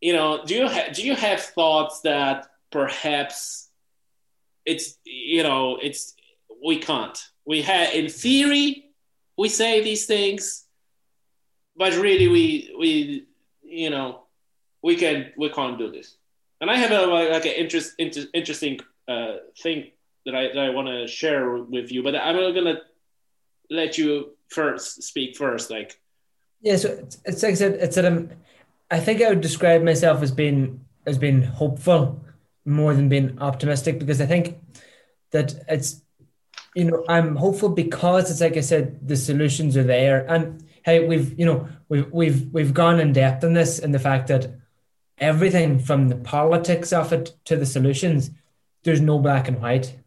you 0.08 0.14
know 0.18 0.30
do 0.48 0.52
you 0.60 0.68
ha- 0.76 0.90
do 0.98 1.02
you 1.10 1.16
have 1.28 1.40
thoughts 1.58 1.96
that 2.10 2.38
perhaps 2.80 3.38
it's 4.72 4.88
you 5.34 5.44
know 5.48 5.64
it's 5.88 6.02
we 6.68 6.76
can't? 6.90 7.18
We 7.52 7.58
have 7.70 7.88
in 8.00 8.08
theory 8.24 8.70
we 9.42 9.48
say 9.62 9.72
these 9.90 10.06
things 10.14 10.44
but 11.82 11.92
really 12.08 12.28
we 12.36 12.46
we 12.82 12.90
you 13.82 13.90
know 13.94 14.08
we 14.88 14.94
can 15.02 15.18
we 15.42 15.48
can't 15.58 15.78
do 15.84 15.88
this 15.98 16.08
and 16.62 16.70
i 16.70 16.76
have 16.76 16.92
a 16.92 17.06
like 17.06 17.46
an 17.46 17.52
interest, 17.52 17.94
inter, 17.98 18.24
interesting 18.34 18.80
uh, 19.08 19.36
thing 19.62 19.92
that 20.26 20.36
i 20.36 20.48
that 20.48 20.60
i 20.60 20.70
want 20.70 20.88
to 20.88 21.08
share 21.08 21.58
with 21.58 21.92
you 21.92 22.04
but 22.04 22.16
i'm 22.16 22.36
gonna 22.54 22.80
let 23.70 23.98
you 23.98 24.38
first 24.50 25.04
speak 25.04 25.36
first 25.36 25.70
like. 25.70 26.00
Yeah, 26.62 26.78
so 26.78 26.90
it's, 26.90 27.18
it's 27.26 27.44
like 27.44 27.52
I 27.52 27.56
said, 27.56 27.74
it's 27.74 27.96
that 27.96 28.06
I'm, 28.06 28.32
I 28.90 29.00
think 29.00 29.22
I 29.22 29.30
would 29.30 29.42
describe 29.42 29.84
myself 29.84 30.22
as 30.24 30.32
being 30.32 30.82
as 31.06 31.18
being 31.18 31.42
hopeful 31.42 32.24
more 32.66 32.94
than 32.94 33.10
being 33.10 33.40
optimistic 33.40 34.00
because 34.00 34.20
I 34.20 34.26
think 34.26 34.58
that 35.32 35.54
it's, 35.70 36.02
you 36.76 36.86
know, 36.86 37.06
I'm 37.08 37.36
hopeful 37.36 37.70
because 37.70 38.30
it's 38.30 38.42
like 38.42 38.58
I 38.58 38.62
said, 38.62 39.08
the 39.08 39.16
solutions 39.16 39.78
are 39.78 39.84
there, 39.84 40.26
and 40.30 40.64
hey, 40.84 41.08
we've 41.08 41.38
you 41.38 41.46
know 41.46 41.68
we've 41.90 42.12
we've 42.12 42.48
we've 42.52 42.74
gone 42.74 43.00
in 43.00 43.14
depth 43.14 43.44
in 43.44 43.54
this 43.54 43.80
in 43.80 43.92
the 43.92 44.00
fact 44.00 44.28
that 44.28 44.48
everything 45.18 45.80
from 45.80 46.08
the 46.08 46.16
politics 46.16 46.94
of 46.94 47.12
it 47.14 47.34
to 47.46 47.56
the 47.56 47.66
solutions, 47.66 48.32
there's 48.84 49.02
no 49.02 49.20
black 49.20 49.48
and 49.48 49.62
white. 49.62 49.98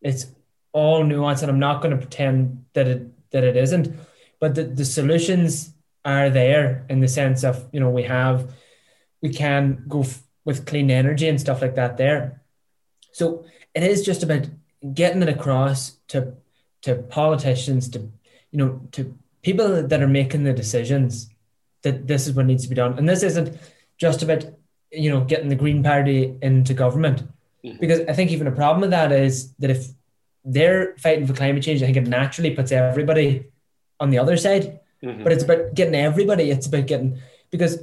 It's 0.00 0.26
all 0.72 1.04
nuance, 1.04 1.42
and 1.42 1.50
I'm 1.50 1.58
not 1.58 1.82
going 1.82 1.92
to 1.92 1.96
pretend 1.96 2.64
that 2.74 2.86
it 2.86 3.30
that 3.30 3.44
it 3.44 3.56
isn't, 3.56 3.94
but 4.40 4.54
the, 4.54 4.64
the 4.64 4.84
solutions 4.84 5.74
are 6.04 6.30
there 6.30 6.84
in 6.88 7.00
the 7.00 7.08
sense 7.08 7.44
of 7.44 7.68
you 7.72 7.80
know 7.80 7.90
we 7.90 8.04
have 8.04 8.52
we 9.20 9.28
can 9.28 9.84
go 9.86 10.00
f- 10.00 10.22
with 10.44 10.66
clean 10.66 10.90
energy 10.90 11.28
and 11.28 11.40
stuff 11.40 11.60
like 11.60 11.74
that 11.74 11.96
there. 11.96 12.40
So 13.12 13.44
it 13.74 13.82
is 13.82 14.04
just 14.04 14.22
about 14.22 14.48
getting 14.94 15.22
it 15.22 15.28
across 15.28 15.96
to 16.08 16.34
to 16.82 16.94
politicians 16.94 17.88
to 17.90 17.98
you 17.98 18.58
know 18.58 18.80
to 18.92 19.16
people 19.42 19.82
that 19.82 20.02
are 20.02 20.08
making 20.08 20.44
the 20.44 20.52
decisions 20.52 21.28
that 21.82 22.06
this 22.06 22.26
is 22.26 22.34
what 22.34 22.46
needs 22.46 22.64
to 22.64 22.68
be 22.68 22.74
done. 22.74 22.98
And 22.98 23.08
this 23.08 23.22
isn't 23.22 23.58
just 23.98 24.22
about 24.22 24.44
you 24.92 25.10
know 25.10 25.20
getting 25.24 25.48
the 25.48 25.54
green 25.56 25.82
party 25.82 26.34
into 26.42 26.74
government 26.74 27.22
Mhm. 27.64 27.78
because 27.80 28.00
i 28.08 28.12
think 28.12 28.30
even 28.30 28.46
a 28.46 28.52
problem 28.52 28.80
with 28.80 28.90
that 28.90 29.12
is 29.12 29.52
that 29.58 29.70
if 29.70 29.86
they're 30.44 30.94
fighting 30.98 31.26
for 31.26 31.34
climate 31.34 31.62
change 31.62 31.82
i 31.82 31.86
think 31.86 31.96
it 31.98 32.08
naturally 32.08 32.50
puts 32.54 32.72
everybody 32.72 33.44
on 34.00 34.10
the 34.10 34.18
other 34.18 34.36
side 34.36 34.80
Mhm. 35.02 35.22
but 35.22 35.32
it's 35.32 35.44
about 35.44 35.74
getting 35.74 35.94
everybody. 35.94 36.50
It's 36.50 36.66
about 36.66 36.86
getting 36.86 37.18
because 37.50 37.82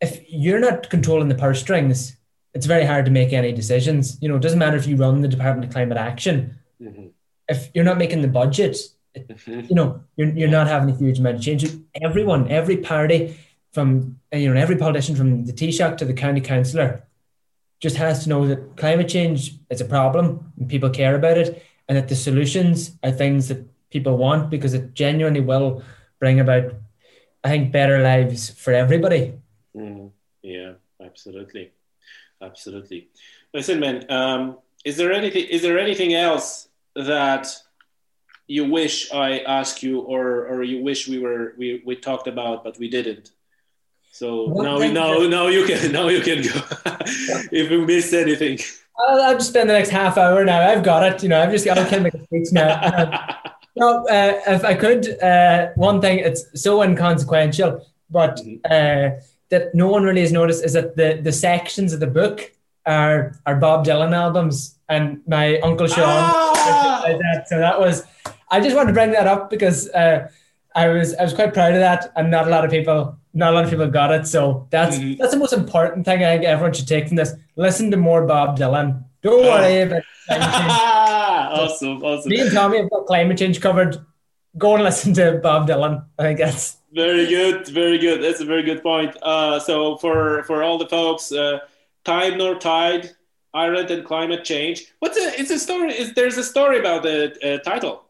if 0.00 0.20
you're 0.26 0.58
not 0.58 0.88
controlling 0.88 1.28
the 1.28 1.34
purse 1.34 1.60
strings, 1.60 2.16
it's 2.54 2.64
very 2.64 2.86
hard 2.86 3.04
to 3.04 3.10
make 3.10 3.34
any 3.34 3.52
decisions. 3.52 4.16
You 4.22 4.28
know, 4.30 4.36
it 4.36 4.42
doesn't 4.42 4.58
matter 4.58 4.78
if 4.78 4.86
you 4.86 4.96
run 4.96 5.20
the 5.20 5.28
Department 5.28 5.66
of 5.66 5.72
Climate 5.74 5.98
Action. 5.98 6.54
Mhm. 6.80 7.10
If 7.48 7.68
you're 7.74 7.84
not 7.84 7.98
making 7.98 8.22
the 8.22 8.28
budget, 8.28 8.74
Mhm. 9.14 9.68
you 9.68 9.74
know, 9.76 10.00
you're, 10.16 10.30
you're 10.30 10.48
not 10.48 10.66
having 10.66 10.88
a 10.94 10.96
huge 10.96 11.18
amount 11.18 11.36
of 11.36 11.42
change. 11.42 11.66
Everyone, 12.00 12.50
every 12.50 12.78
party, 12.78 13.36
from 13.72 14.15
you 14.32 14.52
know, 14.52 14.60
every 14.60 14.76
politician 14.76 15.16
from 15.16 15.44
the 15.44 15.52
Taoiseach 15.52 15.96
to 15.98 16.04
the 16.04 16.12
county 16.14 16.40
councillor, 16.40 17.04
just 17.80 17.96
has 17.96 18.22
to 18.24 18.28
know 18.28 18.46
that 18.48 18.76
climate 18.76 19.08
change 19.08 19.54
is 19.70 19.80
a 19.80 19.84
problem 19.84 20.52
and 20.58 20.68
people 20.68 20.90
care 20.90 21.14
about 21.14 21.38
it, 21.38 21.62
and 21.88 21.96
that 21.96 22.08
the 22.08 22.16
solutions 22.16 22.96
are 23.02 23.12
things 23.12 23.48
that 23.48 23.64
people 23.90 24.16
want 24.16 24.50
because 24.50 24.74
it 24.74 24.94
genuinely 24.94 25.40
will 25.40 25.82
bring 26.18 26.40
about, 26.40 26.74
I 27.44 27.48
think, 27.48 27.72
better 27.72 28.02
lives 28.02 28.50
for 28.50 28.72
everybody. 28.72 29.34
Mhm. 29.76 30.10
Yeah, 30.42 30.72
absolutely, 31.00 31.72
absolutely. 32.40 33.08
Listen, 33.52 33.78
man, 33.80 34.10
um, 34.10 34.58
is 34.84 34.96
there 34.96 35.12
anything? 35.12 35.46
Is 35.46 35.62
there 35.62 35.78
anything 35.78 36.14
else 36.14 36.68
that 36.94 37.54
you 38.46 38.64
wish 38.64 39.12
I 39.12 39.40
asked 39.40 39.82
you, 39.82 40.00
or 40.00 40.46
or 40.46 40.62
you 40.62 40.82
wish 40.82 41.08
we 41.08 41.18
were 41.18 41.54
we, 41.58 41.82
we 41.84 41.96
talked 41.96 42.26
about 42.26 42.64
but 42.64 42.78
we 42.78 42.88
didn't? 42.88 43.32
So 44.16 44.48
One 44.48 44.64
now 44.64 44.78
now 44.78 45.18
now 45.28 45.46
you 45.48 45.66
can 45.66 45.92
now 45.98 46.08
you 46.08 46.22
can 46.22 46.40
go 46.40 46.60
if 47.52 47.68
we 47.70 47.84
missed 47.84 48.14
anything. 48.14 48.58
I'll, 48.98 49.20
I'll 49.20 49.34
just 49.34 49.50
spend 49.50 49.68
the 49.68 49.74
next 49.74 49.90
half 49.90 50.16
hour 50.16 50.42
now. 50.42 50.58
I've 50.58 50.82
got 50.82 51.02
it. 51.02 51.22
You 51.22 51.28
know, 51.28 51.42
I've 51.42 51.50
just 51.50 51.66
got 51.66 51.76
kind 51.76 51.96
of 51.96 52.02
make 52.04 52.14
a 52.14 52.24
speech 52.24 52.48
now. 52.52 52.80
Um, 52.82 53.34
No, 53.78 54.06
uh, 54.06 54.40
if 54.46 54.64
I 54.64 54.74
could, 54.74 55.22
uh, 55.22 55.68
one 55.74 56.00
thing 56.00 56.20
it's 56.20 56.46
so 56.54 56.80
inconsequential, 56.80 57.86
but 58.08 58.40
uh, 58.64 59.10
that 59.50 59.74
no 59.74 59.88
one 59.88 60.02
really 60.02 60.22
has 60.22 60.32
noticed 60.32 60.64
is 60.64 60.72
that 60.72 60.96
the, 60.96 61.20
the 61.22 61.30
sections 61.30 61.92
of 61.92 62.00
the 62.00 62.06
book 62.06 62.50
are 62.86 63.38
are 63.44 63.56
Bob 63.56 63.84
Dylan 63.84 64.14
albums, 64.14 64.78
and 64.88 65.20
my 65.26 65.58
uncle 65.58 65.88
Sean. 65.88 66.06
Ah! 66.06 67.02
like 67.04 67.18
that. 67.18 67.48
So 67.50 67.58
that 67.58 67.78
was. 67.78 68.04
I 68.50 68.60
just 68.60 68.74
wanted 68.74 68.92
to 68.92 68.94
bring 68.94 69.10
that 69.10 69.26
up 69.26 69.50
because 69.50 69.90
uh, 69.90 70.30
I 70.76 70.88
was 70.88 71.14
I 71.14 71.22
was 71.24 71.32
quite 71.32 71.52
proud 71.54 71.72
of 71.72 71.80
that, 71.80 72.12
and 72.16 72.30
not 72.30 72.46
a 72.46 72.50
lot 72.50 72.64
of 72.64 72.70
people 72.70 73.16
not 73.34 73.52
a 73.52 73.54
lot 73.56 73.64
of 73.64 73.70
people 73.70 73.86
got 73.88 74.12
it. 74.12 74.26
So 74.26 74.66
that's 74.70 74.96
Mhm. 74.98 75.18
that's 75.18 75.32
the 75.32 75.38
most 75.38 75.52
important 75.52 76.04
thing 76.06 76.22
I 76.24 76.32
think 76.34 76.44
everyone 76.44 76.72
should 76.74 76.88
take 76.88 77.08
from 77.08 77.16
this. 77.16 77.32
Listen 77.56 77.90
to 77.90 77.96
more 77.96 78.24
Bob 78.26 78.58
Dylan. 78.58 79.02
Don't 79.22 79.44
Oh. 79.44 79.48
worry 79.50 79.80
about 79.82 80.02
climate 80.28 80.54
change. 80.54 80.72
awesome, 81.60 82.02
awesome. 82.04 82.30
Me 82.30 82.40
and 82.40 82.52
Tommy 82.52 82.78
have 82.78 82.90
got 82.90 83.06
climate 83.06 83.38
change 83.38 83.60
covered. 83.60 83.96
Go 84.58 84.74
and 84.74 84.84
listen 84.84 85.12
to 85.14 85.40
Bob 85.42 85.68
Dylan. 85.68 86.04
I 86.18 86.22
think 86.22 86.38
that's 86.38 86.76
very 86.94 87.26
good, 87.26 87.68
very 87.68 87.98
good. 87.98 88.22
That's 88.22 88.40
a 88.40 88.44
very 88.46 88.62
good 88.62 88.82
point. 88.82 89.14
Uh, 89.22 89.58
so 89.60 89.96
for 89.98 90.42
for 90.44 90.62
all 90.62 90.78
the 90.78 90.86
folks, 90.88 91.30
uh, 91.32 91.58
tide 92.04 92.38
nor 92.38 92.54
tide, 92.54 93.10
Ireland 93.52 93.90
and 93.90 94.02
climate 94.04 94.44
change. 94.44 94.86
What's 95.00 95.18
a? 95.18 95.38
It's 95.40 95.50
a 95.50 95.58
story. 95.58 95.92
Is 95.92 96.14
there's 96.14 96.38
a 96.38 96.42
story 96.44 96.78
about 96.78 97.02
the 97.02 97.18
uh, 97.44 97.58
title? 97.70 98.05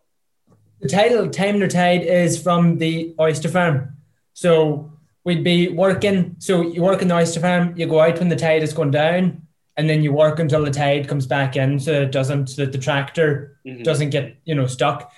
The 0.81 0.89
title 0.89 1.29
"Time 1.31 1.59
nor 1.59 1.69
Tide" 1.69 2.03
is 2.03 2.41
from 2.41 2.79
the 2.79 3.15
oyster 3.19 3.49
farm. 3.49 3.97
So 4.35 4.93
we'd 5.25 5.45
be 5.45 5.69
working. 5.69 6.37
So 6.39 6.63
you 6.63 6.83
work 6.83 7.03
in 7.03 7.09
the 7.09 7.17
oyster 7.17 7.41
farm. 7.41 7.75
You 7.77 7.87
go 7.87 8.01
out 8.01 8.19
when 8.19 8.29
the 8.29 8.37
tide 8.37 8.63
is 8.63 8.73
going 8.73 8.91
down, 8.91 9.43
and 9.77 9.89
then 9.89 10.03
you 10.03 10.13
work 10.13 10.39
until 10.39 10.65
the 10.65 10.71
tide 10.71 11.09
comes 11.09 11.27
back 11.27 11.57
in, 11.57 11.79
so 11.79 12.03
it 12.03 12.13
doesn't, 12.13 12.49
so 12.49 12.65
that 12.65 12.73
the 12.73 12.79
tractor 12.79 13.59
mm-hmm. 13.67 13.83
doesn't 13.83 14.11
get 14.11 14.37
you 14.45 14.55
know 14.55 14.67
stuck. 14.67 15.13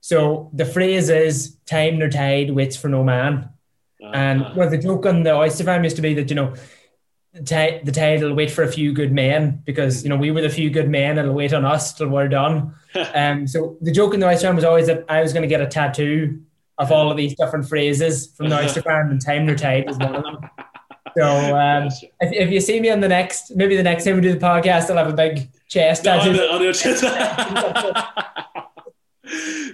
So 0.00 0.50
the 0.52 0.64
phrase 0.64 1.08
is 1.08 1.56
"time 1.66 1.98
nor 1.98 2.08
tide 2.08 2.50
waits 2.50 2.76
for 2.76 2.88
no 2.88 3.04
man," 3.04 3.50
uh-huh. 4.02 4.12
and 4.14 4.56
well, 4.56 4.68
the 4.68 4.78
joke 4.78 5.06
on 5.06 5.22
the 5.22 5.34
oyster 5.34 5.64
farm 5.64 5.84
used 5.84 5.96
to 5.96 6.02
be 6.02 6.14
that 6.14 6.30
you 6.30 6.36
know 6.36 6.54
the 7.44 7.92
tide, 7.92 8.22
will 8.22 8.34
wait 8.34 8.50
for 8.50 8.62
a 8.62 8.70
few 8.70 8.92
good 8.92 9.12
men 9.12 9.62
because 9.64 10.02
you 10.02 10.08
know 10.08 10.16
we 10.16 10.30
were 10.30 10.40
the 10.40 10.48
few 10.48 10.70
good 10.70 10.88
men. 10.88 11.18
It'll 11.18 11.34
wait 11.34 11.52
on 11.52 11.64
us 11.64 11.92
till 11.92 12.08
we're 12.08 12.28
done. 12.28 12.74
um, 13.14 13.46
so 13.46 13.76
the 13.80 13.92
joke 13.92 14.14
in 14.14 14.20
the 14.20 14.26
oyster 14.26 14.46
farm 14.46 14.56
was 14.56 14.64
always 14.64 14.86
that 14.86 15.04
I 15.08 15.20
was 15.20 15.32
going 15.32 15.42
to 15.42 15.48
get 15.48 15.60
a 15.60 15.66
tattoo 15.66 16.40
of 16.78 16.92
all 16.92 17.10
of 17.10 17.16
these 17.16 17.34
different 17.34 17.68
phrases 17.68 18.28
from 18.34 18.48
the 18.48 18.58
oyster 18.58 18.82
farm, 18.88 19.10
and 19.10 19.20
"time 19.20 19.46
nor 19.46 19.54
tide" 19.54 19.86
was 19.86 19.98
one 19.98 20.14
of 20.14 20.22
them. 20.22 20.38
So 21.16 21.56
um, 21.56 21.86
if, 22.20 22.32
if 22.32 22.50
you 22.50 22.60
see 22.60 22.78
me 22.78 22.90
on 22.90 23.00
the 23.00 23.08
next, 23.08 23.56
maybe 23.56 23.74
the 23.76 23.82
next 23.82 24.04
time 24.04 24.16
we 24.16 24.20
do 24.20 24.32
the 24.32 24.38
podcast, 24.38 24.90
I'll 24.90 24.98
have 24.98 25.08
a 25.08 25.14
big 25.14 25.48
chest 25.66 26.04
tattoo. 26.04 26.30
On 26.30 26.36
the, 26.36 26.66
on 26.68 26.74
chest. 26.74 27.02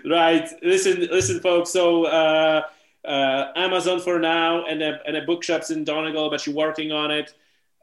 right. 0.08 0.48
Listen, 0.62 1.08
listen, 1.10 1.40
folks. 1.40 1.70
So 1.70 2.04
uh, 2.04 2.62
uh, 3.04 3.46
Amazon 3.56 4.00
for 4.00 4.18
now, 4.18 4.64
and 4.66 4.82
a, 4.82 5.00
and 5.06 5.16
a 5.16 5.22
bookshops 5.22 5.70
in 5.70 5.84
Donegal, 5.84 6.30
but 6.30 6.46
you're 6.46 6.54
working 6.54 6.92
on 6.92 7.10
it. 7.10 7.34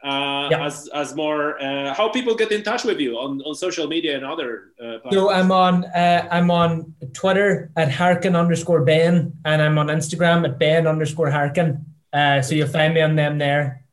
Uh, 0.02 0.48
yeah. 0.50 0.66
as 0.66 0.88
as 0.94 1.14
more 1.14 1.62
uh, 1.62 1.94
how 1.94 2.08
people 2.08 2.34
get 2.34 2.54
in 2.54 2.64
touch 2.64 2.86
with 2.86 3.02
you 3.02 3.18
on, 3.18 3.42
on 3.42 3.54
social 3.54 3.86
media 3.86 4.16
and 4.16 4.24
other 4.24 4.72
uh, 4.82 4.98
so 5.12 5.30
i'm 5.30 5.52
on 5.52 5.84
uh, 5.84 6.26
i'm 6.32 6.50
on 6.50 6.94
twitter 7.12 7.70
at 7.76 7.92
harkin 7.92 8.34
underscore 8.34 8.86
ben 8.86 9.34
and 9.44 9.62
i'm 9.62 9.78
on 9.78 9.88
instagram 9.88 10.46
at 10.48 10.58
ben 10.58 10.88
underscore 10.88 11.30
harkin. 11.30 11.86
Uh, 12.12 12.42
so 12.42 12.56
you'll 12.56 12.68
find 12.68 12.94
me 12.94 13.02
on 13.02 13.16
them 13.16 13.38
there. 13.38 13.84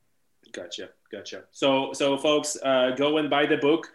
Gotcha 0.53 0.89
gotcha. 1.11 1.45
So 1.53 1.93
so 1.93 2.17
folks 2.17 2.57
uh, 2.63 2.93
go 2.97 3.19
and 3.19 3.29
buy 3.31 3.47
the 3.47 3.57
book. 3.57 3.89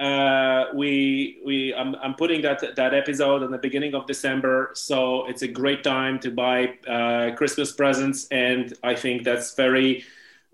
Uh, 0.00 0.66
we 0.74 1.40
we 1.44 1.74
I'm, 1.74 1.94
I'm 1.96 2.14
putting 2.14 2.42
that 2.42 2.76
that 2.76 2.94
episode 2.94 3.42
in 3.42 3.50
the 3.50 3.58
beginning 3.58 3.94
of 3.94 4.06
December, 4.06 4.70
so 4.74 5.26
it's 5.26 5.42
a 5.42 5.48
great 5.48 5.82
time 5.82 6.18
to 6.20 6.30
buy 6.30 6.74
uh, 6.86 7.34
Christmas 7.34 7.72
presents, 7.72 8.28
and 8.30 8.74
I 8.82 8.94
think 8.94 9.24
that's 9.24 9.54
very 9.54 10.04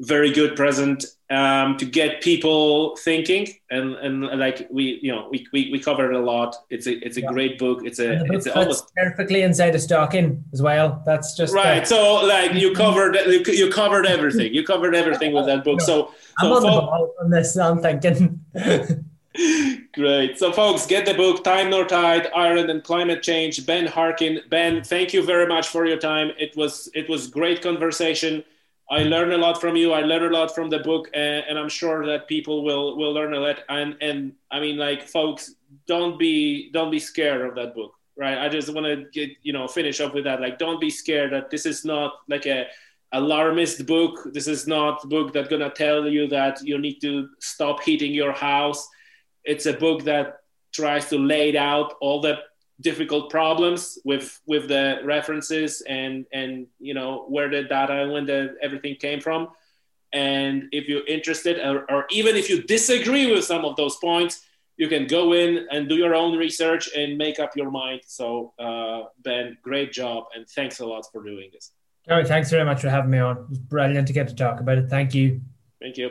very 0.02 0.32
good 0.32 0.56
present 0.56 1.04
um, 1.30 1.76
to 1.78 1.86
get 1.86 2.20
people 2.20 2.96
thinking 2.96 3.48
and 3.70 3.94
and 3.94 4.38
like 4.38 4.66
we 4.70 4.98
you 5.00 5.12
know 5.12 5.28
we 5.30 5.46
we, 5.52 5.70
we 5.70 5.78
covered 5.78 6.12
a 6.12 6.18
lot 6.18 6.56
it's 6.70 6.86
a 6.86 6.94
it's 7.06 7.16
a 7.16 7.22
yeah. 7.22 7.28
great 7.28 7.58
book 7.58 7.80
it's 7.84 8.00
a 8.00 8.22
it's 8.26 8.46
almost 8.48 8.92
perfectly 8.96 9.42
inside 9.42 9.74
a 9.74 9.78
stocking 9.78 10.44
as 10.52 10.60
well 10.60 11.02
that's 11.06 11.36
just 11.36 11.54
right 11.54 11.86
so 11.86 12.16
like 12.26 12.52
you 12.52 12.74
covered 12.84 13.16
you 13.46 13.70
covered 13.70 14.04
everything 14.04 14.52
you 14.52 14.64
covered 14.64 14.94
everything 14.94 15.32
with 15.32 15.46
that 15.46 15.64
book 15.64 15.78
no, 15.78 15.86
so, 15.86 16.14
I'm 16.40 16.52
on, 16.52 16.62
the 16.62 16.68
ball 16.68 17.14
on 17.20 17.30
this 17.30 17.56
i'm 17.56 17.80
thinking 17.80 18.44
Great. 19.94 20.38
So, 20.38 20.52
folks, 20.52 20.86
get 20.86 21.06
the 21.06 21.14
book 21.14 21.42
Time 21.42 21.70
Nor 21.70 21.86
Tide: 21.86 22.28
Ireland 22.36 22.68
and 22.68 22.84
Climate 22.84 23.22
Change. 23.22 23.64
Ben 23.64 23.86
Harkin. 23.86 24.40
Ben, 24.50 24.82
thank 24.82 25.14
you 25.14 25.24
very 25.24 25.46
much 25.46 25.68
for 25.68 25.86
your 25.86 25.96
time. 25.96 26.32
It 26.38 26.54
was 26.54 26.90
it 26.94 27.08
was 27.08 27.28
great 27.28 27.62
conversation. 27.62 28.44
I 28.92 29.04
learned 29.04 29.32
a 29.32 29.38
lot 29.38 29.58
from 29.58 29.74
you. 29.74 29.94
I 29.94 30.02
learned 30.02 30.34
a 30.34 30.38
lot 30.38 30.54
from 30.54 30.68
the 30.68 30.80
book, 30.80 31.08
and, 31.14 31.42
and 31.48 31.58
I'm 31.58 31.70
sure 31.70 32.04
that 32.04 32.28
people 32.28 32.62
will 32.62 32.94
will 32.98 33.12
learn 33.14 33.32
a 33.32 33.40
lot. 33.40 33.60
And 33.70 33.96
and 34.02 34.34
I 34.50 34.60
mean, 34.60 34.76
like, 34.76 35.08
folks, 35.08 35.54
don't 35.86 36.18
be 36.18 36.70
don't 36.72 36.90
be 36.90 36.98
scared 36.98 37.40
of 37.48 37.54
that 37.54 37.74
book, 37.74 37.94
right? 38.18 38.36
I 38.36 38.50
just 38.50 38.68
want 38.74 38.86
to 38.86 39.06
get 39.10 39.30
you 39.42 39.54
know 39.54 39.66
finish 39.66 39.98
up 40.02 40.12
with 40.12 40.24
that. 40.24 40.42
Like, 40.42 40.58
don't 40.58 40.78
be 40.78 40.90
scared 40.90 41.32
that 41.32 41.48
this 41.48 41.64
is 41.64 41.86
not 41.86 42.18
like 42.28 42.44
a 42.44 42.66
alarmist 43.12 43.86
book. 43.86 44.28
This 44.34 44.46
is 44.46 44.66
not 44.66 45.04
a 45.04 45.06
book 45.06 45.32
that's 45.32 45.48
gonna 45.48 45.70
tell 45.70 46.06
you 46.06 46.28
that 46.28 46.62
you 46.62 46.76
need 46.76 47.00
to 47.00 47.30
stop 47.40 47.82
heating 47.82 48.12
your 48.12 48.32
house. 48.32 48.86
It's 49.44 49.64
a 49.64 49.72
book 49.72 50.04
that 50.04 50.40
tries 50.70 51.08
to 51.08 51.18
lay 51.18 51.56
out 51.56 51.94
all 52.02 52.20
the 52.20 52.40
difficult 52.82 53.30
problems 53.30 53.98
with 54.04 54.40
with 54.46 54.68
the 54.68 55.00
references 55.04 55.82
and 55.82 56.26
and 56.32 56.66
you 56.78 56.94
know 56.94 57.24
where 57.28 57.48
the 57.48 57.62
data 57.62 58.02
and 58.02 58.12
when 58.12 58.26
the 58.26 58.56
everything 58.62 58.96
came 58.96 59.20
from. 59.20 59.48
And 60.14 60.64
if 60.72 60.88
you're 60.88 61.06
interested 61.06 61.58
or, 61.58 61.90
or 61.90 62.04
even 62.10 62.36
if 62.36 62.50
you 62.50 62.62
disagree 62.62 63.32
with 63.32 63.44
some 63.44 63.64
of 63.64 63.76
those 63.76 63.96
points 63.96 64.42
you 64.76 64.88
can 64.88 65.06
go 65.06 65.32
in 65.32 65.66
and 65.70 65.88
do 65.88 65.96
your 65.96 66.14
own 66.14 66.36
research 66.36 66.88
and 66.96 67.16
make 67.16 67.38
up 67.38 67.54
your 67.54 67.70
mind. 67.70 68.00
So 68.06 68.52
uh, 68.58 69.02
ben 69.22 69.56
great 69.62 69.92
job 69.92 70.24
and 70.34 70.46
thanks 70.48 70.80
a 70.80 70.86
lot 70.86 71.04
for 71.12 71.22
doing 71.22 71.50
this. 71.52 71.72
All 72.10 72.16
right 72.16 72.26
thanks 72.26 72.50
very 72.50 72.64
much 72.64 72.80
for 72.82 72.90
having 72.90 73.10
me 73.10 73.18
on. 73.18 73.36
It 73.36 73.48
was 73.48 73.58
brilliant 73.58 74.06
to 74.08 74.12
get 74.12 74.28
to 74.28 74.34
talk 74.34 74.60
about 74.60 74.78
it. 74.78 74.88
Thank 74.88 75.14
you. 75.14 75.40
Thank 75.80 75.96
you 75.96 76.10